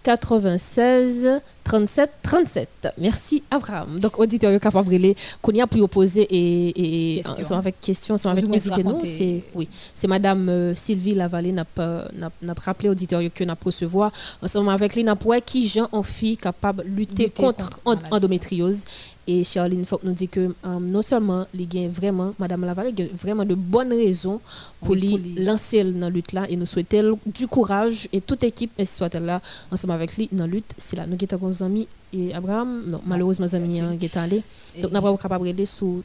96 0.05 1.41
37 1.65 2.11
37. 2.21 2.69
Merci 2.99 3.43
Abraham. 3.49 3.99
Donc 3.99 4.19
auditeur 4.19 4.51
est 4.51 4.59
capable 4.59 4.89
de 4.89 5.15
qu'on 5.41 5.51
y 5.51 5.59
a 5.61 5.67
pour 5.67 5.89
poser 5.89 6.21
et, 6.21 7.17
et 7.17 7.21
question. 7.23 7.57
avec 7.57 7.81
question, 7.81 8.17
c'est 8.17 8.29
avec 8.29 8.43
invité 8.45 8.83
nous, 8.83 8.99
c'est 9.03 9.43
oui, 9.55 9.67
c'est 9.95 10.07
madame 10.07 10.47
euh, 10.47 10.75
Sylvie 10.75 11.15
Lavallée 11.15 11.51
n'a 11.51 11.65
pas 11.65 12.05
n'a 12.13 12.53
rappelé 12.63 12.89
auditeur 12.89 13.21
que 13.33 13.43
n'a 13.43 13.57
recevoir. 13.65 14.11
Ensemble 14.43 14.69
avec 14.69 14.95
lui 14.95 15.03
n'a 15.03 15.15
qui 15.43 15.67
Jean 15.67 15.89
en 15.91 16.03
fille 16.03 16.37
capable 16.37 16.83
de 16.83 16.89
lutter, 16.89 17.29
contre, 17.29 17.81
contre 17.81 18.05
endométriose. 18.13 18.83
Et 19.27 19.43
Charline 19.43 19.85
faut 19.85 19.99
nous 20.03 20.11
dit 20.13 20.27
que 20.29 20.39
euh, 20.39 20.79
non 20.79 21.01
seulement 21.01 21.47
y 21.55 21.83
a 21.83 21.87
vraiment 21.89 22.35
madame 22.37 22.63
Lavallée 22.63 22.93
vraiment 23.19 23.43
de 23.43 23.55
bonnes 23.55 23.91
raisons 23.91 24.39
pour 24.81 24.93
lui 24.93 25.17
lancer 25.37 25.83
dans 25.83 26.09
lutte 26.09 26.31
là 26.33 26.45
et 26.47 26.55
nous 26.55 26.67
souhaitons 26.67 27.17
du 27.25 27.47
courage 27.47 28.07
et 28.13 28.21
toute 28.21 28.43
équipe 28.43 28.71
soit 28.85 29.15
là. 29.15 29.41
Ensemble 29.71 29.93
avec 29.93 30.15
lui 30.15 30.29
dans 30.31 30.45
lutte 30.45 30.71
c'est 30.77 30.95
là. 30.95 31.07
Nous 31.07 31.15
nos 31.55 31.65
amis 31.65 31.87
et 32.13 32.33
Abraham, 32.33 32.83
non, 32.87 33.01
malheureusement, 33.05 33.45
mes 33.45 33.55
amis 33.55 33.77
sont 33.77 34.17
allés. 34.19 34.43
Donc, 34.81 34.91
nous 34.91 34.97
avons 34.97 35.17
capable 35.17 35.53
de 35.53 35.65
sous 35.65 36.03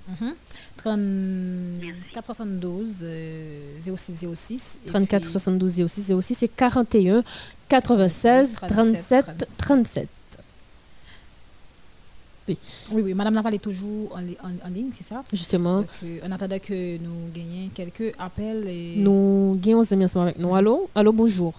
34 0.77 2.27
72 2.27 3.07
06 3.79 4.27
06. 4.35 4.79
34 4.87 5.25
72 5.25 5.87
06 5.87 6.13
06, 6.21 6.35
c'est 6.35 6.49
41 6.49 7.23
96 7.69 8.57
37 8.69 9.47
37. 9.59 10.09
Oui. 12.49 12.59
oui, 12.93 13.03
oui, 13.03 13.15
Madame 13.15 13.35
Laval 13.35 13.55
est 13.55 13.59
toujours 13.59 14.13
en, 14.17 14.23
en, 14.23 14.67
en 14.67 14.71
ligne, 14.71 14.89
c'est 14.91 15.05
ça? 15.05 15.23
Justement. 15.33 15.85
Euh, 16.03 16.19
en 16.27 16.33
attendant 16.33 16.59
que 16.59 16.99
nous 16.99 17.31
gagnions 17.33 17.69
quelques 17.73 18.13
appels. 18.19 18.67
Et... 18.67 18.97
Nous 18.97 19.57
gagnons 19.61 19.83
amis 19.93 20.07
ensemble 20.07 20.29
avec 20.29 20.39
nous. 20.39 20.53
Allô? 20.57 20.91
Allô, 20.97 21.13
bonjour. 21.13 21.53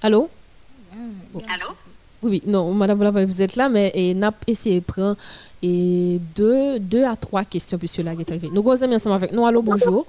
Allô? 0.00 0.30
Allô? 1.34 1.74
Oui, 2.22 2.30
oui, 2.30 2.50
non, 2.50 2.72
Madame 2.72 3.24
vous 3.24 3.42
êtes 3.42 3.56
là, 3.56 3.68
mais 3.68 3.92
et, 3.94 4.14
n'a 4.14 4.32
essayé 4.46 4.80
de 4.80 4.84
prendre 4.84 5.16
et 5.62 6.18
deux, 6.34 6.78
deux 6.78 7.04
à 7.04 7.16
trois 7.16 7.44
questions, 7.44 7.76
puisque 7.76 7.98
là, 7.98 8.12
est 8.12 8.30
arrivé. 8.30 8.48
Nous 8.50 8.76
sommes 8.76 8.92
ensemble 8.92 9.16
avec 9.16 9.32
nous. 9.32 9.44
Allô, 9.44 9.60
bonjour. 9.62 10.06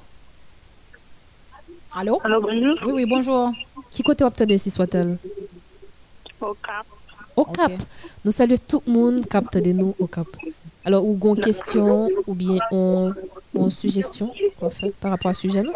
Allô? 1.94 2.20
Allô, 2.24 2.42
bonjour. 2.42 2.76
Oui, 2.86 2.92
oui, 2.94 3.06
bonjour. 3.06 3.52
Qui 3.92 4.04
côté 4.04 4.24
obtenu 4.24 4.58
si 4.58 4.70
soit-elle? 4.70 5.18
Au 6.40 6.54
Cap. 6.54 6.86
Au 7.36 7.46
Cap. 7.46 7.72
Nous 8.24 8.32
saluons 8.32 8.58
tout 8.68 8.82
le 8.88 8.94
monde 8.94 9.26
capte 9.28 9.58
de 9.58 9.72
nous 9.72 9.96
au 10.00 10.08
Cap. 10.08 10.28
Alors, 10.86 11.04
ou 11.04 11.20
une 11.24 11.40
question, 11.40 12.10
ou 12.28 12.34
bien 12.34 12.60
une 12.72 13.72
suggestion, 13.72 14.32
par 15.02 15.12
rapport 15.12 15.32
à 15.32 15.34
ce 15.34 15.42
sujet, 15.42 15.64
non? 15.64 15.74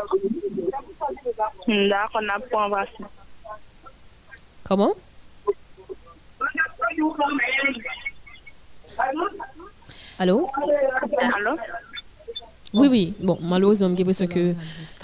D'accord, 1.68 2.22
on 2.22 2.30
a 2.30 2.40
pas. 2.69 2.86
Comment? 4.69 4.93
Allô? 10.19 10.47
Allô? 11.35 11.57
Oui, 12.73 12.87
oui. 12.87 13.13
Bon, 13.19 13.39
malheureusement, 13.41 13.89
j'ai 13.89 13.95
l'impression 14.03 14.27
que 14.27 14.53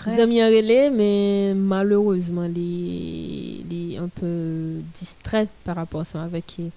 Zami 0.07 0.39
a 0.39 0.47
relais, 0.47 0.91
mais 0.91 1.55
malheureusement, 1.55 2.43
il 2.55 3.93
est 3.93 3.97
un 3.97 4.07
peu 4.07 4.81
distrait 4.93 5.47
par 5.63 5.77
rapport 5.77 6.01
à 6.01 6.05
ça 6.05 6.21
avec 6.21 6.45
qui 6.45 6.71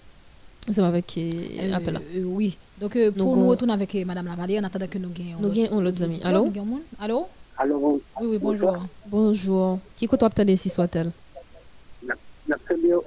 ça 0.70 0.86
avec 0.86 1.06
qui 1.06 1.28
Euh, 1.60 1.77
euh, 1.77 2.23
oui. 2.24 2.56
Donc, 2.81 2.97
euh, 2.97 3.10
pour 3.10 3.36
nous 3.36 3.44
on- 3.44 3.48
retourner 3.48 3.73
avec 3.74 3.94
euh, 3.97 4.05
Madame 4.06 4.27
Lavalier, 4.27 4.60
en 4.60 4.65
attendant 4.65 4.86
que 4.86 4.98
nous 4.98 5.10
gagnions. 5.10 5.39
Nous 5.40 5.51
gagnons 5.51 5.81
l'autre 5.81 6.02
ami. 6.05 6.20
Allô? 6.24 6.51
Allô? 6.98 7.28
Allô 7.59 8.01
Oui, 8.20 8.27
oui, 8.31 8.39
bonjour. 8.39 8.77
Bonjour. 9.06 9.78
Qui 9.97 10.09
que 10.09 10.16
tu 10.16 10.24
as 10.24 10.56
si 10.56 10.69
soit-elle 10.70 11.10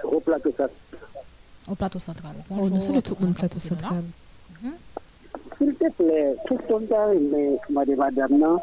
Au 0.04 0.20
plateau 0.20 0.54
ça. 0.58 0.68
Au 1.70 1.76
plateau 1.76 2.00
central. 2.00 2.34
Oh, 2.40 2.44
Bonjour. 2.50 2.76
nous 2.76 2.82
saluons 2.82 3.02
tout 3.02 3.16
le 3.20 3.26
monde 3.26 3.36
plateau 3.36 3.60
central. 3.60 4.04
S'il 5.58 5.74
te 5.76 5.90
plaît, 5.92 6.36
tout 6.48 6.58
le 6.58 6.74
monde 6.74 6.92
a 6.92 7.14
aimé, 7.14 7.58
madame, 7.70 7.96
madame, 7.98 8.38
non? 8.38 8.60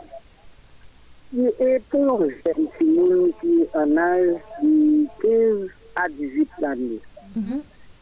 Et 1.36 1.80
pour 1.90 2.22
un 2.22 2.28
jeune 2.28 2.66
Simon 2.76 3.30
qui 3.40 3.62
est 3.62 3.76
en 3.76 3.96
âge 3.96 4.36
de 4.62 5.06
15 5.22 5.70
à 5.94 6.08
18 6.08 6.48
années, 6.64 6.98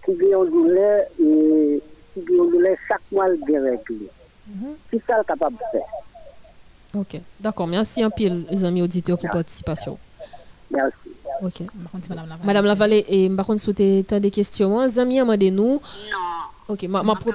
qui 0.04 0.10
a 0.10 0.38
une 0.38 0.50
douleur, 0.50 1.02
et 1.20 1.82
qui 2.14 2.20
douleur 2.24 2.76
chaque 2.88 3.00
mois, 3.12 3.28
est 3.28 3.58
réglé. 3.58 4.08
Qui 4.90 5.00
ça 5.06 5.22
capable 5.24 5.56
de 5.56 5.62
faire? 5.72 5.86
Ok, 6.94 7.20
d'accord. 7.40 7.66
Merci 7.66 8.02
un 8.02 8.10
pile, 8.10 8.46
les 8.50 8.64
amis 8.64 8.80
auditeurs, 8.82 9.18
pour 9.18 9.28
participation. 9.28 9.98
Merci. 10.70 11.05
Ok. 11.42 11.60
Madame 12.08 12.28
Lavalier. 12.28 12.44
Madame 12.46 12.64
Lavallée, 12.66 13.04
et 13.08 13.28
par 13.30 13.46
contre, 13.46 13.60
souhaitez 13.60 14.04
tant 14.08 14.18
des 14.20 14.30
questions. 14.30 14.82
Les 14.82 14.98
amis, 14.98 15.18
demandez-nous. 15.18 15.80
Non. 16.12 16.18
Ok, 16.68 16.82
ma, 16.84 17.02
ma 17.02 17.14
pro- 17.14 17.32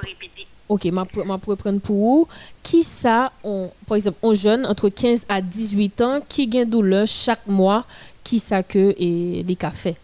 Ok, 0.68 0.84
ma, 0.86 1.04
ma 1.26 1.38
pour 1.38 1.56
prendre 1.56 1.80
pour 1.80 1.96
vous. 1.96 2.28
Qui 2.62 2.82
ça, 2.82 3.30
on, 3.44 3.70
par 3.86 3.96
exemple, 3.96 4.18
un 4.22 4.34
jeune 4.34 4.66
entre 4.66 4.88
15 4.88 5.26
à 5.28 5.40
18 5.40 6.00
ans 6.00 6.20
qui 6.28 6.46
gagne 6.46 6.68
douleur 6.68 7.06
chaque 7.06 7.46
mois, 7.46 7.84
qui 8.24 8.38
ça 8.38 8.62
que 8.62 8.94
et 8.98 9.42
les 9.46 9.56
cafés? 9.56 9.96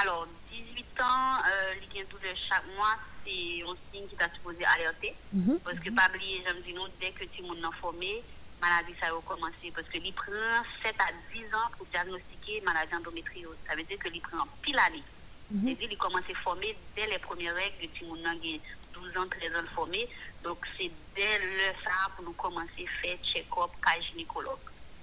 Alors, 0.00 0.26
18 0.50 0.84
ans, 1.00 1.38
euh, 1.46 1.74
il 1.94 2.00
a 2.00 2.04
douleur 2.04 2.34
chaque 2.48 2.64
mois, 2.76 2.96
c'est 3.24 3.62
un 3.62 3.74
signe 3.92 4.06
qui 4.08 4.16
t'a 4.16 4.28
supposé 4.34 4.64
alerter. 4.76 5.14
Mhm. 5.32 5.58
Parce 5.64 5.78
que 5.78 5.90
pas 5.90 6.08
oublier, 6.14 6.42
j'aime 6.46 6.56
dire, 6.66 6.74
nous, 6.76 6.88
dès 7.00 7.10
que 7.10 7.24
tu 7.34 7.42
m'en 7.42 7.70
formé, 7.80 8.22
maladie 8.62 8.94
ça 9.00 9.12
va 9.12 9.20
commencer. 9.26 9.70
Parce 9.74 9.86
que 9.88 9.98
il 9.98 10.12
prend 10.14 10.32
7 10.82 10.94
à 11.00 11.10
10 11.34 11.44
ans 11.54 11.68
pour 11.76 11.86
diagnostiquer 11.86 12.62
maladie 12.62 12.94
endométriose. 12.94 13.56
Ça 13.68 13.74
veut 13.76 13.82
dire 13.82 13.98
que 13.98 14.08
prend 14.22 14.46
pile 14.62 14.78
année. 14.78 15.02
C'est-à-dire 15.52 15.88
qu'il 15.90 15.98
commence 15.98 16.22
à 16.30 16.34
former 16.36 16.74
dès 16.96 17.06
les 17.08 17.18
premières 17.18 17.54
règles 17.54 17.76
le 18.04 18.10
monde 18.10 18.22
12 18.94 19.16
ans, 19.18 19.28
13 19.28 19.50
ans 19.56 19.68
formé. 19.74 20.08
Donc, 20.42 20.58
c'est 20.78 20.90
dès 21.14 21.38
le 21.40 21.74
ça 21.84 22.08
pour 22.16 22.24
nous 22.24 22.32
commencer 22.32 22.86
à 22.86 23.02
faire 23.02 23.18
check-up 23.22 23.70
cas 23.84 24.00
gynécologue. 24.00 24.58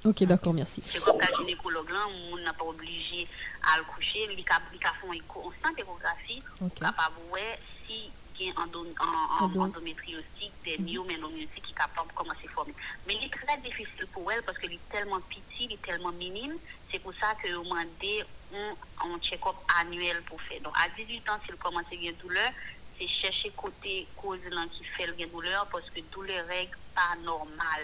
Ok, 0.06 0.24
d'accord, 0.24 0.54
merci. 0.54 0.82
Comme 1.06 1.20
qu'un 1.20 1.38
gynécologue, 1.38 1.90
là, 1.90 2.00
on 2.32 2.38
n'a 2.38 2.54
pas 2.54 2.66
obligé 2.66 3.28
à 3.62 3.78
le 3.78 3.84
coucher. 3.84 4.28
Il 4.32 4.44
a 4.50 4.56
a 4.56 4.94
fait 4.94 5.08
une 5.08 5.22
simple 5.64 5.82
échographie, 5.82 6.42
Ok. 6.62 6.80
capable 6.80 7.16
de 7.18 7.30
voir 7.30 7.42
si 7.86 8.10
il 8.40 8.48
y 8.48 8.50
a 8.52 8.54
un 8.60 8.64
endo- 8.66 8.86
un- 9.00 9.44
un 9.44 9.46
Endo. 9.46 9.62
endométriostique, 9.62 10.54
des 10.64 10.78
myoménomyotiques 10.78 11.64
qui 11.64 11.72
est 11.72 11.76
capable 11.76 12.10
de 12.10 12.14
commencer 12.16 12.48
à 12.48 12.50
former. 12.52 12.74
Mais 13.08 13.16
il 13.16 13.26
est 13.26 13.30
très 13.34 13.58
difficile 13.58 14.08
pour 14.14 14.32
elle 14.32 14.42
parce 14.44 14.58
qu'il 14.60 14.72
est 14.74 14.90
tellement 14.92 15.20
petit, 15.22 15.66
il 15.66 15.74
est 15.74 15.82
tellement 15.82 16.12
minime. 16.14 16.58
C'est 16.92 17.00
pour 17.00 17.14
ça 17.20 17.36
que 17.36 17.52
vous 17.54 17.64
demandez 17.64 18.24
un, 18.54 18.76
check-up 19.20 19.56
annuel 19.80 20.22
pour 20.24 20.42
faire. 20.42 20.62
Donc, 20.62 20.74
à 20.78 20.88
18 20.90 21.30
ans, 21.30 21.38
s'il 21.46 21.56
commence 21.56 21.84
à 21.92 22.12
douleur, 22.14 22.52
c'est 23.00 23.08
chercher 23.08 23.50
côté 23.56 24.08
cause 24.16 24.40
qui 24.68 24.84
fait 24.84 25.08
le 25.08 25.14
douleur 25.28 25.68
parce 25.72 25.90
que 25.90 26.00
douleur 26.12 26.46
règle 26.48 26.78
pas 26.96 27.16
normal. 27.24 27.82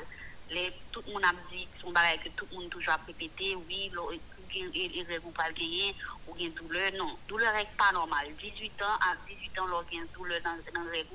Tout 0.91 1.03
le 1.07 1.13
monde 1.13 1.25
a 1.25 1.33
dit, 1.51 1.67
son 1.81 1.91
que 1.91 2.29
tout 2.29 2.45
le 2.51 2.57
monde 2.57 2.69
toujours 2.69 2.93
a 2.93 2.99
répété, 3.05 3.55
oui, 3.67 3.89
l'on- 3.93 4.09
il 4.55 4.95
il 4.95 5.03
règle 5.07 5.25
ou 5.25 5.31
pas 5.31 5.47
le 5.49 5.53
gagner, 5.53 5.95
ou 6.27 6.33
bien 6.33 6.49
douleur, 6.49 6.91
non. 6.97 7.17
Douleur 7.27 7.53
règle 7.53 7.71
pas 7.77 7.91
normal. 7.91 8.27
18 8.39 8.81
ans, 8.81 8.95
à 9.01 9.15
18 9.27 9.59
ans, 9.59 9.67
a 9.67 9.83
une 10.01 10.07
douleur 10.13 10.39
dans, 10.43 10.55
dans 10.73 10.81
le 10.83 10.91
règle, 10.91 11.09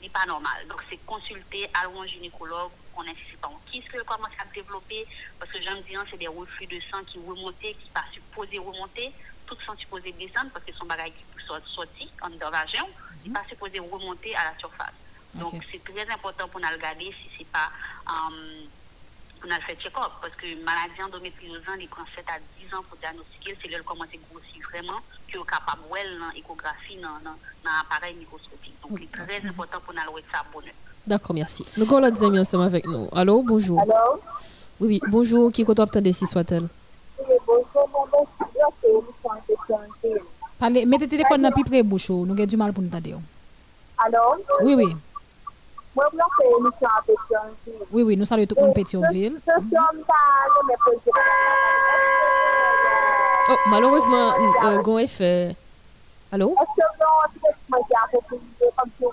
n'est 0.00 0.08
pas 0.08 0.26
normal. 0.26 0.66
Donc, 0.68 0.82
c'est 0.90 0.96
consulter 1.06 1.68
à 1.74 1.86
un 1.86 2.06
gynécologue, 2.06 2.70
on 2.96 3.02
est 3.04 3.14
pas 3.40 3.50
Qu'est-ce 3.70 3.86
que 3.86 4.02
commence 4.02 4.34
à 4.38 4.44
développer 4.52 5.06
Parce 5.38 5.50
que 5.52 5.62
j'aime 5.62 5.80
dire, 5.82 6.04
c'est 6.10 6.18
des 6.18 6.28
reflux 6.28 6.66
de 6.66 6.78
sang 6.90 7.02
qui 7.04 7.18
remontent, 7.18 7.56
qui 7.60 7.68
ne 7.88 7.92
pas 7.94 8.04
supposés 8.12 8.58
remonter, 8.58 9.12
tout 9.46 9.56
sont 9.66 9.76
supposés 9.76 10.12
descendre 10.12 10.50
parce 10.52 10.64
que 10.64 10.72
son 10.74 10.86
bagage 10.86 11.08
qui 11.38 11.46
sort- 11.46 11.66
sorti 11.66 12.10
en 12.22 12.30
dans 12.30 12.50
la 12.50 12.64
il 13.24 13.30
n'est 13.32 13.34
pas 13.38 13.44
supposé 13.48 13.78
remonter 13.78 14.34
à 14.36 14.52
la 14.52 14.58
surface. 14.58 14.92
Donc, 15.34 15.52
c'est 15.70 15.82
très 15.84 16.08
important 16.10 16.46
pour 16.48 16.60
nous 16.60 16.68
regarder 16.68 17.06
si 17.06 17.30
c'est 17.38 17.46
pas 17.46 17.70
euh, 18.08 18.64
pour 19.42 19.50
nous 19.50 19.58
faire 19.66 19.76
check-up 19.82 20.12
parce 20.22 20.34
que 20.38 20.46
maladie 20.64 21.02
endométriose, 21.02 21.60
il 21.80 21.88
prend 21.88 22.06
7 22.14 22.24
à 22.30 22.38
10 22.62 22.70
ans 22.78 22.82
pour 22.88 22.96
diagnostiquer, 22.98 23.58
c'est 23.60 23.68
là 23.70 23.78
qu'il 23.78 23.86
commence 23.86 24.06
à 24.06 24.18
grossir 24.30 24.62
vraiment, 24.70 25.00
que 25.26 25.34
est 25.38 25.46
capable 25.50 25.82
de 25.82 25.88
voir 25.90 26.06
dans 26.22 26.30
l'échographie, 26.34 26.96
dans 27.02 27.18
dans- 27.26 27.34
dans 27.66 27.74
l'appareil 27.74 28.14
microscopique. 28.14 28.74
Donc, 28.86 29.00
c'est 29.02 29.10
très 29.26 29.42
important 29.48 29.80
pour 29.84 29.94
ça 30.32 30.44
bonheur. 30.54 30.74
D'accord, 31.06 31.34
merci. 31.34 31.64
Nous 31.76 31.84
avons 31.84 31.98
l'autre 31.98 32.22
ami 32.24 32.38
ensemble 32.38 32.64
avec 32.64 32.86
nous. 32.86 33.08
Allô, 33.12 33.42
bonjour. 33.42 33.80
Allô? 33.82 34.22
Oui, 34.80 34.86
oui, 34.88 35.00
bonjour. 35.10 35.50
Qui 35.50 35.64
que 35.64 35.72
tu 35.72 35.82
as 35.82 36.12
si 36.12 36.26
soit-elle? 36.26 36.68
Parlez, 40.58 40.86
mettez 40.86 41.04
le 41.06 41.10
téléphone 41.10 41.42
dans 41.42 41.50
plus 41.50 41.64
près 41.64 41.82
bouche, 41.82 42.08
ou, 42.10 42.24
nous 42.24 42.32
avons 42.34 42.46
du 42.46 42.56
mal 42.56 42.72
pour 42.72 42.82
nous 42.84 42.88
entendre. 42.88 43.20
Alors, 43.98 44.36
Oui, 44.62 44.74
oui. 44.74 44.94
Oui, 47.90 48.02
oui, 48.02 48.16
nous 48.16 48.24
saluons 48.24 48.46
tout 48.46 48.54
le 48.56 48.62
monde 48.62 48.74
Pétionville. 48.74 49.40
Ce 49.46 49.52
sont 49.52 49.68
pas 49.68 50.62
mes 50.66 50.76
projets. 50.76 51.10
Oh, 53.50 53.56
malheureusement, 53.66 54.32
Gon 54.82 55.06
fait. 55.06 55.54
Allô? 56.30 56.50
Est-ce 56.52 56.74
que 56.80 56.86
vous 56.96 57.02
avez 57.02 57.12
un 57.24 57.28
traitement 57.40 57.82
qui 57.84 57.92
est 57.92 57.96
approprié 58.02 58.40
comme 58.76 58.90
si 58.98 59.04
on 59.04 59.10
a 59.10 59.12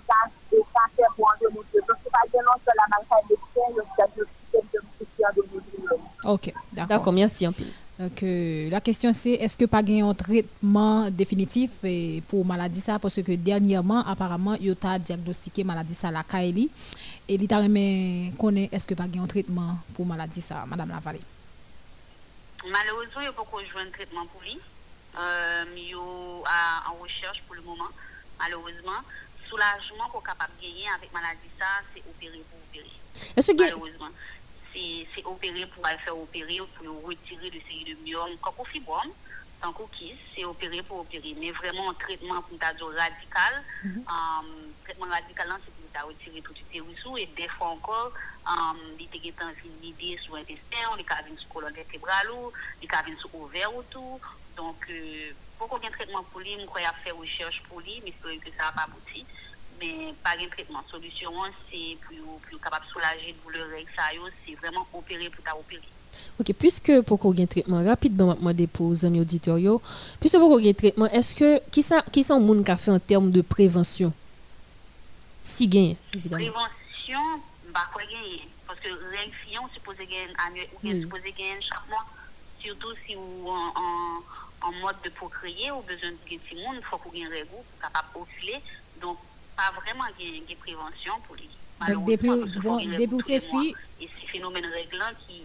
des 0.52 0.64
cancers 0.74 1.12
pour 1.18 1.26
endommétriose? 1.36 1.86
Parce 1.86 2.00
que, 2.00 2.10
par 2.10 2.24
exemple, 2.24 2.62
sur 2.64 2.74
la 2.78 2.86
maladie 2.90 3.28
médecin, 3.30 3.66
il 3.70 3.76
y 3.76 3.80
a 4.02 4.08
des 4.08 4.24
systèmes 4.40 4.68
de 4.74 4.80
médecin 5.00 5.28
endométriose. 5.30 6.04
Ok, 6.26 6.46
merci 7.12 7.46
un 7.46 7.52
peu. 7.52 7.64
Donc, 7.64 7.74
euh, 8.00 8.70
la 8.70 8.80
question 8.80 9.12
c'est 9.12 9.32
est-ce 9.34 9.58
que 9.58 9.66
pas 9.66 9.80
un 9.86 10.14
traitement 10.14 11.10
définitif 11.12 11.72
eh, 11.84 12.22
pour 12.28 12.46
maladie 12.46 12.80
ça? 12.80 12.98
Parce 12.98 13.22
que 13.22 13.36
dernièrement 13.36 14.06
apparemment 14.08 14.56
il 14.62 14.76
a 14.84 15.00
diagnostiqué 15.00 15.64
maladie 15.66 15.94
ça 15.94 16.10
la 16.10 16.24
Kaeli 16.24 16.70
et 17.28 17.34
il 17.36 17.48
t'a 17.48 17.60
connaît 18.38 18.70
est-ce 18.72 18.88
que 18.88 18.94
pas 18.94 19.04
un 19.04 19.28
traitement 19.28 19.78
pour 19.94 20.06
maladie 20.06 20.40
ça 20.42 20.66
madame 20.66 20.90
Lavallée. 20.90 21.20
Malheureusement, 22.70 23.20
il 23.20 23.22
n'y 23.22 23.28
a 23.28 23.34
pas 23.34 23.44
un 23.44 23.92
traitement 23.92 24.26
pour 24.28 24.42
lui. 24.42 24.58
Euh, 25.18 25.64
il 25.78 25.90
y 25.90 25.94
a 25.94 25.98
en 25.98 26.94
recherche 27.02 27.42
pour 27.48 27.56
le 27.56 27.62
moment. 27.62 27.88
Malheureusement, 28.40 29.00
soulagement 29.50 30.08
qu'on 30.12 30.20
est 30.20 30.26
capable 30.26 30.54
de 30.62 30.68
gagner 30.68 30.88
avec 30.96 31.12
maladie 31.14 31.50
ça, 31.58 31.66
c'est 31.94 32.02
opérer 32.02 32.44
pour 32.50 32.60
opérer. 32.70 32.92
Est-ce 33.36 33.52
que- 33.52 33.58
Malheureusement, 33.64 34.10
c'est 34.12 34.39
c'est 35.16 35.26
opérer 35.26 35.66
pour 35.68 35.86
aller 35.86 35.98
faire 36.00 36.18
opérer, 36.18 36.60
pour 36.76 37.04
retirer 37.04 37.50
le 37.50 37.60
série 37.62 37.86
de 37.86 37.96
myome, 38.04 38.38
comme 38.42 38.54
au 38.58 38.66
fibrome, 38.66 39.12
tant 39.62 39.74
qu'au 39.74 39.88
kiss, 39.88 40.16
c'est 40.36 40.46
opérer 40.46 40.82
pour 40.84 41.00
opérer. 41.00 41.36
Mais 41.40 41.52
vraiment, 41.52 41.90
un 41.90 41.94
traitement 41.94 42.42
pour 42.42 42.60
radical, 42.92 43.64
euh, 43.86 44.02
traitement 44.84 45.08
radical, 45.08 45.48
c'est 45.66 45.74
pour 45.74 45.92
ta 45.94 46.02
retirer 46.04 46.42
tout 46.42 46.54
utérus 46.54 46.98
et 47.18 47.26
des 47.28 47.48
fois 47.50 47.68
encore, 47.68 48.12
euh, 48.48 48.98
il 49.00 49.08
te 49.08 49.18
get 49.22 49.34
une 49.66 49.84
idée 49.84 50.18
sur 50.22 50.36
l'intestin, 50.36 50.96
il 50.98 51.06
peut 51.06 51.14
venir 51.24 51.40
sur 51.40 51.50
colonne 51.50 51.74
vertébrale, 51.74 52.32
ou, 52.32 52.52
il 52.82 52.88
peut 52.88 52.98
venir 53.06 53.20
sur 53.20 53.36
ovaire 53.36 53.74
ou 53.76 53.84
tout. 53.84 54.20
Donc, 54.56 54.86
euh, 54.90 55.32
pour 55.58 55.68
qu'on 55.68 55.80
ait 55.82 55.88
un 55.88 55.92
traitement 55.92 56.24
pour 56.24 56.40
lui, 56.40 56.56
je 56.60 56.66
crois 56.66 56.82
faire 57.04 57.16
recherche 57.16 57.62
pour 57.68 57.80
lui, 57.82 58.02
mais 58.04 58.14
j'espère 58.24 58.40
que 58.40 58.58
ça 58.58 58.66
va 58.66 58.72
pas 58.72 58.84
aboutir. 58.84 59.26
Mais 59.80 60.14
pas 60.24 60.36
de 60.36 60.50
traitement. 60.50 60.84
Solution, 60.92 61.32
c'est 61.72 61.98
pour, 62.06 62.40
pour 62.42 62.60
capable 62.62 62.86
de 62.86 62.92
soulager 62.92 63.36
le 63.38 63.44
douleur 63.44 63.68
yo, 64.16 64.24
c'est 64.46 64.56
vraiment 64.56 64.86
opérer 64.94 65.30
pour 65.30 65.44
ta 65.44 65.56
opérer. 65.56 65.82
Ok, 66.40 66.54
puisque 66.54 67.02
pour 67.02 67.20
qu'on 67.20 67.34
ait 67.36 67.44
un 67.44 67.46
traitement 67.46 67.84
rapidement, 67.84 68.34
je 68.34 68.40
demander 68.40 68.68
pour 68.68 68.92
les 68.92 69.06
amis 69.06 69.22
auditeurs, 69.22 69.80
puisque 70.20 70.38
pour 70.38 70.50
qu'on 70.50 70.60
ait 70.60 70.70
un 70.70 70.74
traitement, 70.74 71.06
est-ce 71.06 71.36
que, 71.36 71.62
qui 71.70 71.82
ça, 71.82 72.02
qui 72.12 72.24
ça, 72.24 72.38
monde 72.40 72.66
qui 72.66 72.72
a 72.72 72.78
fait 72.78 72.92
en 72.92 73.00
termes 73.00 73.32
de 73.32 73.42
prévention? 73.42 74.12
Si 75.42 75.68
gain, 75.68 75.96
évidemment. 76.14 76.44
Prévention, 76.44 77.42
bah, 77.74 77.88
quoi 77.94 78.04
gagner. 78.04 78.48
Parce 78.68 78.80
que 78.82 78.90
règle 78.90 79.34
fion, 79.46 79.62
supposé 79.74 80.06
gagner 80.06 80.28
annuel, 80.46 80.68
ou 80.76 80.80
bien 80.84 80.94
Oui. 80.96 81.02
supposé 81.02 81.32
gagner 81.32 81.62
chaque 81.62 81.88
mois. 81.90 82.06
Surtout 82.62 82.94
si 83.08 83.16
vous 83.16 83.48
en, 83.48 83.72
en, 83.76 84.68
en 84.68 84.72
mode 84.82 84.98
de 85.06 85.10
procréer, 85.10 85.72
ou 85.72 85.82
besoin 85.82 86.10
de 86.12 86.18
gagner 86.26 86.40
petit 86.40 86.56
monde, 86.56 86.76
il 86.78 86.84
faut 86.84 86.98
qu'on 86.98 87.12
gagne 87.12 87.28
règle, 87.30 87.48
pour 87.48 87.64
capable 87.82 88.08
gagner 88.14 88.26
de 88.26 88.46
lui. 88.46 88.56
Donc 89.02 89.18
parce 91.80 91.92
qu'il 91.92 92.20
faut 92.20 92.60
bon, 92.62 92.78
gagner 92.78 92.98
depuis 92.98 93.34
les 93.34 93.40
Et 94.02 94.10
ces 94.22 94.28
phénomènes 94.28 94.66
réglant 94.66 95.12
qui, 95.28 95.44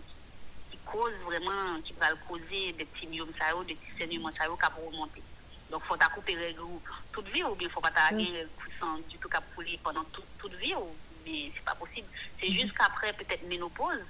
qui 0.70 0.78
cause 0.84 1.12
vraiment 1.24 1.80
qui 1.84 1.92
va 1.94 2.08
causer 2.28 2.72
des 2.72 2.84
petits 2.84 3.06
myomes, 3.06 3.32
yo, 3.50 3.64
des 3.64 3.74
petits 3.74 3.98
saignements 3.98 4.30
yo, 4.44 4.56
qui 4.56 4.80
vont 4.80 4.90
remonter. 4.90 5.22
Donc, 5.70 5.82
il 5.84 5.88
faut 5.88 5.96
ta 5.96 6.08
couper 6.08 6.36
règle 6.36 6.60
ou 6.60 6.80
toute 7.12 7.26
vie 7.28 7.44
ou 7.44 7.54
bien 7.54 7.68
il 7.68 7.72
faut 7.72 7.80
pas 7.80 7.90
Mm. 8.12 8.48
sang 8.80 8.98
du 9.08 9.18
tout 9.18 9.28
couler 9.54 9.78
pendant 9.82 10.04
toute, 10.04 10.24
toute 10.38 10.54
vie 10.54 10.74
ou, 10.74 10.94
mais 11.24 11.50
c'est 11.54 11.64
pas 11.64 11.74
possible. 11.74 12.06
C'est 12.40 12.52
juste 12.52 12.72
qu'après 12.74 13.12
peut-être 13.12 13.46
ménopause, 13.48 14.00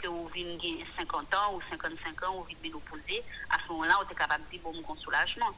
que 0.00 0.08
vous 0.08 0.28
venez 0.28 0.56
gagner 0.56 0.86
50 0.98 1.34
ans 1.34 1.54
ou 1.54 1.60
55 1.70 2.22
ans 2.24 2.38
ou 2.38 2.44
venez 2.44 2.56
ménopauser, 2.62 3.22
à 3.50 3.58
ce 3.62 3.72
moment-là, 3.72 3.94
vous 4.02 4.10
êtes 4.10 4.18
capable 4.18 4.44
de 4.46 4.50
dire 4.50 4.60
bon, 4.62 4.72
mon 4.86 4.96
soulagement. 4.96 5.50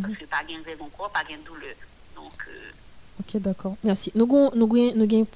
Parce 0.00 0.14
que 0.14 0.24
pas 0.24 0.44
gain 0.44 0.62
règle 0.64 0.82
encore, 0.82 1.10
pas 1.10 1.24
gain 1.24 1.38
douleur. 1.44 1.74
Donc, 2.14 2.32
euh, 2.48 2.70
Ok, 3.20 3.40
d'accord. 3.42 3.76
Merci. 3.84 4.10
Nous 4.14 4.24
avons 4.24 4.50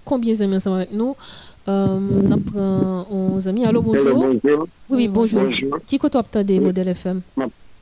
combien 0.05 0.35
d'amis 0.35 0.57
ensemble 0.57 0.77
avec 0.77 0.93
nous 0.93 1.15
euh, 1.69 1.99
Nous 1.99 2.33
avons 2.33 3.07
11 3.11 3.49
amis. 3.49 3.67
Allô, 3.67 3.83
bonjour. 3.83 4.15
bonjour. 4.15 4.67
Oui, 4.89 4.97
oui, 4.97 5.09
bonjour. 5.09 5.43
bonjour. 5.45 5.79
Qui 5.87 5.99
est-ce 5.99 6.33
que 6.33 6.39
des 6.43 6.61
modèles 6.61 6.89
FM 6.89 7.21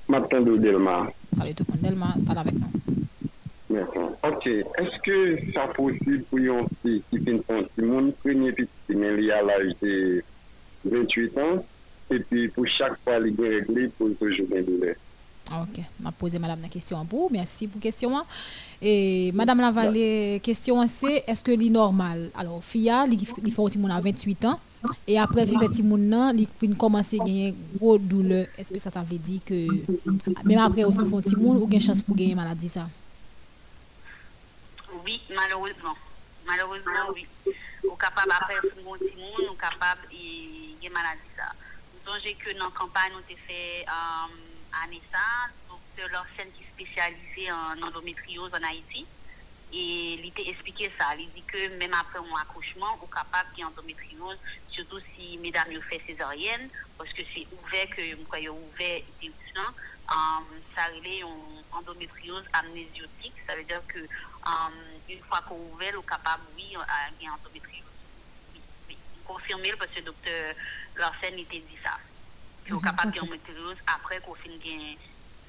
M'attends 0.09 0.41
de 0.41 0.57
Delma. 0.57 1.07
Salut 1.37 1.55
tout 1.55 1.65
le 1.69 1.75
monde. 1.75 1.83
Delma, 1.83 2.15
parle 2.27 2.39
avec 2.39 2.55
nous. 2.55 2.67
Merci. 3.71 3.99
Ok, 4.25 4.47
est-ce 4.47 5.01
que 5.03 5.53
ça 5.55 5.69
possible 5.69 6.25
pour 6.25 6.39
un 6.39 6.65
petit 6.83 7.03
qui 7.11 7.19
fait 7.19 7.41
un 7.49 7.83
mon 7.85 8.11
premier 8.11 8.53
petit, 8.53 8.69
mais 8.89 9.15
il 9.19 9.25
y 9.25 9.31
a 9.31 9.43
l'âge 9.43 9.73
de 9.81 10.23
28 10.85 11.39
ans, 11.39 11.65
et 12.11 12.19
puis 12.19 12.49
pour 12.49 12.67
chaque 12.67 12.99
fois, 13.05 13.19
il 13.19 13.41
est 13.41 13.49
réglé 13.61 13.89
pour 13.97 14.09
toujours 14.19 14.47
des 14.49 14.63
douleurs 14.63 14.97
Ok, 15.51 15.81
m'a 16.01 16.13
posé 16.13 16.39
madame 16.39 16.63
la 16.63 16.69
question 16.69 17.05
pour. 17.05 17.31
Merci 17.31 17.67
pour 17.69 17.79
la 17.79 17.83
question. 17.83 18.23
Et 18.81 19.33
madame 19.33 19.61
Lavallée, 19.61 20.41
question 20.43 20.87
c'est 20.87 21.25
est-ce 21.27 21.43
que 21.43 21.53
c'est 21.53 21.69
normal? 21.69 22.31
Alors, 22.35 22.63
fia, 22.63 23.07
il 23.07 23.53
aussi 23.59 23.79
mon 23.79 23.91
à 23.91 24.01
28 24.01 24.45
ans 24.47 24.59
et 25.07 25.19
après 25.19 25.45
il 25.45 25.59
fait 25.59 25.69
petit 25.69 25.83
moun 25.83 26.33
il 26.35 26.49
à 26.73 27.25
gagner 27.25 27.55
gros 27.77 27.99
douleur. 27.99 28.47
Est-ce 28.57 28.73
que 28.73 28.79
ça 28.79 28.91
t'avait 28.91 29.19
dit 29.19 29.41
que 29.41 29.67
même 30.45 30.59
après 30.59 30.85
au 30.85 30.91
font 30.91 31.21
petit 31.21 31.37
moun 31.37 31.59
ou 31.59 31.67
gain 31.67 31.81
chance 31.81 32.01
pour 32.01 32.17
gagner 32.17 32.35
maladie 32.35 32.69
ça? 32.69 32.89
Oui, 35.05 35.21
malheureusement. 35.35 35.97
Malheureusement, 36.47 37.13
oui. 37.15 37.27
Ou 37.85 37.95
capable 37.97 38.33
après 38.41 38.57
un 38.57 38.61
petit 38.61 38.83
monde, 38.83 38.99
ou 39.51 39.55
capable 39.55 40.01
et 40.13 40.85
y 40.85 40.89
maladie 40.89 41.21
ça. 41.37 41.53
Songez 42.07 42.35
que 42.35 42.57
dans 42.59 42.67
la 42.67 42.71
campagne, 42.71 43.13
on 43.15 43.21
a 43.21 43.37
fait 43.47 43.85
euh, 43.87 44.52
ça, 45.13 45.51
docteur 45.69 46.27
qui 46.37 46.63
est 46.63 46.85
spécialisé 46.85 47.53
en 47.53 47.83
endométriose 47.83 48.51
en 48.53 48.63
Haïti. 48.69 49.07
Et 49.75 50.15
il 50.15 50.33
t'a 50.33 50.43
expliqué 50.43 50.91
ça. 50.99 51.15
Il 51.19 51.31
dit 51.33 51.43
que 51.43 51.69
même 51.79 51.95
après 51.95 52.19
un 52.19 52.41
accouchement, 52.41 52.99
on 53.01 53.07
est 53.07 53.11
capable 53.11 53.55
d'y 53.55 53.65
endométriose, 53.65 54.37
surtout 54.71 54.99
si 55.15 55.39
mesdames 55.39 55.81
fait 55.89 56.03
césarienne, 56.07 56.69
parce 56.99 57.11
que 57.13 57.23
c'est 57.35 57.47
ouvert 57.53 57.89
que 57.89 58.15
quand 58.29 58.37
il 58.37 58.51
ouvert 58.51 59.01
utérus 59.21 59.55
là, 59.55 59.73
euh, 60.11 60.61
ça 60.77 60.85
relève 60.95 61.25
une 61.25 61.63
endométriose 61.73 62.45
amnésiotique. 62.53 63.35
Ça 63.47 63.57
veut 63.57 63.65
dire 63.65 63.81
que 63.89 63.99
euh, 63.99 65.09
une 65.09 65.23
fois 65.23 65.41
qu'on 65.49 65.57
ouvert, 65.73 65.95
on 65.97 66.03
est 66.03 66.07
capable, 66.07 66.43
oui, 66.55 66.77
à 66.77 67.11
gagner 67.13 67.31
endométriose. 67.31 67.83
Oui, 68.55 68.61
oui. 68.89 68.99
Parce 69.79 69.91
que 69.91 70.01
le 70.01 70.03
docteur 70.03 70.55
Larsen 70.97 71.39
était 71.39 71.61
dit 71.61 71.79
ça. 71.83 71.99
Capable 72.67 73.13
de 73.13 73.17
gagner 73.17 73.21
endométriose 73.21 73.77
après 73.87 74.21
qu'on 74.25 74.35
finit 74.35 74.59
gagner 74.59 74.99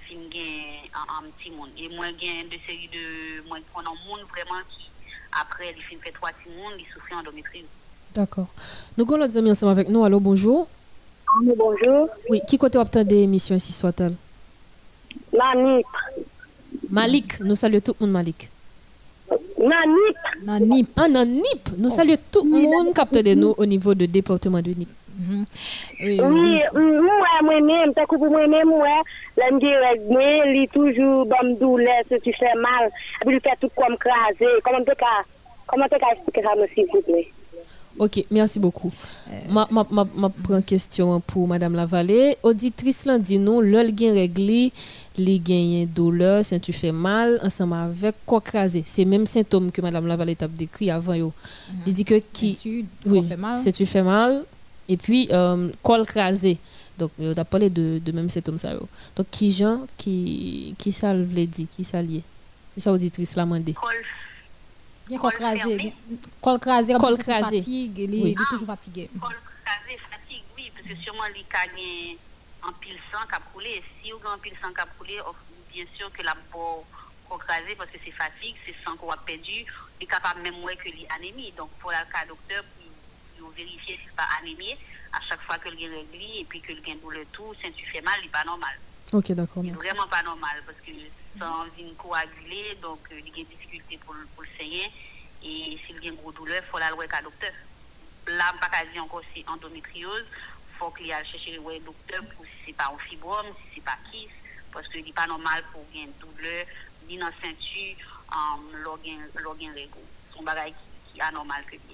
fin 0.07 0.19
gen 0.31 0.89
un, 0.93 1.25
un 1.25 1.29
petit 1.37 1.51
monde. 1.51 1.69
Et 1.77 1.87
moi, 1.95 2.05
j'ai 2.19 2.43
de 2.43 2.57
série 2.67 2.89
de. 2.91 3.47
Moi, 3.47 3.59
prendre 3.71 3.91
un 3.91 4.07
monde 4.09 4.21
vraiment 4.29 4.59
qui, 4.69 4.89
après, 5.31 5.73
il 5.75 5.81
fin 5.83 6.01
fait 6.03 6.11
trois 6.11 6.29
petits 6.31 6.49
mondes, 6.57 6.73
il 6.77 6.85
souffre 6.93 7.07
endométriose. 7.17 7.65
D'accord. 8.13 8.47
Nous 8.97 9.05
avons 9.05 9.17
l'autre 9.17 9.37
ami 9.37 9.51
ensemble 9.51 9.71
avec 9.71 9.89
nous. 9.89 10.03
Allô, 10.03 10.19
bonjour. 10.19 10.67
bonjour. 11.41 12.09
Oui, 12.29 12.41
qui 12.47 12.57
côté 12.57 12.77
obtient 12.77 13.03
des 13.03 13.21
émissions 13.23 13.55
ici 13.55 13.71
soit-elle? 13.71 14.15
Nanip. 15.31 15.85
Malik, 16.89 17.39
nous 17.39 17.55
saluons 17.55 17.79
tout 17.79 17.95
le 17.99 18.05
monde 18.05 18.13
Malik. 18.13 18.49
Nanip. 19.57 20.17
Nanip. 20.43 20.89
Ah, 20.95 21.07
Nanip. 21.07 21.69
Nous 21.77 21.89
saluons 21.89 22.17
tout 22.31 22.43
le 22.43 22.61
monde 22.61 22.93
capté 22.93 23.23
de 23.23 23.33
nous 23.33 23.55
au 23.57 23.65
niveau 23.65 23.93
du 23.95 24.07
département 24.07 24.61
de 24.61 24.71
Nip. 24.71 24.89
Oui, 26.01 26.19
Oui, 26.21 26.61
moi, 26.73 27.41
moi-même, 27.43 27.93
t'as 27.93 28.05
coupé 28.05 28.27
moi-même, 28.27 28.67
moi, 28.67 28.87
l'homme 29.37 29.59
dit, 29.59 29.67
moi, 30.09 30.23
il 30.45 30.67
toujours 30.73 31.25
bon 31.25 31.57
douleur, 31.59 32.03
si 32.11 32.19
tu 32.21 32.33
fais 32.33 32.53
mal, 32.55 32.89
tout 33.61 33.69
comme 33.75 33.97
crasé. 33.97 34.45
Comment 34.63 34.83
tu 34.83 34.91
as, 34.91 35.23
comment 35.67 35.85
tu 35.87 35.95
as 35.95 36.13
expliqué 36.13 36.41
ça, 36.41 36.49
s'il 36.73 36.85
vous 36.91 37.01
plaît? 37.01 37.27
Ok, 37.99 38.25
merci 38.31 38.59
beaucoup. 38.59 38.89
Ma, 39.49 39.67
ma, 39.69 39.85
ma, 39.91 40.07
ma 40.15 40.29
prend 40.29 40.61
question 40.61 41.19
pour 41.19 41.47
Madame 41.47 41.75
Lavallée. 41.75 42.37
Auditrice 42.41 43.05
l'ol 43.05 43.91
gen 43.95 44.13
réglé, 44.13 44.71
les 45.15 45.85
douleur, 45.85 46.43
si 46.43 46.59
tu 46.59 46.73
fais 46.73 46.91
mal, 46.91 47.39
ensemble 47.43 47.75
avec 47.75 48.15
quoi 48.25 48.41
crasé. 48.41 48.81
C'est 48.83 49.05
même 49.05 49.27
symptôme 49.27 49.71
que 49.71 49.79
Madame 49.81 50.07
Lavallée 50.07 50.35
t'a 50.35 50.47
décrit 50.47 50.89
avant 50.89 51.13
yo. 51.13 51.31
Il 51.85 51.93
dit 51.93 52.03
que 52.03 52.15
qui 52.15 52.87
oui, 53.05 53.21
fait 53.21 53.37
mal? 53.37 53.59
si 53.59 53.71
tu 53.71 53.85
fais 53.85 54.01
mal 54.01 54.43
et 54.87 54.97
puis 54.97 55.27
euh, 55.31 55.71
col 55.81 56.05
crasé. 56.05 56.57
Donc 56.97 57.11
on 57.19 57.35
a 57.35 57.45
parlé 57.45 57.69
de 57.69 57.99
de 58.03 58.11
même 58.11 58.29
symptôme 58.29 58.57
ça 58.57 58.73
yo. 58.73 58.87
Donc 59.15 59.27
qui 59.31 59.51
gens 59.51 59.87
qui 59.97 60.75
qui 60.77 60.91
ça 60.91 61.13
le 61.13 61.25
dit, 61.25 61.67
qui 61.67 61.83
ça 61.83 62.01
lié. 62.01 62.23
C'est 62.73 62.81
ça 62.81 62.91
auditrice 62.91 63.35
l'a 63.35 63.43
demandé. 63.43 63.75
Bien 65.07 65.17
col 65.19 65.31
crasé, 65.33 65.93
col 66.41 66.59
crasé, 66.59 66.93
Col 66.93 67.17
ça, 67.17 67.23
crasé. 67.23 67.57
fatigue, 67.57 67.97
il 67.99 68.15
est 68.15 68.23
Oui. 68.23 68.35
il 68.37 68.41
est 68.41 68.49
toujours 68.49 68.67
fatigué. 68.67 69.09
crasé, 69.19 69.97
fatigue, 70.09 70.43
oui, 70.55 70.71
parce 70.73 70.87
que 70.87 71.03
sûrement, 71.03 71.23
il 71.35 71.41
a 71.41 72.67
un 72.67 72.73
pile 72.79 72.97
sang 73.11 73.25
qui 73.27 73.35
a 73.35 73.39
coulé. 73.51 73.83
Si 74.01 74.11
vous 74.11 74.17
avez 74.17 74.35
un 74.35 74.37
pile 74.37 74.53
sang 74.61 74.73
qui 74.73 74.79
a 74.81 74.85
coulé, 74.97 75.19
oh, 75.27 75.35
bien 75.73 75.85
sûr 75.97 76.11
que 76.11 76.23
la 76.23 76.35
peau 76.51 76.85
crasé 77.37 77.75
parce 77.75 77.89
que 77.89 77.97
c'est 78.03 78.11
fatigue, 78.11 78.55
c'est 78.65 78.75
sang 78.85 78.95
qu'on 78.95 79.09
a 79.09 79.17
perdu, 79.17 79.65
il 79.99 80.03
est 80.03 80.05
capable 80.05 80.41
même 80.41 80.59
moins 80.61 80.75
que 80.75 80.89
l'anémie. 80.89 81.53
Donc, 81.57 81.69
pour 81.79 81.91
le 81.91 81.97
cas 82.11 82.25
docteur, 82.27 82.63
pour, 82.63 82.85
pour 83.43 83.51
vérifier 83.51 83.95
si 83.97 84.01
c'est 84.05 84.15
pas 84.15 84.27
anémie, 84.39 84.75
à 85.11 85.19
chaque 85.27 85.41
fois 85.41 85.57
que 85.57 85.69
le 85.69 85.75
réglé 85.75 86.39
et 86.39 86.45
puis 86.45 86.61
que 86.61 86.71
le 86.71 86.81
gain 86.81 86.95
tout, 87.33 87.53
si 87.61 87.71
tu 87.73 87.85
fais 87.87 88.01
mal, 88.01 88.15
il 88.21 88.25
n'est 88.25 88.29
pas 88.31 88.43
normal. 88.45 88.79
Ok, 89.11 89.31
d'accord. 89.33 89.63
C'est 89.65 89.71
vraiment 89.71 90.07
pas 90.07 90.23
normal 90.23 90.63
parce 90.65 90.77
que 90.79 90.91
sans 91.39 91.65
une 91.77 91.93
coagulée, 91.95 92.75
donc 92.81 92.99
euh, 93.11 93.19
il 93.19 93.27
y 93.27 93.31
a 93.41 93.43
des 93.43 93.55
difficultés 93.55 93.97
pour, 93.97 94.13
le- 94.13 94.25
pour 94.33 94.43
le 94.43 94.49
saigner. 94.57 94.89
Et 95.43 95.77
s'il 95.85 96.01
y 96.01 96.07
a 96.07 96.11
une 96.11 96.15
grosse 96.15 96.35
douleur, 96.35 96.61
il 96.65 96.71
faut 96.71 96.79
la 96.79 96.87
avec 96.87 97.13
un 97.13 97.21
docteur. 97.21 97.51
Là, 98.27 98.53
pas 98.61 98.69
dire 98.93 99.03
encore 99.03 99.21
c'est 99.35 99.47
endométriose. 99.49 100.25
Il 100.71 100.77
faut 100.77 100.89
qu'il 100.91 101.11
aille 101.11 101.25
chercher 101.27 101.57
le 101.57 101.79
docteur 101.81 102.23
pour 102.35 102.45
si 102.45 102.51
c'est 102.67 102.73
pas 102.73 102.91
un 102.93 102.97
fibrome, 102.97 103.47
si 103.57 103.75
c'est 103.75 103.83
pas 103.83 103.97
kyste, 104.09 104.31
parce 104.71 104.87
que 104.87 104.97
n'est 104.99 105.11
pas 105.11 105.27
normal 105.27 105.63
pour 105.71 105.85
qu'il 105.91 105.99
y 105.99 106.03
ait 106.03 106.07
une 106.07 106.13
douleur, 106.13 106.65
ni 107.07 107.17
dans 107.17 107.27
la 107.27 107.33
ceinture, 107.41 108.25
um, 108.31 108.71
l'organe. 108.81 109.29
Son 110.35 110.41
bagage 110.43 110.73
qui, 111.11 111.19
est 111.19 111.23
anormal 111.23 111.63
que 111.65 111.73
lui. 111.73 111.92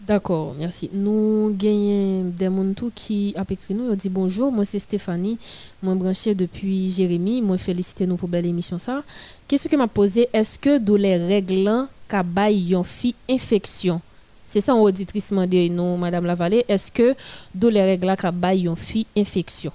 D'accord, 0.00 0.54
merci. 0.54 0.90
Nous 0.92 1.54
gagnons 1.56 2.24
des 2.30 2.46
gens 2.46 2.90
qui 2.94 3.34
a 3.36 3.44
écrit 3.48 3.74
nous, 3.74 3.90
ils 3.90 3.96
dit 3.96 4.08
bonjour, 4.10 4.52
moi 4.52 4.64
c'est 4.64 4.78
Stéphanie, 4.78 5.38
moi 5.82 5.94
branché 5.94 6.34
depuis 6.34 6.90
Jérémy, 6.90 7.40
moi 7.40 7.56
féliciter 7.58 8.06
nous 8.06 8.16
pour 8.16 8.28
belle 8.28 8.46
émission 8.46 8.78
ça. 8.78 9.02
Question 9.48 9.70
que 9.70 9.76
m'a 9.76 9.88
posé, 9.88 10.28
est-ce 10.32 10.58
que 10.58 10.78
dans 10.78 10.96
les 10.96 11.16
règles 11.16 11.88
ka 12.08 12.22
bay 12.22 12.54
yon 12.54 12.84
fi 12.84 13.14
infection? 13.28 14.00
C'est 14.44 14.60
ça 14.60 14.74
auditrice 14.74 15.30
demandé 15.30 15.68
nous 15.70 15.96
madame 15.96 16.26
Lavallée, 16.26 16.64
est-ce 16.68 16.92
que 16.92 17.16
dans 17.54 17.70
les 17.70 17.82
règles 17.82 18.14
ka 18.16 18.30
bay 18.30 18.58
yon 18.60 18.76
fi 18.76 19.06
infection? 19.16 19.72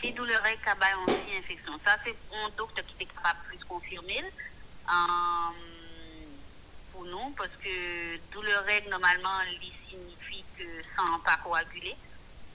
Si 0.00 0.12
douleur 0.12 0.40
est 0.46 0.64
capable 0.64 1.00
aussi 1.08 1.38
infection, 1.40 1.72
ça 1.84 1.96
c'est 2.04 2.12
un 2.12 2.50
docteur 2.56 2.84
qui 2.86 3.02
est 3.02 3.06
capable 3.06 3.40
de 3.58 3.64
confirmer. 3.64 4.22
Euh, 4.86 5.77
nous 7.10 7.30
parce 7.36 7.54
que 7.62 8.16
douleur 8.32 8.64
règle 8.64 8.90
normalement 8.90 9.40
il 9.50 9.72
signifie 9.88 10.44
que 10.56 10.64
sang 10.96 11.18
pas 11.24 11.36
coagulé, 11.38 11.96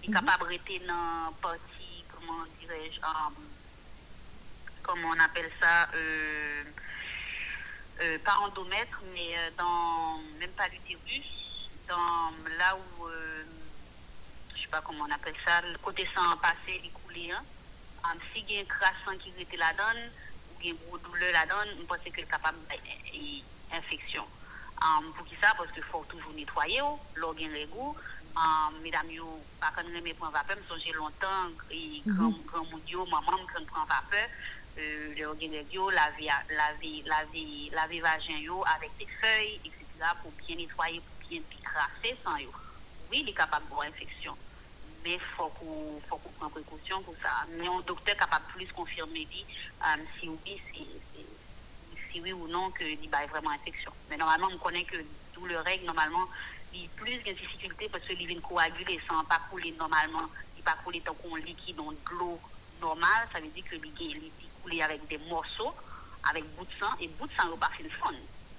il 0.03 0.09
est 0.09 0.13
capable 0.13 0.43
de 0.43 0.49
rester 0.49 0.79
dans 0.79 1.33
partie 1.41 2.03
comment 2.13 2.45
dirais-je 2.59 2.99
euh, 2.99 3.43
comment 4.81 5.09
on 5.09 5.19
appelle 5.19 5.51
ça 5.61 5.89
euh, 5.95 6.63
euh, 8.01 8.17
pas 8.19 8.37
endomètre 8.37 9.01
mais 9.13 9.37
euh, 9.37 9.51
dans 9.57 10.19
même 10.39 10.51
pas 10.51 10.67
l'utérus 10.69 11.43
dans 11.87 12.31
là 12.57 12.75
où 12.75 13.07
euh, 13.07 13.43
je 14.55 14.61
sais 14.61 14.67
pas 14.67 14.81
comment 14.81 15.05
on 15.07 15.11
appelle 15.11 15.35
ça, 15.45 15.61
le 15.61 15.77
côté 15.79 16.07
sang 16.15 16.37
passé, 16.37 16.81
il 16.83 16.91
coulé. 16.91 17.31
Hein. 17.31 17.43
Um, 18.05 18.19
si 18.33 18.43
il 18.47 18.55
y 18.55 18.57
a 18.57 18.61
un 18.61 18.65
crassant 18.65 19.17
qui 19.19 19.33
était 19.39 19.57
là-dedans, 19.57 19.99
ou 20.51 20.61
il 20.61 20.67
y 20.67 20.69
a 20.69 20.73
une 20.73 20.79
grosse 20.87 21.01
douleur 21.01 21.31
là-dedans, 21.33 21.71
je 21.77 21.83
pense 21.85 21.99
qu'il 21.99 22.19
est 22.19 22.23
capable 22.23 22.57
d'infection. 22.67 24.25
Um, 24.83 25.05
pou 25.15 25.23
ki 25.23 25.37
sa, 25.39 25.53
poske 25.55 25.79
fòk 25.87 26.09
toujou 26.11 26.33
nitwaye 26.35 26.81
ou, 26.83 26.97
lò 27.21 27.29
gen 27.39 27.53
regou, 27.55 27.93
um, 28.35 28.73
medam 28.83 29.07
yo, 29.15 29.29
bakan 29.61 29.87
reme 29.95 30.11
pran 30.19 30.33
vape, 30.35 30.57
msonje 30.59 30.91
lontan, 30.97 31.53
e, 31.69 32.01
gran 32.03 32.33
mm 32.33 32.41
-hmm. 32.43 32.67
moun 32.69 32.83
diyo, 32.85 33.05
maman 33.05 33.39
mkran 33.43 33.65
pran 33.71 33.87
vape, 33.87 34.21
euh, 34.77 35.15
lò 35.21 35.31
gen 35.39 35.55
regou, 35.55 35.89
lave, 35.89 36.27
lave, 36.49 36.91
lave, 37.05 37.45
lave 37.71 38.01
vajen 38.01 38.43
yo, 38.43 38.59
avèk 38.75 38.91
te 38.97 39.07
fèy, 39.21 39.59
etc., 39.63 40.11
pou 40.21 40.31
bien 40.41 40.57
nitwaye, 40.57 40.99
pou 40.99 41.29
bien 41.29 41.43
pi 41.49 41.57
krasè 41.63 42.17
san 42.23 42.41
yo. 42.43 42.51
Oui, 43.09 43.23
li 43.23 43.33
kapab 43.33 43.63
gwa 43.69 43.87
infeksyon, 43.87 44.35
men 45.03 45.19
fòk 45.37 45.63
ou, 45.63 46.01
fòk 46.09 46.27
ou 46.27 46.35
pran 46.39 46.51
prekousyon 46.51 47.03
pou 47.07 47.15
sa. 47.23 47.45
Men 47.55 47.65
yon 47.69 47.85
doktè 47.87 48.15
kapab 48.19 48.43
plus 48.51 48.71
konfirme 48.75 49.23
di, 49.31 49.45
um, 49.79 50.05
si 50.17 50.27
ou 50.27 50.37
bi, 50.43 50.59
si, 50.67 50.87
si 52.13 52.21
oui 52.21 52.31
ou 52.33 52.47
non 52.47 52.69
que 52.71 52.83
il 52.83 53.09
a 53.13 53.25
vraiment 53.27 53.49
infection. 53.51 53.91
Mais 54.09 54.17
normalement, 54.17 54.47
on 54.51 54.57
connaît 54.57 54.83
que 54.83 54.97
d'où 55.33 55.45
le 55.45 55.59
règle, 55.59 55.85
normalement, 55.85 56.27
il 56.73 56.83
y 56.83 56.85
a 56.85 56.89
plus 56.95 57.17
de 57.17 57.31
difficultés 57.31 57.89
parce 57.89 58.03
que 58.05 58.13
vient 58.13 58.39
coaguler 58.39 58.99
sans 59.09 59.23
pas 59.25 59.41
couler 59.49 59.71
normalement. 59.77 60.29
Il 60.57 60.63
pas 60.63 60.77
couler 60.83 61.01
tant 61.01 61.13
qu'on 61.15 61.35
liquide 61.35 61.75
dans 61.75 61.91
de 61.91 61.97
l'eau 62.11 62.39
normale, 62.81 63.27
ça 63.33 63.39
veut 63.39 63.47
dire 63.47 63.63
que 63.69 63.75
il 63.75 64.31
couler 64.61 64.81
avec 64.81 65.05
des 65.07 65.17
morceaux, 65.29 65.73
avec 66.29 66.43
bout 66.55 66.65
de 66.65 66.71
sang, 66.79 66.91
et 66.99 67.07
bout 67.09 67.27
de 67.27 67.33
sang, 67.33 67.49
il 67.51 67.59
pas 67.59 67.69
fin 67.77 67.83
fond. 67.89 68.15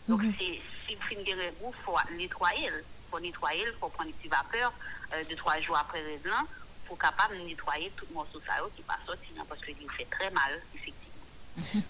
Donc, 0.08 0.20
c'est- 0.38 0.60
si 0.86 0.94
vous 0.96 1.02
finissez 1.02 1.34
de 1.34 1.40
il 1.78 1.82
faut 1.84 1.96
nettoyer. 2.12 2.66
Il 2.66 3.10
faut 3.10 3.20
nettoyer, 3.20 3.64
il 3.66 3.78
faut 3.78 3.88
prendre 3.88 4.10
une 4.10 4.14
petite 4.16 4.30
vapeur 4.30 4.72
euh, 5.12 5.22
deux, 5.28 5.36
trois 5.36 5.58
jours 5.60 5.76
après 5.78 6.02
résident 6.02 6.42
pour 6.86 6.98
capable 6.98 7.36
de 7.38 7.42
nettoyer 7.42 7.90
tout 7.96 8.04
le 8.08 8.14
morceau 8.14 8.40
ça 8.46 8.54
qui 8.76 8.82
pas 8.82 8.98
sorti 9.06 9.32
non, 9.36 9.44
parce 9.46 9.64
qu'il 9.64 9.74
fait 9.92 10.04
très 10.10 10.30
mal, 10.30 10.60
effectivement. 10.74 11.03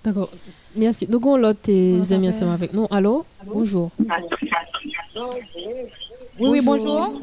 D'accord. 0.03 0.31
Merci. 0.77 1.07
Donc, 1.07 1.25
on 1.27 1.37
l'autre 1.37 1.61
tes 1.63 2.13
amis 2.13 2.29
ensemble 2.29 2.53
avec 2.53 2.73
nous. 2.73 2.87
Allô? 2.91 3.25
Bonjour. 3.47 3.91
Oui, 6.39 6.49
oui, 6.51 6.61
bonjour. 6.65 7.21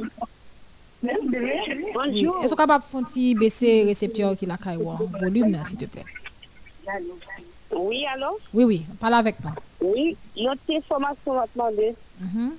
Oui. 1.04 2.28
Est-ce 2.44 2.50
qu'on 2.52 2.56
capable 2.56 2.84
de 2.84 2.90
faire 2.90 3.00
un 3.00 3.04
petit 3.04 3.36
baisser 3.36 3.84
récepteur 3.84 4.36
qui 4.36 4.46
la 4.46 4.58
caille 4.58 4.80
volume, 5.20 5.58
s'il 5.66 5.78
te 5.78 5.86
plaît? 5.86 6.06
Oui, 7.72 8.06
alors? 8.14 8.38
Oui, 8.54 8.64
oui, 8.66 8.82
parle 9.00 9.16
avec 9.16 9.36
nous. 9.44 9.52
Oui, 9.82 10.16
notre 10.38 10.62
information 10.70 11.34
va 11.34 11.46
demander. 11.56 11.96
Mhm. 12.20 12.52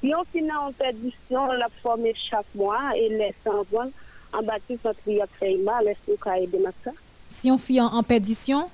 Si 0.00 0.12
on 0.14 0.24
finit 0.30 0.50
en 0.52 0.70
perdition, 0.72 1.48
on 1.48 1.52
l'a 1.52 1.68
formé 1.82 2.14
chaque 2.30 2.46
mois 2.54 2.94
et 2.94 3.08
laisse 3.08 3.34
en 3.46 3.64
bon 3.72 3.90
en 4.34 4.42
bâtisse 4.42 4.78
notre 4.84 4.98
vie 5.06 5.20
a 5.20 5.26
fait 5.38 5.56
mal, 5.58 5.86
est-ce 5.86 5.98
que 6.06 6.10
vous 6.10 6.16
pouvez 6.16 6.42
aider 6.42 6.58
ça? 6.84 6.90
Si 7.28 7.50
on 7.50 7.56
en, 7.80 7.86
en 7.86 8.02
perdition? 8.02 8.68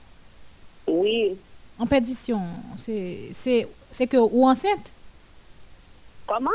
Oui. 0.90 1.38
En 1.78 1.86
perdition, 1.86 2.40
c'est 2.76 4.06
que 4.08 4.16
ou 4.16 4.46
enceinte? 4.46 4.92
Comment? 6.26 6.50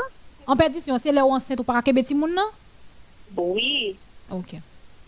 En 0.46 0.54
perdition, 0.56 0.98
c'est 0.98 1.10
là 1.10 1.24
ou 1.24 1.32
enceinte 1.32 1.58
ou 1.58 1.64
pas 1.64 1.80
qu'à 1.82 1.92
petit 1.92 2.14
moun 2.14 2.32
nan? 2.34 2.44
Oui. 3.36 3.96
OK. 4.30 4.54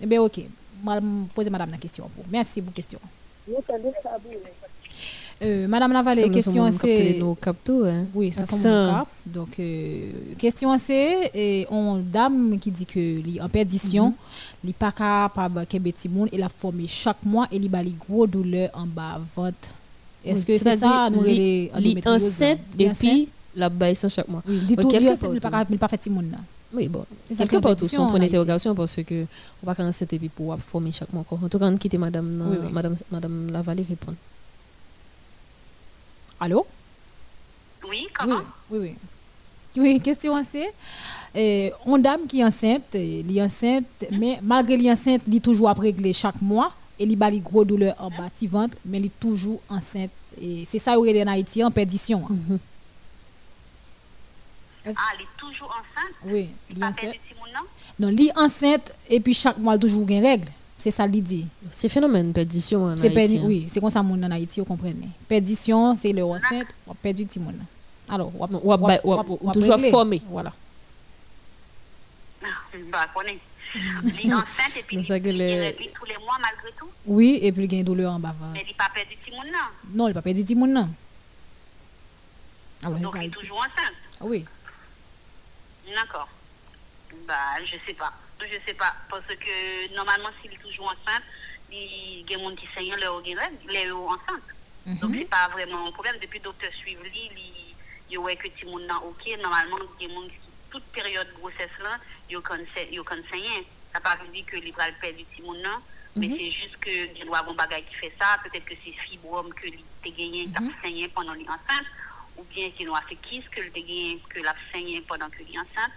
Eh 0.00 0.06
bien, 0.06 0.20
OK. 0.22 0.40
Moi, 0.82 0.98
poser 1.34 1.50
madame 1.50 1.70
la 1.70 1.76
question 1.76 2.08
pour. 2.08 2.24
Merci 2.30 2.62
pour 2.62 2.70
la 2.70 2.74
question. 2.74 3.00
Oui. 3.46 3.54
Euh, 5.40 5.68
Madame 5.68 5.92
Lavalée, 5.92 6.22
Ça, 6.22 6.28
question 6.30 6.70
c'est. 6.72 7.20
hein. 7.84 8.04
Oui, 8.14 8.32
ça 8.32 8.44
c'est 8.44 8.68
mon 8.68 8.90
cap. 8.90 9.08
Donc, 9.24 9.50
euh, 9.60 10.10
question 10.36 10.76
c'est, 10.78 11.66
on 11.70 11.98
dame 11.98 12.58
qui 12.58 12.70
dit 12.72 12.86
que 12.86 12.98
li 12.98 13.40
en 13.40 13.48
perdition, 13.48 14.14
li 14.64 14.72
pas 14.72 14.90
capable 14.90 15.64
petit 15.66 16.08
monde 16.08 16.28
et 16.32 16.38
la 16.38 16.48
formé 16.48 16.86
chaque 16.88 17.22
mois 17.24 17.46
et 17.52 17.58
li 17.58 17.68
ba 17.68 17.82
li 17.82 17.94
gros 17.94 18.26
douleur 18.26 18.70
en 18.74 18.86
bas 18.86 19.20
ventre. 19.36 19.74
Est-ce 20.24 20.44
que 20.44 20.58
c'est 20.58 20.76
ça 20.76 21.08
nous 21.10 21.22
les 21.22 21.70
enceinte 22.04 22.58
et 22.78 22.90
puis 22.90 23.28
la 23.54 23.68
baisse 23.68 24.06
chaque 24.08 24.28
mois. 24.28 24.42
Oui, 24.46 24.60
Bon, 24.76 24.82
tout, 24.82 24.96
il 24.96 25.40
pas 25.40 25.64
pas 25.64 25.88
fait 25.88 26.08
monde 26.10 26.30
là. 26.32 26.38
Oui, 26.74 26.88
bon. 26.88 27.04
C'est 27.24 27.34
ça 27.34 27.46
Quelque 27.46 27.62
part 27.62 27.76
tout 27.76 27.86
son 27.88 28.08
point 28.08 28.18
d'interrogation 28.18 28.74
parce 28.74 28.96
que 28.96 29.24
on 29.62 29.66
va 29.66 29.74
quand 29.74 29.90
puis 30.08 30.28
pour 30.28 30.58
former 30.58 30.92
chaque 30.92 31.12
mois. 31.12 31.24
En 31.30 31.48
tout 31.48 31.58
cas, 31.58 31.66
on 31.66 31.76
quitte 31.76 31.94
madame 31.94 32.42
Oui, 32.50 32.56
oui. 32.60 32.72
madame 32.72 32.94
madame 33.10 33.50
Lavallée 33.52 33.84
répondre. 33.88 34.16
Allô? 36.40 36.66
Oui, 37.88 38.06
comment? 38.18 38.40
Oui, 38.70 38.78
oui. 38.78 38.96
Oui, 39.76 40.00
question 40.00 40.42
c'est, 40.42 40.72
euh, 41.36 41.70
on 41.86 41.98
dame 41.98 42.26
qui 42.26 42.40
est 42.40 42.44
enceinte, 42.44 42.94
euh, 42.96 43.22
li 43.22 43.40
enceinte, 43.40 43.84
mais 44.10 44.38
malgré 44.42 44.76
li 44.76 44.90
enceinte, 44.90 45.22
li 45.26 45.40
toujours 45.40 45.68
à 45.68 45.72
régler 45.74 46.12
chaque 46.12 46.40
mois, 46.42 46.72
et 46.98 47.06
li 47.06 47.14
ba 47.14 47.30
li 47.30 47.38
gros 47.40 47.64
douleur 47.64 47.94
en 48.00 48.10
bas 48.10 48.28
ti 48.34 48.46
ventre, 48.48 48.76
mais 48.84 48.98
li 48.98 49.10
toujours 49.10 49.60
enceinte. 49.68 50.10
Et 50.40 50.64
c'est 50.64 50.80
ça 50.80 50.98
où 50.98 51.06
elle 51.06 51.14
est 51.16 51.22
en 51.22 51.28
Haïti, 51.28 51.62
en 51.62 51.70
perdition. 51.70 52.24
hein. 52.28 52.58
Est-ce- 54.84 54.98
Ah, 55.00 55.12
elle 55.14 55.22
est 55.22 55.28
toujours 55.38 55.68
enceinte? 55.68 56.14
Oui, 56.24 56.50
li 56.74 56.80
Pas 56.80 56.88
enceinte. 56.88 57.14
non? 57.54 57.66
Non, 58.00 58.08
li 58.08 58.30
enceinte, 58.34 58.92
et 59.08 59.20
puis 59.20 59.34
chaque 59.34 59.58
mois, 59.58 59.74
elle 59.74 59.80
toujours 59.80 60.08
une 60.08 60.22
règle. 60.24 60.48
C'est 60.78 60.92
ça 60.92 61.08
li 61.08 61.20
dit. 61.20 61.44
C'est 61.72 61.88
phénomène 61.88 62.32
perdition 62.32 62.84
en 62.84 62.96
C'est 62.96 63.06
Haïti. 63.08 63.14
perdi, 63.16 63.38
hein. 63.38 63.42
oui, 63.44 63.64
c'est 63.66 63.80
comme 63.80 63.90
ça 63.90 64.00
moun 64.00 64.24
en 64.24 64.30
Haïti, 64.30 64.60
vous 64.60 64.66
comprenez. 64.66 65.08
Perdition, 65.26 65.96
c'est 65.96 66.12
le 66.12 66.22
enceinte, 66.24 66.68
on 66.86 66.94
perdu 66.94 67.26
ti 67.26 67.40
moun. 67.40 67.58
Alors, 68.08 68.30
on 68.38 69.38
ou 69.42 69.52
toujours 69.52 69.80
formé. 69.90 70.22
Voilà. 70.30 70.52
Bah, 72.92 73.06
connais. 73.12 73.40
Elle 73.74 74.30
est 74.30 74.32
enceinte 74.32 74.76
et 74.78 74.82
puis 74.84 74.96
tous 75.04 75.12
les 75.12 76.16
mois 76.18 76.38
malgré 76.40 76.70
tout. 76.78 76.88
Oui, 77.06 77.40
et 77.42 77.50
puis 77.50 77.64
il 77.64 77.72
y 77.72 77.76
a 77.76 77.78
une 77.80 77.84
douleur 77.84 78.12
en 78.12 78.20
bas 78.20 78.32
ventre. 78.38 78.52
Mais 78.52 78.60
elle 78.60 78.68
n'est 78.68 78.74
pas 78.74 78.88
perdu 78.94 79.16
moun, 79.32 79.46
non? 79.52 79.58
Non, 79.94 80.06
il 80.06 80.10
n'a 80.10 80.14
pas 80.14 80.22
perdu 80.22 80.44
ti 80.44 80.54
moun 80.54 80.72
non. 80.72 80.88
Alors, 82.84 82.98
Donc, 83.00 83.16
est 83.18 83.24
il 83.24 83.30
dit. 83.32 83.38
toujours 83.40 83.58
enceinte. 83.58 83.94
Oui. 84.20 84.44
D'accord. 85.92 86.28
Bah, 87.26 87.34
je 87.64 87.74
sais 87.84 87.94
pas. 87.94 88.12
Je 88.40 88.58
sais 88.66 88.74
pas. 88.74 88.94
Parce 89.10 89.26
que 89.26 89.94
normalement, 89.94 90.30
s'il 90.40 90.52
est 90.52 90.62
toujours 90.62 90.86
enceinte, 90.86 91.24
il 91.70 92.20
y 92.20 92.34
a 92.34 92.38
des 92.38 92.42
gens 92.42 92.54
qui 92.54 92.68
saignent 92.74 92.96
leur 93.00 93.18
règle, 93.18 93.40
les 93.68 93.90
enceinte. 93.90 95.00
Donc, 95.00 95.14
c'est 95.18 95.28
pas 95.28 95.48
vraiment 95.48 95.86
un 95.86 95.92
problème. 95.92 96.16
Depuis 96.20 96.38
que 96.38 96.44
le 96.44 96.50
docteur 96.50 96.72
suit 96.72 96.96
il 98.10 98.18
voit 98.18 98.34
que 98.36 98.48
tout 98.48 98.64
le 98.64 98.70
monde 98.70 98.82
est 98.82 99.04
OK. 99.04 99.42
Normalement, 99.42 99.76
il 100.00 100.02
y 100.02 100.04
a 100.06 100.08
des 100.08 100.14
gens 100.14 100.22
qui, 100.22 100.38
toute 100.70 100.84
période 100.84 101.28
de 101.28 101.32
grossesse, 101.34 101.68
là, 101.82 101.98
ils 102.30 102.38
ont 102.38 102.42
saigné. 103.30 103.66
Ça 103.92 104.00
ne 104.00 104.22
veut 104.22 104.26
pas 104.26 104.32
dire 104.32 104.46
que 104.46 104.56
les 104.56 104.72
bras 104.72 104.84
perdent 105.00 105.16
monde, 105.42 105.58
non. 105.58 105.78
Mais 106.16 106.28
c'est 106.36 106.50
juste 106.50 106.76
que 106.78 106.90
il 106.90 107.24
doit 107.26 107.38
avoir 107.38 107.52
un 107.52 107.56
bagage 107.56 107.84
qui 107.90 107.94
fait 107.96 108.14
ça. 108.18 108.38
Peut-être 108.42 108.64
que 108.64 108.74
c'est 108.84 108.92
fibrome 108.92 109.52
que 109.52 109.68
tu 109.68 110.10
gagné, 110.10 110.46
qui 110.46 110.56
a 110.56 110.82
saigné 110.82 111.08
pendant 111.08 111.34
l'enceinte. 111.34 111.86
Ou 112.36 112.44
bien 112.44 112.70
qu'il 112.70 112.88
a 112.88 113.02
fait 113.08 113.16
kiss 113.16 113.44
que 113.50 113.60
tu 113.60 113.70
gagné, 113.70 114.22
que 114.28 114.40
l'a 114.40 114.54
saigné 114.72 115.00
pendant 115.02 115.28
que 115.28 115.42
l'enceinte. 115.42 115.92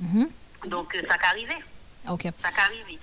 Mhm. 0.00 0.30
Donc, 0.66 0.94
euh, 0.94 1.02
ça 1.08 1.18
peut 1.18 1.24
arriver. 1.30 1.56
OK. 2.10 2.22
Ça 2.22 2.48
peut 2.50 2.60
arriver. 2.60 2.98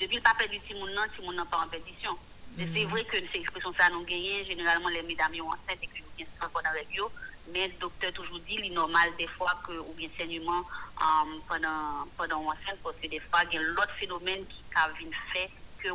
Depuis 0.00 0.16
le 0.16 0.22
papa 0.22 0.46
du 0.46 0.74
monde, 0.74 0.90
non, 0.94 1.02
si 1.14 1.22
mon 1.24 1.32
n'a 1.32 1.44
pas 1.44 1.58
en. 1.58 2.18
Mais 2.56 2.66
C'est 2.74 2.84
vrai 2.84 3.04
que 3.04 3.16
ces 3.16 3.40
expressions 3.40 3.72
ça 3.78 3.88
nous 3.90 4.02
gagnent. 4.04 4.44
Généralement, 4.46 4.88
les 4.88 5.02
mesdames 5.02 5.34
sont 5.36 5.46
enceintes 5.46 5.78
et 5.82 5.86
que 5.86 5.98
nous 5.98 6.24
pendant 6.52 6.70
avec 6.70 6.88
eux. 6.98 7.04
Mais 7.52 7.68
le 7.68 7.74
docteur 7.74 8.12
toujours 8.12 8.38
dit, 8.40 8.54
il 8.58 8.66
est 8.66 8.74
normal 8.74 9.10
des 9.18 9.26
fois 9.26 9.54
que, 9.66 9.72
ou 9.72 9.92
bien 9.96 10.08
saignement 10.18 10.60
euh, 11.00 11.38
pendant, 11.48 12.06
pendant 12.16 12.42
enceinte, 12.46 12.78
parce 12.82 12.96
que 13.02 13.08
des 13.08 13.20
fois, 13.20 13.40
il 13.50 13.54
y 13.54 13.58
a 13.58 13.62
l'autre 13.62 13.92
phénomène 13.98 14.44
qui 14.46 14.62
a 14.76 14.88
venu 14.88 15.10
fait 15.32 15.50
que 15.82 15.88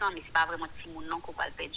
ça, 0.00 0.08
mais 0.14 0.22
c'est 0.24 0.32
pas 0.32 0.46
vraiment 0.46 0.66
monde 0.90 1.06
non 1.06 1.20
qu'on 1.20 1.32
va 1.32 1.46
le 1.46 1.52
perdre. 1.52 1.74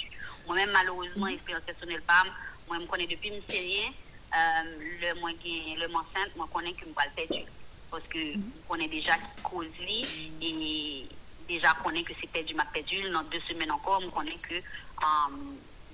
Moi-même, 0.48 0.72
malheureusement, 0.72 1.28
expérience 1.28 1.64
personnelle, 1.64 2.02
pas, 2.04 2.24
moi, 2.68 2.78
je 2.78 2.82
me 2.84 2.88
connais 2.88 3.08
depuis 3.08 3.32
mes 3.32 3.44
séries, 3.50 3.92
euh, 4.34 4.78
le 5.02 5.20
moi, 5.20 5.32
gain- 5.34 5.76
le 5.80 5.88
moi 5.90 6.06
enceinte, 6.10 6.32
je 6.36 6.48
connais 6.48 6.74
que 6.74 6.80
je 6.82 6.86
vais 6.86 6.92
le 7.06 7.28
perdre. 7.28 7.46
Parce 7.92 8.04
que 8.04 8.20
je 8.20 8.40
connais 8.68 8.88
déjà 8.88 9.14
cause 9.44 9.66
et 9.82 11.06
déjà, 11.48 11.70
je 11.78 11.84
connais 11.84 12.04
que 12.04 12.14
c'est 12.20 12.30
perdu 12.30 12.54
ma 12.54 12.66
perdu. 12.66 12.98
Dans 13.12 13.24
deux 13.32 13.40
semaines 13.50 13.72
encore, 13.72 14.00
je 14.02 14.08
connais 14.10 14.38
que 14.48 14.56
euh, 14.56 15.36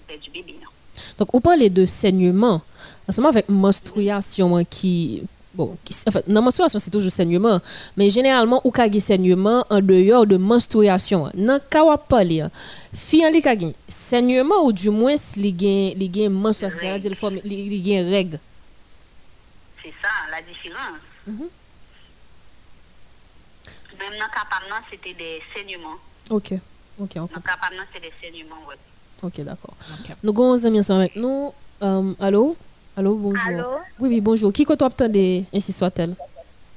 perdu 0.07 0.29
bébé. 0.29 0.55
Donc, 1.17 1.33
on 1.33 1.41
parle 1.41 1.69
de 1.69 1.85
saignement. 1.85 2.61
Ensemble 3.07 3.29
avec 3.29 3.49
menstruation 3.49 4.57
hein, 4.57 4.63
qui. 4.63 5.23
Bon, 5.53 5.77
en 6.27 6.41
menstruation, 6.41 6.79
c'est 6.79 6.91
toujours 6.91 7.11
saignement. 7.11 7.61
Mais 7.95 8.09
généralement, 8.09 8.59
ou 8.65 8.71
kage 8.71 8.97
saignement 8.97 9.65
en 9.69 9.79
dehors 9.79 10.27
de 10.27 10.35
menstruation. 10.35 11.29
Dans 11.33 11.53
le 11.53 11.59
cas 11.59 11.83
où 11.85 11.91
on 11.91 11.97
parle, 11.97 12.49
fille 12.93 13.25
li 13.31 13.41
kage 13.41 13.71
saignement 13.87 14.65
ou 14.65 14.73
du 14.73 14.89
moins 14.89 15.15
li 15.37 15.55
gen 15.57 15.97
li 15.97 16.11
gen 16.13 16.29
menstruation, 16.29 16.99
c'est-à-dire 16.99 18.09
règle. 18.11 18.39
C'est 19.81 19.93
ça, 20.01 20.09
la 20.29 20.41
différence. 20.41 21.49
Même 24.09 24.19
dans 24.19 24.25
le 24.25 24.31
cas 24.31 24.45
par 24.49 24.61
c'était 24.91 25.13
des 25.13 25.41
saignements. 25.53 25.97
OK. 26.29 26.53
OK, 26.99 27.11
on 27.15 27.19
Dans 27.21 27.29
le 27.35 27.41
cas 27.41 27.57
par 27.59 27.71
c'est 27.93 27.99
des 28.01 28.13
saignements, 28.21 28.61
ouais. 28.67 28.75
OK, 29.23 29.41
d'accord. 29.41 29.73
Nous 30.21 30.29
avons 30.29 30.53
un 30.53 30.65
ami 30.65 30.79
ensemble 30.79 31.01
avec 31.01 31.15
nous. 31.15 31.53
Euh, 31.81 32.13
allô? 32.19 32.55
Allô, 32.95 33.15
bonjour. 33.15 33.47
Allô? 33.47 33.77
Oui, 33.99 34.09
oui, 34.09 34.21
bonjour. 34.21 34.53
Qui 34.53 34.63
que 34.65 34.73
tu 34.73 35.47
ainsi 35.53 35.73
soit-elle? 35.73 36.15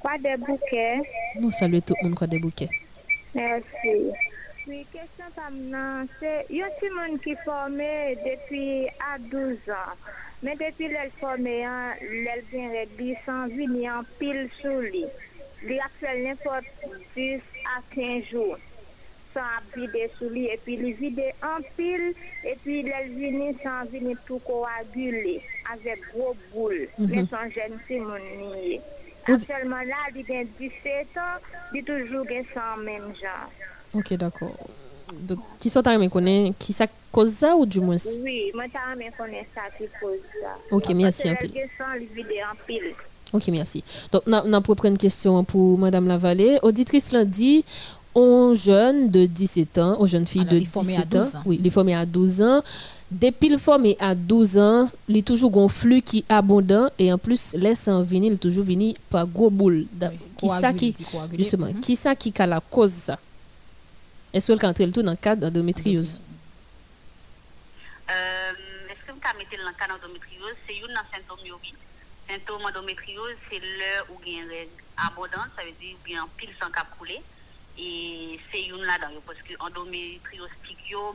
Quoi 0.00 0.16
des 0.18 0.36
bouquets? 0.36 1.00
Nous 1.38 1.50
saluons 1.50 1.80
tout 1.80 1.94
le 2.00 2.08
monde, 2.08 2.16
quoi 2.16 2.26
des 2.26 2.38
bouquets. 2.38 2.70
Merci. 3.34 4.10
Oui, 4.66 4.86
question 4.92 5.24
maintenant, 5.36 6.06
c'est 6.20 6.46
il 6.50 6.56
y 6.56 6.62
a 6.62 6.66
un 6.66 7.08
monde 7.08 7.20
qui 7.20 7.30
est 7.30 7.44
formé 7.44 8.16
depuis 8.24 8.86
à 8.88 9.18
12 9.18 9.56
ans? 9.68 9.94
Mais 10.42 10.54
depuis 10.54 10.88
l'elle 10.88 11.10
formé, 11.20 11.64
hein, 11.64 11.94
l'elle 12.00 12.44
vient 12.52 12.70
régler 12.70 13.16
sans 13.26 13.48
venir 13.48 13.92
en 13.92 14.02
pile 14.18 14.48
sous 14.62 14.80
lui. 14.80 15.04
Li 15.66 15.78
ap 15.82 15.94
sel 16.00 16.22
nepot 16.22 16.66
10 17.16 17.40
a 17.74 17.80
15 17.94 18.30
jou. 18.30 18.58
San 19.32 19.48
ap 19.58 19.74
vide 19.74 20.04
sou 20.18 20.30
li 20.32 20.46
epi 20.52 20.76
li 20.80 20.92
vide 21.00 21.32
an 21.44 21.66
pil 21.76 22.04
epi 22.46 22.82
lel 22.86 23.10
vini 23.16 23.50
san 23.62 23.90
vini 23.92 24.14
tou 24.28 24.38
koagule 24.46 25.38
avek 25.72 26.06
gro 26.12 26.34
boule. 26.52 26.86
Mm 26.96 27.04
-hmm. 27.04 27.14
Men 27.14 27.28
son 27.28 27.50
jen 27.56 27.80
si 27.88 28.00
moun 28.00 28.30
niye. 28.38 28.80
Akselman 29.28 29.84
la 29.88 30.06
li 30.14 30.22
gen 30.24 30.48
17 30.58 31.18
an, 31.20 31.40
li 31.72 31.82
toujou 31.84 32.24
gen 32.28 32.46
san 32.54 32.84
men 32.84 33.10
jan. 33.20 33.50
Ok, 33.92 34.16
dako. 34.16 34.48
Ki 35.60 35.68
so 35.72 35.82
ta 35.82 35.92
remen 35.92 36.10
konen, 36.12 36.54
ki 36.56 36.72
sa 36.72 36.86
koza 37.12 37.54
ou 37.56 37.66
di 37.66 37.80
mwen 37.80 38.00
si? 38.00 38.16
Oui, 38.24 38.38
mwen 38.56 38.70
ta 38.72 38.86
remen 38.90 39.12
konen 39.18 39.44
sa 39.54 39.68
ki 39.76 39.88
koza. 39.98 40.54
Ok, 40.72 40.94
mi 40.96 41.04
asi 41.08 41.28
an 41.28 41.36
pil. 41.36 41.52
Mwen 41.52 41.52
se 41.52 41.60
lel 41.60 41.68
gen 41.68 41.76
san 41.76 41.98
li 42.00 42.08
vide 42.16 42.40
an 42.44 42.56
pil. 42.68 42.88
Ok, 43.32 43.48
merci. 43.48 43.84
Donc, 44.12 44.22
on 44.26 44.52
a 44.52 44.60
une 44.88 44.96
question 44.98 45.44
pour 45.44 45.78
Madame 45.78 46.06
Lavallée. 46.08 46.58
Auditrice 46.62 47.12
dit, 47.24 47.64
aux 48.14 48.54
jeunes 48.54 49.10
de 49.10 49.26
17 49.26 49.78
ans, 49.78 49.96
aux 50.00 50.06
jeunes 50.06 50.26
filles 50.26 50.46
Alors, 50.48 50.54
de 50.54 50.64
formés 50.64 50.96
à 50.96 51.04
17 51.04 51.08
12 51.10 51.34
ans, 51.34 51.38
ans. 51.38 51.42
oui, 51.46 51.60
les 51.62 51.70
formés 51.70 51.94
à 51.94 52.06
12 52.06 52.40
ans, 52.42 52.62
depuis 53.10 53.48
le 53.50 53.58
formé 53.58 53.96
à 54.00 54.14
12 54.14 54.56
ans, 54.58 54.86
il 55.08 55.16
toujours 55.22 55.56
un 55.58 55.68
flux 55.68 56.00
qui 56.02 56.18
est 56.20 56.24
abondant 56.32 56.88
et 56.98 57.12
en 57.12 57.18
plus, 57.18 57.54
laisse 57.54 57.86
en 57.88 58.02
venir, 58.02 58.32
il 58.32 58.34
est 58.34 58.38
toujours 58.38 58.64
venu 58.64 58.94
par 59.10 59.26
gros 59.26 59.50
boule. 59.50 59.86
Da- 59.92 60.10
qui 60.36 60.48
ça 60.48 60.72
qui, 60.72 60.92
qui 60.94 61.04
coagulé. 61.04 61.38
justement, 61.42 61.66
Mhm. 61.66 61.80
qui 61.80 61.96
ça 61.96 62.14
qui 62.14 62.32
a 62.38 62.46
la 62.46 62.60
cause 62.60 62.92
ça? 62.92 63.18
Est-ce 64.32 64.52
qu'elle 64.52 64.70
entre 64.70 64.84
le 64.84 64.92
tout 64.92 65.02
dans 65.02 65.10
le 65.12 65.16
cadre 65.16 65.42
d'endométriose? 65.42 66.22
Euh, 68.10 68.52
Est-ce 68.90 69.06
que 69.06 69.12
vous 69.12 69.20
mettre 69.38 69.50
dans 69.62 69.68
le 69.68 69.76
cas 69.76 69.86
d'endométriose? 69.88 70.54
C'est 70.66 70.76
une 70.76 70.94
symptôme 71.12 71.38
oui. 71.44 71.74
Symptôme 72.28 72.64
endométriose, 72.64 73.36
c'est 73.50 73.58
l'heure 73.58 74.06
où 74.10 74.20
il 74.26 74.32
y 74.32 74.38
a 74.38 74.42
une 74.42 74.48
règle 74.50 74.70
abondante, 74.96 75.48
ça 75.56 75.64
veut 75.64 75.72
dire 75.72 75.96
qu'il 76.04 76.14
y 76.14 76.18
a 76.18 76.22
un 76.22 76.28
pile 76.36 76.54
sans 76.60 76.70
cap 76.70 76.86
coulé. 76.98 77.20
Et 77.78 78.38
c'est 78.52 78.66
une 78.66 78.82
là-dedans, 78.82 79.22
parce 79.24 79.38
que 79.42 79.54
endométriose 79.60 80.50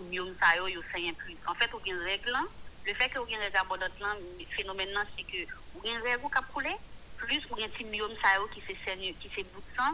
myome 0.10 0.34
ça, 0.42 0.56
yo 0.56 0.82
saigne 0.92 1.14
plus. 1.14 1.36
En 1.46 1.54
fait, 1.56 1.70
il 1.86 1.90
y 1.90 1.92
a 1.92 1.96
une 1.96 2.02
règle 2.04 2.38
le 2.86 2.94
fait 2.96 3.10
que 3.10 3.18
vous 3.18 3.26
avez 3.26 3.36
une 3.36 3.40
règle 3.40 3.58
abondante 3.58 4.00
là, 4.00 4.16
le 4.38 4.46
phénomène 4.58 4.90
c'est 5.18 5.24
que 5.24 5.50
vous 5.74 5.80
avez 5.80 5.96
une 5.96 6.02
règle 6.02 6.22
qui 6.22 6.38
a 6.38 6.42
coulé, 6.42 6.76
plus 7.18 7.40
vous 7.48 7.56
avez 7.56 7.66
un 7.66 7.70
petit 7.70 7.86
myome 7.86 8.12
ça, 8.22 8.30
qui 8.54 8.62
se 8.62 8.78
saigne, 8.86 9.14
qui 9.22 9.30
se 9.30 9.42
bout 9.44 9.62
de 9.62 9.78
sang, 9.78 9.94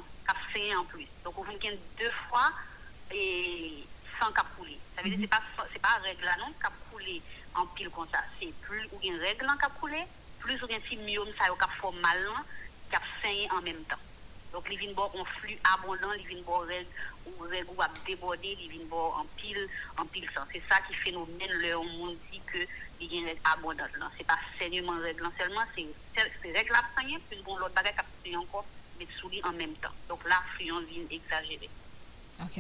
qui 0.54 0.76
en 0.76 0.86
plus. 0.86 1.06
Donc, 1.24 1.36
vous 1.36 1.44
avez 1.44 1.80
deux 2.00 2.12
fois 2.28 2.52
et 3.12 3.84
sans 4.20 4.32
cap 4.32 4.48
couler. 4.58 4.80
Ça 4.96 5.04
veut 5.04 5.10
dire 5.10 5.18
que 5.18 5.24
c'est 5.24 5.28
pas 5.28 5.66
c'est 5.72 5.82
pas 5.82 6.00
règle 6.04 6.26
là 6.26 6.36
non 6.40 6.52
cap 6.62 6.74
couler 6.92 7.22
en 7.56 7.66
pile 7.68 7.90
comme 7.90 8.08
ça. 8.12 8.24
C'est 8.40 8.54
plus 8.62 8.88
ou 8.92 9.00
une 9.04 9.20
règle 9.20 9.46
en 9.50 9.58
cap 9.58 9.80
couler, 9.80 10.04
plus 10.50 10.64
ou 10.64 11.06
myome 11.06 11.32
ça 11.38 11.48
yo 11.48 11.56
cap 11.56 11.70
fort 11.80 11.94
mal 11.94 12.24
là, 12.24 12.44
cap 12.90 13.04
saigner 13.22 13.48
en 13.52 13.62
même 13.62 13.84
temps. 13.84 14.02
Donc 14.52 14.68
les 14.68 14.78
vins 14.78 14.94
bon 14.96 15.12
en 15.14 15.26
flux 15.26 15.60
abondant, 15.76 16.12
les 16.14 16.24
vins 16.24 16.42
bon 16.44 16.66
ou 17.28 17.44
ou 17.44 17.82
a 17.82 17.88
déborder, 18.08 18.56
les 18.56 18.68
vins 18.68 18.86
bon 18.90 19.14
en 19.14 19.26
pile 19.38 19.68
en 19.98 20.06
pile 20.06 20.28
sang. 20.34 20.42
C'est 20.52 20.64
ça 20.70 20.82
qui 20.88 20.96
phénomène 20.96 21.54
le 21.62 21.78
on 21.78 22.08
dit 22.32 22.42
que 22.48 22.58
il 23.00 23.14
y 23.14 23.18
a 23.18 23.22
une 23.22 23.28
règle 23.28 23.42
abondante 23.44 23.96
là. 24.00 24.12
C'est 24.18 24.26
pas 24.26 24.40
saignement 24.58 25.00
règle 25.00 25.22
là 25.22 25.32
seulement, 25.38 25.66
c'est 25.76 25.86
c'est 26.16 26.32
c'est 26.42 26.52
règle 26.52 26.74
à 26.74 26.84
saigner 27.00 27.20
plus 27.30 27.42
bon 27.44 27.56
l'autre 27.58 27.76
bagage 27.76 27.96
cap 27.96 28.08
saigner 28.24 28.38
encore 28.38 28.66
mais 28.98 29.08
sous 29.20 29.30
lui 29.30 29.42
en 29.44 29.54
même 29.54 29.76
temps. 29.76 29.94
Donc 30.10 30.28
là, 30.28 30.42
vient 30.58 30.82
exagéré. 31.12 31.70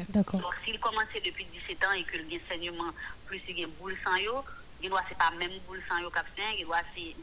D'accord. 0.09 0.41
Donc, 0.41 0.55
s'il 0.65 0.79
commence 0.79 1.05
depuis 1.13 1.45
17 1.45 1.85
ans 1.85 1.93
et 1.93 2.03
que 2.03 2.17
le 2.17 2.25
saignement 2.49 2.91
plus 3.25 3.41
il 3.47 3.59
y 3.59 3.63
a 3.63 3.67
une 3.67 3.73
boule 3.73 3.97
sans 4.03 4.15
yo, 4.17 4.43
il 4.81 4.89
doit 4.89 5.03
c'est 5.09 5.17
pas 5.17 5.31
même 5.31 5.57
boule 5.67 5.81
sans 5.89 5.99
yo 5.99 6.09
sain, 6.13 6.43
il 6.57 6.65
doit 6.65 6.81
c'est 6.95 7.15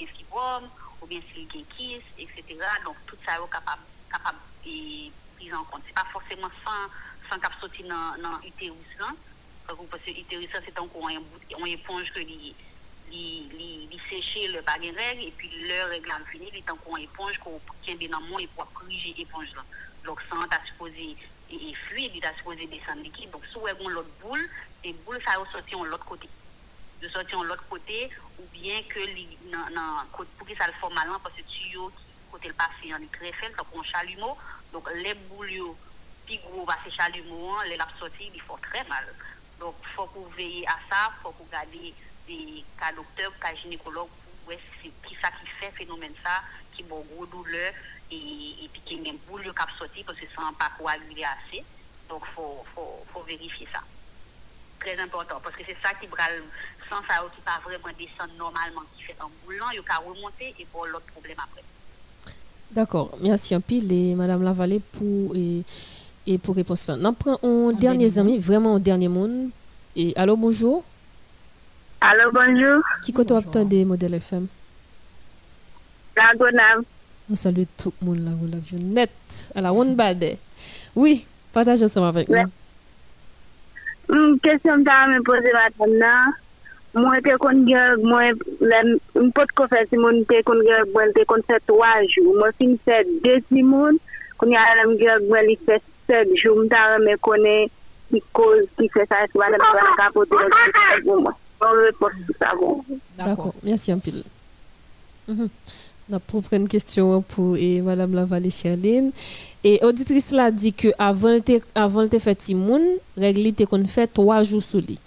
y 0.00 0.04
a 0.04 0.06
fibrome 0.08 0.68
ou 1.00 1.06
bien 1.06 1.20
s'il 1.32 1.44
y 1.44 1.62
a 1.62 1.76
kiss, 1.76 2.02
etc. 2.18 2.58
Donc, 2.84 2.96
tout 3.06 3.16
ça 3.26 3.34
est 3.34 3.50
capable, 3.50 3.82
capable 4.10 4.38
et 4.66 5.10
pris 5.36 5.52
en 5.52 5.64
compte. 5.64 5.82
C'est 5.86 5.94
pas 5.94 6.06
forcément 6.12 6.50
sans, 6.64 7.30
sans 7.30 7.38
cap 7.40 7.52
sortir 7.60 7.86
dans, 7.88 8.38
l'utérus. 8.42 8.76
Parce 9.66 10.02
que 10.02 10.10
l'utérus 10.10 10.48
c'est 10.52 10.74
courant, 10.74 11.08
on 11.58 11.66
éponge 11.66 12.12
que 12.12 12.20
li, 12.20 12.54
li, 13.10 13.48
li, 13.52 13.88
li 13.88 14.48
le 14.48 14.60
baguette 14.62 14.96
règle 14.96 15.22
et 15.22 15.30
puis 15.36 15.48
le 15.48 15.90
règle 15.90 16.12
en 16.12 16.24
fini, 16.30 16.50
est 16.54 16.70
en 16.70 16.76
courant 16.76 16.96
éponge 16.96 17.38
qu'on 17.38 17.60
tient 17.82 17.96
bien 17.96 18.08
dans 18.08 18.20
mon 18.22 18.38
et 18.38 18.46
pour 18.48 18.70
corriger 18.72 19.14
l'éponge 19.16 19.52
là. 19.54 19.64
Donc, 20.04 20.20
sans 20.28 20.46
t'as 20.48 20.64
supposé 20.66 21.16
et, 21.50 21.70
et 21.70 21.74
fluide, 21.74 22.12
il 22.14 22.24
a 22.24 22.34
supposé 22.36 22.66
descendre 22.66 23.02
liquide. 23.02 23.30
Donc, 23.30 23.44
si 23.46 23.58
vous 23.58 23.66
avez 23.66 23.84
l'autre 23.84 24.08
boule, 24.20 24.48
et 24.84 24.92
boule, 25.04 25.20
ça 25.24 25.38
va 25.38 25.50
sortir 25.50 25.78
de 25.78 25.86
l'autre 25.86 26.04
côté. 26.04 26.28
De 27.02 27.08
sortir 27.08 27.40
de 27.40 27.46
l'autre 27.46 27.64
côté, 27.68 28.08
ou 28.38 28.44
bien 28.52 28.80
que 28.84 29.00
nan, 29.50 30.06
pour 30.14 30.46
que 30.46 30.56
ça 30.56 30.68
le 30.68 30.72
forme 30.74 30.94
malin, 30.94 31.18
parce 31.22 31.34
que 31.34 31.42
tuyau 31.42 31.90
qui 31.90 32.04
côté 32.30 32.46
le 32.48 32.54
passé, 32.54 32.94
on 32.94 33.06
très 33.08 33.32
faible, 33.32 33.56
ça 33.56 33.64
prend 33.64 33.82
chalumeau. 33.82 34.38
Donc, 34.72 34.88
les 34.94 35.14
boules, 35.14 35.74
plus 36.24 36.38
gros, 36.38 36.64
va 36.64 36.78
c'est 36.84 36.92
chalumeau, 36.92 37.50
hein, 37.54 37.64
les 37.66 37.76
laps 37.76 37.98
sortis, 37.98 38.30
il 38.32 38.40
faut 38.42 38.56
très 38.58 38.84
mal. 38.84 39.04
Donc, 39.58 39.74
il 39.82 39.88
faut 39.88 40.06
que 40.06 40.18
vous 40.18 40.30
veillez 40.30 40.64
à 40.68 40.78
ça, 40.88 41.10
il 41.10 41.22
faut 41.22 41.30
que 41.32 41.38
vous 41.38 41.44
regardez 41.44 41.92
des 42.28 42.64
cas 42.78 42.92
docteurs, 42.92 43.36
cas 43.40 43.54
gynécologues, 43.56 44.08
pour 44.44 44.54
qui 44.54 45.16
ça 45.20 45.30
qui 45.32 45.46
fait 45.58 45.72
phénomène 45.72 46.14
ça, 46.22 46.42
qui 46.72 46.84
bon 46.84 47.00
gros 47.00 47.26
douleur, 47.26 47.72
et, 48.12 48.64
et 48.64 48.70
puis 48.72 48.80
qui 48.86 48.94
une 48.94 49.16
boule 49.28 49.42
qui 49.42 49.78
sorti 49.78 50.04
parce 50.04 50.18
que 50.18 50.26
ça 50.34 50.42
n'a 50.42 50.52
pas 50.52 50.70
coagulé 50.78 51.24
assez. 51.24 51.64
Donc, 52.08 52.22
il 52.28 52.34
faut, 52.34 52.64
faut, 52.74 53.04
faut 53.12 53.22
vérifier 53.22 53.68
ça. 53.72 53.82
Très 54.78 54.98
important, 54.98 55.40
parce 55.40 55.56
que 55.56 55.62
c'est 55.66 55.78
ça 55.82 55.94
qui 55.94 56.06
va 56.06 56.28
sans 56.92 57.02
ça 57.08 57.24
qui 57.34 57.40
pas 57.40 57.60
vraiment 57.64 57.96
descendre 57.98 58.32
normalement, 58.38 58.82
qui 58.96 59.04
fait 59.04 59.16
un 59.20 59.28
boule, 59.44 59.56
il 59.72 59.80
a 59.88 59.96
remonter 59.98 60.54
et 60.58 60.66
pour 60.70 60.86
l'autre 60.86 61.06
problème 61.06 61.36
après. 61.38 61.62
D'accord. 62.70 63.12
Merci 63.22 63.54
un 63.54 63.60
pile 63.60 63.90
et 63.92 64.14
Madame 64.14 64.42
Lavallée 64.42 64.80
pour 64.80 65.34
et, 65.34 65.62
et 66.26 66.38
pour 66.38 66.54
réponse 66.54 66.88
là. 66.88 66.96
On 67.02 67.14
prend 67.14 67.38
un 67.42 67.72
dernier 67.72 68.18
ami, 68.18 68.38
vraiment 68.38 68.76
un 68.76 68.78
dernier 68.78 69.08
monde. 69.08 69.50
Et 69.96 70.12
allô, 70.16 70.36
bonjour. 70.36 70.84
Allô, 72.00 72.30
bonjour. 72.32 72.82
Qui 73.04 73.12
côté 73.12 73.34
attendez 73.34 73.84
modèle 73.84 74.14
FM? 74.14 74.46
La 76.16 76.34
Gonave. 76.34 76.82
Nous 77.28 77.36
saluons 77.36 77.66
tout 77.76 77.92
le 78.00 78.06
monde 78.06 78.24
là, 78.24 78.30
vous 78.38 78.48
l'aviez 78.48 78.78
net 78.78 79.10
à 79.54 79.60
la 79.60 79.72
one 79.72 79.94
bad. 79.94 80.36
Oui, 80.94 81.26
partagez 81.52 81.84
ensemble 81.84 82.08
avec 82.08 82.28
nous. 82.28 82.50
Une 84.08 84.38
question 84.40 84.82
que 84.84 84.90
je 84.90 85.10
me 85.10 85.22
pose 85.22 85.78
maintenant. 85.78 86.32
Mwen 86.92 87.22
te 87.24 87.34
kon 87.40 87.62
gen, 87.64 88.02
mwen 88.04 89.30
pot 89.32 89.52
kon 89.56 89.70
fè 89.72 89.86
si 89.88 89.96
moun 89.96 90.18
te 90.28 90.42
kon 90.44 90.58
gen, 90.66 90.82
mwen 90.92 91.14
te 91.16 91.24
kon 91.28 91.40
fè 91.48 91.56
3 91.70 91.92
jou. 92.04 92.34
Mwen 92.36 92.52
fin 92.58 92.74
fè 92.84 92.98
2 93.24 93.38
si 93.48 93.62
moun, 93.64 93.96
kon 94.40 94.52
ya 94.52 94.64
alem 94.74 94.98
gen, 95.00 95.24
mwen 95.30 95.48
li 95.48 95.56
fè 95.64 95.78
7 96.10 96.34
jou. 96.36 96.58
Mwen 96.58 96.68
ta 96.72 96.84
reme 96.92 97.16
konen 97.24 97.72
ki 98.10 98.20
koz 98.36 98.66
ki 98.76 98.90
fè 98.92 99.08
sa, 99.08 99.22
si 99.24 99.40
mwen 99.40 99.56
alem 99.56 99.64
gen 99.78 99.96
kapote 100.02 100.36
lò 100.36 100.50
ki 100.52 100.76
fè 100.76 101.00
pou 101.06 101.24
mwen. 101.24 101.40
Mwen 101.62 101.80
repos 101.86 102.20
tout 102.26 102.44
sa 102.44 102.52
bon. 102.60 102.84
D'akon, 103.16 103.56
mersi 103.64 103.96
anpil. 103.96 104.20
Na 106.12 106.18
pou 106.20 106.44
pren 106.44 106.68
kestyon 106.68 107.22
pou 107.32 107.56
e 107.56 107.78
madame 107.86 108.20
la 108.20 108.28
valé 108.28 108.52
Sherline. 108.52 109.14
E 109.64 109.78
auditris 109.86 110.28
la 110.36 110.50
di 110.52 110.76
ke 110.76 110.92
avan 111.00 111.40
te 111.40 112.20
fè 112.20 112.36
ti 112.36 112.52
moun, 112.58 112.98
regli 113.16 113.56
te 113.56 113.64
kon 113.70 113.88
fè 113.88 114.10
3 114.12 114.42
jou 114.42 114.60
sou 114.60 114.84
li. 114.84 115.00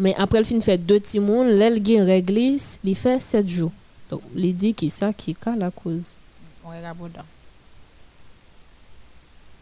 Mais 0.00 0.14
après 0.16 0.38
le 0.38 0.44
fin 0.44 0.58
fait 0.60 0.78
2 0.78 0.98
timoun, 0.98 1.46
l'elle 1.46 1.84
gen 1.84 2.00
règle, 2.00 2.56
il 2.84 2.96
fait 2.96 3.20
7 3.20 3.46
jours. 3.46 3.72
Donc, 4.08 4.22
il 4.34 4.56
dit 4.56 4.74
que 4.74 4.88
ça 4.88 5.12
qui 5.12 5.32
est 5.32 5.56
la 5.58 5.70
cause. 5.70 6.16
On. 6.64 6.70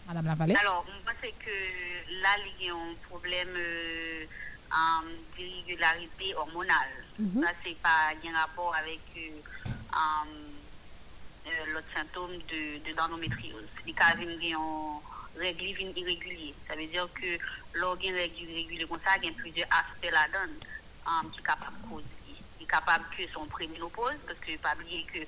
Madame 0.06 0.26
Lavallée. 0.26 0.54
Alors, 0.60 0.86
moi, 1.04 1.12
c'est 1.20 1.34
que 1.44 2.22
là, 2.22 2.28
il 2.60 2.66
y 2.66 2.70
a 2.70 2.72
un 2.72 2.94
problème 3.08 3.48
euh, 3.56 4.24
en 4.70 5.02
d'irrégularité 5.36 6.34
hormonale. 6.36 6.94
Mhm. 7.18 7.42
Ça, 7.42 7.50
c'est 7.64 7.76
pas 7.78 8.14
un 8.24 8.38
rapport 8.38 8.72
avec 8.76 9.00
euh, 9.16 9.30
euh, 11.46 11.72
l'autre 11.74 11.88
symptôme 11.94 12.30
de, 12.48 12.78
de. 12.78 12.94
Les 13.86 13.92
cas 13.92 14.14
viennent 14.14 14.56
en 14.56 15.02
règle 15.36 15.64
viennent 15.74 15.96
irrégulier. 15.96 16.54
Ça 16.68 16.76
veut 16.76 16.86
dire 16.86 17.08
que 17.14 17.38
l'organe 17.74 18.14
règle 18.14 18.40
irrégulier 18.42 18.86
comme 18.86 19.00
ça, 19.04 19.16
il 19.22 19.26
y 19.26 19.28
a 19.28 19.32
plusieurs 19.32 19.68
aspects 19.70 20.10
là-dedans 20.10 20.52
um, 21.06 21.30
qui 21.30 21.38
sont 21.38 21.42
capables 21.44 21.76
de 21.82 21.88
causer. 21.88 22.04
Il 22.60 22.64
est 22.64 22.66
capable 22.66 23.04
que 23.16 23.22
son 23.32 23.46
préménopause, 23.46 24.16
parce 24.26 24.38
que 24.40 24.56
pas 24.58 24.74
oublier 24.74 25.04
que 25.04 25.18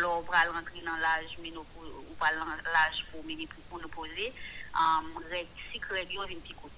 l'on 0.00 0.20
va 0.22 0.42
rentrer 0.52 0.80
dans 0.84 0.96
l'âge 0.96 1.36
ménopause 1.42 1.90
ou 2.10 2.14
pas 2.14 2.30
l'âge 2.32 3.06
pour 3.10 3.24
méné- 3.24 3.48
pour 3.68 3.80
nous 3.80 3.88
poser, 3.88 4.32
um, 4.74 5.22
règle, 5.30 5.48
cycle 5.72 5.92
règle 5.92 6.10
vient 6.28 6.38
petit 6.40 6.54
coûte. 6.54 6.70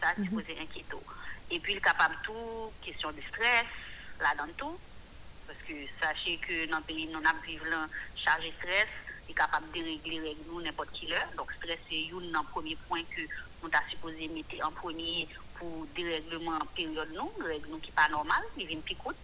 Ça, 0.00 0.08
c'est 0.16 0.22
Mhm. 0.22 0.30
poser 0.42 0.58
inquiétant. 0.60 1.02
Et 1.50 1.58
puis, 1.60 1.72
il 1.72 1.78
est 1.78 1.80
capable 1.80 2.16
tout, 2.22 2.70
question 2.82 3.10
de 3.12 3.20
stress, 3.32 3.64
là-dedans 4.20 4.52
tout. 4.56 4.78
Parce 5.46 5.58
que 5.66 5.74
sachez 6.00 6.36
que 6.38 6.66
dans 6.70 6.76
le 6.78 6.82
pays, 6.84 7.06
nous 7.06 7.18
avons 7.18 7.40
vivre 7.46 7.64
chargé 8.16 8.52
stress, 8.58 8.86
il 9.07 9.07
est 9.28 9.34
capable 9.34 9.70
de 9.72 9.82
régler 9.82 10.18
avec 10.18 10.36
nous 10.46 10.60
n'importe 10.60 10.92
qui 10.92 11.12
heure. 11.12 11.28
Donc, 11.36 11.52
stress, 11.52 11.78
c'est 11.90 12.06
un 12.14 12.20
des 12.20 12.46
premiers 12.50 12.76
points 12.88 13.02
que 13.02 13.22
nous 13.62 13.68
avons 13.72 13.90
supposé 13.90 14.28
mettre 14.28 14.66
en 14.66 14.72
premier 14.72 15.28
pour 15.58 15.86
dérèglement 15.94 16.52
en 16.52 16.66
période 16.74 17.08
nous, 17.12 17.30
règle 17.44 17.68
nous 17.70 17.78
qui 17.78 17.90
pas 17.90 18.08
normal, 18.08 18.42
il 18.56 18.66
vient 18.66 18.80
plus 18.80 18.94
coûte. 18.96 19.16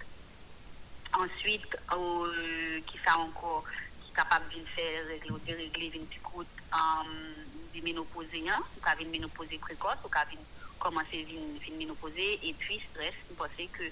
Ensuite, 1.17 1.77
euh, 1.93 2.81
qui 2.87 2.99
ça 3.05 3.19
encore, 3.19 3.65
qui 4.03 4.11
est 4.11 4.15
capable 4.15 4.49
de 4.49 4.65
faire 4.75 5.07
régler 5.07 5.31
ou 5.31 5.39
dérégler 5.39 5.93
une 5.95 6.07
petite 6.07 6.23
coûte 6.23 6.47
euh, 6.75 7.45
du 7.73 7.83
ménopausé, 7.83 8.45
hein, 8.49 8.61
ou 8.77 8.81
qui 8.81 9.05
une 9.05 9.11
ménopausée 9.11 9.59
précoce, 9.59 9.99
ou 10.05 10.09
qui 10.09 10.39
commencer 10.81 11.27
une, 11.31 11.73
une 11.73 11.79
ménopausée, 11.79 12.41
et 12.43 12.53
puis 12.55 12.81
stress, 12.91 13.15
vous 13.29 13.37
pensez 13.37 13.69
que 13.73 13.85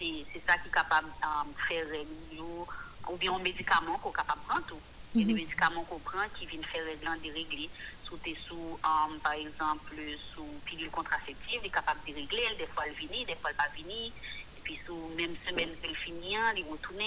c'est 0.00 0.42
ça 0.48 0.56
qui 0.56 0.68
est 0.68 0.72
capable 0.72 1.08
de 1.08 1.62
faire 1.68 1.86
régler 1.86 2.40
ou 2.40 2.66
ou 3.08 3.16
bien 3.16 3.34
un 3.34 3.38
médicament 3.38 3.98
qu'on 3.98 4.10
est 4.10 4.14
capable 4.14 4.40
de 4.42 4.46
prendre. 4.46 4.80
Il 5.14 5.22
y 5.22 5.24
a 5.24 5.26
des 5.26 5.34
médicaments 5.34 5.82
qu'on 5.84 5.98
prend 5.98 6.22
qui 6.38 6.46
viennent 6.46 6.64
faire 6.64 6.84
réglant 6.84 7.16
dérégler. 7.22 7.68
Sous 8.04 8.16
tes 8.18 8.36
sous, 8.46 8.78
um, 8.84 9.18
par 9.20 9.32
exemple, 9.32 9.94
sous 10.34 10.46
pilule 10.64 10.90
contraceptive, 10.90 11.60
il 11.62 11.66
est 11.66 11.70
capable 11.70 12.00
de 12.06 12.14
régler. 12.14 12.42
Des 12.58 12.66
fois, 12.68 12.84
elle 12.86 12.94
finit, 12.94 13.24
des 13.24 13.34
fois, 13.36 13.50
elle 13.50 13.56
pas 13.56 13.68
finit. 13.74 14.06
Et 14.08 14.60
puis, 14.62 14.78
sous 14.86 14.96
même 15.16 15.34
semaine 15.48 15.70
qu'elle 15.82 15.96
finit, 15.96 16.36
il 16.56 16.64
retourne. 16.64 17.02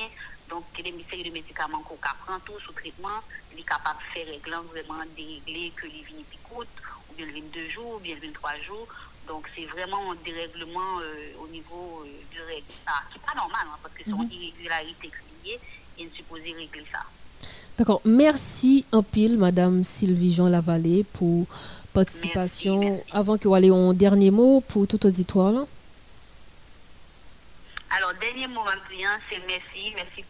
Donc, 0.50 0.66
il 0.80 0.86
y 0.86 0.90
a 0.90 0.92
des 0.92 1.24
de 1.24 1.32
médicaments 1.32 1.82
qu'on 1.84 1.96
prend 1.96 2.40
tout 2.46 2.60
sous 2.60 2.74
traitement. 2.74 3.22
Il 3.54 3.60
est 3.60 3.64
capable 3.64 4.00
de 4.00 4.14
faire 4.14 4.28
réglant 4.28 4.64
vraiment 4.64 5.04
dérégler 5.16 5.72
que 5.76 5.86
les 5.88 6.04
vignes 6.04 6.26
picotent, 6.30 6.68
ou 7.10 7.14
bien 7.16 7.26
le 7.26 7.32
22 7.34 7.70
jours, 7.70 7.96
ou 7.96 8.00
bien 8.00 8.16
le 8.16 8.22
23 8.28 8.60
jours. 8.64 8.88
Donc, 9.28 9.50
c'est 9.56 9.66
vraiment 9.68 10.12
un 10.12 10.16
dérèglement 10.26 11.00
euh, 11.00 11.34
au 11.40 11.48
niveau 11.48 12.04
euh, 12.06 12.22
du 12.32 12.42
règle. 12.42 12.66
Ça, 12.86 12.92
qui 13.12 13.18
n'est 13.20 13.26
pas 13.26 13.36
normal, 13.36 13.66
hein, 13.72 13.78
parce 13.82 13.94
que 13.94 14.04
c'est 14.04 14.12
Mhm. 14.12 14.24
une 14.24 14.32
irrégularité 14.34 15.10
criée 15.10 15.60
et 15.98 16.04
on 16.04 16.08
est 16.08 16.16
supposé 16.16 16.52
régler 16.52 16.86
ça. 16.92 17.06
D'accord. 17.78 18.02
Merci 18.06 18.86
en 18.92 19.02
pile, 19.02 19.38
Madame 19.38 19.84
Sylvie 19.84 20.32
Jean 20.32 20.48
Lavallée, 20.48 21.04
pour 21.12 21.48
participation. 21.92 23.04
Avant 23.12 23.38
que 23.38 23.48
vous 23.48 23.56
allez 23.56 23.70
un 23.70 23.94
dernier 23.94 24.30
mot 24.30 24.62
pour 24.62 24.88
tout 24.88 25.04
auditoire. 25.08 25.52
Là. 25.52 25.66
Alors, 27.90 28.14
dernier 28.22 28.48
mot, 28.48 28.62
c'est 29.30 29.42
merci. 29.48 29.92
Merci 29.96 30.24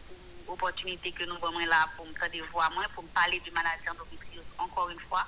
pour 0.46 0.54
l'opportunité 0.54 1.12
que 1.12 1.24
nous 1.24 1.36
avons 1.36 1.58
là 1.68 1.86
pour 1.96 2.06
me 2.06 2.14
faire 2.14 2.30
moi, 2.74 2.84
pour 2.94 3.04
me 3.04 3.08
parler 3.08 3.42
de 3.44 3.52
maladie 3.52 3.90
endométriose 3.90 4.44
encore 4.56 4.88
une 4.88 5.00
fois. 5.00 5.26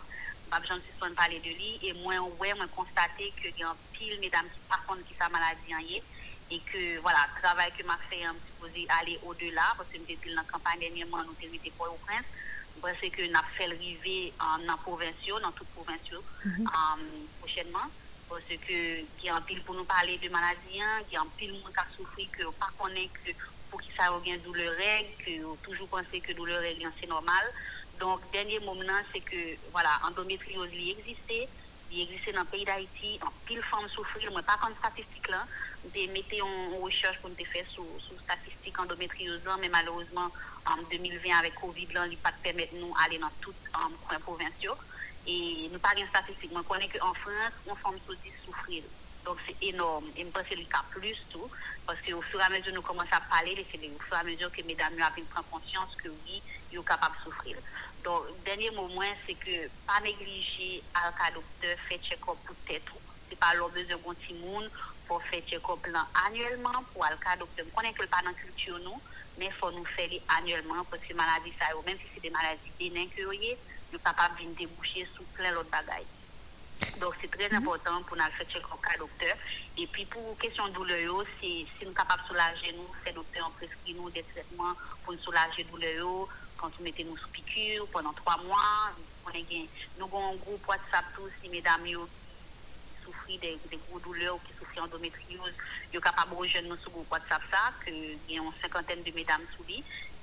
Pas 0.51 0.61
besoin 0.61 0.79
de 0.79 1.15
parler 1.15 1.39
de 1.41 1.51
lui. 1.51 1.79
Et 1.83 1.93
moi, 2.03 2.15
ouais, 2.41 2.55
moi, 2.55 2.65
constater 2.75 3.31
qu'il 3.43 3.59
y 3.59 3.63
a 3.63 3.69
un 3.69 3.77
pile, 3.93 4.19
mesdames, 4.21 4.47
qui 4.47 4.61
par 4.71 4.83
contre, 4.87 5.05
qui 5.07 5.15
sa 5.21 5.29
maladie 5.29 5.75
en 5.75 5.81
y 5.81 5.97
est. 5.97 6.03
Et 6.51 6.61
que, 6.61 7.01
voilà, 7.03 7.19
le 7.35 7.43
travail 7.43 7.73
que 7.77 7.85
m'a 7.85 7.99
fait, 8.09 8.25
un 8.25 8.37
supposé 8.67 8.87
aller 9.01 9.19
au-delà, 9.25 9.75
parce 9.77 9.89
que 9.91 9.99
depuis 9.99 10.33
la 10.35 10.43
campagne 10.43 10.81
dernièrement, 10.81 11.19
nous 11.25 11.35
avons 11.43 11.55
été 11.55 11.71
pour 11.77 11.87
au 11.93 11.99
prince. 12.07 12.25
Parce 12.83 12.99
que 13.01 13.23
nous 13.23 13.35
avons 13.37 13.47
fait 13.57 13.65
arriver 13.65 14.33
en, 14.41 14.77
provinciaux, 14.79 15.41
dans 15.41 15.53
toutes 15.53 15.69
provinciaux, 15.69 16.23
Mhm. 16.45 16.67
euh, 16.67 17.03
prochainement 17.41 17.87
parce 18.29 18.43
que 18.43 19.03
qui 19.19 19.31
en 19.31 19.41
pile 19.43 19.63
pour 19.63 19.77
nous 19.77 19.85
parler 19.85 20.19
de 20.19 20.29
maladie, 20.29 20.81
hein, 20.83 21.01
qui 21.09 21.17
en 21.17 21.27
pile 21.39 21.53
monde 21.53 21.73
qui 21.73 21.79
a 21.79 21.87
souffert, 21.97 22.27
que 22.33 22.45
pas 22.59 22.71
connaît 22.77 23.09
que 23.25 23.31
pour 23.71 23.81
qui 23.81 23.89
ça 23.97 24.13
une 24.27 24.39
douleur 24.41 24.75
règle, 24.77 25.11
que 25.25 25.57
toujours 25.65 25.87
pensé 25.89 26.21
que 26.21 26.33
douleur 26.33 26.61
règle 26.61 26.87
hein, 26.87 26.93
c'est 27.01 27.09
normal. 27.09 27.45
Donc 28.01 28.21
dernier 28.33 28.59
moment 28.61 29.01
c'est 29.15 29.21
que 29.21 29.57
voilà, 29.71 29.91
endométriose 30.09 30.71
il 30.73 30.91
existait, 30.99 31.49
il 31.97 32.03
existait 32.03 32.33
dans 32.33 32.41
le 32.41 32.47
pays 32.47 32.65
d'Haïti, 32.65 33.19
en 33.23 33.33
pile 33.47 33.63
femme 33.63 33.89
souffrir, 33.89 34.31
moi 34.31 34.43
pas 34.43 34.59
comme 34.63 34.75
statistique 34.77 35.29
là, 35.29 35.47
j'ai 35.95 36.07
mettez 36.09 36.43
en 36.43 36.79
recherche 36.83 37.19
pour 37.21 37.31
me 37.31 37.35
faire 37.37 37.65
sur 37.69 37.85
sur 37.99 38.21
statistique 38.21 38.79
endométriose 38.79 39.41
mais 39.61 39.69
malheureusement 39.69 40.31
en 40.67 40.83
2020 40.91 41.39
avec 41.39 41.55
Covid 41.55 41.89
là, 41.95 42.07
il 42.07 42.19
pas 42.19 42.33
permettre 42.43 42.75
nous 42.75 42.93
aller 43.05 43.19
dans 43.19 43.31
tout 43.41 43.55
en 43.75 43.91
coin 44.07 44.19
provinciaux. 44.21 44.75
Et 45.27 45.69
nous 45.73 45.79
parlons 45.79 46.07
statistique. 46.09 46.53
Moi, 46.53 46.63
connais 46.69 46.89
qu'en 46.89 47.15
France, 47.15 47.53
on 47.67 47.75
femme 47.75 47.99
se 48.09 48.15
dit 48.15 48.33
souffrir. 48.45 48.85
Donc, 49.25 49.39
c'est 49.47 49.57
énorme. 49.67 50.05
Et 50.17 50.25
je 50.25 50.31
pense 50.31 50.43
que 50.43 50.49
c'est 50.51 50.57
le 50.57 50.65
cas 50.65 50.85
plus 50.91 51.17
tout. 51.31 51.51
Parce 51.85 52.01
qu'au 52.01 52.23
fur 52.23 52.41
et 52.41 52.45
à 52.45 52.49
mesure 52.49 52.67
que 52.67 52.71
nous 52.71 52.83
commençons 52.83 53.09
à 53.13 53.21
parler, 53.21 53.67
c'est 53.71 53.79
au 53.79 53.99
fur 53.99 54.17
et 54.17 54.21
à 54.21 54.25
mesure 54.25 54.53
que 54.53 54.63
mesdames 54.63 54.95
nous 54.97 55.05
pris 55.05 55.25
conscience 55.51 55.95
que 55.97 56.09
oui, 56.09 56.43
ils 56.73 56.77
sont 56.77 56.83
capables 56.83 57.17
de 57.19 57.25
souffrir. 57.31 57.57
Donc, 58.07 58.23
dernier 58.45 58.71
moment, 58.71 59.03
c'est 59.27 59.35
que 59.35 59.67
pas 59.85 59.99
négliger 60.01 60.81
à 60.95 61.11
cas 61.11 61.35
docteur, 61.35 61.77
faire 61.89 61.99
check-up 61.99 62.37
pour 62.47 62.55
tête. 62.65 62.85
C'est 63.29 63.37
pas 63.37 63.53
leur 63.55 63.69
besoin 63.71 63.97
d'un 63.97 64.15
petit 64.15 64.33
monde 64.35 64.71
pour 65.09 65.21
faire 65.25 65.43
check-up 65.45 65.85
là 65.89 66.07
annuellement 66.25 66.85
pour 66.95 67.05
le 67.11 67.17
cas 67.17 67.37
docteur. 67.37 67.67
Je 67.69 67.75
connais 67.75 67.93
que 67.93 68.03
le 68.03 68.07
pas 68.07 68.23
dans 68.23 68.29
la 68.29 68.35
culture, 68.35 68.79
nous, 68.79 69.01
mais 69.37 69.47
il 69.47 69.53
faut 69.53 69.73
nous 69.73 69.85
faire 69.85 70.09
les 70.09 70.23
annuellement 70.39 70.85
parce 70.89 71.03
que 71.03 71.15
maladie, 71.15 71.53
ça, 71.59 71.67
même 71.85 71.99
si 71.99 72.05
c'est 72.15 72.21
des 72.21 72.31
maladies 72.31 72.71
bénines 72.79 73.11
que 73.11 73.25
vous 73.25 73.31
avez, 73.31 73.59
nous 73.93 73.99
sommes 73.99 74.05
capables 74.05 74.39
de 74.39 74.55
déboucher 74.55 75.09
sur 75.13 75.25
plein 75.35 75.53
d'autres 75.53 75.71
bagailles. 75.71 76.07
Donc, 77.01 77.15
c'est 77.21 77.31
très 77.31 77.53
important 77.53 78.03
pour 78.05 78.17
nous 78.17 78.23
faire 78.23 78.47
check 78.49 78.63
cas 78.63 78.99
docteur. 78.99 79.37
Et 79.79 79.87
puis, 79.89 80.05
pour 80.05 80.39
question 80.39 80.69
de 80.69 80.75
douleur, 80.75 81.25
si 81.41 81.67
nous 81.81 81.87
sommes 81.87 81.95
capables 81.95 82.23
de 82.23 82.29
soulager 82.29 82.73
nous, 82.77 82.89
c'est 83.05 83.13
docteur 83.13 83.49
en 83.49 83.51
prescrit 83.51 83.95
nous 83.95 84.11
des 84.11 84.23
traitements 84.23 84.75
pour 85.03 85.13
nous 85.13 85.19
soulager 85.19 85.65
douleur. 85.65 86.29
Quand 86.59 86.71
nous 86.79 86.85
mettons 86.85 87.05
nous 87.05 87.17
sous 87.17 87.29
piqûre 87.29 87.87
pendant 87.93 88.13
trois 88.13 88.39
mois, 88.39 88.93
on. 89.27 89.31
Nous 89.99 90.05
avons 90.05 90.33
un 90.33 90.37
groupe 90.37 90.67
WhatsApp 90.69 91.05
tous, 91.15 91.31
si 91.43 91.49
mesdames 91.49 91.85
qui 91.85 91.95
souffrent 93.05 93.27
des, 93.27 93.59
des 93.71 93.79
gros 93.89 93.99
douleurs 94.01 94.37
ou 94.37 94.39
qui 94.39 94.53
souffrent 94.59 94.75
d'endométriose, 94.77 95.53
ils 95.93 95.97
sont 95.97 96.01
capables 96.01 96.31
de 96.31 96.37
rejoindre 96.37 96.69
nous 96.69 96.77
sur 96.77 96.91
groupe 96.91 97.11
WhatsApp 97.11 97.43
ça, 97.51 97.73
que 97.85 97.91
y 97.91 98.39
a 98.39 98.43
une 98.43 98.53
cinquantaine 98.63 99.03
de 99.03 99.13
mesdames 99.13 99.43
sous. 99.57 99.65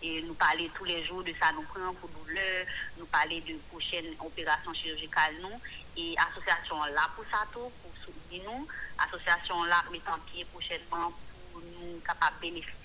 Et 0.05 0.21
nous 0.23 0.33
parler 0.33 0.69
tous 0.75 0.83
les 0.83 1.03
jours 1.05 1.23
de 1.23 1.33
ça, 1.39 1.53
nous 1.53 1.61
prenons 1.63 1.93
pour 1.93 2.09
douleur, 2.09 2.65
nous 2.97 3.05
parler 3.05 3.39
de 3.41 3.55
prochaines 3.69 4.13
opérations 4.19 4.73
chirurgicales, 4.73 5.35
nous. 5.41 5.61
Et 5.95 6.15
l'association 6.17 6.77
là 6.93 7.09
pour 7.15 7.23
ça 7.31 7.45
tout, 7.53 7.71
pour 7.81 7.91
soutenir 8.03 8.43
nous. 8.51 8.67
L'association 8.97 9.63
là 9.63 9.83
met 9.91 10.01
en 10.11 10.19
pied 10.29 10.43
prochainement 10.45 11.13
pour 11.51 11.61
nous 11.61 11.99
capables 12.05 12.35
de 12.37 12.41
bénéficier 12.41 12.82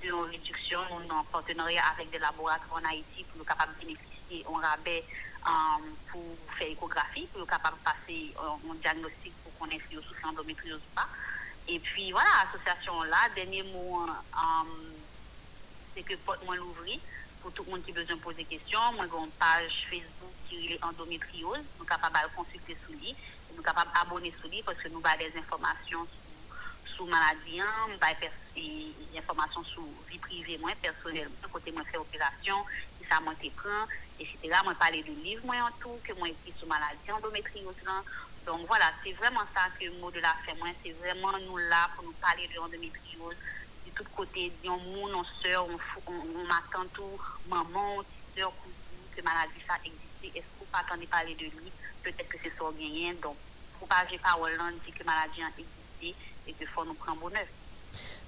d'une 0.00 0.14
réduction, 0.14 0.80
nous 0.90 1.14
en 1.14 1.24
partenariat 1.24 1.82
avec 1.92 2.10
des 2.10 2.18
laboratoires 2.18 2.80
en 2.82 2.88
Haïti 2.88 3.24
pour 3.24 3.38
nous 3.38 3.44
capables 3.44 3.74
de 3.74 3.86
bénéficier 3.86 4.44
en 4.46 4.54
rabais 4.54 5.04
euh, 5.46 5.50
pour 6.10 6.22
faire 6.56 6.68
échographie, 6.68 7.26
pour 7.26 7.40
nous 7.40 7.46
capables 7.46 7.76
de 7.78 7.84
passer 7.84 8.34
euh, 8.38 8.70
un 8.70 8.74
diagnostic 8.74 9.32
pour 9.42 9.68
ait 9.68 9.80
si 9.88 9.98
on 9.98 10.02
souffre 10.02 10.22
d'endométriose 10.22 10.80
ou 10.80 10.94
pas. 10.94 11.08
Et 11.68 11.78
puis 11.80 12.12
voilà, 12.12 12.28
l'association 12.44 13.02
là, 13.02 13.28
dernier 13.34 13.62
mot, 13.64 14.06
euh, 14.08 14.68
c'est 15.94 16.02
que 16.02 16.14
porte 16.16 16.44
moi 16.44 16.56
l'ouvrir 16.56 16.98
pour 17.42 17.52
tout 17.52 17.64
le 17.64 17.70
monde 17.70 17.84
qui 17.84 17.90
a 17.90 17.94
besoin 17.94 18.16
de 18.16 18.20
poser 18.20 18.44
des 18.44 18.56
questions. 18.58 18.80
Moi, 18.94 19.06
j'ai 19.10 19.18
une 19.18 19.30
page 19.32 19.86
Facebook 19.90 20.32
qui 20.48 20.72
est 20.72 20.84
endométriose. 20.84 21.58
Nous 21.58 21.78
sommes 21.78 21.86
capables 21.86 22.30
de 22.30 22.36
consulter 22.36 22.76
sous 22.86 22.92
lui. 22.92 23.14
Nous 23.50 23.56
sommes 23.56 23.64
capables 23.64 23.90
d'abonner 23.94 24.32
sous 24.40 24.48
lui 24.48 24.62
parce 24.62 24.78
que 24.78 24.88
nous 24.88 25.02
avons 25.04 25.18
des 25.18 25.38
informations 25.38 26.06
sur, 26.98 27.06
sur 27.06 27.06
maladie, 27.06 27.58
nous 27.58 27.94
avons 27.94 28.34
des 28.56 29.18
informations 29.18 29.64
sur 29.64 29.82
vie 30.10 30.18
privée, 30.18 30.58
moi, 30.58 30.72
personnellement, 30.82 31.48
côté 31.52 31.70
moi 31.72 31.84
faire 31.84 32.00
opération, 32.00 32.56
si 32.98 33.08
ça 33.08 33.20
moi 33.20 33.34
te 33.40 33.48
prend, 33.50 33.86
etc. 34.18 34.36
Moi, 34.64 34.74
parler 34.74 35.02
de 35.02 35.12
livres, 35.22 35.46
moi, 35.46 35.56
en 35.56 35.70
tout, 35.80 35.98
que 36.02 36.12
moi 36.14 36.28
écrit 36.28 36.52
sur 36.58 36.66
maladie 36.66 37.12
endométriose. 37.12 37.74
Là. 37.84 38.02
Donc 38.46 38.66
voilà, 38.66 38.92
c'est 39.04 39.12
vraiment 39.12 39.44
ça 39.54 39.68
que 39.78 39.84
le 39.84 39.92
mot 39.98 40.10
de 40.10 40.20
la 40.20 40.34
fin, 40.44 40.54
moi, 40.58 40.68
c'est 40.82 40.92
vraiment 40.92 41.32
nous 41.46 41.56
là 41.56 41.88
pour 41.94 42.04
nous 42.04 42.12
parler 42.12 42.48
de 42.52 42.58
endométriose 42.58 43.36
de 43.86 43.90
tous 43.94 44.04
côtés, 44.14 44.52
on 44.66 44.76
monde, 44.78 45.12
on 45.14 45.24
soeur, 45.42 45.66
on, 45.66 46.12
on, 46.12 46.44
m'attend 46.46 46.86
tout, 46.92 47.18
maman, 47.48 48.02
soeur, 48.36 48.52
cousine, 48.56 49.16
que 49.16 49.22
maladie 49.22 49.62
ça 49.66 49.74
existait. 49.84 50.38
Est-ce 50.38 50.46
qu'on 50.58 50.64
pas 50.66 50.80
attendre 50.80 51.06
parler 51.06 51.34
de 51.34 51.44
lui? 51.44 51.72
Peut-être 52.02 52.28
que 52.28 52.36
c'est 52.42 52.52
ça 52.56 52.64
gagné. 52.78 53.14
Donc, 53.14 53.36
propager 53.78 54.18
parole 54.18 54.52
là, 54.56 54.70
dit 54.84 54.92
que 54.92 55.04
maladie 55.04 55.42
a 55.42 55.48
existé 55.48 56.14
et 56.48 56.52
qu'il 56.52 56.66
faut 56.66 56.84
nous 56.84 56.94
prendre 56.94 57.20
bonheur. 57.20 57.44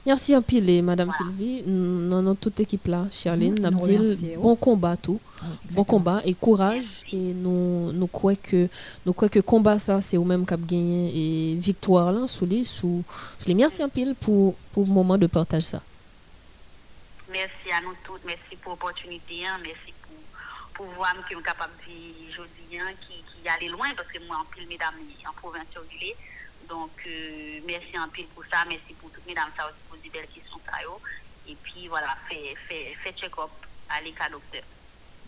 Merci 0.07 0.35
un 0.35 0.41
pile, 0.41 0.83
Madame 0.83 1.11
Sylvie. 1.13 1.63
Nous 1.67 2.17
avons 2.17 2.35
toute 2.35 2.59
l'équipe 2.59 2.87
là, 2.87 3.05
Charline. 3.11 3.57
Nous 3.61 3.71
nous 3.71 3.87
dit 3.87 3.97
remercions. 3.99 4.41
bon 4.41 4.57
combat 4.57 4.97
tout. 4.97 5.21
bon 5.75 5.85
combat 5.85 6.23
et 6.25 6.33
courage. 6.33 7.03
Et 7.13 7.17
nous, 7.35 7.93
nous 7.93 8.07
croyons 8.07 8.39
que 8.43 8.67
nous 9.05 9.13
croyons 9.13 9.31
que 9.31 9.41
combat 9.41 9.79
ça, 9.79 10.01
c'est 10.01 10.17
au 10.17 10.25
même 10.25 10.47
cap 10.47 10.61
gagné 10.61 11.13
et 11.53 11.55
victoire 11.57 12.13
là, 12.13 12.27
sous 12.27 12.47
les 12.47 12.65
sous, 12.65 13.05
sous 13.39 13.47
les. 13.49 13.55
Merci 13.55 13.83
un 13.83 13.91
pile 13.91 14.15
pour, 14.15 14.55
pour 14.73 14.85
le 14.87 14.91
moment 14.91 15.19
de 15.19 15.27
partage 15.27 15.65
ça. 15.65 15.83
Merci 17.31 17.71
à 17.77 17.83
nous 17.83 17.95
toutes. 18.03 18.25
Merci 18.25 18.57
pour 18.63 18.73
l'opportunité. 18.73 19.47
hein. 19.47 19.59
Merci 19.63 19.93
pour, 20.03 20.17
pour 20.87 20.95
voir 20.97 21.13
que 21.13 21.19
nous 21.19 21.29
sommes 21.35 21.43
capables 21.43 21.75
de 21.87 21.93
vivre 21.93 22.31
aujourd'hui, 22.33 22.79
hein, 22.81 22.91
qui, 23.03 23.15
qui 23.43 23.49
aller 23.49 23.69
loin, 23.69 23.87
parce 23.95 24.09
que 24.09 24.19
moi, 24.27 24.39
en 24.41 24.45
pile, 24.55 24.67
mesdames, 24.67 24.95
en 25.29 25.33
province 25.35 25.67
surveillée. 25.73 26.17
Donc, 26.71 26.91
euh, 27.05 27.59
merci 27.67 27.99
en 27.99 28.09
pile 28.09 28.27
pour 28.35 28.45
ça. 28.45 28.65
Merci 28.69 28.95
pour 29.01 29.11
toutes 29.11 29.27
mesdames, 29.27 29.51
ça 29.57 29.67
aussi, 29.67 29.77
pour 29.89 29.99
des 29.99 30.09
belles 30.09 30.29
questions. 30.33 30.61
Et 31.49 31.57
puis, 31.63 31.89
voilà, 31.89 32.17
fait, 32.29 32.55
fait, 32.69 32.95
fait 33.03 33.13
check-up 33.21 33.51
à 33.89 34.01
l'écart 34.03 34.31
docteur. 34.31 34.63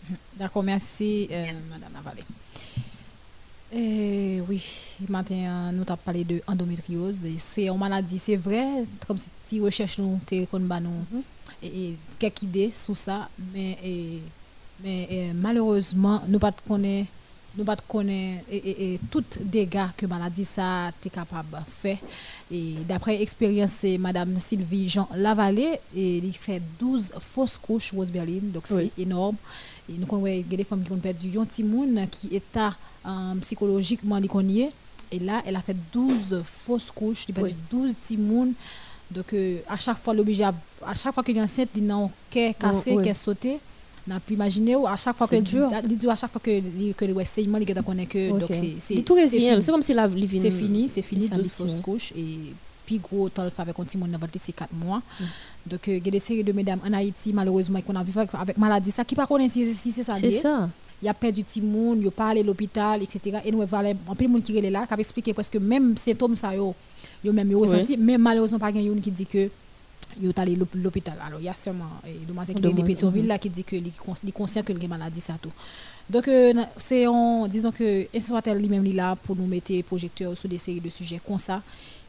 D'accord, 0.37 0.63
merci, 0.63 1.27
euh, 1.29 1.51
Madame 1.69 1.97
Avalé. 1.97 2.23
Eh 3.75 4.41
oui, 4.47 4.95
matin, 5.09 5.71
nous 5.73 5.81
avons 5.81 5.97
parlé 5.97 6.23
de 6.23 6.41
endométriose. 6.47 7.27
C'est 7.37 7.67
une 7.67 7.77
maladie, 7.77 8.19
c'est 8.19 8.35
vrai, 8.37 8.85
comme 9.05 9.17
si 9.17 9.29
tu 9.47 9.61
recherches 9.61 9.97
nous, 9.97 10.19
tu 10.27 10.45
connais 10.47 10.79
nous, 10.79 11.23
et, 11.61 11.89
et 11.89 11.97
quelques 12.19 12.43
idées 12.43 12.71
sur 12.71 12.95
ça, 12.95 13.29
mais, 13.51 13.77
et, 13.83 14.21
mais 14.81 15.07
et, 15.09 15.33
malheureusement, 15.33 16.21
nous 16.27 16.39
ne 16.39 16.51
connaissons 16.67 17.07
nous 17.57 17.63
pas 17.63 17.75
connaître 17.87 18.43
et, 18.51 18.93
et, 18.93 18.99
tout 19.11 19.23
dégâts 19.41 19.87
que 19.95 20.05
maladie 20.05 20.45
ça 20.45 20.91
est 21.05 21.09
capable 21.09 21.49
de 21.51 21.57
faire. 21.69 21.97
Et 22.51 22.73
d'après 22.87 23.21
expérience 23.21 23.83
madame 23.99 24.37
Sylvie 24.39 24.89
Jean 24.89 25.07
Lavallée 25.15 25.79
et 25.95 26.17
il 26.17 26.33
fait 26.33 26.61
12 26.79 27.13
fausses 27.19 27.57
couches 27.57 27.91
Rose 27.93 28.11
Berlin 28.11 28.39
donc 28.43 28.63
Oui. 28.71 28.91
c'est 28.95 29.01
énorme. 29.01 29.35
Et 29.89 29.93
nous 29.93 30.05
connaissons 30.07 30.45
des 30.49 30.63
femmes 30.63 30.83
qui 30.83 30.91
ont 30.91 30.97
perdu 30.97 31.37
un 31.37 31.45
petit 31.45 31.63
monde 31.63 31.99
qui 32.09 32.27
état 32.35 32.73
euh, 33.05 33.35
psychologiquement 33.41 34.21
connaît. 34.23 34.71
Et 35.11 35.19
là 35.19 35.41
elle 35.45 35.55
a 35.55 35.61
fait 35.61 35.77
12 35.91 36.41
fausses 36.43 36.91
couches 36.91 37.25
il 37.27 37.31
a 37.31 37.35
perdu 37.35 37.55
12 37.69 37.95
petits 37.95 38.17
monde 38.17 38.53
donc 39.11 39.31
euh, 39.33 39.59
à 39.67 39.77
chaque 39.77 39.97
fois 39.97 40.13
l'obligé 40.13 40.43
à, 40.43 40.53
à 40.85 40.93
chaque 40.93 41.13
fois 41.13 41.23
qu'il 41.23 41.37
est 41.37 41.41
enceinte 41.41 41.69
il 41.75 41.89
a 41.91 41.95
un 41.95 42.09
cœur 42.31 42.53
cassé 42.57 42.95
oui. 42.95 43.03
N'a 44.07 44.19
pu 44.19 44.33
imaginer 44.33 44.75
à 44.75 44.95
chaque 44.95 45.15
fois 45.15 45.27
que 45.27 45.37
dur. 45.39 45.69
dit 45.83 46.09
à 46.09 46.15
chaque 46.15 46.31
fois 46.31 46.41
que 46.43 46.91
que 46.93 47.05
le 47.05 47.23
saignement 47.25 47.57
il 47.57 47.83
connaît 47.83 48.05
que 48.05 48.29
donc 48.31 48.49
c'est 48.49 48.75
c'est 48.79 48.95
c'est 49.07 49.13
résilient. 49.13 49.51
fini. 49.51 49.61
C'est 49.61 49.71
comme 49.71 49.81
si 49.81 49.93
la 49.93 50.07
c'est 50.37 50.51
fini 50.51 50.89
c'est 50.89 51.01
fini 51.01 51.25
il 51.25 51.29
12 51.29 51.45
s'habitue, 51.45 51.71
fausses 51.71 51.81
couches 51.81 52.13
et 52.15 52.53
puis 52.85 52.99
gros 52.99 53.29
temps 53.29 53.47
avec 53.57 53.79
un 53.79 53.83
petit 53.83 53.97
monde 53.97 54.11
dans 54.11 54.19
c'est 54.37 54.51
4 54.51 54.73
mois 54.73 55.01
Mm. 55.19 55.23
donc 55.69 55.87
euh, 55.87 55.97
il 55.97 56.05
y 56.05 56.07
a 56.09 56.11
des 56.11 56.19
séries 56.19 56.43
de 56.43 56.51
mesdames 56.51 56.79
en 56.85 56.91
Haïti 56.93 57.31
malheureusement 57.33 57.81
qu'on 57.81 57.95
a 57.95 58.03
vécu 58.03 58.19
avec, 58.33 58.57
maladie 58.57 58.91
ça 58.91 59.05
qui 59.05 59.15
pas 59.15 59.25
connaît 59.25 59.47
si, 59.47 59.73
c'est 59.73 60.03
ça 60.03 60.13
C'est 60.15 60.31
ça. 60.31 60.69
il 61.01 61.05
y 61.05 61.09
a 61.09 61.13
perdu 61.13 61.43
petit 61.43 61.61
monde 61.61 61.99
il 62.03 62.11
pas 62.11 62.27
allé 62.29 62.41
à 62.41 62.43
l'hôpital 62.43 63.01
etc 63.01 63.39
et 63.45 63.51
nous 63.51 63.65
voilà 63.65 63.91
en 64.07 64.15
plus 64.15 64.27
monde 64.27 64.43
qui 64.43 64.57
est 64.57 64.69
là 64.69 64.85
qui 64.85 64.93
a 64.93 64.97
expliqué 64.97 65.33
parce 65.33 65.49
que 65.49 65.57
même 65.59 65.95
symptômes 65.95 66.35
ça 66.35 66.53
yo 66.53 66.75
yo 67.23 67.31
même 67.31 67.49
yo 67.51 67.59
ressenti 67.61 67.95
mais 67.97 68.17
malheureusement 68.17 68.59
pas 68.59 68.71
quelqu'un 68.73 68.99
qui 68.99 69.11
dit 69.11 69.25
que 69.25 69.49
yo 70.21 70.29
est 70.29 70.39
allé 70.39 70.57
l'hôpital. 70.75 71.15
Alors 71.25 71.39
il 71.39 71.45
y 71.45 71.49
a 71.49 71.53
seulement 71.53 71.85
qui 72.03 72.51
est 72.51 72.73
de 72.73 72.81
Pétionville 72.83 73.27
là 73.27 73.37
qui 73.37 73.49
dit 73.49 73.63
que 73.63 73.75
est 73.75 74.31
conscient 74.31 74.63
que 74.63 74.71
a 74.73 74.87
maladie 74.87 75.21
ça 75.21 75.35
tout. 75.41 75.51
Donc 76.09 76.27
euh, 76.27 76.53
c'est 76.77 77.07
on 77.07 77.47
disons 77.47 77.71
que 77.71 78.07
Insoatel 78.15 78.57
lui-même 78.57 78.83
là 78.93 79.15
pour 79.15 79.35
nous 79.35 79.47
mettre 79.47 79.81
projecteur 79.83 80.35
sur 80.35 80.49
des 80.49 80.57
séries 80.57 80.81
de 80.81 80.89
sujets 80.89 81.21
comme 81.25 81.37
ça 81.37 81.61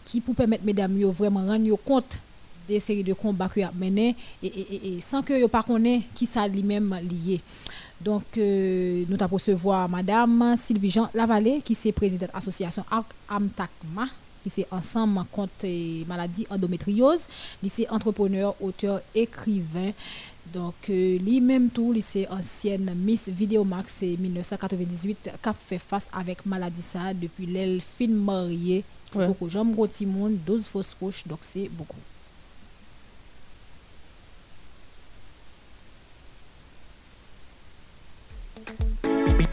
qui 0.04 0.20
pour 0.20 0.34
permettre 0.34 0.64
mesdames 0.64 0.98
yo 0.98 1.10
vraiment 1.10 1.46
rendre 1.46 1.76
compte 1.76 2.20
des 2.66 2.80
séries 2.80 3.04
de 3.04 3.12
combats 3.12 3.48
que 3.48 3.60
a 3.60 3.72
mené 3.78 4.16
et, 4.42 4.46
et, 4.46 4.74
et, 4.74 4.96
et 4.96 5.00
sans 5.00 5.22
que 5.22 5.38
yo 5.38 5.48
pas 5.48 5.62
connaît 5.62 6.02
qui 6.14 6.26
ça 6.26 6.48
lui-même 6.48 6.98
lié. 7.02 7.40
Donc, 8.00 8.36
euh, 8.36 9.04
nous 9.08 9.16
avons 9.20 9.36
recevoir 9.36 9.88
Madame 9.88 10.56
Sylvie 10.58 10.90
Jean 10.90 11.08
Lavallée, 11.14 11.62
qui 11.62 11.72
est 11.72 11.92
présidente 11.92 12.28
de 12.28 12.34
l'association 12.34 12.84
Arc 12.90 13.06
Amtakma, 13.28 14.06
qui 14.44 14.50
c'est 14.50 14.66
ensemble 14.70 15.20
contre 15.32 15.66
maladie 16.06 16.46
endométriose. 16.50 17.26
Est 17.64 17.88
entrepreneur, 17.88 18.54
auteur, 18.60 19.00
écrivain. 19.14 19.90
Donc, 20.52 20.74
euh, 20.90 21.18
lui-même 21.18 21.70
tout, 21.70 21.94
c'est 22.00 22.28
ancienne 22.28 22.94
Miss 22.94 23.28
Vidéomax, 23.28 23.94
c'est 23.96 24.16
1998, 24.16 25.30
qui 25.42 25.48
a 25.48 25.52
fait 25.54 25.78
face 25.78 26.08
avec 26.12 26.44
maladie 26.44 26.82
ça 26.82 27.14
depuis 27.14 27.46
l'elle 27.46 27.80
fin 27.80 28.08
mariée. 28.08 28.84
Ouais. 29.14 29.26
Beaucoup, 29.26 29.48
j'aime 29.48 29.72
gros 29.72 29.88
monde, 30.06 30.38
12 30.46 30.66
fausses 30.66 30.94
couches, 30.94 31.26
donc 31.26 31.38
c'est 31.40 31.68
beaucoup. 31.68 31.96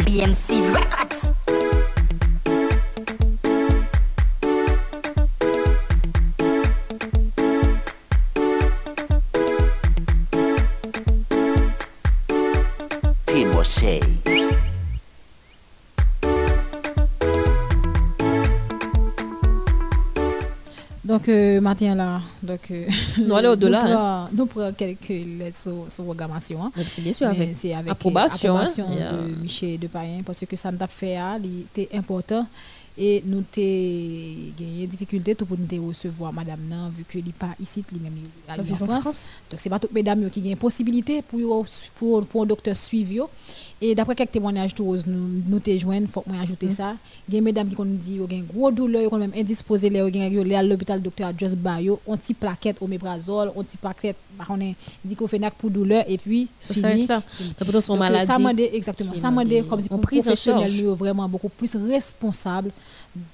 BMC 0.06 0.60
Records. 0.76 1.91
Donc, 21.04 21.28
euh, 21.30 21.60
là, 21.96 22.22
donc, 22.44 22.60
euh, 22.70 22.86
Nous 23.18 23.34
allons 23.36 23.52
au-delà, 23.54 23.82
Nous 23.84 23.90
hein. 23.90 24.28
prenons- 24.30 24.38
nous 24.38 24.46
prenons 24.46 24.74
quelques 24.74 25.10
lettres 25.10 25.58
sur, 25.58 25.86
sur 25.92 26.04
programmation. 26.04 26.64
hein. 26.64 26.72
C'est 26.76 27.02
bien 27.02 27.12
sûr 27.12 27.28
avec 27.28 27.56
c'est 27.56 27.74
avec 27.74 27.92
approbation, 27.92 28.56
hein. 28.58 28.66
Yeah. 28.96 29.12
de 29.14 29.36
Michel 29.42 29.80
Depayen 29.80 30.22
parce 30.24 30.46
que 30.46 30.56
ça 30.56 30.72
nous 30.72 30.78
a 30.80 30.86
fait, 30.88 31.18
hein, 31.18 31.40
il 31.44 31.62
était 31.62 31.90
important. 31.98 32.46
Et 32.98 33.24
nous 33.26 33.38
avons 33.40 33.44
gagné 34.60 34.86
difficulté 34.86 35.34
tout 35.34 35.46
pour 35.46 35.58
nous 35.58 35.88
recevoir 35.88 36.32
madame 36.32 36.60
nan, 36.70 36.92
vu 36.92 37.04
que 37.04 37.18
n'est 37.18 37.32
pas 37.32 37.50
ici, 37.60 37.80
est 37.80 38.56
Ça 38.56 38.84
en 38.84 38.88
France. 38.88 39.02
France. 39.02 39.34
Donc, 39.50 39.60
c'est 39.60 39.70
pas 39.70 39.80
toutes 39.80 39.94
mesdames 39.94 40.30
qui 40.30 40.54
ont 40.54 40.56
possibilité 40.58 41.24
pour, 41.24 41.66
pour, 41.96 42.26
pour 42.28 42.44
un 42.44 42.46
docteur 42.46 42.76
suivre. 42.78 43.28
Et 43.84 43.96
d'après 43.96 44.14
quelques 44.14 44.32
témoignages 44.32 44.76
tout 44.76 44.96
nous 45.08 45.42
nous 45.50 45.60
te 45.60 45.76
joindre, 45.76 46.08
faut 46.08 46.22
que 46.22 46.30
moi 46.30 46.40
ajouter 46.42 46.68
Mm. 46.68 46.70
ça. 46.70 46.96
Il 47.28 47.34
y 47.34 47.38
a 47.40 47.42
mesdames 47.42 47.68
qui 47.68 47.80
ont 47.82 47.86
dit 47.86 48.16
yo 48.18 48.28
gen 48.30 48.46
gros 48.46 48.70
douleur, 48.72 49.02
yo 49.02 49.18
même 49.18 49.32
indisposé 49.36 49.88
aller 49.88 50.54
à 50.56 50.62
l'hôpital 50.62 51.02
docteur 51.02 51.32
Just 51.36 51.56
Bayo, 51.56 52.00
on 52.06 52.16
petit 52.16 52.36
plaquette 52.36 52.78
oméprazole, 52.80 53.52
on 53.56 53.64
petit 53.64 53.78
plaquette 53.78 54.18
on 54.50 54.60
est 54.62 54.76
diclofenac 55.04 55.54
pour 55.56 55.70
douleur 55.72 56.04
et 56.08 56.18
puis 56.18 56.48
fini. 56.60 57.08
pourtant, 57.58 57.82
son 57.82 57.98
maladie 57.98 58.26
Ça 58.26 58.38
m'a 58.38 58.54
dit 58.54 58.70
exactement, 58.72 59.16
ça 59.16 59.32
m'a 59.32 59.44
dit 59.44 59.62
dit, 59.62 59.68
comme 59.68 59.82
si 59.82 59.90
professionnel 59.90 60.72
lui, 60.72 60.84
vraiment 60.96 61.28
beaucoup 61.28 61.50
plus 61.50 61.76
responsable 61.76 62.72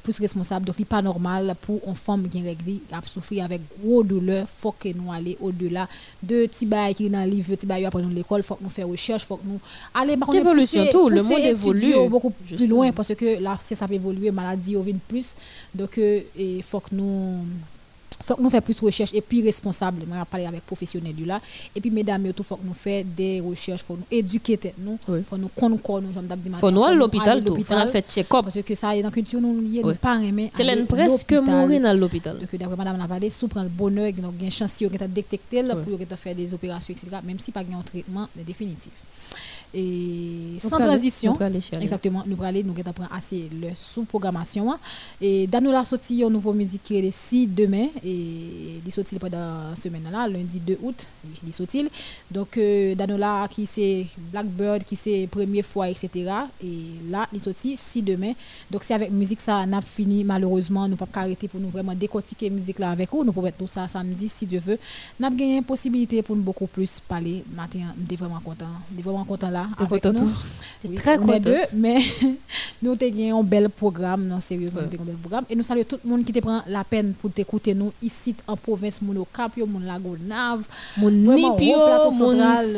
plus 0.04 0.20
responsable. 0.20 0.66
Donc 0.66 0.76
il 0.80 0.86
pas 0.86 1.02
normal 1.02 1.56
pour 1.62 1.82
une 1.88 1.95
femme 1.95 2.28
qui 2.30 2.41
règle 2.41 2.80
a 2.91 3.02
souffrir 3.06 3.45
avec 3.45 3.62
gros 3.82 4.04
douleur 4.04 4.48
faut 4.48 4.72
que 4.72 4.90
nous 4.94 5.12
aller 5.12 5.38
au-delà 5.40 5.88
de 6.22 6.45
petits 6.48 6.68
qui 6.95 7.10
dans 7.10 7.24
le 7.24 7.30
livre 7.30 7.56
petit 7.56 7.66
bail 7.66 7.86
après 7.86 8.02
nous 8.02 8.10
l'école 8.10 8.44
faut 8.44 8.56
que 8.56 8.64
nous 8.64 8.70
faire 8.70 8.88
recherche 8.88 9.24
faut 9.24 9.38
que 9.38 9.45
nous 9.48 9.60
aller 9.94 10.18
par 10.18 10.28
contre, 10.28 10.40
Évolution, 10.40 10.84
pousser- 10.84 10.91
tout, 10.91 11.10
le 11.10 11.24
monde 11.24 11.40
évolue, 11.40 12.10
beaucoup 12.10 12.32
plus 12.32 12.68
loin 12.68 12.91
parce 12.91 13.14
que 13.16 13.41
là 13.41 13.58
ça 13.60 13.88
peut 13.88 13.94
évoluer 13.94 14.32
maladie 14.32 14.76
au 14.76 14.82
vide 14.82 14.99
plus. 15.08 15.36
Donc 15.74 15.98
euh, 15.98 16.22
il 16.38 16.64
faut 16.64 16.80
que 16.80 16.94
nous 16.94 17.40
faut 18.22 18.35
que 18.35 18.41
nous 18.41 18.49
fassions 18.49 18.61
plus 18.61 18.80
de 18.80 18.85
recherches 18.85 19.14
et 19.14 19.22
puis 19.22 19.41
responsable. 19.44 20.06
Moi 20.07 20.26
parler 20.26 20.45
avec 20.45 20.65
professionnels 20.65 21.15
là. 21.26 21.39
Et 21.76 21.81
puis 21.81 21.91
mesdames 21.91 22.26
il 22.26 22.44
faut 22.44 22.56
que 22.56 22.65
nous 22.65 22.73
fassions 22.73 23.06
des 23.15 23.39
recherches 23.41 23.81
faut 23.84 23.95
nous 23.95 24.06
éduquer 24.11 24.60
nous 24.77 24.98
faut 25.23 25.38
nous 25.38 25.48
connaître 25.49 26.02
nous 26.02 26.35
dit 26.38 26.49
Faut 26.52 26.72
nous 26.72 26.84
aller 26.84 26.95
à 26.95 26.99
l'hôpital 26.99 27.44
tout, 27.44 27.56
faut 27.56 27.76
nous 27.76 27.88
faire 27.88 28.02
check-up. 28.07 28.44
parce 28.44 28.61
que 28.61 28.76
ça 28.76 28.95
est 28.95 29.02
dans 29.02 29.10
la 29.10 29.14
culture 29.14 29.41
nous 29.41 29.53
nous 29.53 29.68
Ouais. 29.88 29.94
pas 29.95 30.15
aimer 30.22 30.49
C'est 30.53 30.85
presque 30.85 31.34
mourir 31.34 31.81
dans 31.81 31.94
l'hôpital. 31.98 32.38
donc 32.39 32.56
d'après 32.56 32.76
madame 32.76 32.98
Lavallée 32.98 33.30
sous 33.30 33.48
prend 33.48 33.64
le 33.64 33.69
bonheur 33.69 34.11
qui 34.11 34.22
a 34.22 34.45
une 34.45 34.52
chance 34.52 34.81
a 34.81 35.07
détecté 35.07 35.61
là, 35.61 35.76
pour 35.76 35.98
faire 36.18 36.35
des 36.35 36.53
opérations 36.53 36.94
etc 36.94 37.18
même 37.23 37.39
si 37.39 37.52
pas 37.52 37.61
un 37.61 37.81
traitement 37.81 38.27
définitif 38.35 39.03
et 39.73 40.53
Nous 40.53 40.60
sans 40.60 40.80
transition 40.80 41.38
nous 41.39 41.81
exactement 41.81 42.23
nous 42.26 42.41
allons 42.44 42.64
nous 42.64 42.73
prendre 42.73 43.10
assez 43.11 43.49
le 43.61 43.69
sous 43.76 44.03
programmation 44.03 44.77
et 45.22 45.48
Danola 45.48 45.84
sorti 45.85 46.22
une 46.22 46.30
nouvelle 46.30 46.56
musique 46.56 46.84
qui 46.84 46.98
est 46.98 47.02
le 47.02 47.11
6 47.11 47.48
demain 47.48 47.88
et 48.03 48.81
il 48.85 48.91
sorti 48.91 49.19
pendant 49.19 49.76
semaine 49.76 50.07
là 50.11 50.27
lundi 50.27 50.60
2 50.60 50.80
août 50.81 51.07
il 51.45 51.53
sorti 51.53 51.88
donc 52.31 52.57
euh, 52.57 52.95
Danola 52.95 53.48
qui 53.49 53.65
c'est 53.65 54.06
Blackbird 54.31 54.84
qui 54.84 54.95
c'est 54.95 55.27
première 55.30 55.65
fois 55.65 55.89
etc 55.89 56.31
et 56.64 57.10
là 57.10 57.27
il 57.34 57.39
sorti 57.39 57.77
6 57.77 58.03
demain. 58.03 58.34
Donc 58.69 58.84
c'est 58.84 58.94
avec 58.94 59.11
musique 59.11 59.41
ça 59.41 59.65
n'a 59.65 59.81
fini 59.81 60.23
malheureusement 60.23 60.88
nous 60.88 60.95
pas 60.95 61.07
arrêter 61.15 61.48
pour 61.48 61.60
nous 61.60 61.69
vraiment 61.69 61.94
décortiquer 61.95 62.49
musique 62.49 62.80
là 62.80 62.91
avec 62.91 63.10
vous. 63.11 63.23
Nous 63.23 63.31
pouvons 63.31 63.52
tout 63.57 63.68
ça 63.68 63.88
samedi 63.88 64.27
si 64.27 64.45
Dieu 64.45 64.60
veut. 64.60 64.77
N'a 65.19 65.30
gagné 65.30 65.57
une 65.57 65.64
possibilité 65.64 66.22
pour 66.22 66.35
nous 66.35 66.44
beaucoup 66.44 66.68
plus 66.68 66.99
parler. 66.99 67.44
Matin 67.56 67.80
on 67.98 68.14
est 68.14 68.15
vraiment 68.15 68.39
content. 68.39 68.68
On 68.94 68.99
est 68.99 69.02
vraiment 69.02 69.26
content 69.26 69.49
là 69.58 69.68
T'es 69.78 69.84
avec 69.84 70.04
content 70.04 70.14
nous 70.22 70.30
tout? 70.30 70.36
T'es 70.82 70.88
Oui, 70.90 70.96
très 70.96 71.18
contente. 71.18 71.74
mais 71.76 71.98
nous 72.84 72.92
avons 72.92 73.40
un 73.40 73.44
bel 73.44 73.70
programme, 73.70 74.28
non, 74.28 74.40
sérieusement, 74.40 74.82
avons 74.82 75.02
un 75.02 75.06
bel 75.06 75.16
programme. 75.16 75.46
Et 75.50 75.56
nous 75.56 75.64
saluons 75.64 75.86
tout 75.92 75.98
le 76.04 76.10
monde 76.10 76.24
qui 76.24 76.32
te 76.32 76.40
prend 76.40 76.62
la 76.68 76.84
peine 76.84 77.14
pour 77.20 77.32
t'écouter 77.32 77.74
nous 77.74 77.92
ici 78.02 78.36
en 78.48 78.56
province, 78.56 79.02
mon 79.02 79.16
au 79.20 79.28
Cap, 79.36 79.52
mon 79.58 79.80
Lago 79.80 80.16
Nave, 80.24 80.64
mon 80.98 81.10
Nipio, 81.10 81.78
mon 82.20 82.32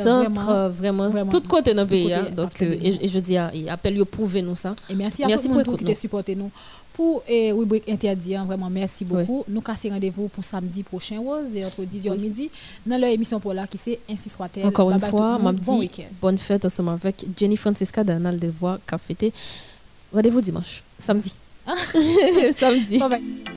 centre, 0.04 0.70
vraiment, 0.70 1.10
vraiment, 1.10 1.30
tout 1.30 1.42
côté 1.42 1.74
dans 1.74 1.84
le 1.84 1.88
pays. 1.90 2.14
hein. 2.14 2.28
Donc, 2.36 2.62
euh, 2.62 2.70
de 2.70 2.86
et, 3.04 3.08
je 3.08 3.20
dis, 3.20 3.38
appelle 3.38 4.04
prouver 4.06 4.42
nous 4.42 4.56
ça. 4.56 4.74
Et 4.90 4.96
merci 4.96 5.24
à 5.24 5.28
tout 5.38 5.48
le 5.50 5.54
monde 5.56 5.78
qui 5.78 5.84
nous. 5.84 5.92
te 5.94 5.98
supporté 5.98 6.36
nous. 6.36 6.52
Pour 7.00 7.24
la 7.30 7.54
rubrique 7.54 7.88
interdit, 7.88 8.36
hein, 8.36 8.44
vraiment 8.44 8.70
merci 8.70 9.06
beaucoup. 9.06 9.46
Nous 9.48 9.62
cassons 9.62 9.88
rendez-vous 9.88 10.28
pour 10.28 10.44
samedi 10.44 10.84
prochain, 10.84 11.18
Rose, 11.22 11.56
et 11.56 11.64
entre 11.64 11.84
10h 11.84 12.14
et 12.14 12.18
midi, 12.18 12.52
dans 12.86 13.00
leur 13.00 13.10
émission 13.10 13.40
pour 13.40 13.54
là 13.54 13.66
qui 13.68 13.78
c'est 13.78 14.00
Ainsi 14.10 14.28
soit-elle. 14.28 14.66
Encore 14.66 14.92
une 14.92 15.00
fois, 15.00 15.40
m'a 15.40 15.54
bon 15.54 15.76
dit 15.76 15.80
week-end. 15.80 16.10
bonne 16.22 16.38
fête 16.38 16.66
ensemble 16.66 16.90
avec 16.90 17.26
Jenny 17.38 17.56
Francisca 17.56 18.04
d'Anal 18.04 18.38
de 18.38 18.50
Voix 18.50 18.80
qu'a 18.86 18.98
fêté. 18.98 19.32
Rendez-vous 20.12 20.42
dimanche, 20.42 20.84
samedi. 20.98 21.34
samedi. 22.52 22.98
Bye 22.98 23.10
bye. 23.10 23.24